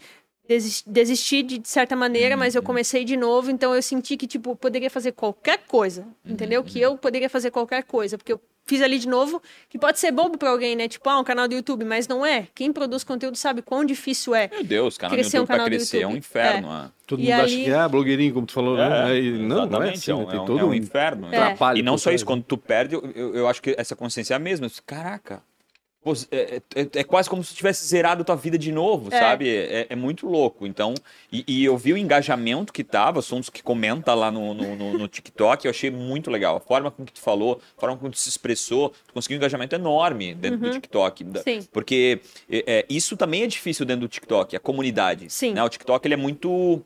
desis- 0.51 0.83
desistir 0.85 1.43
de, 1.43 1.57
de 1.57 1.67
certa 1.69 1.95
maneira, 1.95 2.35
mas 2.35 2.55
eu 2.55 2.61
comecei 2.63 3.03
de 3.05 3.15
novo, 3.15 3.49
então 3.51 3.73
eu 3.73 3.81
senti 3.81 4.17
que, 4.17 4.27
tipo, 4.27 4.55
poderia 4.55 4.89
fazer 4.89 5.11
qualquer 5.13 5.59
coisa, 5.67 6.05
entendeu? 6.25 6.63
Que 6.63 6.79
eu 6.81 6.97
poderia 6.97 7.29
fazer 7.29 7.51
qualquer 7.51 7.83
coisa, 7.83 8.17
porque 8.17 8.33
eu 8.33 8.41
fiz 8.65 8.81
ali 8.81 8.99
de 8.99 9.07
novo, 9.07 9.41
que 9.69 9.77
pode 9.79 9.99
ser 9.99 10.11
bobo 10.11 10.37
pra 10.37 10.49
alguém, 10.49 10.75
né? 10.75 10.87
Tipo, 10.87 11.09
ah, 11.09 11.19
um 11.19 11.23
canal 11.23 11.47
do 11.47 11.55
YouTube, 11.55 11.83
mas 11.83 12.07
não 12.07 12.25
é. 12.25 12.47
Quem 12.53 12.71
produz 12.71 13.03
conteúdo 13.03 13.35
sabe 13.37 13.61
quão 13.61 13.83
difícil 13.83 14.35
é. 14.35 14.49
Meu 14.51 14.63
Deus, 14.63 14.97
canal 14.97 15.15
Crescer 15.15 15.37
um 15.37 15.41
YouTube 15.41 15.47
pra 15.47 15.55
canal 15.55 15.69
do 15.69 15.75
crescer 15.75 15.97
é 15.97 15.99
um 15.99 16.01
YouTube. 16.11 16.19
inferno. 16.19 16.67
é. 16.71 16.89
Todo 17.07 17.19
E 17.19 17.23
mundo 17.23 17.33
acha 17.33 17.55
aí- 17.55 17.63
que 17.65 17.71
é 17.71 17.87
blogueirinho, 17.89 18.33
como 18.33 18.45
tu 18.47 18.53
falou, 18.53 18.77
né? 18.77 19.03
Aí, 19.03 19.31
não, 19.39 19.65
não 19.65 19.83
é 19.83 19.89
assim, 19.91 20.11
é 20.11 20.15
um, 20.15 20.19
né? 20.19 20.25
é 20.25 20.29
Tem 20.31 20.39
um- 20.39 20.45
todo 20.45 20.59
é 20.59 20.63
um 20.63 20.69
um 20.69 20.73
inferno. 20.73 21.27
né? 21.27 21.37
trabalho 21.55 21.79
E 21.79 21.81
não 21.81 21.97
só 21.97 22.11
isso, 22.11 22.25
quando 22.25 22.43
tu 22.43 22.57
perde, 22.57 22.95
eu, 22.95 23.03
eu, 23.15 23.35
eu 23.35 23.47
acho 23.47 23.61
que 23.61 23.75
essa 23.77 23.95
consciência 23.95 24.33
é 24.33 24.37
a 24.37 24.39
mesma. 24.39 24.67
Caraca, 24.85 25.41
Pô, 26.03 26.13
É, 26.31 26.59
é- 26.75 26.87
é 26.95 27.03
quase 27.03 27.29
como 27.29 27.43
se 27.43 27.53
tivesse 27.53 27.85
zerado 27.85 28.23
tua 28.23 28.35
vida 28.35 28.57
de 28.57 28.71
novo, 28.71 29.13
É. 29.13 29.19
sabe? 29.19 29.47
É, 29.55 29.85
é 29.87 29.95
muito 29.95 30.27
louco. 30.27 30.65
Então, 30.65 30.95
e, 31.31 31.43
e 31.47 31.63
eu 31.63 31.77
vi 31.77 31.93
o 31.93 31.97
engajamento 31.97 32.73
que 32.73 32.83
tava, 32.83 33.21
sou 33.21 33.37
um 33.37 33.41
dos 33.41 33.51
que 33.51 33.61
comenta 33.61 34.13
lá 34.15 34.31
no, 34.31 34.51
no, 34.53 34.75
no- 34.75 34.97
no 34.97 35.07
TikTok, 35.07 35.65
eu 35.65 35.69
achei 35.69 35.91
muito 35.91 36.31
legal. 36.31 36.55
A 36.57 36.59
forma 36.59 36.89
com 36.89 37.05
que 37.05 37.13
tu 37.13 37.21
falou, 37.21 37.61
a 37.77 37.79
forma 37.79 37.95
com 37.97 38.05
que 38.09 38.15
tu 38.15 38.19
se 38.19 38.29
expressou, 38.29 38.89
tu 39.07 39.13
conseguiu 39.13 39.35
um 39.35 39.39
engajamento 39.39 39.75
enorme 39.75 40.33
dentro 40.33 40.57
do 40.57 40.71
TikTok. 40.71 41.23
Uhum. 41.23 41.33
Sim. 41.43 41.67
Porque 41.71 42.19
é, 42.49 42.63
é, 42.79 42.85
isso 42.89 43.15
também 43.15 43.43
é 43.43 43.47
difícil 43.47 43.85
dentro 43.85 44.01
do 44.01 44.07
TikTok, 44.09 44.55
a 44.55 44.59
comunidade. 44.59 45.29
Sim. 45.29 45.53
né? 45.53 45.63
O 45.63 45.69
TikTok 45.69 46.07
ele 46.07 46.15
é 46.15 46.17
muito. 46.17 46.81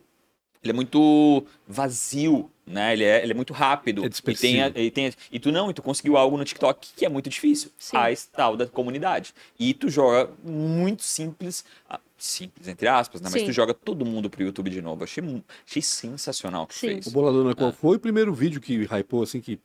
Ele 0.62 0.70
é 0.72 0.74
muito 0.74 1.44
vazio, 1.66 2.50
né? 2.66 2.92
Ele 2.92 3.04
é, 3.04 3.22
ele 3.22 3.32
é 3.32 3.34
muito 3.34 3.52
rápido. 3.52 4.04
É 4.04 4.08
e, 4.08 4.34
tem 4.34 4.62
a- 4.62 4.72
e, 4.74 4.90
tem 4.90 5.06
a- 5.08 5.12
e 5.30 5.38
tu 5.38 5.52
não, 5.52 5.70
e 5.70 5.74
tu 5.74 5.82
conseguiu 5.82 6.16
algo 6.16 6.36
no 6.36 6.44
TikTok 6.44 6.88
que 6.96 7.04
é 7.04 7.08
muito 7.08 7.28
difícil. 7.30 7.70
Sim. 7.78 7.96
A 7.96 8.06
tal 8.32 8.56
da 8.56 8.66
comunidade. 8.66 9.34
E 9.58 9.72
tu 9.74 9.88
joga 9.88 10.30
muito 10.42 11.02
simples, 11.02 11.64
ah, 11.88 12.00
simples 12.18 12.66
entre 12.68 12.88
aspas, 12.88 13.20
né? 13.20 13.28
Mas 13.30 13.40
Sim. 13.42 13.46
tu 13.46 13.52
joga 13.52 13.72
todo 13.74 14.04
mundo 14.04 14.28
pro 14.30 14.42
YouTube 14.42 14.70
de 14.70 14.80
novo. 14.82 15.04
Achei, 15.04 15.22
achei 15.68 15.82
sensacional 15.82 16.64
o 16.64 16.66
que 16.66 16.74
Sim. 16.74 16.88
fez. 16.88 17.06
O 17.06 17.10
Boladona, 17.10 17.54
qual 17.54 17.72
foi 17.72 17.96
o 17.96 18.00
primeiro 18.00 18.32
vídeo 18.34 18.60
que 18.60 18.84
hypou, 18.84 19.22
assim, 19.22 19.40
que 19.40 19.58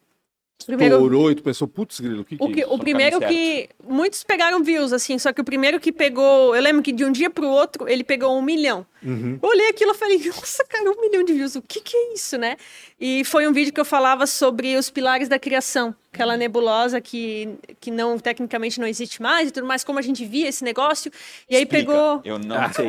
Primeiro, 0.66 0.94
estourou 0.96 1.32
e 1.32 1.36
tu 1.36 1.42
pensou, 1.42 1.68
putz, 1.68 2.00
grilo, 2.00 2.22
o 2.22 2.26
que 2.26 2.38
que 2.38 2.44
o, 2.44 2.48
é 2.50 2.54
que, 2.54 2.60
isso? 2.62 2.70
o 2.72 2.78
primeiro 2.78 3.20
que. 3.20 3.68
Muitos 3.84 4.24
pegaram 4.24 4.64
views, 4.64 4.94
assim, 4.94 5.18
só 5.18 5.34
que 5.34 5.42
o 5.42 5.44
primeiro 5.44 5.80
que 5.80 5.92
pegou. 5.92 6.56
Eu 6.56 6.62
lembro 6.62 6.84
que 6.84 6.92
de 6.92 7.04
um 7.04 7.12
dia 7.12 7.32
pro 7.32 7.48
outro 7.48 7.89
ele 7.89 8.04
pegou 8.04 8.38
um 8.38 8.44
milhão. 8.44 8.86
Uhum. 9.04 9.39
Eu 9.41 9.49
olhei 9.49 9.70
aquilo 9.70 9.91
e 9.91 9.95
falei, 9.95 10.18
nossa, 10.28 10.64
cara, 10.66 10.89
um 10.91 11.02
milhão 11.02 11.24
de 11.24 11.34
views, 11.34 11.56
o 11.56 11.62
que 11.62 11.82
que 11.82 11.95
é 11.97 12.14
isso, 12.14 12.38
né? 12.38 12.56
E 12.99 13.24
foi 13.26 13.47
um 13.47 13.52
vídeo 13.54 13.74
que 13.74 13.80
eu 13.80 13.86
falava 13.86 14.28
sobre 14.28 14.76
os 14.76 14.89
pilares 14.91 15.28
da 15.28 15.39
criação, 15.39 15.95
aquela 16.14 16.38
nebulosa 16.38 17.02
que, 17.02 17.49
que 17.80 17.89
não, 17.89 18.20
tecnicamente 18.20 18.80
não 18.80 18.86
existe 18.86 19.20
mais 19.22 19.49
e 19.49 19.52
tudo 19.52 19.66
mais, 19.66 19.84
como 19.84 19.97
a 19.97 20.02
gente 20.04 20.24
via 20.24 20.47
esse 20.47 20.64
negócio. 20.64 21.12
E 21.49 21.56
aí 21.56 21.64
Explica. 21.64 21.86
pegou... 21.91 22.22
Eu 22.24 22.38
não 22.38 22.72
sei. 22.74 22.86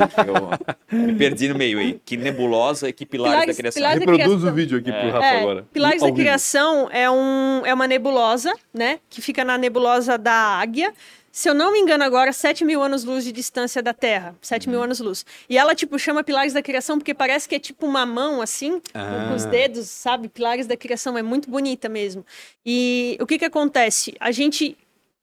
Eu 0.92 0.98
me 0.98 1.14
perdi 1.14 1.48
no 1.48 1.54
meio 1.54 1.78
aí. 1.78 2.00
Que 2.04 2.16
nebulosa 2.18 2.88
e 2.88 2.92
que 2.92 3.06
pilares, 3.06 3.32
Pilares- 3.32 3.56
da 3.56 3.60
criação. 3.60 3.80
pilares- 3.80 4.00
Reproduz 4.00 4.26
criação. 4.26 4.48
o 4.50 4.54
vídeo 4.54 4.78
aqui 4.78 4.90
pro 4.92 5.00
É. 5.08 5.10
Rafa 5.10 5.24
É, 5.26 5.40
agora. 5.40 5.66
Pilares 5.72 6.02
Ao 6.02 6.10
da. 6.10 6.14
Criação 6.16 6.88
é, 6.92 7.10
um, 7.10 7.62
é 7.64 7.72
uma 7.72 7.86
nebulosa, 7.86 8.52
né? 8.74 9.00
Que 9.08 9.22
fica 9.22 9.44
na 9.44 9.56
nebulosa 9.56 10.18
da 10.18 10.32
Águia. 10.34 10.92
Se 11.34 11.48
eu 11.48 11.54
não 11.54 11.72
me 11.72 11.78
engano 11.78 12.04
agora, 12.04 12.30
7 12.30 12.62
mil 12.62 12.82
anos-luz 12.82 13.24
de 13.24 13.32
distância 13.32 13.82
da 13.82 13.94
Terra. 13.94 14.36
7 14.42 14.66
Uhum. 14.66 14.72
mil 14.72 14.82
anos-luz. 14.82 15.24
E 15.48 15.56
ela, 15.56 15.74
tipo, 15.74 15.98
chama 15.98 16.22
Pilares 16.22 16.52
da 16.52 16.60
Criação 16.62 16.98
porque 16.98 17.14
parece 17.14 17.48
que 17.48 17.54
é 17.54 17.58
tipo 17.58 17.86
uma 17.86 18.04
mão, 18.04 18.42
assim, 18.42 18.72
com- 18.92 19.28
com 19.28 19.34
os 19.34 19.46
Ah. 19.46 19.48
dedos, 19.48 19.88
sabe? 19.88 20.28
Pilares 20.28 20.66
da 20.66 20.76
Criação. 20.76 21.16
É 21.16 21.22
muito 21.22 21.48
bonita 21.50 21.88
mesmo. 21.88 22.24
E 22.66 23.16
o 23.18 23.26
que 23.26 23.38
que 23.38 23.46
acontece? 23.46 24.14
A 24.20 24.30
gente 24.30 24.76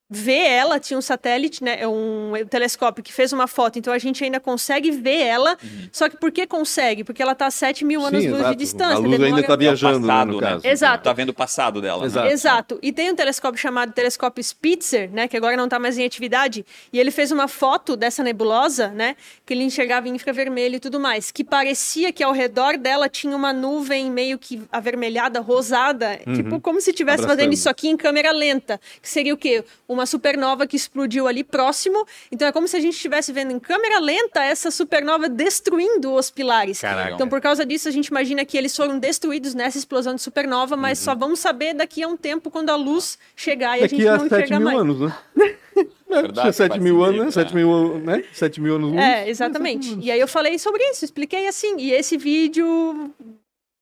vê 0.09 0.37
ela, 0.47 0.79
tinha 0.79 0.97
um 0.97 1.01
satélite, 1.01 1.63
né, 1.63 1.87
um 1.87 2.33
telescópio 2.49 3.03
que 3.03 3.13
fez 3.13 3.31
uma 3.31 3.45
foto, 3.45 3.77
então 3.77 3.93
a 3.93 3.97
gente 3.99 4.23
ainda 4.23 4.39
consegue 4.39 4.89
ver 4.89 5.21
ela, 5.21 5.55
só 5.91 6.09
que 6.09 6.17
por 6.17 6.31
que 6.31 6.47
consegue? 6.47 7.03
Porque 7.03 7.21
ela 7.21 7.35
tá 7.35 7.45
a 7.45 7.51
7 7.51 7.85
mil 7.85 8.01
Sim, 8.01 8.07
anos-luz 8.07 8.33
de 8.35 8.39
exato. 8.41 8.55
distância. 8.55 8.95
A 8.95 8.97
luz 8.99 9.13
ainda 9.13 9.25
demora- 9.25 9.43
tá 9.47 9.55
viajando, 9.55 9.99
né, 9.99 10.07
passado, 10.07 10.31
no 10.31 10.41
né? 10.41 10.47
caso. 10.49 10.67
Exato. 10.67 11.03
Tá 11.03 11.13
vendo 11.13 11.29
o 11.29 11.33
passado 11.33 11.79
dela. 11.81 11.99
né? 12.01 12.05
Exato. 12.07 12.27
Exato. 12.29 12.79
E 12.81 12.91
tem 12.91 13.11
um 13.11 13.15
telescópio 13.15 13.59
chamado 13.61 13.91
telescópio 13.93 14.43
Spitzer, 14.43 15.11
né, 15.11 15.27
que 15.27 15.37
agora 15.37 15.55
não 15.55 15.65
está 15.65 15.77
mais 15.77 15.97
em 15.97 16.05
atividade, 16.05 16.65
e 16.91 16.99
ele 16.99 17.11
fez 17.11 17.31
uma 17.31 17.47
foto 17.47 17.95
dessa 17.95 18.23
nebulosa, 18.23 18.87
né, 18.87 19.15
que 19.45 19.53
ele 19.53 19.63
enxergava 19.63 20.07
em 20.09 20.15
infravermelho 20.15 20.75
e 20.75 20.79
tudo 20.79 20.99
mais, 20.99 21.29
que 21.31 21.43
parecia 21.43 22.11
que 22.11 22.23
ao 22.23 22.31
redor 22.33 22.77
dela 22.77 23.07
tinha 23.07 23.35
uma 23.35 23.53
nuvem 23.53 24.09
meio 24.09 24.39
que 24.39 24.61
avermelhada, 24.71 25.39
rosada, 25.39 26.17
tipo 26.35 26.59
como 26.59 26.81
se 26.81 26.89
estivesse 26.89 27.27
fazendo 27.27 27.53
isso 27.53 27.69
aqui 27.69 27.87
em 27.89 27.95
câmera 27.97 28.31
lenta, 28.31 28.79
que 29.01 29.07
seria 29.09 29.33
o 29.33 29.37
quê? 29.37 29.63
Uma 29.87 29.98
supernova 30.05 30.67
que 30.67 30.75
explodiu 30.75 31.27
ali 31.27 31.43
próximo. 31.43 32.05
Então 32.31 32.47
é 32.47 32.51
como 32.51 32.67
se 32.67 32.75
a 32.77 32.79
gente 32.79 32.95
estivesse 32.95 33.31
vendo 33.31 33.51
em 33.51 33.59
câmera 33.59 33.99
lenta 33.99 34.43
essa 34.43 34.71
supernova 34.71 35.27
destruindo 35.29 36.13
os 36.13 36.29
pilares. 36.29 36.81
Caraca. 36.81 37.11
Então 37.13 37.27
por 37.27 37.41
causa 37.41 37.65
disso 37.65 37.87
a 37.87 37.91
gente 37.91 38.07
imagina 38.07 38.45
que 38.45 38.57
eles 38.57 38.75
foram 38.75 38.99
destruídos 38.99 39.53
nessa 39.53 39.77
explosão 39.77 40.15
de 40.15 40.21
supernova, 40.21 40.75
mas 40.75 40.99
só 40.99 41.15
vamos 41.15 41.39
saber 41.39 41.73
daqui 41.73 42.03
a 42.03 42.07
um 42.07 42.17
tempo 42.17 42.49
quando 42.49 42.69
a 42.69 42.75
luz 42.75 43.17
chegar 43.35 43.79
e 43.79 43.83
a 43.83 43.87
gente 43.87 44.03
Daqui 44.03 44.07
a 44.07 44.17
não 44.17 44.29
7 44.29 44.35
enxerga 44.35 44.59
mil 44.59 44.65
mais. 44.65 44.79
anos, 44.79 44.99
né? 44.99 45.15
Verdade, 46.09 46.49
é, 46.49 46.51
7 46.51 46.69
faz 46.69 46.81
mil 46.81 47.03
anos, 47.03 47.17
né? 47.17 47.31
sentido, 47.31 47.33
7 47.33 47.53
né? 47.53 47.61
mil, 47.61 47.99
né? 47.99 48.23
7 48.33 48.61
mil 48.61 48.75
anos. 48.75 48.95
É, 48.95 49.29
exatamente. 49.29 49.97
E 50.01 50.11
aí 50.11 50.19
eu 50.19 50.27
falei 50.27 50.57
sobre 50.57 50.83
isso, 50.89 51.05
expliquei 51.05 51.47
assim. 51.47 51.77
E 51.77 51.91
esse 51.91 52.17
vídeo 52.17 53.13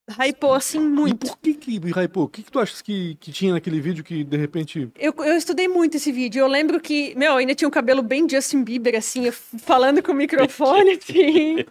hypou 0.10 0.54
assim 0.54 0.78
E 0.78 0.82
muito. 0.82 1.28
por 1.28 1.38
que 1.38 1.54
que 1.54 1.78
hypou? 1.78 2.24
O 2.24 2.28
que 2.28 2.44
que 2.44 2.52
tu 2.52 2.60
achas 2.60 2.82
que, 2.82 3.16
que 3.20 3.32
tinha 3.32 3.54
naquele 3.54 3.80
vídeo 3.82 4.04
que, 4.04 4.24
de 4.24 4.38
repente... 4.38 4.90
Eu, 4.98 5.14
eu 5.20 5.36
estudei 5.36 5.68
muito 5.68 5.98
esse 5.98 6.12
vídeo. 6.12 6.40
Eu 6.40 6.48
lembro 6.48 6.80
que, 6.80 7.14
meu, 7.16 7.32
eu 7.34 7.38
ainda 7.38 7.54
tinha 7.54 7.68
um 7.68 7.72
cabelo 7.72 8.02
bem 8.02 8.28
Justin 8.30 8.64
Bieber, 8.64 8.96
assim, 8.98 9.30
falando 9.32 10.02
com 10.02 10.12
o 10.12 10.16
microfone, 10.16 10.92
assim. 11.02 11.66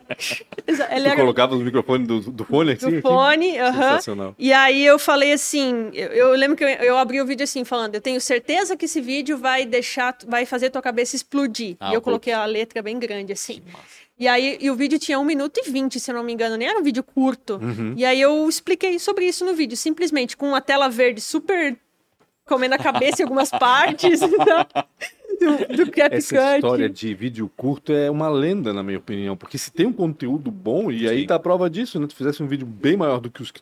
Ele 0.91 1.09
era 1.09 1.16
colocava 1.16 1.55
os 1.55 1.62
microfones 1.62 2.07
do, 2.07 2.20
do 2.20 2.45
fone 2.45 2.72
assim? 2.72 2.91
do 2.91 3.01
fone, 3.03 3.59
aham. 3.59 3.91
Sensacional. 3.91 4.34
E 4.39 4.53
aí 4.53 4.84
eu 4.84 4.99
falei 4.99 5.32
assim, 5.32 5.91
eu, 5.93 6.09
eu 6.09 6.30
lembro 6.32 6.57
que 6.57 6.64
eu, 6.64 6.68
eu 6.68 6.99
abri 6.99 7.20
o 7.20 7.26
vídeo 7.26 7.45
assim, 7.45 7.64
falando, 7.64 7.95
eu 7.95 8.01
tenho 8.01 8.20
certeza 8.20 8.76
que 8.76 8.84
esse 8.84 9.01
vídeo 9.01 9.39
vai 9.39 9.64
deixar, 9.64 10.16
vai 10.26 10.45
fazer 10.45 10.70
tua 10.70 10.82
cabeça 10.82 11.16
explodir. 11.16 11.76
Ah, 11.80 11.91
e 11.91 11.95
eu 11.95 12.01
putz. 12.01 12.05
coloquei 12.05 12.32
a 12.32 12.45
letra 12.45 12.82
bem 12.82 12.99
grande, 12.99 13.32
assim. 13.32 13.62
E 14.19 14.27
aí 14.27 14.57
e 14.61 14.71
o 14.71 14.75
vídeo 14.75 14.99
tinha 14.99 15.19
1 15.19 15.25
minuto 15.25 15.59
e 15.59 15.71
20, 15.71 16.01
se 16.01 16.11
eu 16.11 16.14
não 16.14 16.23
me 16.23 16.33
engano, 16.33 16.57
nem 16.57 16.69
era 16.69 16.79
um 16.79 16.83
vídeo 16.83 17.03
curto. 17.03 17.57
Uhum. 17.57 17.95
E 17.97 18.05
aí 18.05 18.21
eu 18.21 18.49
expliquei 18.49 18.99
sobre 18.99 19.27
isso 19.27 19.45
no 19.45 19.55
vídeo, 19.55 19.77
simplesmente 19.77 20.37
com 20.37 20.49
uma 20.49 20.61
tela 20.61 20.89
verde 20.89 21.21
super 21.21 21.77
comendo 22.47 22.75
a 22.75 22.79
cabeça 22.79 23.21
em 23.21 23.25
algumas 23.25 23.51
partes. 23.59 24.21
do, 24.21 25.77
do 25.77 25.91
CapCut. 25.93 26.14
Essa 26.14 26.57
história 26.57 26.89
de 26.89 27.14
vídeo 27.14 27.51
curto 27.57 27.93
é 27.93 28.11
uma 28.11 28.29
lenda, 28.29 28.73
na 28.73 28.83
minha 28.83 28.99
opinião. 28.99 29.37
Porque 29.37 29.59
se 29.59 29.71
tem 29.71 29.87
um 29.87 29.93
conteúdo 29.93 30.51
bom, 30.51 30.91
e 30.91 31.09
aí 31.09 31.21
Sim. 31.21 31.27
tá 31.27 31.35
a 31.35 31.39
prova 31.41 31.69
disso, 31.69 32.01
né? 32.01 32.07
Tu 32.07 32.14
fizesse 32.14 32.43
um 32.43 32.47
vídeo 32.47 32.67
bem 32.67 32.97
maior 32.97 33.21
do 33.21 33.31
que 33.31 33.43
os 33.43 33.51
que 33.51 33.61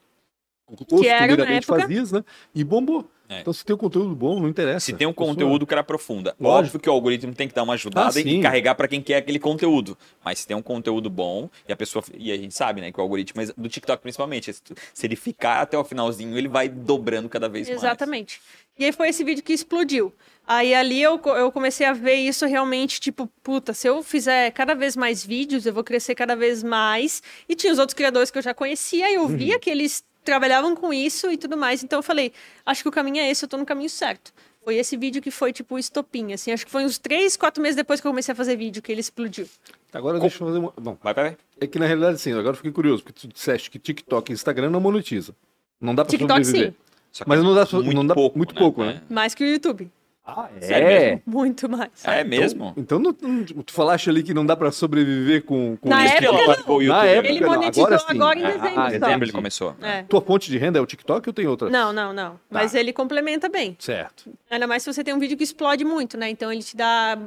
Que 1.00 1.08
época. 1.08 1.80
fazias, 1.80 2.12
né? 2.12 2.24
E 2.54 2.64
bombou. 2.64 3.08
É. 3.28 3.40
Então 3.40 3.52
se 3.52 3.64
tem 3.64 3.74
um 3.74 3.78
conteúdo 3.78 4.14
bom, 4.14 4.38
não 4.38 4.48
interessa. 4.48 4.86
Se 4.86 4.92
tem 4.92 5.06
um 5.06 5.12
conteúdo, 5.12 5.62
o 5.62 5.66
cara 5.66 5.80
aprofunda. 5.80 6.34
Lógico. 6.38 6.66
Óbvio 6.66 6.80
que 6.80 6.90
o 6.90 6.92
algoritmo 6.92 7.34
tem 7.34 7.48
que 7.48 7.54
dar 7.54 7.62
uma 7.62 7.72
ajudada 7.74 8.18
Ah, 8.18 8.22
e 8.22 8.40
carregar 8.42 8.74
para 8.74 8.86
quem 8.86 9.00
quer 9.00 9.16
aquele 9.16 9.38
conteúdo. 9.38 9.96
Mas 10.24 10.40
se 10.40 10.46
tem 10.46 10.56
um 10.56 10.62
conteúdo 10.62 11.08
bom 11.08 11.48
e 11.68 11.72
a 11.72 11.76
pessoa. 11.76 12.04
E 12.18 12.30
a 12.30 12.36
gente 12.36 12.54
sabe, 12.54 12.80
né, 12.80 12.92
que 12.92 12.98
o 12.98 13.02
algoritmo, 13.02 13.40
mas 13.40 13.50
do 13.56 13.68
TikTok 13.68 14.02
principalmente, 14.02 14.52
se 14.52 15.06
ele 15.06 15.16
ficar 15.16 15.62
até 15.62 15.76
o 15.78 15.84
finalzinho, 15.84 16.36
ele 16.36 16.48
vai 16.48 16.68
dobrando 16.68 17.28
cada 17.28 17.48
vez 17.48 17.66
mais. 17.68 17.80
Exatamente. 17.82 18.40
E 18.78 18.84
aí 18.84 18.92
foi 18.92 19.08
esse 19.08 19.22
vídeo 19.24 19.42
que 19.42 19.52
explodiu. 19.52 20.12
Aí 20.46 20.74
ali 20.74 21.00
eu, 21.00 21.18
eu 21.36 21.50
comecei 21.50 21.86
a 21.86 21.94
ver 21.94 22.16
isso 22.16 22.44
realmente, 22.44 23.00
tipo, 23.00 23.26
puta, 23.42 23.72
se 23.72 23.88
eu 23.88 24.02
fizer 24.02 24.50
cada 24.50 24.74
vez 24.74 24.94
mais 24.94 25.24
vídeos, 25.24 25.64
eu 25.64 25.72
vou 25.72 25.82
crescer 25.82 26.14
cada 26.14 26.36
vez 26.36 26.62
mais. 26.62 27.22
E 27.48 27.54
tinha 27.54 27.72
os 27.72 27.78
outros 27.78 27.94
criadores 27.94 28.30
que 28.30 28.36
eu 28.36 28.42
já 28.42 28.52
conhecia, 28.52 29.10
e 29.10 29.14
eu 29.14 29.22
Uhum. 29.22 29.28
via 29.36 29.58
que 29.58 29.70
eles 29.70 30.04
trabalhavam 30.24 30.74
com 30.74 30.92
isso 30.92 31.30
e 31.30 31.36
tudo 31.36 31.56
mais. 31.56 31.84
Então 31.84 31.98
eu 31.98 32.02
falei, 32.02 32.32
acho 32.64 32.82
que 32.82 32.88
o 32.88 32.92
caminho 32.92 33.18
é 33.18 33.30
esse, 33.30 33.44
eu 33.44 33.48
tô 33.48 33.56
no 33.56 33.66
caminho 33.66 33.90
certo. 33.90 34.32
Foi 34.64 34.76
esse 34.76 34.96
vídeo 34.96 35.20
que 35.20 35.30
foi, 35.30 35.52
tipo, 35.52 35.74
o 35.74 35.78
estopim, 35.78 36.32
assim. 36.32 36.50
Acho 36.50 36.64
que 36.64 36.72
foi 36.72 36.84
uns 36.84 36.96
três, 36.96 37.36
quatro 37.36 37.62
meses 37.62 37.76
depois 37.76 38.00
que 38.00 38.06
eu 38.06 38.10
comecei 38.10 38.32
a 38.32 38.34
fazer 38.34 38.56
vídeo 38.56 38.80
que 38.80 38.90
ele 38.90 39.00
explodiu. 39.02 39.46
Agora 39.92 40.18
deixa 40.18 40.42
eu 40.42 40.46
fazer 40.46 40.58
uma. 40.58 40.72
Bom, 40.76 40.96
Vai, 41.02 41.12
vai, 41.12 41.36
é 41.60 41.66
que 41.66 41.78
na 41.78 41.86
realidade, 41.86 42.18
sim, 42.18 42.32
agora 42.32 42.48
eu 42.48 42.56
fiquei 42.56 42.72
curioso, 42.72 43.02
porque 43.02 43.20
tu 43.20 43.32
disseste 43.32 43.70
que 43.70 43.78
TikTok 43.78 44.32
e 44.32 44.34
Instagram 44.34 44.70
não 44.70 44.80
monetiza. 44.80 45.34
Não 45.78 45.94
dá 45.94 46.02
pra 46.02 46.10
TikTok, 46.10 46.44
sobreviver. 46.44 46.74
sim. 47.12 47.24
Mas 47.26 47.42
não 47.42 47.54
dá, 47.54 47.66
muito 47.72 47.94
não 47.94 48.06
dá 48.06 48.14
pouco, 48.14 48.38
muito 48.38 48.54
né? 48.54 48.60
pouco, 48.60 48.84
né? 48.84 49.02
Mais 49.10 49.34
que 49.34 49.44
o 49.44 49.46
YouTube. 49.46 49.90
Ah, 50.26 50.48
Sério 50.58 50.86
mesmo? 50.86 51.22
Muito 51.26 51.68
mais. 51.68 51.90
É 52.02 52.24
mesmo? 52.24 52.72
Então, 52.78 52.98
não- 52.98 53.14
não- 53.20 53.44
tu 53.44 53.72
falaste 53.74 54.08
ali 54.08 54.22
que 54.22 54.32
não 54.32 54.46
dá 54.46 54.56
pra 54.56 54.72
sobreviver 54.72 55.42
com, 55.44 55.76
com 55.76 55.88
Na 55.90 56.04
isso 56.06 56.16
que 56.16 56.24
época, 56.24 56.42
ela 56.42 56.56
não. 56.66 56.74
o 56.76 56.78
Na 56.78 56.84
YouTube. 56.84 57.08
época, 57.08 57.28
Ele 57.28 57.40
não, 57.40 57.48
monetizou 57.50 57.84
agora 57.84 57.98
sim. 57.98 58.06
agora, 58.08 58.38
em 58.38 58.44
Ah, 58.44 58.48
dezembro 58.48 58.70
Em 58.70 58.74
só. 58.74 58.88
dezembro 58.98 59.24
ele 59.26 59.32
começou. 59.32 59.76
É. 59.82 60.02
Tua 60.04 60.22
fonte 60.22 60.50
de 60.50 60.56
renda 60.56 60.78
é 60.78 60.82
o 60.82 60.86
TikTok 60.86 61.28
ou 61.28 61.32
tem 61.34 61.46
outra? 61.46 61.68
Não, 61.68 61.92
não, 61.92 62.12
não. 62.14 62.40
Mas 62.50 62.74
ele 62.74 62.90
complementa 62.92 63.50
bem. 63.50 63.76
Certo. 63.78 64.30
Ainda 64.50 64.66
mais 64.66 64.82
se 64.82 64.90
você 64.92 65.04
tem 65.04 65.12
um 65.12 65.18
vídeo 65.18 65.36
que 65.36 65.44
explode 65.44 65.84
muito, 65.84 66.16
né? 66.16 66.30
Então 66.30 66.50
ele 66.50 66.62
te 66.62 66.74
dá. 66.74 67.18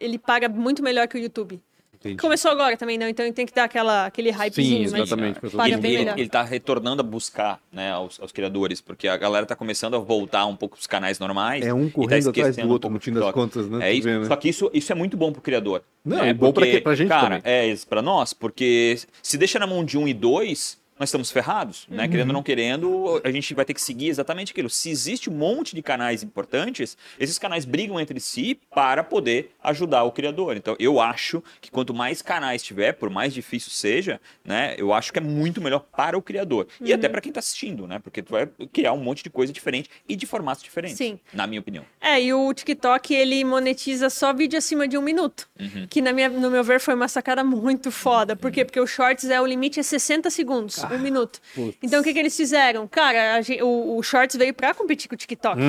Ele 0.00 0.18
paga 0.18 0.48
muito 0.48 0.82
melhor 0.82 1.06
que 1.08 1.16
o 1.18 1.20
YouTube. 1.20 1.60
Entendi. 2.00 2.16
Começou 2.16 2.50
agora 2.50 2.76
também, 2.76 2.98
não? 2.98 3.08
Então 3.08 3.24
ele 3.24 3.32
tem 3.32 3.46
que 3.46 3.54
dar 3.54 3.64
aquela, 3.64 4.06
aquele 4.06 4.30
hypezinho. 4.30 4.88
Sim, 4.88 4.92
mas 4.92 5.02
exatamente. 5.02 5.40
paga 5.40 5.74
ele, 5.74 5.96
ele, 5.96 6.10
ele 6.10 6.28
tá 6.28 6.42
retornando 6.42 7.00
a 7.00 7.04
buscar 7.04 7.60
né, 7.72 7.90
aos, 7.90 8.20
aos 8.20 8.32
criadores, 8.32 8.80
porque 8.80 9.08
a 9.08 9.16
galera 9.16 9.46
tá 9.46 9.56
começando 9.56 9.96
a 9.96 9.98
voltar 9.98 10.46
um 10.46 10.56
pouco 10.56 10.76
pros 10.76 10.86
canais 10.86 11.18
normais. 11.18 11.64
É 11.64 11.72
um 11.72 11.86
e 11.86 11.86
tá 11.86 11.94
correndo 11.94 12.28
atrás 12.28 12.48
esquecendo 12.48 12.66
do 12.66 12.70
um 12.70 12.72
outro, 12.72 12.90
pouco 12.90 12.94
no 12.94 13.00
fim 13.00 13.12
das 13.12 13.32
contas, 13.32 13.68
né? 13.68 13.90
É 13.90 13.92
isso. 13.92 14.04
vê, 14.04 14.18
né? 14.18 14.26
Só 14.26 14.36
que 14.36 14.48
isso, 14.48 14.70
isso 14.72 14.92
é 14.92 14.94
muito 14.94 15.16
bom 15.16 15.32
pro 15.32 15.40
criador. 15.40 15.82
Não, 16.04 16.18
né? 16.18 16.30
é 16.30 16.34
bom 16.34 16.52
pra 16.52 16.62
Porque, 16.62 16.76
quê? 16.76 16.80
Pra 16.80 16.94
gente 16.94 17.08
cara, 17.08 17.40
também. 17.40 17.40
É, 17.44 17.66
isso 17.66 17.86
pra 17.86 18.02
nós, 18.02 18.32
porque 18.32 18.98
se 19.22 19.38
deixa 19.38 19.58
na 19.58 19.66
mão 19.66 19.84
de 19.84 19.98
um 19.98 20.06
e 20.06 20.14
dois, 20.14 20.78
nós 20.98 21.08
estamos 21.08 21.30
ferrados, 21.30 21.86
né? 21.88 22.08
Querendo 22.08 22.28
ou 22.28 22.34
não 22.34 22.42
querendo, 22.42 23.20
a 23.22 23.30
gente 23.30 23.52
vai 23.54 23.64
ter 23.64 23.74
que 23.74 23.80
seguir 23.80 24.08
exatamente 24.08 24.52
aquilo. 24.52 24.70
Se 24.70 24.90
existe 24.90 25.28
um 25.28 25.34
monte 25.34 25.74
de 25.74 25.82
canais 25.82 26.22
importantes, 26.22 26.96
esses 27.18 27.38
canais 27.38 27.64
brigam 27.64 28.00
entre 28.00 28.18
si 28.18 28.58
para 28.74 29.04
poder 29.04 29.50
ajudar 29.62 30.04
o 30.04 30.12
criador. 30.12 30.56
Então, 30.56 30.74
eu 30.78 31.00
acho 31.00 31.42
que 31.60 31.70
quanto 31.70 31.92
mais 31.92 32.22
canais 32.22 32.62
tiver, 32.62 32.92
por 32.92 33.10
mais 33.10 33.34
difícil 33.34 33.70
seja, 33.70 34.20
né? 34.44 34.74
Eu 34.78 34.92
acho 34.92 35.12
que 35.12 35.18
é 35.18 35.22
muito 35.22 35.60
melhor 35.60 35.80
para 35.80 36.16
o 36.16 36.22
criador. 36.22 36.66
E 36.80 36.92
até 36.92 37.08
para 37.08 37.20
quem 37.20 37.30
está 37.30 37.40
assistindo, 37.40 37.86
né? 37.86 37.98
Porque 37.98 38.22
tu 38.22 38.32
vai 38.32 38.48
criar 38.72 38.92
um 38.92 38.98
monte 38.98 39.22
de 39.22 39.30
coisa 39.30 39.52
diferente 39.52 39.90
e 40.08 40.16
de 40.16 40.26
formatos 40.26 40.62
diferentes. 40.62 40.96
Sim. 40.96 41.18
Na 41.32 41.46
minha 41.46 41.60
opinião. 41.60 41.84
É, 42.00 42.20
e 42.20 42.32
o 42.32 42.52
TikTok, 42.54 43.14
ele 43.14 43.44
monetiza 43.44 44.08
só 44.08 44.32
vídeo 44.32 44.58
acima 44.58 44.88
de 44.88 44.96
um 44.96 45.02
minuto. 45.02 45.48
Uhum. 45.60 45.86
Que, 45.88 46.00
na 46.00 46.12
minha, 46.12 46.28
no 46.28 46.50
meu 46.50 46.64
ver, 46.64 46.80
foi 46.80 46.94
uma 46.94 47.08
sacada 47.08 47.44
muito 47.44 47.90
foda. 47.90 48.34
Por 48.34 48.50
quê? 48.50 48.64
Porque 48.64 48.80
o 48.80 48.86
Shorts 48.86 49.28
é 49.28 49.40
o 49.40 49.46
limite 49.46 49.78
é 49.78 49.82
60 49.82 50.30
segundos, 50.30 50.85
um 50.94 50.98
minuto. 50.98 51.40
putz. 51.54 51.76
Então, 51.82 52.00
o 52.00 52.04
que, 52.04 52.12
que 52.12 52.18
eles 52.18 52.36
fizeram? 52.36 52.86
Cara, 52.86 53.36
a 53.36 53.42
gen- 53.42 53.62
o, 53.62 53.96
o 53.96 54.02
Shorts 54.02 54.36
veio 54.36 54.52
pra 54.54 54.72
competir 54.74 55.08
com 55.08 55.14
o 55.14 55.18
TikTok. 55.18 55.60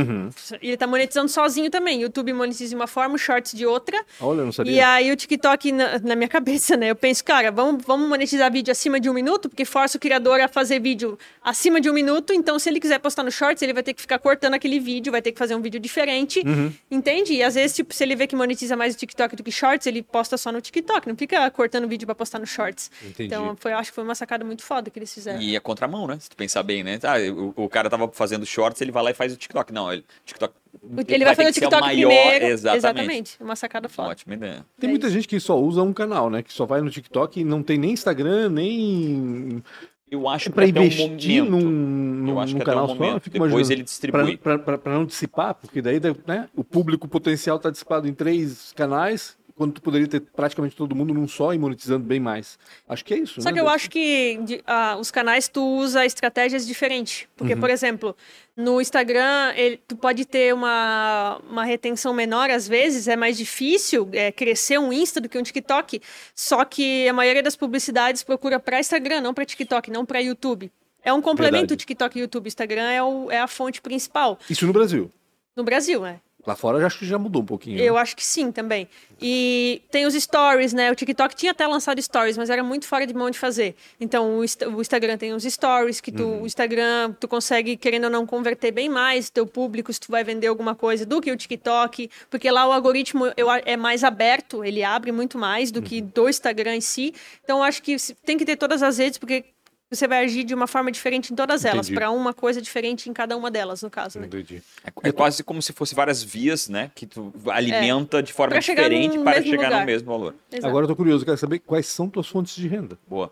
E 0.62 0.68
ele 0.70 0.78
tá 0.78 0.88
monetizando 0.88 1.30
sozinho 1.30 1.70
também. 1.70 2.02
YouTube 2.02 2.34
monetiza 2.34 2.70
de 2.70 2.76
uma 2.76 2.88
forma, 2.88 3.16
o 3.16 3.18
Shorts 3.18 3.54
de 3.54 3.66
outra. 3.66 3.98
Olha, 4.20 4.40
eu 4.42 4.46
não 4.46 4.52
sabia. 4.52 4.72
E 4.72 4.80
aí 4.82 5.12
o 5.12 5.16
TikTok, 5.16 5.72
na, 5.72 6.00
na 6.00 6.16
minha 6.16 6.28
cabeça, 6.30 6.76
né? 6.78 6.90
Eu 6.92 6.96
penso, 6.96 7.24
cara, 7.24 7.52
vamos, 7.52 7.84
vamos 7.86 8.08
monetizar 8.10 8.52
vídeo 8.52 8.72
acima 8.72 9.00
de 9.00 9.10
um 9.10 9.14
minuto, 9.14 9.50
porque 9.50 9.66
força 9.66 9.98
o 9.98 10.00
criador 10.02 10.40
a 10.42 10.48
fazer 10.48 10.80
vídeo 10.80 11.18
acima 11.44 11.80
de 11.82 11.90
um 11.90 11.94
minuto. 11.94 12.34
Então, 12.34 12.58
se 12.60 12.70
ele 12.70 12.80
quiser 12.80 13.00
postar 13.00 13.24
no 13.24 13.32
Shorts, 13.32 13.62
ele 13.62 13.74
vai 13.74 13.84
ter 13.84 13.94
que 13.94 14.02
ficar 14.02 14.20
cortando 14.20 14.54
aquele 14.54 14.80
vídeo, 14.80 15.12
vai 15.12 15.22
ter 15.22 15.32
que 15.32 15.40
fazer 15.40 15.56
um 15.56 15.62
vídeo 15.62 15.80
diferente. 15.80 16.42
Uhum. 16.46 16.72
Entende? 16.90 17.34
E 17.34 17.44
às 17.44 17.56
vezes, 17.56 17.76
tipo, 17.76 17.94
se 17.94 18.04
ele 18.04 18.16
vê 18.16 18.28
que 18.28 18.36
monetiza 18.36 18.76
mais 18.76 18.94
o 18.96 18.98
TikTok 18.98 19.36
do 19.36 19.44
que 19.44 19.52
Shorts, 19.52 19.86
ele 19.88 20.02
posta 20.02 20.38
só 20.38 20.52
no 20.52 20.62
TikTok, 20.62 21.08
não 21.08 21.16
fica 21.16 21.50
cortando 21.52 21.88
vídeo 21.88 22.06
pra 22.06 22.16
postar 22.16 22.40
no 22.40 22.46
Shorts. 22.48 22.90
Entendi. 23.02 23.24
Então, 23.28 23.56
foi, 23.60 23.74
acho 23.74 23.92
que 23.92 23.96
foi 23.96 24.04
uma 24.04 24.16
sacada 24.16 24.44
muito 24.46 24.64
foda 24.64 24.90
que 24.90 25.00
eles 25.00 25.07
fizeram. 25.14 25.42
E 25.42 25.56
é 25.56 25.60
contramão, 25.60 26.08
né? 26.08 26.18
Se 26.20 26.30
tu 26.30 26.36
pensar 26.36 26.64
bem, 26.64 26.84
né? 26.84 27.00
Ah, 27.04 27.16
o, 27.32 27.66
o 27.66 27.70
cara 27.70 27.90
tava 27.90 28.08
fazendo 28.14 28.46
shorts, 28.46 28.82
ele 28.82 28.92
vai 28.92 29.04
lá 29.04 29.12
e 29.12 29.14
faz 29.14 29.34
o 29.34 29.38
TikTok. 29.38 29.72
Não, 29.74 29.92
ele, 29.92 30.04
TikTok. 30.26 30.54
Ele 31.08 31.26
vai 31.26 31.36
fazer 31.36 31.50
o 31.50 31.54
TikTok 31.54 31.82
maior, 31.82 32.10
primeiro. 32.10 32.46
Exatamente. 32.46 33.38
Uma 33.42 33.56
sacada 33.56 33.90
foda. 33.90 34.10
Ótima 34.10 34.36
ideia. 34.36 34.66
Tem 34.80 34.88
É 34.88 34.92
muita 34.92 35.10
gente 35.10 35.28
que 35.28 35.40
só 35.40 35.60
usa 35.60 35.82
um 35.82 35.94
canal, 35.94 36.30
né? 36.30 36.44
Que 36.44 36.54
só 36.54 36.66
vai 36.66 36.82
no 36.82 36.90
TikTok 36.90 37.40
e 37.40 37.44
não 37.44 37.64
tem 37.64 37.78
nem 37.78 37.92
Instagram, 37.92 38.50
nem. 38.50 39.64
Eu 40.10 40.28
acho 40.30 40.48
É 40.50 40.52
até 40.52 40.80
um 40.80 40.84
investir 40.86 41.44
momento. 41.44 41.66
num, 41.66 41.70
num, 41.70 42.60
canal 42.60 42.86
um 42.86 42.96
só. 42.96 43.20
fico 43.20 43.34
Depois 43.34 43.52
imaginando. 43.52 43.74
ele 43.74 43.84
distribui. 43.84 44.38
Pra 44.38 44.80
não 44.86 45.06
dissipar, 45.06 45.54
porque 45.56 45.82
daí 45.82 46.00
né, 46.26 46.48
o 46.56 46.64
público 46.64 47.08
potencial 47.10 47.58
está 47.58 47.70
dissipado 47.70 48.08
em 48.08 48.14
três 48.14 48.72
canais, 48.74 49.37
quando 49.58 49.74
tu 49.74 49.82
poderia 49.82 50.08
ter 50.08 50.20
praticamente 50.22 50.76
todo 50.76 50.96
mundo 50.96 51.14
num 51.14 51.28
só 51.28 51.54
e 51.54 51.58
monetizando 51.58 52.06
bem 52.06 52.20
mais. 52.20 52.60
Acho 52.88 53.04
que 53.04 53.14
é 53.14 53.18
isso, 53.18 53.42
Só 53.42 53.50
né? 53.50 53.54
que 53.56 53.60
eu 53.60 53.68
acho 53.68 53.90
que 53.90 54.40
de- 54.44 54.62
ah, 54.68 54.96
os 55.00 55.10
canais 55.10 55.48
tu 55.48 55.62
usa 55.78 56.06
estratégias 56.06 56.66
diferentes. 56.68 57.28
Porque, 57.36 57.56
Uhum. 57.56 57.60
por 57.60 57.70
exemplo, 57.72 58.16
no 58.56 58.80
Instagram, 58.80 59.54
ele- 59.56 59.78
tu 59.88 59.96
pode 59.98 60.26
ter 60.26 60.54
uma, 60.54 61.42
uma 61.50 61.64
retenção 61.66 62.14
menor 62.14 62.50
às 62.52 62.68
vezes, 62.68 63.08
é 63.08 63.16
mais 63.16 63.36
difícil 63.38 64.08
é, 64.14 64.32
crescer 64.32 64.78
um 64.78 64.94
Insta 64.94 65.20
do 65.20 65.28
que 65.28 65.38
um 65.38 65.44
TikTok. 65.44 66.02
Só 66.36 66.64
que 66.64 67.08
a 67.08 67.14
maioria 67.14 67.42
das 67.42 67.56
publicidades 67.56 68.24
procura 68.24 68.60
para 68.60 68.80
Instagram, 68.80 69.22
não 69.22 69.34
para 69.34 69.44
TikTok, 69.46 69.90
não 69.90 70.06
para 70.06 70.20
YouTube. 70.20 70.72
É 71.04 71.12
um 71.12 71.22
complemento 71.22 71.58
Verdade. 71.70 71.78
TikTok 71.78 72.18
e 72.18 72.22
YouTube. 72.22 72.48
Instagram 72.48 72.90
é, 72.92 73.02
o- 73.02 73.32
é 73.32 73.40
a 73.40 73.48
fonte 73.48 73.82
principal. 73.82 74.38
Isso 74.50 74.68
no 74.68 74.74
Brasil. 74.74 75.12
No 75.56 75.64
Brasil, 75.64 76.02
né? 76.02 76.20
Lá 76.48 76.56
fora 76.56 76.80
eu 76.80 76.86
acho 76.86 77.00
que 77.00 77.06
já 77.06 77.20
mudou 77.20 77.42
um 77.42 77.46
pouquinho. 77.46 77.78
Eu 77.78 77.98
acho 77.98 78.16
que 78.16 78.24
sim 78.24 78.54
também. 78.54 78.88
E 79.22 79.82
tem 79.92 80.06
os 80.06 80.14
stories, 80.14 80.72
né? 80.72 80.90
O 80.90 80.96
TikTok 80.96 81.36
tinha 81.36 81.52
até 81.52 81.68
lançado 81.68 82.02
stories, 82.02 82.38
mas 82.38 82.50
era 82.50 82.64
muito 82.64 82.88
fora 82.88 83.06
de 83.06 83.14
mão 83.14 83.30
de 83.30 83.38
fazer. 83.38 83.76
Então 84.00 84.40
o, 84.40 84.40
o 84.40 84.82
Instagram 84.82 85.18
tem 85.18 85.34
os 85.34 85.44
stories, 85.44 86.00
que 86.00 86.10
tu, 86.10 86.26
o 86.26 86.46
Instagram 86.46 87.12
tu 87.20 87.28
consegue, 87.28 87.76
querendo 87.76 88.06
ou 88.06 88.10
não, 88.10 88.26
converter 88.26 88.72
bem 88.72 88.88
mais 88.88 89.30
teu 89.30 89.46
público 89.46 89.92
se 89.92 90.00
tu 90.00 90.10
vai 90.10 90.24
vender 90.24 90.48
alguma 90.48 90.74
coisa 90.74 91.06
do 91.06 91.20
que 91.20 91.30
o 91.30 91.36
TikTok, 91.36 92.10
porque 92.30 92.50
lá 92.50 92.66
o 92.66 92.72
algoritmo 92.72 93.26
eu, 93.36 93.52
é 93.52 93.76
mais 93.76 94.06
aberto, 94.06 94.64
ele 94.64 94.86
abre 94.86 95.12
muito 95.12 95.38
mais 95.38 95.70
do 95.70 95.82
que 95.82 96.00
do 96.00 96.30
Instagram 96.30 96.78
em 96.78 96.82
si. 96.82 97.14
Então 97.44 97.58
eu 97.58 97.64
acho 97.64 97.84
que 97.84 97.98
tem 98.24 98.38
que 98.38 98.46
ter 98.46 98.56
todas 98.56 98.82
as 98.82 98.98
redes, 99.00 99.18
porque 99.18 99.44
você 99.90 100.08
vai 100.08 100.24
agir 100.26 100.44
de 100.44 100.54
uma 100.54 100.68
forma 100.68 100.92
diferente 100.92 101.32
em 101.32 101.36
todas 101.36 101.64
elas, 101.64 101.88
Entendi. 101.88 101.96
para 102.00 102.12
uma 102.12 102.34
coisa 102.34 102.62
diferente 102.62 103.10
em 103.10 103.14
cada 103.14 103.38
uma 103.38 103.50
delas, 103.50 103.82
no 103.82 103.90
caso, 103.90 104.20
né? 104.20 104.28
Entendi. 104.28 104.62
É, 104.84 105.10
é 105.10 105.12
quase 105.12 105.44
como 105.44 105.62
se 105.62 105.72
fosse 105.72 105.96
várias 105.96 106.22
vias, 106.22 106.68
né? 106.68 106.92
Que 106.94 107.06
tu 107.06 107.34
alimenta 107.48 108.22
de 108.22 108.34
forma 108.34 108.60
diferente 108.60 109.18
para 109.20 109.42
chegar 109.42 109.68
lugar. 109.68 109.80
no 109.82 109.86
mesmo 109.86 110.08
valor. 110.08 110.36
Exato. 110.52 110.68
Agora 110.68 110.84
eu 110.84 110.88
tô 110.90 110.96
curioso, 110.96 111.24
quero 111.24 111.38
saber 111.38 111.60
quais 111.60 111.88
são 111.88 112.10
tuas 112.10 112.28
fontes 112.28 112.56
de 112.56 112.68
renda. 112.68 112.98
Boa. 113.08 113.32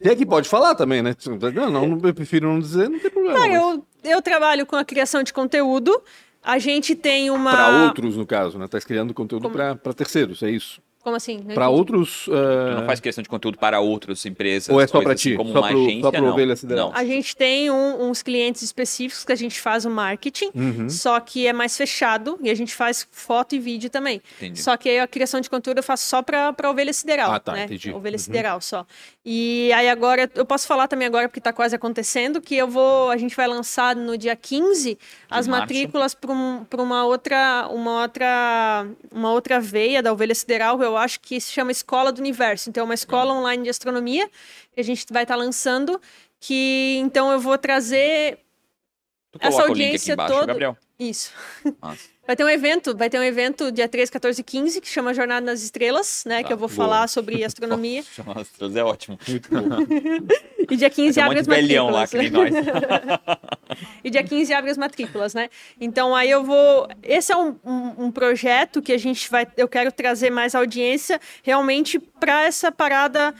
Se 0.00 0.08
é 0.08 0.14
que 0.16 0.24
pode 0.24 0.48
falar 0.48 0.74
também, 0.74 1.02
né? 1.02 1.14
Não, 1.54 1.70
não, 1.70 2.00
eu 2.06 2.14
prefiro 2.14 2.48
não 2.48 2.60
dizer, 2.60 2.88
não 2.88 2.98
tem 3.00 3.10
problema. 3.10 3.38
Mas- 3.38 3.54
eu, 3.54 3.86
eu 4.04 4.22
trabalho 4.22 4.64
com 4.64 4.76
a 4.76 4.84
criação 4.84 5.22
de 5.22 5.32
conteúdo. 5.32 6.00
A 6.42 6.58
gente 6.58 6.94
tem 6.94 7.30
uma. 7.30 7.50
Pra 7.50 7.84
outros, 7.86 8.16
no 8.16 8.24
caso, 8.24 8.58
né? 8.58 8.68
Tá 8.68 8.80
criando 8.80 9.12
conteúdo 9.12 9.42
Como- 9.50 9.54
pra 9.76 9.92
terceiros, 9.92 10.42
é 10.42 10.50
isso. 10.50 10.80
Como 11.08 11.16
assim? 11.16 11.36
Entendi. 11.36 11.58
outros. 11.60 12.24
Tu 12.26 12.34
eh, 12.34 12.74
não 12.76 12.84
faz 12.86 13.00
criação 13.00 13.22
de 13.22 13.28
conteúdo 13.28 13.56
para 13.58 13.80
outras 13.80 14.24
empresas. 14.26 14.68
Ou 14.68 14.80
é 14.80 14.86
só 14.86 14.92
coisas 14.92 15.04
pra 15.04 15.12
assim, 15.14 15.30
ti? 15.30 15.36
Como 15.36 15.52
Só 15.52 15.58
uma 15.60 15.68
pro- 15.68 15.78
só 15.78 15.84
agência, 15.86 16.12
pro 16.12 16.20
não. 16.22 16.28
Ovelha 16.32 16.56
Sideral? 16.56 16.88
Não. 16.90 16.96
A 16.96 17.04
gente 17.04 17.34
tem 17.36 17.70
um- 17.70 18.08
uns 18.10 18.22
clientes 18.22 18.60
específicos 18.62 19.24
que 19.24 19.32
a 19.32 19.36
gente 19.36 19.60
faz 19.60 19.84
o 19.86 19.90
marketing, 19.90 20.50
Uhum. 20.54 20.88
só 20.90 21.18
que 21.20 21.46
é 21.46 21.52
mais 21.52 21.76
fechado 21.76 22.38
e 22.42 22.50
a 22.50 22.54
gente 22.54 22.74
faz 22.74 23.06
foto 23.10 23.54
e 23.54 23.58
vídeo 23.58 23.88
também. 23.88 24.20
Entendi. 24.36 24.62
Só 24.62 24.76
que 24.76 24.88
aí 24.88 24.98
a 25.00 25.06
criação 25.06 25.40
de 25.40 25.48
conteúdo 25.48 25.78
eu 25.78 25.82
faço 25.82 26.06
só 26.06 26.20
para 26.22 26.54
ovelha 26.70 26.92
sideral. 26.92 27.32
Ah, 27.32 27.40
tá, 27.40 27.52
né? 27.52 27.64
entendi. 27.64 27.90
Ovelha 27.90 28.14
Uhum. 28.14 28.18
sideral 28.18 28.60
só. 28.60 28.84
E 29.24 29.72
aí 29.72 29.88
agora, 29.88 30.30
eu 30.34 30.44
posso 30.44 30.66
falar 30.66 30.88
também 30.88 31.06
agora, 31.06 31.28
porque 31.28 31.40
está 31.40 31.52
quase 31.52 31.74
acontecendo, 31.74 32.40
que 32.40 32.54
eu 32.54 32.68
vou. 32.68 33.10
A 33.10 33.16
gente 33.16 33.34
vai 33.34 33.46
lançar 33.46 33.94
no 33.96 34.16
dia 34.16 34.36
15 34.36 34.98
as 35.30 35.46
março. 35.48 35.62
matrículas 35.62 36.14
para 36.14 36.32
um, 36.32 36.66
uma 36.78 37.04
outra. 37.04 37.66
Uma 37.70 38.02
outra. 38.02 38.86
Uma 39.10 39.32
outra 39.32 39.60
veia 39.60 40.02
da 40.02 40.12
ovelha 40.12 40.34
sideral, 40.34 40.82
eu 40.82 40.96
acho 40.98 41.20
que 41.20 41.40
se 41.40 41.50
chama 41.52 41.70
Escola 41.72 42.10
do 42.12 42.18
Universo. 42.20 42.68
Então, 42.68 42.82
é 42.82 42.84
uma 42.84 42.94
escola 42.94 43.32
online 43.32 43.62
de 43.64 43.70
astronomia 43.70 44.28
que 44.72 44.80
a 44.80 44.84
gente 44.84 45.04
vai 45.12 45.22
estar 45.24 45.36
lançando. 45.36 46.00
Que 46.40 46.96
então 47.00 47.32
eu 47.32 47.40
vou 47.40 47.58
trazer 47.58 48.38
Tu 49.32 49.38
essa 49.40 49.50
coloca 49.56 49.72
o 49.72 49.74
link 49.74 49.84
aqui 49.86 49.90
audiência 49.90 50.12
embaixo, 50.12 50.32
toda- 50.34 50.46
Gabriel. 50.46 50.76
isso. 50.98 51.32
Massa. 51.80 52.08
Vai 52.28 52.36
ter 52.36 52.44
um 52.44 52.48
evento, 52.50 52.94
vai 52.94 53.08
ter 53.08 53.18
um 53.18 53.22
evento 53.22 53.72
dia 53.72 53.88
13, 53.88 54.12
14 54.12 54.38
e 54.42 54.44
15, 54.44 54.82
que 54.82 54.86
chama 54.86 55.14
Jornada 55.14 55.46
nas 55.46 55.62
Estrelas, 55.62 56.24
né? 56.26 56.42
que 56.42 56.52
Ah, 56.52 56.56
eu 56.56 56.58
vou 56.58 56.68
boa. 56.68 56.76
falar 56.76 57.08
sobre 57.08 57.42
astronomia. 57.42 58.04
Nossa, 58.22 58.78
é 58.78 58.84
ótimo. 58.84 59.18
Muito 59.26 59.48
bom. 59.50 59.78
E 60.70 60.76
dia 60.76 60.90
15 60.90 61.14
Tem 61.14 61.22
um 61.22 61.26
abre 61.26 61.38
monte 61.38 61.50
as 61.50 61.56
velhão 61.56 61.88
lá, 61.88 62.00
matrículas. 62.00 62.50
que 62.50 62.60
nem 62.60 62.62
nós. 62.66 63.18
E 64.04 64.10
dia 64.10 64.22
15 64.22 64.52
abre 64.52 64.70
as 64.70 64.76
matrículas, 64.76 65.32
né? 65.32 65.48
Então 65.80 66.14
aí 66.14 66.28
eu 66.28 66.44
vou. 66.44 66.86
Esse 67.02 67.32
é 67.32 67.36
um, 67.38 67.56
um, 67.64 68.04
um 68.04 68.10
projeto 68.10 68.82
que 68.82 68.92
a 68.92 68.98
gente 68.98 69.30
vai. 69.30 69.46
Eu 69.56 69.66
quero 69.66 69.90
trazer 69.90 70.28
mais 70.28 70.54
audiência 70.54 71.18
realmente 71.42 71.98
para 71.98 72.44
essa 72.44 72.70
parada 72.70 73.34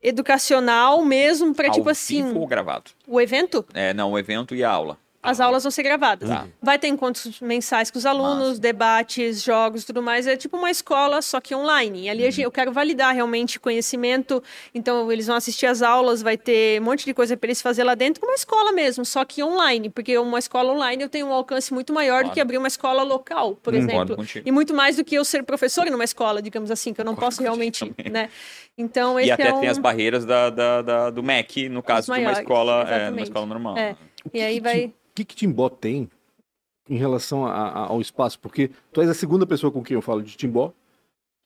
educacional 0.00 1.04
mesmo, 1.04 1.52
para 1.52 1.68
tipo 1.70 1.88
assim. 1.88 2.32
ou 2.32 2.46
gravado? 2.46 2.92
O 3.08 3.20
evento, 3.20 3.64
É, 3.74 3.92
não, 3.92 4.12
o 4.12 4.18
evento 4.18 4.54
e 4.54 4.62
a 4.62 4.70
aula. 4.70 4.96
As 5.24 5.40
aulas 5.40 5.62
vão 5.64 5.70
ser 5.70 5.82
gravadas. 5.82 6.28
Tá. 6.28 6.46
Vai 6.62 6.78
ter 6.78 6.88
encontros 6.88 7.40
mensais 7.40 7.90
com 7.90 7.98
os 7.98 8.06
alunos, 8.06 8.48
Massa. 8.50 8.60
debates, 8.60 9.42
jogos 9.42 9.82
e 9.82 9.86
tudo 9.86 10.02
mais. 10.02 10.26
É 10.26 10.36
tipo 10.36 10.56
uma 10.56 10.70
escola, 10.70 11.20
só 11.22 11.40
que 11.40 11.54
online. 11.54 12.02
E 12.04 12.08
ali 12.10 12.24
Uhum. 12.24 12.32
eu 12.38 12.50
quero 12.50 12.70
validar 12.72 13.14
realmente 13.14 13.58
conhecimento. 13.58 14.42
Então, 14.74 15.10
eles 15.10 15.26
vão 15.26 15.36
assistir 15.36 15.66
as 15.66 15.82
aulas, 15.82 16.20
vai 16.22 16.36
ter 16.36 16.80
um 16.80 16.84
monte 16.84 17.04
de 17.04 17.14
coisa 17.14 17.36
para 17.36 17.46
eles 17.48 17.62
fazer 17.62 17.82
lá 17.84 17.94
dentro, 17.94 18.20
como 18.20 18.32
uma 18.32 18.36
escola 18.36 18.70
mesmo, 18.72 19.04
só 19.04 19.24
que 19.24 19.42
online. 19.42 19.88
Porque 19.88 20.16
uma 20.18 20.38
escola 20.38 20.72
online 20.72 21.02
eu 21.02 21.08
tenho 21.08 21.26
um 21.26 21.32
alcance 21.32 21.72
muito 21.72 21.92
maior 21.92 22.18
do 22.18 22.20
Claro. 22.24 22.34
que 22.34 22.40
abrir 22.40 22.58
uma 22.58 22.68
escola 22.68 23.02
local, 23.02 23.56
por 23.56 23.72
Concordo 23.72 23.92
exemplo. 23.92 24.16
contigo. 24.16 24.46
E 24.48 24.52
muito 24.52 24.74
mais 24.74 24.96
do 24.96 25.04
que 25.04 25.14
eu 25.14 25.24
ser 25.24 25.42
professor 25.42 25.86
numa 25.90 26.04
escola, 26.04 26.42
digamos 26.42 26.70
assim, 26.70 26.92
que 26.92 27.00
eu 27.00 27.04
não 27.04 27.14
posso 27.16 27.42
realmente, 27.42 27.92
né? 28.10 28.28
Então, 28.76 29.18
esse 29.20 29.28
E 29.28 29.32
até 29.32 29.48
é 29.48 29.54
um... 29.54 29.60
tem 29.60 29.68
as 29.68 29.78
barreiras 29.78 30.24
da, 30.24 30.50
da- 30.50 30.82
da- 30.82 31.10
do 31.10 31.22
MEC, 31.22 31.68
no 31.68 31.82
caso 31.82 32.06
de 32.06 32.10
uma 32.10 32.16
maiores, 32.18 32.38
escola, 32.40 32.82
é, 32.90 33.08
numa 33.10 33.20
escola 33.22 33.46
normal. 33.46 33.78
É. 33.78 33.94
E 34.32 34.40
aí 34.40 34.54
que 34.56 34.60
vai... 34.60 34.92
Que, 35.14 35.24
que 35.24 35.34
Timbó 35.36 35.68
tem 35.68 36.08
em 36.88 36.96
relação 36.96 37.46
a- 37.46 37.52
a- 37.52 37.86
ao 37.86 38.00
espaço? 38.00 38.38
Porque 38.40 38.70
tu 38.92 39.00
és 39.00 39.08
a 39.08 39.14
segunda 39.14 39.46
pessoa 39.46 39.70
com 39.70 39.82
quem 39.82 39.94
eu 39.94 40.02
falo 40.02 40.22
de 40.22 40.36
Timbó 40.36 40.72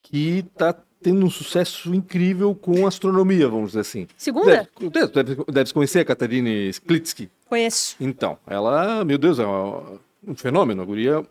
que 0.03 0.43
tá 0.57 0.73
tendo 1.01 1.25
um 1.25 1.29
sucesso 1.29 1.93
incrível 1.93 2.53
com 2.55 2.85
astronomia, 2.87 3.47
vamos 3.47 3.67
dizer 3.69 3.81
assim. 3.81 4.07
Segunda? 4.17 4.67
Deve, 4.79 5.07
deve, 5.23 5.43
deve 5.51 5.73
conhecer 5.73 5.99
a 5.99 6.05
Katarine 6.05 6.69
Sklitsky. 6.69 7.29
Conheço. 7.47 7.95
Então, 7.99 8.37
ela, 8.47 9.03
meu 9.05 9.17
Deus, 9.17 9.39
é 9.39 9.45
um 9.47 10.35
fenômeno. 10.35 10.81
A 10.81 10.85
guria. 10.85 11.25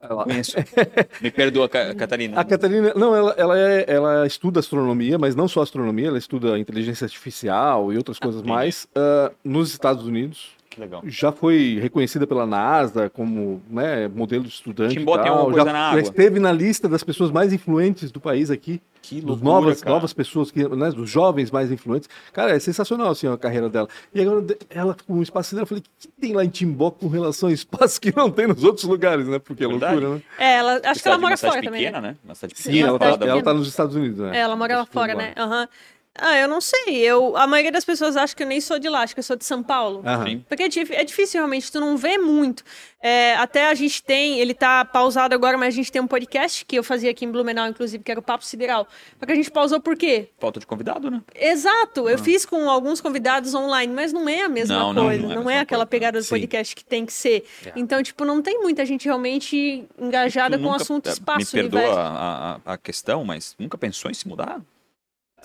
Ela, 0.00 0.24
Conheço. 0.24 0.56
Me 1.22 1.30
perdoa, 1.30 1.68
Ca- 1.68 1.94
Catarina. 1.94 2.38
a 2.40 2.44
Catarina, 2.44 2.92
não, 2.94 3.14
ela, 3.16 3.32
ela, 3.38 3.58
é- 3.58 3.84
ela 3.88 4.26
estuda 4.26 4.60
astronomia, 4.60 5.16
mas 5.18 5.34
não 5.34 5.46
só 5.48 5.62
astronomia, 5.62 6.08
ela 6.08 6.18
estuda 6.18 6.58
inteligência 6.58 7.04
artificial 7.04 7.92
e 7.92 7.96
outras 7.96 8.18
coisas 8.18 8.40
entendi. 8.40 8.52
mais 8.54 8.86
ah, 8.94 9.32
nos 9.44 9.70
Estados 9.70 10.04
Unidos. 10.06 10.50
Que 10.74 10.80
legal. 10.80 11.02
já 11.06 11.30
foi 11.30 11.78
reconhecida 11.80 12.26
pela 12.26 12.44
NASA 12.46 13.08
como 13.08 13.62
né, 13.70 14.08
modelo 14.08 14.42
de 14.44 14.50
estudante. 14.50 14.94
Timbó 14.96 15.16
tem 15.18 15.28
alguma 15.30 15.44
coisa 15.52 15.66
já, 15.66 15.72
na 15.72 15.78
já 15.78 15.88
água. 15.90 16.00
esteve 16.00 16.40
na 16.40 16.50
lista 16.52 16.88
das 16.88 17.04
pessoas 17.04 17.30
mais 17.30 17.52
influentes 17.52 18.10
do 18.10 18.20
país 18.20 18.50
aqui. 18.50 18.80
Que 19.02 19.16
Dos 19.20 19.32
loucura, 19.40 19.50
novas, 19.52 19.82
cara. 19.82 19.94
novas 19.94 20.12
pessoas, 20.14 20.50
que, 20.50 20.66
né, 20.66 20.90
dos 20.90 21.10
jovens 21.10 21.50
mais 21.50 21.70
influentes. 21.70 22.08
Cara, 22.32 22.56
é 22.56 22.58
sensacional 22.58 23.10
assim, 23.10 23.28
a 23.28 23.36
carreira 23.36 23.68
dela. 23.68 23.86
E 24.14 24.20
agora 24.22 24.40
de- 24.40 24.56
ela 24.70 24.96
com 25.06 25.18
o 25.18 25.22
espaço 25.22 25.54
dela, 25.54 25.64
eu 25.64 25.66
falei, 25.66 25.82
o 25.82 26.00
que 26.00 26.08
tem 26.20 26.32
lá 26.32 26.42
em 26.42 26.48
Timbó 26.48 26.90
com 26.90 27.06
relação 27.08 27.50
ao 27.50 27.52
espaço 27.54 28.00
que 28.00 28.16
não 28.16 28.30
tem 28.30 28.46
nos 28.46 28.64
outros 28.64 28.84
lugares, 28.86 29.28
né? 29.28 29.38
Porque 29.38 29.62
é 29.62 29.68
Verdade. 29.68 29.96
loucura, 30.00 30.14
né? 30.16 30.22
É, 30.38 30.54
ela, 30.56 30.80
acho 30.86 31.02
que 31.02 31.08
ela 31.08 31.18
mora 31.18 31.32
uma 31.32 31.36
cidade 31.36 31.52
fora 31.56 31.64
também. 31.66 31.80
pequena, 31.84 32.00
Né? 32.00 32.16
né? 32.24 32.34
Sim, 32.54 32.80
ela, 32.80 32.98
tá, 32.98 33.04
ela 33.06 33.18
pequena. 33.18 33.42
tá 33.42 33.52
nos 33.54 33.68
Estados 33.68 33.94
Unidos, 33.94 34.18
né? 34.20 34.38
É, 34.38 34.40
ela 34.40 34.56
mora 34.56 34.78
lá 34.78 34.86
fora, 34.86 35.14
né? 35.14 35.34
Aham. 35.36 35.68
Ah, 36.16 36.36
eu 36.36 36.46
não 36.46 36.60
sei. 36.60 36.96
Eu, 36.98 37.36
a 37.36 37.46
maioria 37.46 37.72
das 37.72 37.84
pessoas 37.84 38.16
acha 38.16 38.34
que 38.36 38.42
eu 38.42 38.46
nem 38.46 38.60
sou 38.60 38.78
de 38.78 38.88
lá, 38.88 39.02
acho 39.02 39.14
que 39.14 39.18
eu 39.20 39.24
sou 39.24 39.34
de 39.36 39.44
São 39.44 39.62
Paulo. 39.62 40.02
Aham. 40.06 40.26
Sim. 40.26 40.44
Porque 40.48 40.62
é, 40.62 40.68
é 41.00 41.04
difícil 41.04 41.40
realmente, 41.40 41.70
tu 41.72 41.80
não 41.80 41.96
vê 41.96 42.16
muito. 42.18 42.62
É, 43.00 43.34
até 43.34 43.66
a 43.68 43.74
gente 43.74 44.02
tem, 44.02 44.38
ele 44.38 44.54
tá 44.54 44.84
pausado 44.84 45.34
agora, 45.34 45.58
mas 45.58 45.74
a 45.74 45.76
gente 45.76 45.90
tem 45.92 46.00
um 46.00 46.06
podcast 46.06 46.64
que 46.64 46.76
eu 46.76 46.82
fazia 46.84 47.10
aqui 47.10 47.24
em 47.24 47.30
Blumenau, 47.30 47.66
inclusive, 47.68 48.02
que 48.02 48.10
era 48.10 48.18
o 48.18 48.22
Papo 48.22 48.44
Sideral. 48.44 48.86
Só 49.18 49.26
que 49.26 49.32
a 49.32 49.34
gente 49.34 49.50
pausou 49.50 49.80
por 49.80 49.96
quê? 49.96 50.30
Falta 50.38 50.58
de 50.60 50.66
convidado, 50.66 51.10
né? 51.10 51.20
Exato, 51.34 52.08
eu 52.08 52.16
fiz 52.18 52.46
com 52.46 52.70
alguns 52.70 53.00
convidados 53.00 53.52
online, 53.54 53.92
mas 53.92 54.12
não 54.12 54.28
é 54.28 54.42
a 54.42 54.48
mesma 54.48 54.74
Não, 54.78 54.92
não, 54.92 55.04
coisa, 55.06 55.22
não 55.22 55.28
não 55.28 55.50
é 55.50 55.54
a 55.54 55.56
é, 55.56 55.58
mesma 55.58 55.62
aquela 55.62 55.80
coisa. 55.84 55.90
pegada 55.90 56.18
do 56.20 56.24
Sim. 56.24 56.30
podcast 56.30 56.74
que 56.76 56.84
tem 56.84 57.04
que 57.04 57.12
ser. 57.12 57.44
É. 57.66 57.72
Então, 57.76 58.02
tipo, 58.02 58.24
não 58.24 58.40
tem 58.40 58.60
muita 58.60 58.86
gente 58.86 59.04
realmente 59.04 59.84
engajada 59.98 60.58
com 60.58 60.66
o 60.68 60.72
assunto 60.74 61.08
eh, 61.08 61.12
espaço, 61.12 61.54
Me 61.56 61.62
perdoa 61.62 61.80
universo. 61.80 62.00
a, 62.00 62.60
a, 62.64 62.72
a 62.72 62.78
questão, 62.78 63.24
mas 63.24 63.54
nunca 63.58 63.76
pensou 63.76 64.10
em 64.10 64.14
se 64.14 64.26
mudar? 64.26 64.62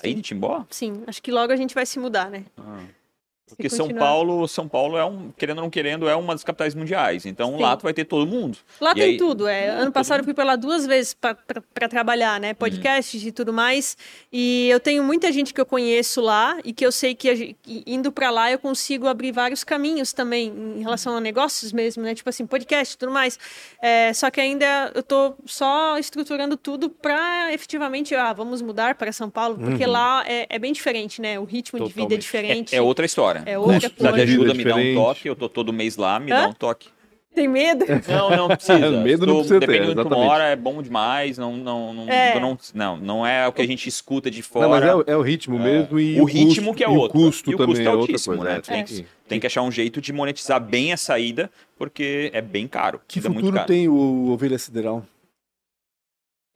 Aí 0.04 0.14
de 0.14 0.22
Timbó? 0.22 0.66
Sim, 0.70 1.04
acho 1.08 1.22
que 1.22 1.32
logo 1.32 1.52
a 1.52 1.56
gente 1.56 1.74
vai 1.76 1.86
se 1.86 2.00
mudar, 2.00 2.30
né? 2.30 2.46
Se 2.56 2.99
Porque 3.50 3.70
São. 3.70 3.90
Paulo, 3.90 4.48
São 4.48 4.68
Paulo 4.68 4.98
é 4.98 5.04
um, 5.06 5.32
querendo 5.38 5.58
ou 5.58 5.64
não 5.64 5.70
querendo, 5.70 6.08
é 6.08 6.16
uma 6.16 6.34
das 6.34 6.44
capitais 6.44 6.74
mundiais. 6.76 7.26
Então 7.26 7.56
Sim. 7.58 7.62
lá 7.62 7.76
tu 7.76 7.84
vai 7.84 7.94
ter 7.94 8.06
todo 8.06 8.26
mundo. 8.28 8.58
Lá 8.80 8.92
E 8.92 8.96
tem 8.96 9.04
aí- 9.04 9.18
tudo, 9.18 9.48
é. 9.48 9.68
Ano 9.70 9.92
passado 9.92 10.20
eu 10.20 10.24
fui 10.24 10.34
pra 10.34 10.44
lá 10.44 10.56
duas 10.56 10.86
vezes 10.86 11.14
para 11.14 11.88
trabalhar, 11.90 12.40
né? 12.40 12.54
Podcasts 12.54 13.24
e 13.26 13.32
tudo 13.32 13.52
mais. 13.52 13.98
E 14.32 14.70
eu 14.70 14.80
tenho 14.80 15.04
muita 15.04 15.32
gente 15.32 15.54
que 15.54 15.60
eu 15.60 15.66
conheço 15.66 16.22
lá 16.22 16.58
e 16.64 16.72
que 16.74 16.86
eu 16.86 16.92
sei 16.92 17.16
que, 17.16 17.56
indo 17.86 18.12
para 18.12 18.30
lá 18.30 18.52
eu 18.52 18.60
consigo 18.60 19.08
abrir 19.08 19.32
vários 19.32 19.64
caminhos 19.64 20.14
também 20.14 20.54
em 20.78 20.82
relação 20.82 21.16
a 21.18 21.22
negócios 21.22 21.72
mesmo, 21.74 22.04
né? 22.04 22.14
Tipo 22.16 22.30
assim, 22.30 22.46
podcast 22.46 22.96
e 22.96 22.98
tudo 22.98 23.12
mais. 23.12 23.38
É, 23.82 24.14
só 24.14 24.30
que 24.30 24.40
ainda 24.40 24.92
eu 24.96 25.04
tô 25.04 25.34
só 25.46 25.98
estruturando 25.98 26.56
tudo 26.56 26.90
para 26.90 27.54
efetivamente, 27.54 28.14
ah, 28.16 28.34
vamos 28.34 28.62
mudar 28.62 28.96
para 28.96 29.12
São 29.12 29.30
Paulo, 29.30 29.58
porque 29.58 29.86
lá 29.86 30.24
é, 30.28 30.46
é 30.50 30.60
bem 30.60 30.72
diferente, 30.74 31.22
né? 31.22 31.40
O 31.40 31.44
ritmo 31.44 31.80
de 31.80 31.86
vida 31.86 32.00
é 32.00 32.04
Totalmente. 32.04 32.22
diferente. 32.22 32.76
É, 32.76 32.78
é 32.78 32.82
outra 32.82 33.06
história. 33.06 33.39
É 33.46 33.58
outra 33.58 33.76
Custo 33.82 33.96
coisa. 33.96 34.14
de 34.16 34.22
ajuda, 34.22 34.54
me 34.54 34.64
dá 34.64 34.76
um 34.76 34.94
toque. 34.96 35.28
Eu 35.28 35.36
tô 35.36 35.50
todo 35.50 35.72
mês 35.74 35.98
lá, 35.98 36.20
me 36.20 36.32
Hã? 36.32 36.42
dá 36.44 36.48
um 36.48 36.54
toque. 36.54 36.90
Tem 37.34 37.48
medo? 37.48 37.86
Não, 38.10 38.30
não 38.36 38.48
precisa. 38.50 38.90
Medo 39.04 39.26
não 39.28 39.34
Tô- 39.36 39.40
precisa 39.42 39.60
ter, 39.60 39.68
Dependendo 39.68 39.94
tu 39.94 40.00
exatamente. 40.02 40.26
mora, 40.28 40.44
é 40.46 40.56
bom 40.56 40.82
demais. 40.82 41.38
Não, 41.38 41.56
não, 41.56 41.94
não, 41.94 42.10
É. 42.10 42.40
não, 42.40 42.58
não, 42.74 42.98
não 42.98 43.26
é 43.26 43.48
o 43.48 43.54
que 43.54 43.62
a 43.62 43.68
gente 43.68 43.88
escuta 43.88 44.32
de 44.32 44.42
fora. 44.42 44.66
Não, 44.66 44.72
mas 44.72 44.84
é, 44.84 44.96
o- 44.96 45.04
é 45.08 45.16
o 45.16 45.22
ritmo 45.22 45.60
mesmo 45.60 46.00
e 46.00 46.20
O 46.20 46.24
o, 46.24 46.26
ritmo 46.26 46.66
custo, 46.72 46.74
que 46.74 46.84
é 46.84 46.88
e 46.88 46.90
outro. 46.90 47.20
o 47.20 47.24
custo 47.26 47.52
E 47.52 47.54
o 47.54 47.58
também 47.58 47.76
custo 47.76 47.82
é 47.84 47.86
é 47.86 47.90
outra 47.96 48.02
altíssimo, 48.14 48.36
coisa. 48.38 48.52
né? 48.52 48.58
é, 48.58 48.62
Tem, 48.62 48.84
que- 48.84 49.06
tem 49.28 49.40
que 49.40 49.46
achar 49.48 49.62
um 49.62 49.72
jeito 49.72 50.02
de 50.02 50.12
monetizar 50.12 50.60
bem 50.60 50.92
a 50.92 50.98
saída, 50.98 51.52
porque 51.78 52.32
é 52.34 52.42
bem 52.42 52.68
caro. 52.68 53.00
Que 53.08 53.20
é 53.20 53.22
muito 53.30 53.36
futuro 53.42 53.56
caro. 53.58 53.68
tem 53.68 53.88
o 53.88 54.30
Ovelha 54.32 54.58
Sideral? 54.58 55.06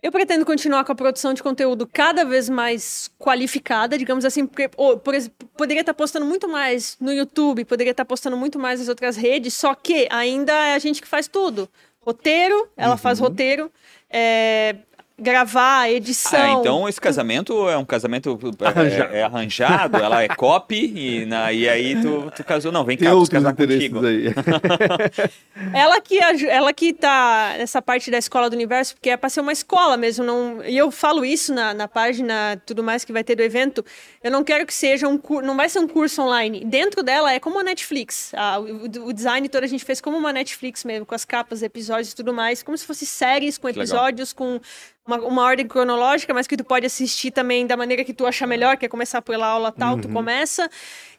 Eu 0.03 0.11
pretendo 0.11 0.45
continuar 0.45 0.83
com 0.83 0.91
a 0.91 0.95
produção 0.95 1.33
de 1.33 1.41
conteúdo 1.41 1.87
cada 1.87 2.25
vez 2.25 2.49
mais 2.49 3.09
qualificada, 3.17 3.97
digamos 3.97 4.25
assim, 4.25 4.45
porque 4.45 4.69
ô, 4.75 4.97
por 4.97 5.15
poderia 5.55 5.79
estar 5.79 5.93
postando 5.93 6.25
muito 6.25 6.45
mais 6.49 6.97
no 6.99 7.13
YouTube, 7.13 7.63
poderia 7.63 7.91
estar 7.91 8.03
postando 8.03 8.35
muito 8.35 8.59
mais 8.59 8.81
nas 8.81 8.89
outras 8.89 9.15
redes, 9.15 9.53
só 9.53 9.73
que 9.73 10.05
ainda 10.11 10.51
é 10.51 10.75
a 10.75 10.79
gente 10.79 11.01
que 11.01 11.07
faz 11.07 11.25
tudo. 11.29 11.69
Roteiro, 12.01 12.67
ela 12.75 12.97
faz 12.97 13.17
Uhum. 13.19 13.27
roteiro, 13.27 13.71
é, 14.09 14.75
gravar, 15.23 15.89
edição. 15.89 16.39
Ah, 16.39 16.59
então 16.59 16.87
esse 16.89 17.01
casamento 17.01 17.67
é 17.69 17.77
um 17.77 17.85
casamento 17.85 18.37
é- 18.59 18.67
Arranjado. 18.67 19.13
É, 19.15 19.19
é 19.19 19.23
arranjado, 19.23 19.97
ela 19.97 20.21
é 20.23 20.27
copy, 20.27 20.93
e, 20.95 21.25
na, 21.25 21.51
e 21.51 21.67
aí 21.67 21.99
tu, 22.01 22.31
tu 22.35 22.43
casou. 22.43 22.71
Não, 22.71 22.83
vem 22.83 22.97
cá, 22.97 23.09
Tem 23.11 23.25
casar 23.27 23.55
contigo. 23.55 24.05
aí. 24.05 24.25
Ela 25.73 26.01
que, 26.01 26.19
ela 26.19 26.73
que 26.73 26.93
tá 26.93 27.55
nessa 27.57 27.81
parte 27.81 28.09
da 28.11 28.17
escola 28.17 28.49
do 28.49 28.53
universo, 28.53 28.95
porque 28.95 29.09
é 29.11 29.17
para 29.17 29.29
ser 29.29 29.41
uma 29.41 29.51
escola 29.51 29.95
mesmo. 29.95 30.23
Não, 30.25 30.63
e 30.63 30.75
eu 30.77 30.91
falo 30.91 31.23
isso 31.23 31.53
na, 31.53 31.73
na 31.73 31.87
página, 31.87 32.59
tudo 32.65 32.83
mais 32.83 33.05
que 33.05 33.13
vai 33.13 33.23
ter 33.23 33.35
do 33.35 33.41
evento. 33.43 33.83
Eu 34.23 34.31
não 34.31 34.43
quero 34.43 34.65
que 34.65 34.73
seja 34.73 35.07
um 35.07 35.17
curso, 35.17 35.45
não 35.45 35.55
vai 35.55 35.69
ser 35.69 35.79
um 35.79 35.87
curso 35.87 36.21
online. 36.21 36.63
Dentro 36.65 37.03
dela 37.03 37.31
é 37.33 37.39
como 37.39 37.59
a 37.59 37.63
Netflix. 37.63 38.33
A- 38.33 38.59
o, 38.59 38.85
o 39.07 39.13
design 39.13 39.47
todo 39.47 39.63
a 39.63 39.67
gente 39.67 39.85
fez 39.85 40.01
como 40.01 40.17
uma 40.17 40.33
Netflix 40.33 40.83
mesmo, 40.83 41.05
com 41.05 41.15
as 41.15 41.23
capas, 41.25 41.61
episódios 41.63 42.11
e 42.11 42.15
tudo 42.15 42.33
mais, 42.33 42.61
como 42.63 42.77
se 42.77 42.85
fosse 42.85 43.05
séries 43.05 43.57
com 43.57 43.69
episódios, 43.69 44.33
com 44.33 44.59
uma, 45.05 45.17
uma 45.17 45.43
ordem 45.43 45.67
cronológica, 45.67 46.33
mas 46.33 46.47
que 46.47 46.55
tu 46.55 46.63
pode 46.63 46.85
assistir 46.85 47.31
também 47.31 47.67
da 47.67 47.75
maneira 47.75 48.03
que 48.03 48.13
tu 48.13 48.25
achar 48.25 48.47
melhor, 48.47 48.77
quer 48.77 48.87
começar 48.87 49.21
pela 49.21 49.45
aula 49.47 49.71
tal, 49.71 49.97
tu 49.99 50.07
começa. 50.09 50.69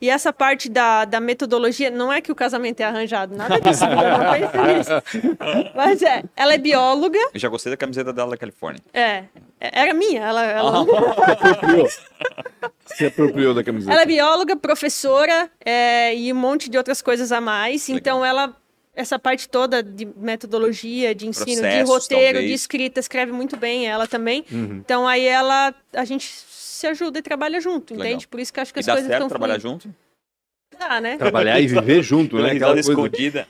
E 0.01 0.09
essa 0.09 0.33
parte 0.33 0.69
da, 0.69 1.05
da 1.05 1.21
metodologia, 1.21 1.91
não 1.91 2.13
é 2.13 2.21
que 2.21 2.33
o 2.33 2.35
casamento 2.35 2.81
é 2.81 2.85
arranjado, 2.85 3.37
nada 3.37 3.61
disso. 3.61 3.85
Mas 5.75 6.03
é, 6.03 6.23
ela 6.37 6.55
é 6.55 6.59
bióloga, 6.59 7.19
Eu 7.33 7.41
já 7.41 7.49
gostei 7.49 7.71
da 7.71 7.77
camiseta 7.77 8.13
dela 8.13 8.31
da 8.31 8.37
Califórnia. 8.37 8.81
é, 8.93 9.25
é- 9.61 9.81
era 9.81 9.95
minha, 9.95 10.21
ela, 10.23 10.43
ela, 10.45 10.81
apropriou. 11.33 11.89
Se 12.87 13.07
apropriou 13.07 13.55
da 13.55 13.63
camiseta. 13.65 13.93
ela 13.93 14.03
é 14.03 14.07
bióloga, 14.07 14.57
professora 14.57 15.51
é, 15.65 16.15
e 16.15 16.33
um 16.33 16.37
monte 16.37 16.69
de 16.71 16.77
outras 16.79 17.01
coisas 17.03 17.33
a 17.33 17.41
mais. 17.41 17.89
Então 17.89 18.25
ela 18.25 18.55
essa 18.95 19.19
parte 19.19 19.49
toda 19.49 19.83
de 19.83 20.05
metodologia, 20.17 21.15
de 21.15 21.27
ensino, 21.27 21.47
de 21.47 21.61
Processos, 21.61 21.89
roteiro, 21.89 22.25
talvez. 22.35 22.49
de 22.49 22.53
escrita, 22.55 23.01
escreve 23.01 23.33
muito 23.33 23.57
bem, 23.57 23.87
ela 23.87 24.07
também. 24.07 24.45
Uhum. 24.51 24.77
Então 24.85 25.07
aí 25.07 25.25
ela, 25.27 25.75
a 25.93 26.05
gente 26.05 26.27
se 26.49 26.87
ajuda 26.87 27.19
e 27.19 27.23
trabalha 27.23 27.61
junto, 27.61 27.93
Legal. 27.95 28.07
entende? 28.09 28.29
Por 28.29 28.41
isso 28.41 28.53
que 28.53 28.59
eu 28.61 28.63
acho 28.63 28.73
que 28.73 28.79
E 28.79 28.81
as 28.81 28.87
dá 28.87 28.93
coisas 28.93 29.09
certo 29.09 29.23
estão 29.23 29.29
trabalhar 29.29 29.61
fluindo. 29.61 29.83
junto? 29.85 29.95
Dá, 30.79 31.01
né? 31.01 31.17
Trabalhar 31.17 31.61
e 31.61 31.67
viver 31.67 32.03
junto, 32.05 32.37
né? 32.39 32.51
Aquela 32.53 32.73
coisa. 32.75 32.91
escondida. 32.91 33.47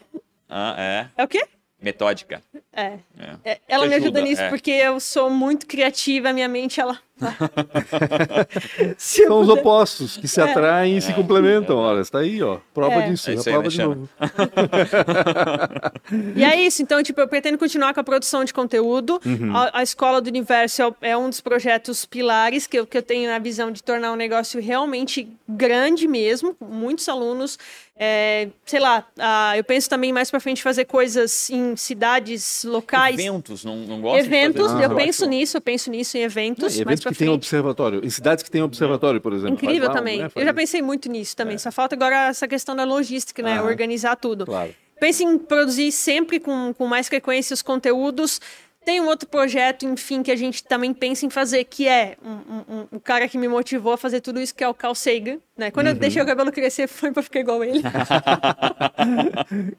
Ah, 0.48 0.74
é. 0.78 1.06
É 1.16 1.24
o 1.24 1.28
quê? 1.28 1.44
Metódica. 1.80 2.42
É. 2.72 2.98
É. 3.18 3.36
É, 3.44 3.60
ela 3.68 3.84
Te 3.84 3.88
me 3.90 3.94
ajuda 3.96 4.18
ajuda, 4.18 4.22
nisso 4.22 4.42
é. 4.42 4.48
porque 4.48 4.70
eu 4.70 4.98
sou 5.00 5.28
muito 5.28 5.66
criativa, 5.66 6.32
minha 6.32 6.48
mente 6.48 6.80
ela. 6.80 6.98
São 8.98 9.40
os 9.40 9.48
opostos 9.48 10.16
que 10.16 10.26
se 10.26 10.40
atraem 10.40 10.96
e 10.96 11.02
se 11.02 11.12
complementam. 11.12 11.76
Olha, 11.76 12.00
está 12.00 12.18
aí, 12.18 12.42
ó. 12.42 12.58
Prova 12.72 12.96
É. 12.96 13.10
disso. 13.10 13.30
É 13.30 13.34
É 13.34 13.36
aí, 13.36 13.42
prova 13.44 13.68
de 13.68 13.76
Xana? 13.76 13.94
novo. 13.94 14.08
E 16.36 16.44
é 16.44 16.60
isso, 16.60 16.82
então, 16.82 17.02
tipo, 17.02 17.20
eu 17.20 17.28
pretendo 17.28 17.56
continuar 17.58 17.94
com 17.94 18.00
a 18.00 18.04
produção 18.04 18.44
de 18.44 18.52
conteúdo. 18.52 19.20
Uhum. 19.24 19.56
A, 19.56 19.78
a 19.78 19.82
Escola 19.82 20.20
do 20.20 20.28
Universo 20.28 20.82
é, 21.00 21.10
é 21.10 21.16
um 21.16 21.28
dos 21.28 21.40
projetos 21.40 22.04
pilares 22.04 22.66
que 22.66 22.78
eu, 22.78 22.86
que 22.86 22.96
eu 22.98 23.02
tenho 23.02 23.30
na 23.30 23.38
visão 23.38 23.70
de 23.70 23.82
tornar 23.82 24.12
um 24.12 24.16
negócio 24.16 24.60
realmente 24.60 25.28
grande 25.48 26.06
mesmo, 26.06 26.54
com 26.54 26.66
muitos 26.66 27.08
alunos. 27.08 27.58
É, 27.96 28.48
sei 28.66 28.80
lá, 28.80 29.06
ah, 29.18 29.56
eu 29.56 29.62
penso 29.62 29.88
também 29.88 30.12
mais 30.12 30.28
pra 30.28 30.40
frente 30.40 30.60
fazer 30.60 30.84
coisas 30.84 31.48
em 31.48 31.76
cidades 31.76 32.64
locais. 32.64 33.18
Eventos, 33.18 33.64
não, 33.64 33.76
não 33.76 34.00
gosto 34.00 34.18
Eventos, 34.18 34.66
de 34.66 34.72
fazer 34.72 34.84
eu 34.86 34.96
penso 34.96 35.26
nisso, 35.26 35.56
eu 35.56 35.60
penso 35.60 35.90
nisso 35.90 36.18
em 36.18 36.22
eventos. 36.22 36.64
Mais 36.64 36.80
eventos 36.80 37.03
que 37.10 37.14
tem 37.14 37.28
observatório. 37.28 38.04
Em 38.04 38.10
cidades 38.10 38.42
que 38.42 38.50
tem 38.50 38.62
observatório, 38.62 39.20
por 39.20 39.32
exemplo. 39.32 39.54
Incrível 39.54 39.86
Faz 39.86 39.88
lá, 39.88 39.94
também. 39.94 40.18
né? 40.22 40.30
Eu 40.34 40.44
já 40.44 40.54
pensei 40.54 40.82
muito 40.82 41.08
nisso 41.08 41.36
também. 41.36 41.58
Só 41.58 41.70
falta 41.70 41.94
agora 41.94 42.28
essa 42.28 42.48
questão 42.48 42.74
da 42.74 42.84
logística, 42.84 43.42
né? 43.42 43.58
Aham. 43.58 43.66
Organizar 43.68 44.16
tudo. 44.16 44.46
Claro. 44.46 44.74
Penso 45.00 45.22
em 45.22 45.38
produzir 45.38 45.92
sempre 45.92 46.38
com, 46.40 46.72
com 46.72 46.86
mais 46.86 47.08
frequência 47.08 47.52
os 47.54 47.62
conteúdos. 47.62 48.40
Tem 48.84 49.00
um 49.00 49.06
outro 49.06 49.26
projeto, 49.28 49.86
enfim, 49.86 50.22
que 50.22 50.30
a 50.30 50.36
gente 50.36 50.62
também 50.62 50.92
pensa 50.92 51.24
em 51.24 51.30
fazer, 51.30 51.64
que 51.64 51.88
é 51.88 52.16
um, 52.24 52.30
um- 52.30 52.64
um- 52.80 52.86
o 52.92 53.00
cara 53.00 53.26
que 53.26 53.38
me 53.38 53.48
motivou 53.48 53.94
a 53.94 53.98
fazer 53.98 54.20
tudo 54.20 54.40
isso, 54.40 54.54
que 54.54 54.62
é 54.62 54.68
o 54.68 54.74
Carl 54.74 54.94
Sagan. 54.94 55.38
Né? 55.56 55.70
Quando 55.70 55.86
Uhum. 55.86 55.92
eu 55.92 55.98
deixei 55.98 56.20
o 56.20 56.26
cabelo 56.26 56.50
crescer, 56.52 56.86
foi 56.88 57.12
pra 57.12 57.22
ficar 57.22 57.40
igual 57.40 57.62
ele. 57.64 57.80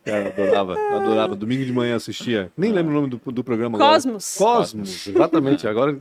Cara, 0.03 0.28
adorava. 0.30 0.76
Adorava. 0.95 1.36
Domingo 1.36 1.66
de 1.66 1.72
manhã 1.74 1.95
assistia. 1.95 2.51
Nem 2.58 2.72
lembro 2.72 2.91
o 2.91 2.95
nome 2.95 3.10
do, 3.10 3.22
do 3.32 3.43
programa 3.43 3.78
agora. 3.78 3.93
Cosmos. 3.93 4.36
Cosmos, 4.38 5.08
exatamente. 5.08 5.68
Agora 5.68 5.93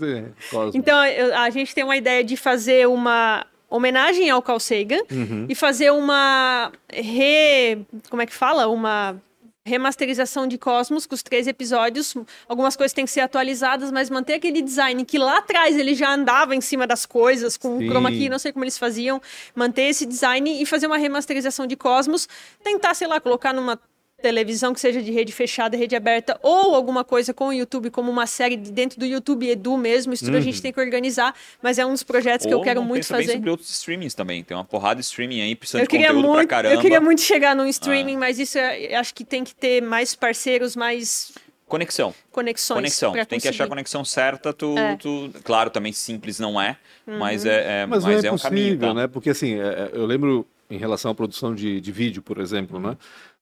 Cosmos. 0.51 0.75
Então, 0.75 1.05
eu- 1.07 1.35
a 1.37 1.51
gente 1.51 1.75
tem 1.75 1.85
uma 1.85 1.97
ideia 1.97 2.23
de 2.25 2.37
fazer 2.37 2.87
uma 2.89 3.47
homenagem 3.69 4.31
ao 4.31 4.41
Carl 4.41 4.61
Sagan 4.61 5.01
Uhum. 5.11 5.47
e 5.49 5.55
fazer 5.55 5.91
uma 5.91 6.71
re... 6.93 7.79
como 8.09 8.23
é 8.23 8.27
que 8.27 8.35
fala? 8.35 8.69
Uma 8.69 9.21
remasterização 9.65 10.47
de 10.47 10.59
Cosmos 10.59 11.07
com 11.07 11.15
os 11.15 11.23
três 11.23 11.47
episódios. 11.47 12.15
Algumas 12.47 12.77
coisas 12.77 12.93
têm 12.93 13.05
que 13.05 13.11
ser 13.11 13.21
atualizadas, 13.21 13.91
mas 13.91 14.11
manter 14.11 14.35
aquele 14.35 14.61
design 14.61 15.05
que 15.05 15.19
lá 15.19 15.39
atrás 15.39 15.77
ele 15.77 15.95
já 15.95 16.13
andava 16.13 16.55
em 16.55 16.61
cima 16.61 16.87
das 16.87 17.07
coisas, 17.07 17.57
com 17.57 17.79
Sim. 17.79 17.87
o 17.87 17.89
chroma 17.89 18.11
key, 18.11 18.29
não 18.29 18.39
sei 18.39 18.53
como 18.53 18.65
eles 18.65 18.77
faziam. 18.77 19.21
Manter 19.55 19.83
esse 19.83 20.05
design 20.05 20.63
e 20.63 20.67
fazer 20.67 20.87
uma 20.87 20.99
remasterização 20.99 21.67
de 21.67 21.77
Cosmos. 21.77 22.29
Tentar, 22.63 22.95
sei 22.95 23.07
lá, 23.07 23.19
colocar 23.21 23.53
numa 23.53 23.79
televisão 24.25 24.73
que 24.73 24.81
seja 24.81 25.03
de 25.03 25.13
rede 25.13 25.33
fechada, 25.33 25.77
rede 25.77 25.95
aberta, 25.95 26.39
ou 26.43 26.75
alguma 26.75 27.05
coisa 27.05 27.35
com 27.35 27.49
o 27.49 27.53
YouTube, 27.53 27.91
como 27.91 28.11
uma 28.11 28.27
série 28.27 28.57
de 28.57 28.71
dentro 28.73 28.99
do 28.99 29.05
YouTube 29.05 29.49
Edu 29.49 29.77
mesmo. 29.77 30.13
Isso 30.15 30.25
tudo 30.25 30.37
a 30.37 30.41
gente 30.41 30.63
tem 30.63 30.73
que 30.73 30.81
organizar, 30.81 31.35
mas 31.63 31.79
é 31.79 31.85
um 31.85 31.93
dos 31.93 32.03
projetos 32.03 32.47
que 32.47 32.53
eu 32.55 32.59
Ou 32.59 32.65
quero 32.65 32.83
muito 32.83 33.03
pensa 33.03 33.17
bem 33.17 33.27
fazer. 33.27 33.37
sobre 33.37 33.51
outros 33.51 33.69
streamings 33.71 34.15
também. 34.15 34.43
Tem 34.43 34.57
uma 34.57 34.65
porrada 34.65 35.01
de 35.01 35.05
streaming 35.07 35.43
aí, 35.43 35.55
precisando 35.55 35.83
Eu 35.83 35.89
de 35.89 35.97
conteúdo 35.97 36.21
muito, 36.23 36.35
pra 36.37 36.47
caramba. 36.47 36.75
eu 36.75 36.81
queria 36.81 37.01
muito 37.01 37.21
chegar 37.21 37.55
no 37.55 37.67
streaming, 37.69 38.17
mas 38.17 38.39
isso 38.39 38.57
é- 38.59 38.95
acho 38.95 39.15
que 39.15 39.25
tem 39.25 39.45
que 39.45 39.55
ter 39.55 39.83
mais 39.83 40.15
parceiros, 40.15 40.75
mais 40.75 41.33
Conexão. 41.67 42.15
conexões. 42.31 42.77
Conexão. 42.77 43.13
Tem 43.13 43.25
que 43.27 43.35
achar 43.35 43.49
a 43.49 43.51
conseguir. 43.51 43.69
conexão 43.69 44.05
certa. 44.05 44.53
Tu, 44.55 44.75
É. 44.79 44.91
Uhum. 44.93 44.97
tu- 44.97 45.31
Claro, 45.43 45.69
também 45.71 45.93
simples 45.93 46.39
não 46.39 46.59
é, 46.61 46.77
mas 47.07 47.45
é, 47.45 47.83
é- 47.83 47.87
Mas, 47.87 48.05
mas 48.05 48.05
não 48.05 48.11
é, 48.11 48.27
é 48.29 48.33
um 48.33 48.39
caminho. 48.39 48.67
possível, 48.69 48.89
Tá? 48.89 48.95
né? 48.95 49.07
Porque 49.07 49.29
assim, 49.31 49.61
é, 49.61 49.67
é, 49.67 49.91
eu 49.93 50.07
lembro 50.07 50.47
em 50.71 50.79
relação 50.79 51.11
à 51.11 51.15
produção 51.15 51.55
de, 51.55 51.79
de 51.79 51.93
vídeo, 51.93 52.23
por 52.23 52.39
exemplo, 52.39 52.81
né? 52.81 52.97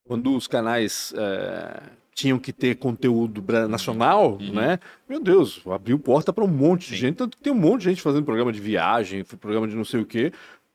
Quando 0.05 0.35
os 0.35 0.47
canais 0.47 1.13
é, 1.15 1.81
tinham 2.13 2.37
que 2.37 2.51
ter 2.51 2.75
conteúdo 2.75 3.41
bra- 3.41 3.67
nacional, 3.67 4.37
né? 4.39 4.77
Meu 5.07 5.19
Deus, 5.19 5.61
abriu 5.65 5.97
porta 5.97 6.33
para 6.33 6.43
um 6.43 6.47
monte 6.47 6.87
de 6.87 6.91
Uhum. 6.93 6.95
Sim. 6.97 7.01
gente. 7.07 7.15
Tanto 7.15 7.37
que 7.37 7.43
tem 7.43 7.53
um 7.53 7.57
monte 7.57 7.81
de 7.83 7.89
gente 7.89 8.01
fazendo 8.01 8.25
programa 8.25 8.51
de 8.51 8.59
viagem, 8.59 9.23
programa 9.23 9.67
de 9.67 9.75
não 9.75 9.85
sei 9.85 10.01
o 10.01 10.05
quê. 10.05 10.31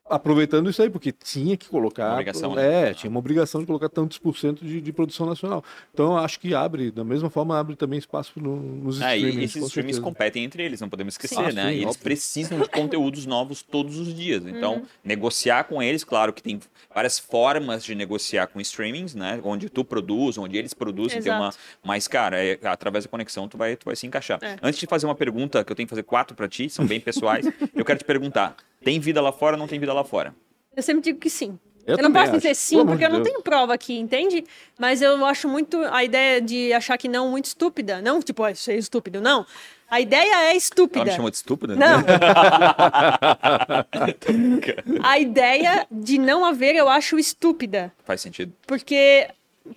Aproveitando 0.09 0.69
isso 0.69 0.81
aí, 0.81 0.89
porque 0.89 1.11
tinha 1.11 1.55
que 1.55 1.67
colocar. 1.69 2.05
Uma 2.07 2.13
obrigação, 2.13 2.59
é, 2.59 2.85
né? 2.85 2.93
tinha 2.93 3.09
uma 3.09 3.19
obrigação 3.19 3.61
de 3.61 3.67
colocar 3.67 3.89
tantos 3.89 4.17
por 4.17 4.35
cento 4.37 4.65
de, 4.65 4.81
de 4.81 4.91
produção 4.91 5.25
nacional. 5.25 5.63
Então, 5.93 6.13
eu 6.13 6.17
acho 6.17 6.39
que 6.39 6.53
abre, 6.55 6.89
da 6.91 7.03
mesma 7.03 7.29
forma, 7.29 7.59
abre 7.59 7.75
também 7.75 7.99
espaço 7.99 8.39
no, 8.39 8.55
nos 8.55 8.99
É, 9.01 9.15
streamings. 9.15 9.35
e 9.41 9.43
esses 9.45 9.61
com 9.61 9.67
streamings 9.67 9.95
certeza. 9.97 10.01
competem 10.01 10.43
entre 10.43 10.63
eles, 10.63 10.81
não 10.81 10.89
podemos 10.89 11.13
esquecer, 11.13 11.35
Sim. 11.35 11.41
Ah, 11.45 11.51
né? 11.51 11.63
sim, 11.63 11.69
e 11.69 11.73
eles 11.75 11.85
óbvio. 11.87 12.01
precisam 12.03 12.59
de 12.59 12.69
conteúdos 12.69 13.25
novos 13.25 13.61
todos 13.61 13.97
os 13.97 14.13
dias. 14.13 14.43
Então, 14.47 14.75
Uhum. 14.77 14.85
negociar 15.03 15.63
com 15.65 15.81
eles, 15.81 16.03
claro 16.03 16.33
que 16.33 16.41
tem 16.41 16.59
várias 16.93 17.19
formas 17.19 17.83
de 17.83 17.93
negociar 17.93 18.47
com 18.47 18.59
streamings, 18.59 19.13
né? 19.13 19.39
Onde 19.43 19.69
tu 19.69 19.83
produz, 19.83 20.37
onde 20.37 20.57
eles 20.57 20.73
produzem, 20.73 21.21
tem 21.21 21.31
uma. 21.31 21.51
Mas, 21.83 22.07
cara, 22.07 22.43
é, 22.43 22.57
através 22.63 23.03
da 23.05 23.09
conexão 23.11 23.47
tu 23.47 23.57
vai, 23.57 23.75
tu 23.75 23.85
vai 23.85 23.95
se 23.95 24.07
encaixar. 24.07 24.39
É. 24.41 24.57
Antes 24.61 24.79
de 24.79 24.87
fazer 24.87 25.05
uma 25.05 25.15
pergunta, 25.15 25.63
que 25.63 25.71
eu 25.71 25.75
tenho 25.75 25.85
que 25.85 25.91
fazer 25.91 26.03
quatro 26.03 26.35
pra 26.35 26.47
ti, 26.47 26.69
são 26.69 26.85
bem 26.85 26.99
pessoais, 26.99 27.45
eu 27.75 27.85
quero 27.85 27.99
te 27.99 28.05
perguntar: 28.05 28.55
tem 28.83 28.99
vida 28.99 29.21
lá 29.21 29.31
fora 29.31 29.55
ou 29.55 29.59
não 29.59 29.67
tem 29.67 29.79
vida 29.79 29.93
lá 29.93 30.03
fora? 30.03 30.33
Eu 30.75 30.83
sempre 30.83 31.01
digo 31.03 31.19
que 31.19 31.29
sim. 31.29 31.57
Eu 31.85 31.97
Eu, 31.97 32.03
não 32.03 32.11
posso 32.11 32.25
acho. 32.31 32.37
dizer 32.37 32.55
sim, 32.55 32.75
Pelo 32.75 32.87
porque 32.89 33.03
eu 33.05 33.09
não 33.09 33.17
Deus. 33.21 33.29
tenho 33.29 33.41
prova 33.41 33.73
aqui, 33.73 33.97
entende? 33.97 34.43
Mas 34.77 35.01
eu 35.01 35.25
acho 35.25 35.47
muito 35.49 35.77
a 35.91 36.03
ideia 36.03 36.39
de 36.39 36.71
achar 36.71 36.97
que 36.97 37.07
não 37.07 37.31
muito 37.31 37.45
estúpida. 37.45 37.99
Não, 38.01 38.21
tipo, 38.21 38.43
ah, 38.43 38.51
isso 38.51 38.69
é 38.69 38.75
estúpido. 38.75 39.19
Não. 39.19 39.45
A 39.89 39.99
ideia 39.99 40.21
é 40.35 40.49
Ela 40.49 40.55
estúpida. 40.55 41.05
me 41.05 41.11
chamou 41.11 41.31
de 41.31 41.37
estúpida? 41.37 41.75
Não. 41.75 42.03
a 45.03 45.19
ideia 45.19 45.87
de 45.91 46.17
não 46.19 46.45
haver 46.45 46.75
eu 46.75 46.87
acho 46.87 47.17
estúpida. 47.17 47.91
Faz 48.05 48.21
sentido. 48.21 48.53
Porque, 48.67 49.27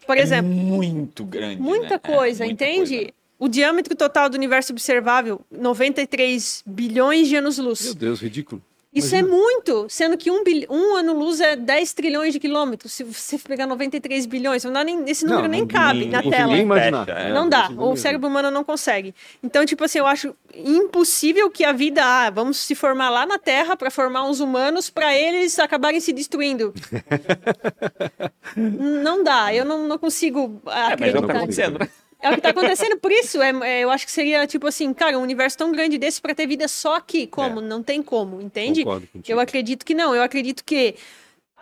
por 0.06 0.18
exemplo, 0.18 0.50
É 0.50 0.54
muito 0.54 1.24
grande. 1.24 1.60
muita 1.62 1.94
né? 1.94 1.94
É, 1.94 1.98
coisa, 1.98 2.44
muita 2.44 2.64
entende? 2.64 2.96
coisa. 2.96 3.12
O 3.38 3.48
diâmetro 3.48 3.96
total 3.96 4.28
do 4.30 4.36
universo 4.36 4.72
observável, 4.72 5.40
93 5.50 6.62
bilhões 6.64 7.26
de 7.26 7.34
anos-luz. 7.36 7.82
Meu 7.84 7.94
Deus, 7.94 8.20
ridículo. 8.20 8.62
Isso 8.94 9.14
é 9.16 9.22
muito, 9.22 9.86
sendo 9.88 10.18
que 10.18 10.30
um, 10.30 10.44
bil- 10.44 10.66
um 10.68 10.96
ano-luz 10.96 11.40
é 11.40 11.56
10 11.56 11.94
trilhões 11.94 12.32
de 12.34 12.38
quilômetros. 12.38 12.92
Se 12.92 13.02
você 13.02 13.38
pegar 13.38 13.66
93 13.66 14.26
bilhões, 14.26 14.62
não 14.64 14.72
dá 14.72 14.84
nem, 14.84 15.08
esse 15.08 15.24
número 15.24 15.44
Não, 15.44 15.48
nem 15.50 15.60
não- 15.62 15.66
cabe 15.68 16.00
nem- 16.00 16.10
na 16.10 16.20
não 16.22 16.30
tela. 16.30 16.52
nem 16.52 16.60
imaginar. 16.62 17.06
Fecha, 17.06 17.18
é. 17.18 17.22
É, 17.22 17.28
Não 17.32 17.42
não 17.42 17.48
dá, 17.48 17.70
o 17.70 17.96
cérebro 17.96 18.28
humano 18.28 18.50
não 18.50 18.62
consegue. 18.62 19.14
Então, 19.42 19.64
tipo 19.64 19.82
assim, 19.82 19.98
eu 19.98 20.06
acho 20.06 20.34
impossível 20.54 21.48
que 21.50 21.64
a 21.64 21.72
vida, 21.72 22.02
ah, 22.04 22.28
vamos 22.28 22.58
se 22.58 22.74
formar 22.74 23.08
lá 23.08 23.24
na 23.24 23.38
Terra 23.38 23.76
para 23.76 23.90
formar 23.90 24.24
uns 24.28 24.40
humanos 24.40 24.90
para 24.90 25.16
eles 25.18 25.58
acabarem 25.58 25.98
se 25.98 26.12
destruindo. 26.12 26.74
não 28.56 29.22
dá, 29.24 29.54
eu 29.54 29.64
não, 29.64 29.86
não 29.88 29.98
consigo 29.98 30.60
É, 30.66 30.70
mas 30.70 30.84
é 30.84 30.94
o 30.94 30.96
que 30.96 31.04
acreditar. 31.04 31.26
tá 31.26 31.32
acontecendo, 31.38 31.78
né? 31.78 31.88
É 32.22 32.30
o 32.30 32.34
que 32.36 32.40
tá 32.40 32.50
acontecendo, 32.50 32.96
por 32.98 33.10
isso, 33.10 33.42
é, 33.42 33.50
é, 33.64 33.80
eu 33.80 33.90
acho 33.90 34.06
que 34.06 34.12
seria 34.12 34.46
tipo 34.46 34.66
assim, 34.68 34.94
cara, 34.94 35.18
um 35.18 35.22
universo 35.22 35.58
tão 35.58 35.72
grande 35.72 35.98
desse 35.98 36.20
para 36.20 36.34
ter 36.34 36.46
vida 36.46 36.68
só 36.68 36.96
aqui. 36.96 37.26
Como? 37.26 37.58
É. 37.58 37.62
Não 37.62 37.82
tem 37.82 38.00
como, 38.02 38.40
entende? 38.40 38.84
Eu 39.28 39.40
acredito 39.40 39.84
que 39.84 39.94
não. 39.94 40.14
Eu 40.14 40.22
acredito 40.22 40.64
que 40.64 40.94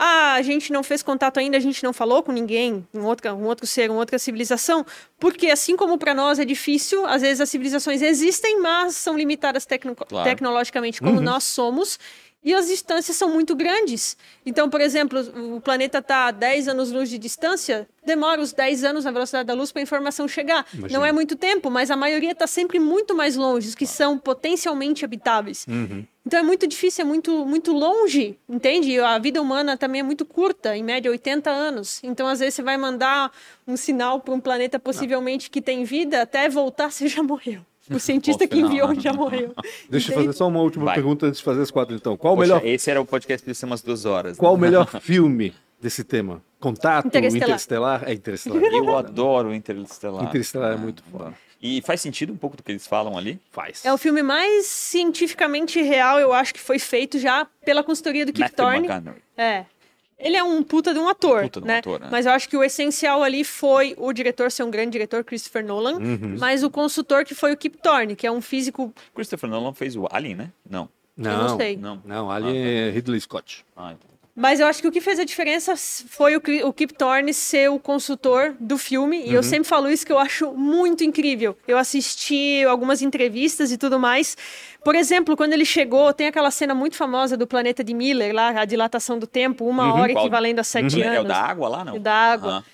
ah, 0.03 0.33
a 0.35 0.43
gente 0.43 0.73
não 0.73 0.83
fez 0.83 1.03
contato 1.03 1.39
ainda, 1.39 1.59
a 1.59 1.61
gente 1.61 1.85
não 1.85 1.93
falou 1.93 2.23
com 2.23 2.33
ninguém, 2.33 2.87
um 2.95 3.05
outro, 3.05 3.31
um 3.35 3.45
outro 3.45 3.67
ser, 3.67 3.91
uma 3.91 4.01
outra 4.01 4.19
civilização, 4.19 4.85
porque 5.19 5.49
assim 5.49 5.77
como 5.77 5.99
para 5.99 6.15
nós 6.15 6.39
é 6.39 6.45
difícil, 6.45 7.05
às 7.05 7.21
vezes 7.21 7.39
as 7.39 7.51
civilizações 7.51 8.01
existem, 8.01 8.61
mas 8.61 8.97
são 8.97 9.15
limitadas 9.17 9.67
tecno 9.67 9.95
Claro. 9.95 10.29
tecnologicamente 10.29 11.01
como 11.01 11.21
nós 11.21 11.45
somos. 11.45 11.99
E 12.43 12.55
as 12.55 12.69
distâncias 12.69 13.17
são 13.17 13.29
muito 13.29 13.55
grandes. 13.55 14.17
Então, 14.47 14.71
por 14.71 14.81
exemplo, 14.81 15.21
o 15.55 15.61
planeta 15.61 15.99
está 15.99 16.29
a 16.29 16.31
10 16.31 16.69
anos-luz 16.69 17.11
de 17.11 17.19
distância, 17.19 17.87
demora 18.05 18.41
os 18.41 18.53
10 18.53 18.83
anos 18.85 19.05
na 19.05 19.11
velocidade 19.11 19.47
da 19.47 19.53
luz 19.53 19.71
para 19.71 19.81
a 19.81 19.83
informação 19.83 20.27
chegar. 20.27 20.67
Imagina. 20.73 20.99
Não 20.99 21.05
é 21.05 21.13
muito 21.13 21.37
tempo, 21.37 21.71
mas 21.71 21.91
a 21.91 21.97
maioria 21.97 22.33
está 22.33 22.47
sempre 22.47 22.79
muito 22.79 23.15
mais 23.15 23.37
longe, 23.37 23.69
os 23.69 23.75
que 23.75 23.87
são 23.87 24.17
potencialmente 24.19 25.05
habitáveis. 25.05 25.67
Então 26.25 26.39
é 26.39 26.43
muito 26.43 26.67
difícil, 26.67 27.03
é 27.03 27.05
muito, 27.05 27.45
muito 27.45 27.73
longe, 27.73 28.39
entende? 28.49 28.99
A 29.01 29.19
vida 29.19 29.41
humana 29.41 29.77
também 29.77 30.01
é 30.01 30.05
muito 30.05 30.25
curta, 30.25 30.77
em 30.77 30.83
média 30.83 31.11
80 31.11 31.51
anos. 31.51 32.01
Então, 32.03 32.27
às 32.27 32.41
vezes, 32.41 32.55
você 32.55 32.63
vai 32.63 32.77
mandar 32.77 33.33
um 33.67 33.77
sinal 33.77 34.21
para 34.21 34.33
um 34.35 34.41
planeta 34.41 34.79
possivelmente 34.79 35.51
que 35.51 35.61
tem 35.61 35.85
vida, 35.85 36.23
até 36.23 36.49
voltar 36.49 36.91
você 36.93 37.09
já 37.09 37.23
morreu. 37.23 37.65
O 37.91 37.99
cientista 37.99 38.47
que 38.47 38.59
enviou 38.59 38.95
já 38.99 39.13
morreu. 39.13 39.53
Deixa 39.91 40.13
eu 40.13 40.17
fazer 40.17 40.33
só 40.33 40.47
uma 40.49 40.61
última 40.61 40.85
Vai. 40.87 40.95
pergunta 40.95 41.27
antes 41.27 41.39
de 41.39 41.45
fazer 41.45 41.63
as 41.63 41.71
quatro, 41.71 41.95
então. 41.95 42.17
Qual 42.17 42.35
o 42.35 42.37
Poxa, 42.37 42.55
melhor, 42.55 42.67
esse 42.67 42.91
era 42.91 43.01
o 43.01 43.05
podcast 43.05 43.47
de 43.47 43.55
ser 43.55 43.67
umas 43.67 43.83
duas 43.83 44.05
horas. 44.05 44.37
qual 44.37 44.55
o 44.55 44.57
né? 44.57 44.63
melhor 44.69 44.87
filme 45.01 45.53
desse 45.81 46.05
tema? 46.05 46.43
Contato? 46.61 47.07
Interestelar. 47.07 47.49
Interestelar? 47.49 48.03
É 48.07 48.13
Interestelar. 48.13 48.63
Eu 48.63 48.97
adoro 48.97 49.55
Interestelar. 49.55 50.25
Interestelar 50.25 50.73
é 50.73 50.75
Ah, 50.75 50.79
muito 50.79 51.03
foda. 51.11 51.35
E 51.63 51.83
faz 51.83 52.01
sentido 52.01 52.33
um 52.33 52.37
pouco 52.37 52.57
do 52.57 52.63
que 52.63 52.73
eles 52.73 52.87
falam 52.87 53.19
ali? 53.19 53.39
Faz. 53.51 53.85
É 53.85 53.93
o 53.93 53.99
filme 53.99 54.23
mais 54.23 54.65
cientificamente 54.67 55.81
real, 55.83 56.19
eu 56.19 56.33
acho 56.33 56.55
que 56.55 56.61
foi 56.61 56.79
feito 56.79 57.19
já 57.19 57.47
pela 57.65 57.83
consultoria 57.83 58.25
do 58.25 58.33
Kip 58.33 58.51
Thorne. 58.53 58.89
É. 59.37 59.65
Ele 60.21 60.37
é 60.37 60.43
um 60.43 60.63
puta 60.63 60.93
de 60.93 60.99
um 61.01 61.09
ator, 61.09 61.43
Puta 61.45 61.61
de 61.61 61.65
um 61.65 61.69
né? 61.69 61.79
ator, 61.79 61.99
né? 62.01 62.09
Mas 62.11 62.27
eu 62.27 62.33
acho 62.33 62.49
que 62.49 62.57
o 62.57 62.63
essencial 62.63 63.23
ali 63.23 63.43
foi 63.43 63.95
o 63.97 64.13
diretor 64.13 64.51
ser 64.51 64.63
um 64.65 64.71
grande 64.71 64.91
diretor, 64.91 65.25
Christopher 65.25 65.65
Nolan, 65.65 65.95
Uhum. 65.95 66.37
mas 66.39 66.63
o 66.63 66.71
consultor 66.71 67.25
que 67.25 67.35
foi 67.35 67.53
o 67.53 67.57
Kip 67.57 67.79
Thorne, 67.79 68.15
que 68.15 68.27
é 68.27 68.31
um 68.31 68.41
físico... 68.43 68.93
Christopher 69.15 69.49
Nolan 69.49 69.73
fez 69.73 69.97
o 69.97 70.07
Alien, 70.11 70.35
né? 70.37 70.51
Não. 70.69 70.89
Não, 71.17 71.49
não 71.49 71.57
sei. 71.57 71.77
Não. 71.77 72.03
Não, 72.05 72.31
ali 72.31 72.49
Ah, 72.49 72.53
tá. 72.53 72.59
é 72.59 72.91
Ridley 72.91 73.21
Scott. 73.21 73.65
Ah, 73.77 73.93
então. 73.93 74.10
Mas 74.35 74.61
eu 74.61 74.67
acho 74.67 74.81
que 74.81 74.89
o 74.89 74.93
que 74.93 75.01
fez 75.01 75.19
a 75.19 75.25
diferença 75.25 75.75
foi 75.77 76.37
o, 76.37 76.43
o 76.65 76.73
Kip 76.73 76.95
Thorne 76.95 77.35
ser 77.35 77.69
o 77.71 77.79
consultor 77.79 78.55
do 78.61 78.79
filme, 78.79 79.19
e 79.19 79.29
Uhum. 79.31 79.35
eu 79.35 79.43
sempre 79.43 79.69
falo 79.69 79.91
isso 79.91 80.07
que 80.07 80.13
eu 80.13 80.19
acho 80.19 80.53
muito 80.53 81.03
incrível. 81.05 81.57
Eu 81.67 81.77
assisti 81.77 82.65
algumas 82.65 83.03
entrevistas 83.03 83.71
e 83.73 83.77
tudo 83.77 83.99
mais. 83.99 84.37
Por 84.85 84.95
exemplo, 84.95 85.37
quando 85.37 85.53
ele 85.53 85.65
chegou, 85.65 86.13
tem 86.15 86.27
aquela 86.29 86.51
cena 86.51 86.75
muito 86.75 86.97
famosa 86.97 87.37
do 87.37 87.47
planeta 87.47 87.85
de 87.85 87.93
Miller, 87.93 88.35
lá, 88.35 88.49
a 88.61 88.65
dilatação 88.65 89.19
do 89.19 89.27
tempo, 89.27 89.65
uma 89.67 89.93
hora 89.93 90.09
Uhum. 90.09 90.13
Qual? 90.15 90.25
equivalendo 90.25 90.61
a 90.61 90.65
sete 90.65 91.03
anos. 91.03 91.17
É 91.17 91.21
o 91.21 91.25
da 91.25 91.37
água 91.43 91.69
lá, 91.69 91.85
não? 91.85 91.97
O 91.97 92.01
da 92.01 92.15
água. 92.15 92.51
Aham. 92.51 92.65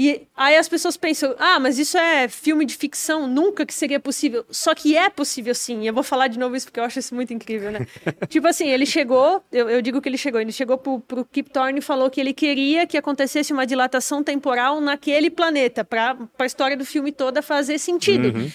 E 0.00 0.28
aí 0.36 0.56
as 0.56 0.68
pessoas 0.68 0.96
pensam, 0.96 1.34
ah, 1.40 1.58
mas 1.58 1.76
isso 1.76 1.98
é 1.98 2.28
filme 2.28 2.64
de 2.64 2.76
ficção, 2.76 3.26
nunca 3.26 3.66
que 3.66 3.74
seria 3.74 3.98
possível. 3.98 4.46
Só 4.48 4.72
que 4.72 4.96
é 4.96 5.10
possível 5.10 5.52
sim. 5.56 5.88
Eu 5.88 5.92
vou 5.92 6.04
falar 6.04 6.28
de 6.28 6.38
novo 6.38 6.54
isso 6.54 6.66
porque 6.66 6.78
eu 6.78 6.84
acho 6.84 7.00
isso 7.00 7.16
muito 7.16 7.34
incrível, 7.34 7.72
né? 7.72 7.84
tipo 8.30 8.46
assim, 8.46 8.68
ele 8.68 8.86
chegou, 8.86 9.42
eu, 9.50 9.68
eu 9.68 9.82
digo 9.82 10.00
que 10.00 10.08
ele 10.08 10.16
chegou, 10.16 10.40
ele 10.40 10.52
chegou 10.52 10.78
pro, 10.78 11.00
pro 11.00 11.24
Kip 11.24 11.50
Thorne 11.50 11.80
e 11.80 11.82
falou 11.82 12.08
que 12.08 12.20
ele 12.20 12.32
queria 12.32 12.86
que 12.86 12.96
acontecesse 12.96 13.52
uma 13.52 13.66
dilatação 13.66 14.22
temporal 14.22 14.80
naquele 14.80 15.30
planeta, 15.30 15.84
pra, 15.84 16.14
pra 16.14 16.46
história 16.46 16.76
do 16.76 16.84
filme 16.84 17.10
toda 17.10 17.42
fazer 17.42 17.76
sentido. 17.76 18.52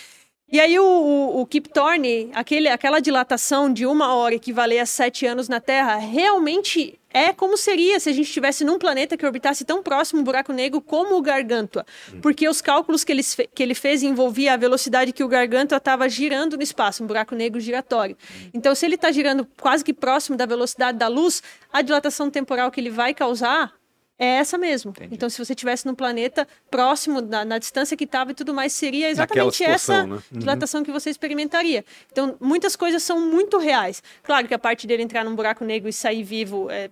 E 0.54 0.60
aí 0.60 0.78
o, 0.78 0.86
o, 0.86 1.42
o 1.42 1.46
Kip 1.48 1.68
Thorne, 1.68 2.30
aquele, 2.32 2.70
aquela 2.70 3.00
dilatação 3.00 3.74
de 3.74 3.88
uma 3.88 4.14
hora 4.14 4.36
equivaler 4.36 4.84
a 4.84 4.86
sete 4.86 5.26
anos 5.26 5.50
na 5.50 5.60
Terra, 5.60 5.96
realmente 5.96 7.00
é 7.12 7.34
como 7.34 7.58
seria 7.58 8.00
se 8.00 8.08
a 8.08 8.14
gente 8.14 8.28
estivesse 8.28 8.64
num 8.64 8.78
planeta 8.78 9.18
que 9.18 9.26
orbitasse 9.26 9.66
tão 9.66 9.82
próximo 9.82 10.22
um 10.22 10.24
buraco 10.24 10.54
negro 10.54 10.80
como 10.80 11.18
o 11.18 11.22
Gargantua. 11.24 11.84
Porque 12.22 12.48
os 12.48 12.62
cálculos 12.62 13.04
que 13.04 13.12
ele, 13.12 13.24
que 13.56 13.64
ele 13.64 13.74
fez 13.74 14.04
envolvia 14.04 14.54
a 14.54 14.58
velocidade 14.58 15.12
que 15.12 15.24
o 15.24 15.28
Gargantua 15.28 15.80
estava 15.80 16.08
girando 16.08 16.56
no 16.56 16.62
espaço, 16.62 17.04
um 17.04 17.08
buraco 17.08 17.34
negro 17.34 17.60
giratório. 17.60 18.16
Então, 18.54 18.76
se 18.76 18.86
ele 18.86 18.94
está 18.94 19.12
girando 19.12 19.48
quase 19.60 19.84
que 19.84 19.92
próximo 19.92 20.38
da 20.38 20.46
velocidade 20.46 21.00
da 21.00 21.08
luz, 21.08 21.42
a 21.72 21.82
dilatação 21.82 22.30
temporal 22.30 22.70
que 22.70 22.80
ele 22.80 22.92
vai 22.92 23.12
causar 23.16 23.74
é 24.20 24.26
essa 24.26 24.58
mesmo. 24.58 24.92
Entendi. 24.92 25.16
Então, 25.16 25.30
se 25.30 25.38
você 25.44 25.54
estivesse 25.54 25.86
num 25.86 25.96
planeta 25.96 26.48
próximo, 26.70 27.20
na, 27.22 27.44
na 27.44 27.58
distância 27.58 27.98
que 27.98 28.04
estava 28.04 28.32
e 28.32 28.34
tudo 28.34 28.54
mais, 28.54 28.72
seria 28.74 29.10
exatamente 29.10 29.64
essa 29.64 30.06
né? 30.06 30.14
Uhum. 30.16 30.40
dilatação 30.40 30.84
que 30.84 30.92
você 30.92 31.10
experimentaria. 31.10 31.84
Então, 32.12 32.36
muitas 32.40 32.76
coisas 32.76 33.02
são 33.04 33.20
muito 33.20 33.58
reais. 33.58 34.02
Claro 34.22 34.48
que 34.48 34.54
a 34.54 34.60
parte 34.60 34.86
dele 34.88 35.04
entrar 35.04 35.24
num 35.24 35.36
buraco 35.36 35.66
negro 35.66 35.90
e 35.90 35.94
sair 35.94 36.24
vivo 36.24 36.70
é 36.70 36.90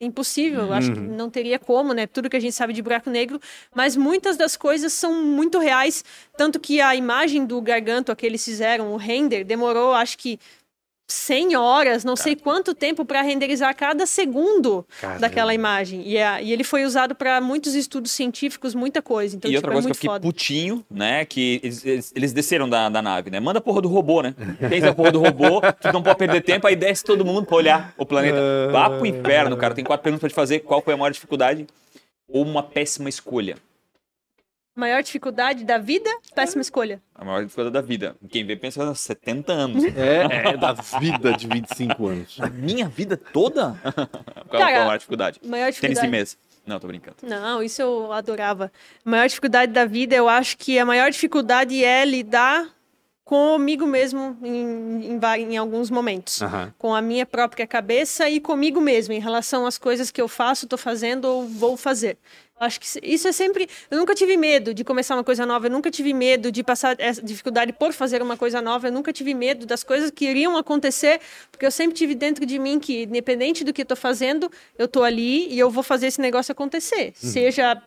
impossível, 0.00 0.60
eu 0.60 0.72
acho 0.72 0.92
que 0.92 1.00
Uhum. 1.00 1.16
não 1.16 1.28
teria 1.28 1.58
como, 1.58 1.92
né? 1.92 2.06
Tudo 2.06 2.30
que 2.30 2.36
a 2.36 2.40
gente 2.40 2.54
sabe 2.54 2.72
de 2.72 2.80
buraco 2.80 3.10
negro, 3.10 3.40
mas 3.74 3.96
muitas 3.96 4.36
das 4.36 4.56
coisas 4.56 4.92
são 4.92 5.24
muito 5.24 5.58
reais, 5.58 6.04
tanto 6.36 6.60
que 6.60 6.80
a 6.80 6.94
imagem 6.94 7.44
do 7.44 7.60
garganto 7.60 8.14
que 8.14 8.24
eles 8.24 8.44
fizeram, 8.44 8.92
o 8.92 8.96
render, 8.96 9.42
demorou, 9.42 9.92
acho 9.94 10.16
que 10.16 10.38
100 11.10 11.56
horas, 11.56 12.04
não 12.04 12.14
sei 12.16 12.36
quanto 12.36 12.74
tempo 12.74 13.02
para 13.02 13.22
renderizar 13.22 13.74
cada 13.74 14.04
segundo 14.04 14.86
Caramba. 15.00 15.20
daquela 15.20 15.54
imagem. 15.54 16.02
E, 16.06 16.18
a- 16.18 16.42
e 16.42 16.52
ele 16.52 16.62
foi 16.62 16.84
usado 16.84 17.14
para 17.14 17.40
muitos 17.40 17.74
estudos 17.74 18.10
científicos, 18.12 18.74
muita 18.74 19.00
coisa. 19.00 19.34
Então, 19.34 19.50
e 19.50 19.54
tipo, 19.54 19.66
outra 19.66 19.70
é 19.70 19.74
coisa 19.74 19.88
que 19.88 19.92
eu 19.92 19.94
fiquei 19.94 20.10
foda. 20.10 20.20
putinho, 20.20 20.84
né? 20.90 21.24
Que 21.24 21.60
eles, 21.62 21.84
eles- 21.84 22.12
eles 22.14 22.32
desceram 22.34 22.68
da, 22.68 22.90
da 22.90 23.00
nave, 23.00 23.30
né? 23.30 23.40
Manda 23.40 23.58
a 23.58 23.62
porra 23.62 23.80
do 23.80 23.88
robô, 23.88 24.20
né? 24.20 24.34
Fez 24.68 24.84
a 24.84 24.92
porra 24.94 25.10
do 25.12 25.20
robô, 25.20 25.60
tu 25.80 25.90
não 25.92 26.02
pode 26.02 26.18
perder 26.18 26.42
tempo, 26.42 26.66
aí 26.66 26.76
desce 26.76 27.02
todo 27.02 27.24
mundo 27.24 27.46
pra 27.46 27.56
olhar 27.56 27.94
o 27.96 28.04
planeta. 28.04 28.38
Vá 28.70 28.90
pro 28.90 29.06
inferno, 29.06 29.56
cara. 29.56 29.74
Tem 29.74 29.84
quatro 29.84 30.04
perguntas 30.04 30.20
pra 30.20 30.28
te 30.28 30.34
fazer. 30.34 30.58
Qual 30.60 30.82
foi 30.82 30.92
a 30.92 30.96
maior 30.98 31.10
dificuldade? 31.10 31.66
Ou 32.28 32.42
uma 32.44 32.62
péssima 32.62 33.08
escolha? 33.08 33.56
Maior 34.78 35.02
dificuldade 35.02 35.64
da 35.64 35.76
vida, 35.76 36.08
péssima 36.36 36.62
escolha. 36.62 37.02
A 37.12 37.24
maior 37.24 37.42
dificuldade 37.42 37.74
da 37.74 37.80
vida. 37.80 38.14
Quem 38.30 38.46
vê 38.46 38.54
pensa 38.54 38.94
70 38.94 39.52
anos. 39.52 39.84
É, 39.84 40.50
é 40.50 40.56
da 40.56 40.72
vida 40.72 41.32
de 41.32 41.48
25 41.48 42.06
anos. 42.06 42.38
A 42.40 42.48
minha 42.48 42.88
vida 42.88 43.16
toda? 43.16 43.74
Qual 44.48 44.62
Cara, 44.62 44.82
a 44.82 44.84
maior 44.84 44.98
dificuldade? 44.98 45.40
Maior 45.44 45.64
Tênis 45.64 45.74
dificuldade. 45.74 46.06
de 46.06 46.10
mesa. 46.12 46.36
Não, 46.64 46.78
tô 46.78 46.86
brincando. 46.86 47.16
Não, 47.24 47.60
isso 47.60 47.82
eu 47.82 48.12
adorava. 48.12 48.70
A 49.04 49.10
maior 49.10 49.26
dificuldade 49.26 49.72
da 49.72 49.84
vida, 49.84 50.14
eu 50.14 50.28
acho 50.28 50.56
que 50.56 50.78
a 50.78 50.86
maior 50.86 51.10
dificuldade 51.10 51.82
é 51.82 52.04
lidar 52.04 52.68
comigo 53.28 53.86
mesmo 53.86 54.38
em, 54.42 55.12
em, 55.12 55.20
em 55.52 55.56
alguns 55.58 55.90
momentos. 55.90 56.40
Aham. 56.40 56.72
Com 56.78 56.94
a 56.94 57.02
minha 57.02 57.26
própria 57.26 57.66
cabeça 57.66 58.26
e 58.26 58.40
comigo 58.40 58.80
mesmo, 58.80 59.12
em 59.12 59.20
relação 59.20 59.66
às 59.66 59.76
coisas 59.76 60.10
que 60.10 60.18
eu 60.18 60.26
faço, 60.26 60.66
tô 60.66 60.78
fazendo 60.78 61.26
ou 61.26 61.46
vou 61.46 61.76
fazer. 61.76 62.16
Acho 62.58 62.80
que 62.80 62.86
isso 63.02 63.28
é 63.28 63.32
sempre. 63.32 63.68
Eu 63.90 63.98
nunca 63.98 64.14
tive 64.14 64.34
medo 64.38 64.72
de 64.72 64.82
começar 64.82 65.14
uma 65.14 65.22
coisa 65.22 65.44
nova, 65.44 65.66
eu 65.66 65.70
nunca 65.70 65.90
tive 65.90 66.14
medo 66.14 66.50
de 66.50 66.64
passar 66.64 66.96
essa 66.98 67.20
dificuldade 67.20 67.70
por 67.70 67.92
fazer 67.92 68.22
uma 68.22 68.34
coisa 68.34 68.62
nova, 68.62 68.88
eu 68.88 68.92
nunca 68.92 69.12
tive 69.12 69.34
medo 69.34 69.66
das 69.66 69.84
coisas 69.84 70.10
que 70.10 70.24
iriam 70.24 70.56
acontecer, 70.56 71.20
porque 71.52 71.66
eu 71.66 71.70
sempre 71.70 71.94
tive 71.98 72.14
dentro 72.14 72.46
de 72.46 72.58
mim 72.58 72.80
que, 72.80 73.02
independente 73.02 73.62
do 73.62 73.74
que 73.74 73.82
eu 73.82 73.86
tô 73.86 73.94
fazendo, 73.94 74.50
eu 74.78 74.88
tô 74.88 75.02
ali 75.02 75.52
e 75.52 75.58
eu 75.58 75.68
vou 75.68 75.82
fazer 75.82 76.06
esse 76.06 76.20
negócio 76.20 76.50
acontecer. 76.50 77.12
Seja 77.14 77.82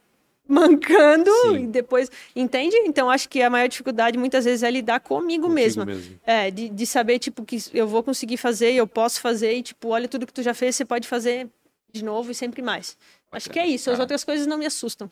mancando 0.51 1.31
Sim. 1.43 1.63
e 1.63 1.67
depois. 1.67 2.11
Entende? 2.35 2.75
Então 2.85 3.09
acho 3.09 3.27
que 3.29 3.41
a 3.41 3.49
maior 3.49 3.67
dificuldade 3.67 4.17
muitas 4.17 4.45
vezes 4.45 4.61
é 4.63 4.69
lidar 4.69 4.99
comigo 4.99 5.49
mesma. 5.49 5.85
mesmo. 5.85 6.19
É, 6.25 6.51
de, 6.51 6.69
de 6.69 6.85
saber, 6.85 7.17
tipo, 7.19 7.43
que 7.45 7.57
eu 7.73 7.87
vou 7.87 8.03
conseguir 8.03 8.37
fazer, 8.37 8.73
eu 8.73 8.85
posso 8.85 9.21
fazer, 9.21 9.53
e, 9.55 9.63
tipo, 9.63 9.89
olha 9.89 10.07
tudo 10.07 10.27
que 10.27 10.33
tu 10.33 10.43
já 10.43 10.53
fez, 10.53 10.75
você 10.75 10.85
pode 10.85 11.07
fazer 11.07 11.47
de 11.91 12.03
novo 12.03 12.31
e 12.31 12.35
sempre 12.35 12.61
mais. 12.61 12.97
Acho 13.31 13.49
que 13.49 13.57
é 13.59 13.65
isso, 13.65 13.89
as 13.89 13.97
Tá. 13.97 14.03
outras 14.03 14.23
coisas 14.23 14.45
não 14.45 14.57
me 14.57 14.65
assustam. 14.65 15.09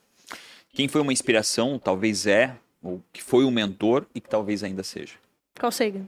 Quem 0.74 0.88
foi 0.88 1.02
uma 1.02 1.14
inspiração, 1.14 1.80
talvez 1.80 2.28
é, 2.28 2.56
ou 2.84 3.02
que 3.12 3.24
foi 3.24 3.44
um 3.46 3.52
mentor 3.52 4.06
e 4.14 4.20
que 4.22 4.30
talvez 4.30 4.64
ainda 4.64 4.84
seja. 4.84 5.16
Qual 5.60 5.72
seja? 5.72 6.02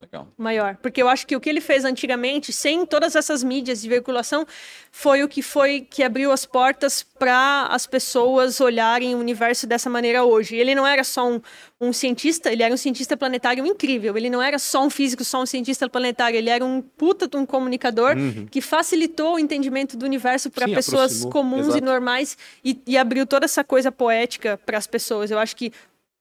Legal. 0.00 0.26
Maior. 0.38 0.76
Porque 0.80 1.02
eu 1.02 1.08
acho 1.10 1.26
que 1.26 1.36
o 1.36 1.40
que 1.40 1.50
ele 1.50 1.60
fez 1.60 1.84
antigamente, 1.84 2.54
sem 2.54 2.86
todas 2.86 3.14
essas 3.14 3.44
mídias 3.44 3.82
de 3.82 3.88
veiculação, 3.88 4.46
foi 4.90 5.22
o 5.22 5.28
que 5.28 5.42
foi 5.42 5.82
que 5.82 6.02
abriu 6.02 6.32
as 6.32 6.46
portas 6.46 7.02
para 7.02 7.66
as 7.66 7.86
pessoas 7.86 8.62
olharem 8.62 9.14
o 9.14 9.18
universo 9.18 9.66
dessa 9.66 9.90
maneira 9.90 10.24
hoje. 10.24 10.56
Ele 10.56 10.74
não 10.74 10.86
era 10.86 11.04
só 11.04 11.30
um, 11.30 11.38
um 11.78 11.92
cientista, 11.92 12.50
ele 12.50 12.62
era 12.62 12.72
um 12.72 12.78
cientista 12.78 13.14
planetário 13.14 13.66
incrível. 13.66 14.16
Ele 14.16 14.30
não 14.30 14.40
era 14.40 14.58
só 14.58 14.82
um 14.82 14.88
físico, 14.88 15.22
só 15.22 15.42
um 15.42 15.46
cientista 15.46 15.86
planetário. 15.86 16.38
Ele 16.38 16.48
era 16.48 16.64
um 16.64 16.80
puta 16.80 17.28
de 17.28 17.36
um 17.36 17.44
comunicador 17.44 18.14
que 18.50 18.62
facilitou 18.62 19.34
o 19.34 19.38
entendimento 19.38 19.98
do 19.98 20.06
universo 20.06 20.50
para 20.50 20.66
pessoas 20.66 21.10
aproximou. 21.10 21.30
comuns 21.30 21.66
e 21.66 21.70
Exato. 21.70 21.84
normais 21.84 22.38
e, 22.64 22.80
e 22.86 22.96
abriu 22.96 23.26
toda 23.26 23.44
essa 23.44 23.62
coisa 23.62 23.92
poética 23.92 24.58
para 24.64 24.78
as 24.78 24.86
pessoas. 24.86 25.30
Eu 25.30 25.38
acho 25.38 25.54
que 25.54 25.70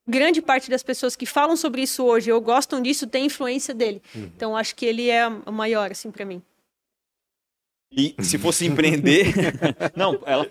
grande 0.10 0.42
parte 0.42 0.70
das 0.70 0.84
pessoas 0.84 1.16
que 1.16 1.26
falam 1.26 1.56
sobre 1.56 1.82
isso 1.82 2.04
hoje 2.04 2.32
ou 2.32 2.42
gostam 2.42 2.82
disso 2.82 3.08
tem 3.08 3.26
influência 3.26 3.74
dele. 3.74 4.02
Uhum. 4.16 4.24
Então 4.36 4.58
acho 4.58 4.76
que 4.76 4.86
ele 4.86 5.10
é 5.10 5.28
o 5.28 5.52
maior 5.52 5.92
assim 5.92 6.12
para 6.12 6.26
mim. 6.26 6.42
E 7.92 8.16
se 8.22 8.38
fosse 8.38 8.66
empreender. 8.68 9.34
não, 9.96 10.20
ela. 10.26 10.48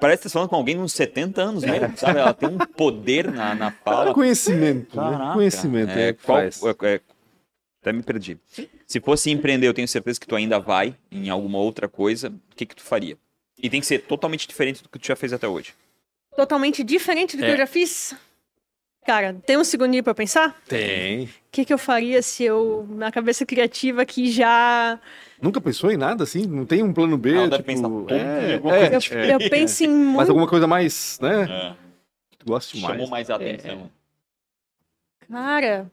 Parece 0.00 0.22
que 0.22 0.28
tá 0.28 0.32
falando 0.32 0.48
com 0.48 0.56
alguém 0.56 0.76
de 0.76 0.82
uns 0.82 0.92
70 0.92 1.42
anos 1.42 1.64
mesmo, 1.64 1.96
sabe? 1.96 2.20
Ela 2.20 2.32
tem 2.32 2.48
um 2.48 2.58
poder 2.58 3.30
na, 3.32 3.54
na 3.56 3.70
fala. 3.72 4.14
Conhecimento, 4.14 4.96
né? 4.96 5.02
Caraca. 5.10 5.34
Conhecimento 5.34 5.90
é, 5.90 6.08
É, 6.08 6.12
qual, 6.12 6.38
é- 6.40 6.50
é- 6.84 7.00
até 7.82 7.92
me 7.92 8.02
perdi. 8.04 8.38
Se 8.86 9.00
fosse 9.00 9.30
empreender, 9.30 9.66
eu 9.66 9.74
tenho 9.74 9.88
certeza 9.88 10.18
que 10.20 10.26
tu 10.28 10.36
ainda 10.36 10.60
vai 10.60 10.96
em 11.10 11.28
alguma 11.28 11.58
outra 11.58 11.88
coisa. 11.88 12.28
O 12.28 12.54
que 12.54 12.64
que 12.66 12.76
tu 12.76 12.82
faria? 12.82 13.18
E 13.60 13.68
tem 13.68 13.80
que 13.80 13.86
ser 13.86 13.98
totalmente 14.02 14.46
diferente 14.46 14.80
do 14.82 14.88
que 14.88 14.98
tu 14.98 15.06
já 15.06 15.16
fez 15.16 15.32
até 15.32 15.48
hoje. 15.48 15.74
Totalmente 16.36 16.84
diferente 16.84 17.36
do 17.36 17.40
que 17.42 17.48
É. 17.48 17.52
eu 17.52 17.58
já 17.58 17.66
fiz. 17.66 18.14
Cara, 19.04 19.34
tem 19.44 19.58
um 19.58 19.64
segundinho 19.64 20.02
para 20.02 20.14
pensar? 20.14 20.56
Tem. 20.66 21.24
O 21.24 21.28
que, 21.52 21.64
que 21.64 21.72
eu 21.72 21.78
faria 21.78 22.22
se 22.22 22.42
eu, 22.42 22.86
na 22.90 23.12
cabeça 23.12 23.44
criativa 23.44 24.02
aqui 24.02 24.30
já. 24.30 24.98
Nunca 25.40 25.60
pensou 25.60 25.90
em 25.90 25.96
nada 25.96 26.24
assim? 26.24 26.46
Não 26.46 26.64
tem 26.64 26.82
um 26.82 26.92
plano 26.92 27.18
B? 27.18 27.32
Deve 27.32 27.50
tipo, 27.50 27.64
pensar 27.64 27.82
tonto 27.88 28.14
é, 28.14 28.54
é, 28.54 28.58
coisa 28.58 29.14
Eu, 29.14 29.40
eu 29.40 29.50
penso 29.50 29.84
em 29.84 29.88
muito. 29.88 30.16
Mas 30.16 30.28
alguma 30.30 30.48
coisa 30.48 30.66
mais, 30.66 31.18
né? 31.20 31.42
É. 31.42 31.74
Que 32.30 32.38
tu 32.38 32.46
goste 32.46 32.80
mais. 32.80 32.94
Chamou 32.94 33.08
mais 33.08 33.28
a 33.28 33.36
atenção. 33.36 33.90
Cara. 35.30 35.90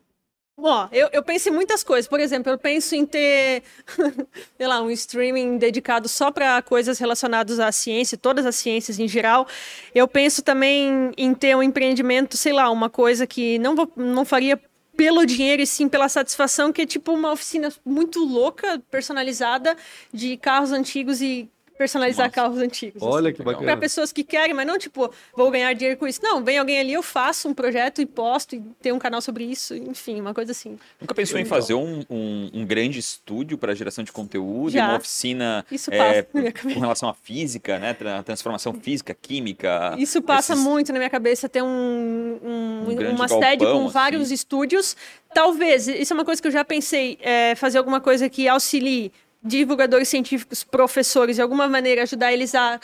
Ó, 0.58 0.88
eu, 0.92 1.10
eu 1.12 1.24
penso 1.24 1.50
em 1.50 1.52
muitas 1.52 1.84
coisas. 1.84 2.08
Por 2.08 2.20
exemplo, 2.20 2.52
eu 2.52 2.58
penso 2.58 2.96
em 2.96 3.06
ter, 3.06 3.64
sei 4.58 4.68
lá, 4.68 4.82
um 4.82 4.92
streaming 4.92 5.58
dedicado 5.58 6.08
só 6.08 6.32
para 6.32 6.62
coisas 6.62 7.00
relacionadas 7.00 7.60
à 7.60 7.72
ciência, 7.72 8.18
todas 8.18 8.46
as 8.46 8.56
ciências 8.56 9.00
em 9.00 9.08
geral. 9.08 9.48
Eu 9.94 10.08
penso 10.08 10.42
também 10.42 11.12
em 11.18 11.34
ter 11.34 11.56
um 11.56 11.64
empreendimento, 11.64 12.38
sei 12.38 12.54
lá, 12.54 12.70
uma 12.70 12.90
coisa 12.90 13.26
que 13.26 13.58
não, 13.60 13.76
vou, 13.76 13.92
não 13.96 14.24
faria 14.24 14.60
pelo 14.96 15.26
dinheiro 15.26 15.62
e 15.62 15.68
sim 15.68 15.90
pela 15.90 16.08
satisfação, 16.08 16.72
que 16.72 16.84
é 16.84 16.86
tipo 16.86 17.12
uma 17.12 17.32
oficina 17.32 17.74
muito 17.84 18.24
louca, 18.24 18.80
personalizada, 18.92 19.76
de 20.14 20.38
carros 20.38 20.72
antigos 20.72 21.22
e 21.22 21.50
personalizar 21.82 22.28
Nossa. 22.28 22.36
carros 22.36 22.58
antigos. 22.60 23.02
Olha 23.02 23.30
assim 23.30 23.38
que 23.38 23.42
legal. 23.42 23.54
para 23.56 23.66
bacana. 23.66 23.78
pessoas 23.82 24.12
que 24.12 24.24
querem, 24.24 24.54
mas 24.54 24.68
não 24.68 24.78
tipo, 24.78 25.12
vou 25.36 25.50
ganhar 25.50 25.74
dinheiro 25.74 25.98
com 26.00 26.08
isso. 26.08 26.20
Não, 26.22 26.44
vem 26.44 26.58
alguém 26.60 26.80
ali, 26.80 26.94
eu 26.94 27.02
faço 27.02 27.50
um 27.50 27.54
projeto 27.54 28.02
e 28.02 28.06
posto 28.06 28.56
e 28.56 28.62
tenho 28.82 28.96
um 28.96 29.00
canal 29.00 29.20
sobre 29.22 29.44
isso, 29.44 29.76
enfim, 29.76 30.22
uma 30.22 30.34
coisa 30.34 30.52
assim. 30.52 30.78
Nunca 31.00 31.16
pensou 31.16 31.40
em 31.40 31.46
fazer 31.46 31.74
um, 31.74 32.04
um, 32.10 32.50
um 32.54 32.66
grande 32.66 33.00
estúdio 33.00 33.58
para 33.58 33.74
geração 33.74 34.04
de 34.04 34.12
conteúdo, 34.12 34.72
Já. 34.72 34.90
uma 34.90 34.98
oficina 34.98 35.66
Isso 35.72 35.92
é, 35.92 35.98
passa 35.98 36.28
na 36.34 36.40
minha 36.42 36.52
cabeça. 36.52 36.76
com 36.76 36.80
relação 36.82 37.10
à 37.10 37.14
física, 37.14 37.80
né? 37.80 37.94
Tra- 37.94 38.22
Transformação 38.24 38.74
física, 38.74 39.14
química. 39.20 39.96
Isso 39.98 40.22
passa 40.22 40.54
esses- 40.54 40.64
muito 40.64 40.92
na 40.94 41.00
minha 41.00 41.10
cabeça, 41.10 41.50
ter 41.50 41.64
um, 41.64 41.68
um- 41.68 42.84
Um 42.90 43.16
uma 43.16 43.28
sede 43.28 43.66
com 43.66 43.88
vários 43.88 44.24
assim. 44.24 44.34
estúdios. 44.36 44.96
Talvez, 45.34 45.88
isso 45.88 46.14
é 46.14 46.16
uma 46.16 46.26
coisa 46.26 46.42
que 46.42 46.48
eu 46.48 46.52
já 46.52 46.64
pensei, 46.64 47.18
é, 47.22 47.56
fazer 47.56 47.78
alguma 47.78 48.00
coisa 48.02 48.30
que 48.30 48.48
auxilie 48.48 49.12
divulgadores 49.44 50.08
científicos, 50.08 50.64
professores, 50.64 51.36
de 51.38 51.42
alguma 51.42 51.68
maneira 51.68 52.04
ajudar 52.04 52.32
eles 52.32 52.54
a 52.56 52.80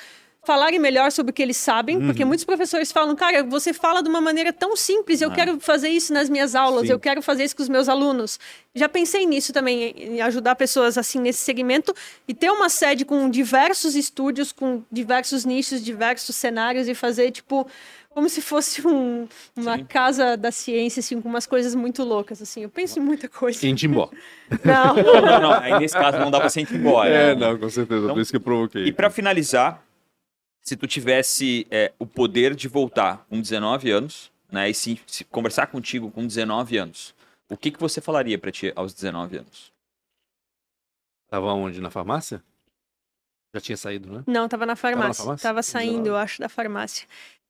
falarem 0.45 0.79
melhor 0.79 1.11
sobre 1.11 1.31
o 1.31 1.33
que 1.33 1.41
eles 1.43 1.57
sabem, 1.57 1.99
porque 1.99 2.23
Uhum. 2.23 2.29
muitos 2.29 2.45
professores 2.45 2.89
falam, 2.89 3.13
cara, 3.17 3.43
você 3.43 3.73
fala 3.73 4.01
de 4.01 4.07
uma 4.07 4.21
maneira 4.21 4.53
tão 4.53 4.77
simples, 4.77 5.21
eu 5.21 5.29
Ah. 5.29 5.33
quero 5.33 5.59
fazer 5.59 5.89
isso 5.89 6.13
nas 6.13 6.29
minhas 6.29 6.55
aulas, 6.55 6.83
Sim. 6.87 6.93
eu 6.93 6.99
quero 6.99 7.21
fazer 7.21 7.43
isso 7.43 7.53
com 7.53 7.63
os 7.63 7.67
meus 7.67 7.89
alunos. 7.89 8.39
Já 8.73 8.87
pensei 8.87 9.25
nisso 9.25 9.51
também, 9.51 9.93
em 9.97 10.21
ajudar 10.21 10.55
pessoas 10.55 10.97
assim 10.97 11.19
nesse 11.19 11.39
segmento 11.43 11.93
e 12.29 12.33
ter 12.33 12.49
uma 12.49 12.69
sede 12.69 13.03
com 13.03 13.29
diversos 13.29 13.93
estúdios, 13.93 14.53
com 14.53 14.83
diversos 14.89 15.43
nichos, 15.43 15.83
diversos 15.83 16.33
cenários 16.37 16.87
e 16.87 16.95
fazer 16.95 17.29
tipo 17.31 17.67
como 18.17 18.27
se 18.27 18.41
fosse 18.41 18.85
um- 18.87 19.27
uma 19.55 19.77
Sim. 19.77 19.85
casa 19.85 20.35
da 20.35 20.51
ciência, 20.51 21.01
assim, 21.01 21.21
com 21.21 21.29
umas 21.29 21.45
coisas 21.45 21.75
muito 21.75 22.03
loucas, 22.03 22.41
assim. 22.41 22.63
Eu 22.63 22.69
penso 22.69 22.97
em 22.97 23.01
muita 23.03 23.29
coisa. 23.29 23.63
Em 23.67 23.75
Timbó. 23.75 24.09
Não. 24.65 24.95
Não, 24.95 25.21
não, 25.21 25.39
não. 25.41 25.53
Aí 25.53 25.77
nesse 25.77 25.93
caso 25.93 26.17
não 26.17 26.31
dá 26.31 26.39
pra 26.39 26.49
você 26.49 26.61
ir 26.61 26.73
embora. 26.73 27.07
É, 27.09 27.35
não, 27.35 27.59
com 27.59 27.69
certeza. 27.69 28.05
Então- 28.05 28.15
por 28.15 28.21
isso 28.21 28.31
que 28.31 28.37
eu 28.37 28.41
provoquei. 28.41 28.85
E 28.87 28.91
pra 28.91 29.11
finalizar, 29.11 29.83
se 30.63 30.75
tu 30.75 30.87
tivesse 30.87 31.67
é, 31.69 31.93
o 31.99 32.07
poder 32.07 32.55
de 32.55 32.67
voltar 32.67 33.23
com 33.29 33.39
19 33.39 33.91
anos, 33.91 34.31
né, 34.51 34.67
e 34.67 34.73
se, 34.73 34.99
se 35.05 35.23
conversar 35.23 35.67
contigo 35.67 36.09
com 36.09 36.25
19 36.25 36.75
anos, 36.75 37.13
o 37.51 37.55
que 37.55 37.69
que 37.69 37.79
você 37.79 38.01
falaria 38.01 38.39
pra 38.39 38.51
ti 38.51 38.73
aos 38.75 38.95
19 38.95 39.37
anos? 39.37 39.71
Tava 41.29 41.53
onde? 41.53 41.79
Na 41.81 41.91
farmácia? 41.91 42.41
Já 43.53 43.61
tinha 43.61 43.77
saído, 43.77 44.11
né? 44.11 44.23
Não, 44.27 44.47
tava 44.49 44.65
na 44.65 44.75
farmácia. 44.75 45.23
Tava, 45.23 45.37
farmácia? 45.37 45.71
saindo, 45.71 46.07
eu 46.07 46.15
acho, 46.15 46.39
da 46.41 46.49
farmácia. 46.49 47.07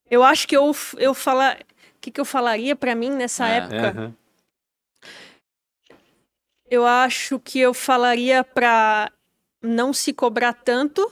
Eu 0.10 0.24
acho 0.24 0.48
que 0.48 0.56
eu, 0.56 0.76
eu 0.98 1.14
falar. 1.14 1.60
O 1.60 2.00
que, 2.00 2.12
que 2.12 2.22
eu 2.22 2.26
falaria 2.26 2.76
pra 2.76 2.96
mim 2.96 3.10
nessa 3.10 3.48
É. 3.48 3.58
época? 3.58 3.90
aham. 3.90 4.14
Eu 6.70 6.86
acho 6.86 7.40
que 7.40 7.60
eu 7.60 7.74
falaria 7.74 8.44
pra 8.44 9.10
não 9.62 9.94
se 9.94 10.12
cobrar 10.12 10.54
tanto 10.54 11.10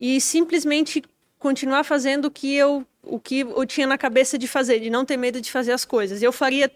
e 0.00 0.20
simplesmente 0.20 1.02
continuar 1.38 1.84
fazendo 1.84 2.26
o 2.26 2.30
que 2.30 2.54
eu 2.54 2.84
o 3.04 3.18
que 3.18 3.40
eu 3.40 3.64
tinha 3.64 3.86
na 3.86 3.96
cabeça 3.96 4.36
de 4.36 4.46
fazer, 4.46 4.80
de 4.80 4.90
não 4.90 5.02
ter 5.04 5.16
medo 5.16 5.40
de 5.40 5.50
fazer 5.50 5.72
as 5.72 5.84
coisas. 5.84 6.20
Eu 6.22 6.30
faria 6.32 6.70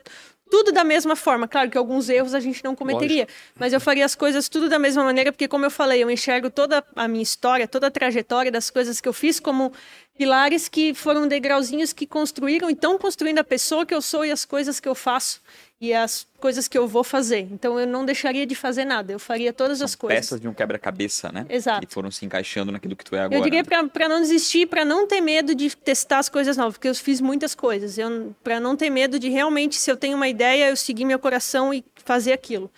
tudo 0.52 0.70
da 0.70 0.84
mesma 0.84 1.16
forma. 1.16 1.48
Claro 1.48 1.70
que 1.70 1.78
alguns 1.78 2.10
erros 2.10 2.34
a 2.34 2.40
gente 2.40 2.62
não 2.62 2.76
cometeria, 2.76 3.26
mas 3.58 3.72
eu 3.72 3.80
faria 3.80 4.04
as 4.04 4.14
coisas 4.14 4.50
tudo 4.50 4.68
da 4.68 4.78
mesma 4.78 5.02
maneira, 5.02 5.32
porque 5.32 5.48
como 5.48 5.64
eu 5.64 5.70
falei, 5.70 6.02
eu 6.02 6.10
enxergo 6.10 6.50
toda 6.50 6.84
a 6.94 7.08
minha 7.08 7.22
história, 7.22 7.66
toda 7.66 7.86
a 7.86 7.90
trajetória 7.90 8.52
das 8.52 8.68
coisas 8.68 9.00
que 9.00 9.08
eu 9.08 9.14
fiz 9.14 9.40
como 9.40 9.72
pilares 10.14 10.68
que 10.68 10.92
foram 10.92 11.26
degrauzinhos 11.26 11.94
que 11.94 12.06
construíram 12.06 12.68
e 12.68 12.74
estão 12.74 12.98
construindo 12.98 13.38
a 13.38 13.44
pessoa 13.44 13.86
que 13.86 13.94
eu 13.94 14.02
sou 14.02 14.26
e 14.26 14.30
as 14.30 14.44
coisas 14.44 14.78
que 14.78 14.86
eu 14.86 14.94
faço 14.94 15.40
e 15.82 15.92
as 15.92 16.24
coisas 16.38 16.68
que 16.68 16.78
eu 16.78 16.86
vou 16.86 17.02
fazer. 17.02 17.40
Então 17.50 17.78
eu 17.78 17.84
não 17.88 18.04
deixaria 18.06 18.46
de 18.46 18.54
fazer 18.54 18.84
nada, 18.84 19.12
eu 19.12 19.18
faria 19.18 19.52
todas 19.52 19.78
São 19.78 19.84
as 19.84 19.96
coisas. 19.96 20.16
peças 20.16 20.40
de 20.40 20.46
um 20.46 20.54
quebra-cabeça, 20.54 21.32
né? 21.32 21.44
Exato. 21.48 21.84
Que 21.84 21.92
foram 21.92 22.08
se 22.08 22.24
encaixando 22.24 22.70
naquilo 22.70 22.94
que 22.94 23.04
tu 23.04 23.16
é 23.16 23.20
agora. 23.20 23.36
Eu 23.40 23.42
diria 23.42 23.64
para 23.64 24.08
não 24.08 24.20
desistir, 24.20 24.66
para 24.66 24.84
não 24.84 25.08
ter 25.08 25.20
medo 25.20 25.56
de 25.56 25.76
testar 25.76 26.20
as 26.20 26.28
coisas 26.28 26.56
novas, 26.56 26.74
porque 26.74 26.88
eu 26.88 26.94
fiz 26.94 27.20
muitas 27.20 27.52
coisas. 27.52 27.96
Para 28.44 28.60
não 28.60 28.76
ter 28.76 28.90
medo 28.90 29.18
de 29.18 29.28
realmente, 29.28 29.74
se 29.74 29.90
eu 29.90 29.96
tenho 29.96 30.16
uma 30.16 30.28
ideia, 30.28 30.68
eu 30.70 30.76
seguir 30.76 31.04
meu 31.04 31.18
coração 31.18 31.74
e 31.74 31.84
fazer 32.04 32.32
aquilo. 32.32 32.70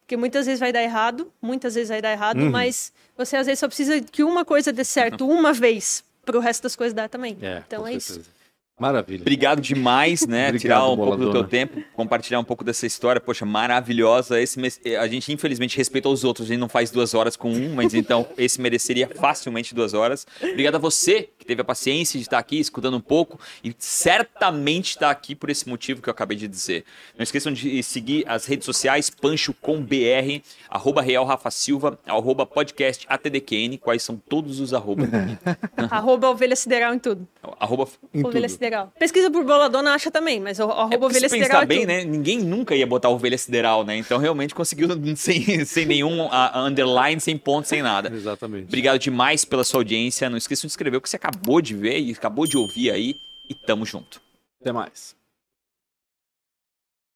Porque 0.00 0.16
muitas 0.16 0.46
vezes 0.46 0.58
vai 0.58 0.72
dar 0.72 0.82
errado, 0.82 1.30
muitas 1.42 1.74
vezes 1.74 1.90
vai 1.90 2.00
dar 2.00 2.12
errado, 2.12 2.38
Uhum. 2.38 2.50
mas 2.50 2.90
você 3.18 3.36
às 3.36 3.44
vezes 3.46 3.58
só 3.60 3.66
precisa 3.66 4.00
que 4.00 4.22
uma 4.24 4.46
coisa 4.46 4.72
dê 4.72 4.82
certo 4.84 5.28
uma 5.28 5.52
vez, 5.52 6.02
para 6.24 6.38
o 6.38 6.40
resto 6.40 6.62
das 6.62 6.74
coisas 6.74 6.94
dar 6.94 7.10
também. 7.10 7.36
É, 7.42 7.62
então 7.66 7.82
com 7.82 7.88
é 7.88 7.92
isso. 7.92 8.22
Maravilha. 8.78 9.22
Obrigado 9.22 9.60
demais, 9.60 10.26
né? 10.26 10.48
Obrigado, 10.48 10.60
Tirar 10.60 10.88
um 10.90 10.96
pouco 10.96 11.16
do 11.16 11.32
teu 11.32 11.44
tempo, 11.44 11.82
compartilhar 11.94 12.38
um 12.38 12.44
pouco 12.44 12.62
dessa 12.62 12.86
história, 12.86 13.18
poxa, 13.20 13.46
maravilhosa. 13.46 14.38
Esse 14.40 14.58
mes- 14.60 14.78
a 15.00 15.06
gente 15.08 15.32
infelizmente 15.32 15.76
respeita 15.78 16.08
os 16.10 16.24
outros, 16.24 16.46
a 16.46 16.48
gente 16.52 16.60
não 16.60 16.68
faz 16.68 16.90
duas 16.90 17.14
horas 17.14 17.36
com 17.36 17.50
um, 17.50 17.74
mas 17.74 17.94
então 17.94 18.26
esse 18.36 18.60
mereceria 18.60 19.08
facilmente 19.08 19.74
duas 19.74 19.94
horas. 19.94 20.26
Obrigado 20.42 20.74
a 20.74 20.78
você 20.78 21.30
que 21.46 21.48
teve 21.48 21.60
a 21.60 21.64
paciência 21.64 22.18
de 22.18 22.26
estar 22.26 22.38
aqui 22.38 22.58
escutando 22.58 22.96
um 22.96 23.00
pouco 23.00 23.38
e 23.62 23.72
certamente 23.78 24.90
está 24.90 25.10
aqui 25.10 25.34
por 25.34 25.48
esse 25.48 25.68
motivo 25.68 26.02
que 26.02 26.08
eu 26.08 26.10
acabei 26.10 26.36
de 26.36 26.48
dizer. 26.48 26.84
Não 27.16 27.22
esqueçam 27.22 27.52
de 27.52 27.82
seguir 27.84 28.24
as 28.28 28.44
redes 28.46 28.64
sociais 28.66 29.08
Pancho 29.08 29.54
com 29.54 29.80
BR, 29.80 30.42
arroba 30.68 31.00
Real 31.00 31.24
Rafa 31.24 31.50
Silva, 31.50 31.98
arroba 32.04 32.44
podcast 32.44 33.06
ATDQN, 33.08 33.78
quais 33.78 34.02
são 34.02 34.16
todos 34.28 34.58
os 34.58 34.74
arrobas? 34.74 35.08
Arroba 35.90 36.28
ovelha 36.30 36.56
sideral 36.56 36.92
em 36.94 36.98
tudo. 36.98 37.26
arroba 37.60 37.86
Em 38.12 38.24
Ovelha 38.24 38.46
tudo. 38.48 38.52
sideral. 38.52 38.92
Pesquisa 38.98 39.30
por 39.30 39.44
boladona, 39.44 39.92
acha 39.94 40.10
também, 40.10 40.40
mas 40.40 40.58
o- 40.58 40.62
É 40.62 40.66
arroba 40.66 40.88
porque 40.90 41.04
ovelha 41.06 41.28
se 41.28 41.34
sideral 41.36 41.60
pensar 41.60 41.62
é 41.62 41.66
bem, 41.66 41.80
tudo. 41.80 41.88
né? 41.88 42.04
Ninguém 42.04 42.38
nunca 42.40 42.74
ia 42.74 42.86
botar 42.86 43.08
ovelha 43.08 43.38
sideral, 43.38 43.84
né? 43.84 43.96
Então 43.96 44.18
realmente 44.18 44.54
conseguiu 44.54 44.88
sem, 45.16 45.64
sem 45.64 45.86
nenhum 45.86 46.28
a- 46.30 46.58
a 46.58 46.62
underline, 46.64 47.20
sem 47.20 47.36
ponto, 47.36 47.68
sem 47.68 47.82
nada. 47.82 48.10
Exatamente. 48.12 48.64
Obrigado 48.66 48.98
demais 48.98 49.44
pela 49.44 49.62
sua 49.64 49.80
audiência. 49.80 50.28
Não 50.28 50.36
esqueça 50.36 50.62
de 50.62 50.66
inscrever 50.66 50.98
o 50.98 51.00
que 51.00 51.08
você 51.08 51.16
acabou 51.36 51.60
de 51.60 51.74
ver 51.74 52.00
e 52.00 52.12
acabou 52.12 52.46
de 52.46 52.56
ouvir 52.56 52.90
aí. 52.90 53.20
E 53.48 53.54
tamo 53.54 53.86
junto. 53.86 54.20
Até 54.60 54.72
mais. 54.72 55.15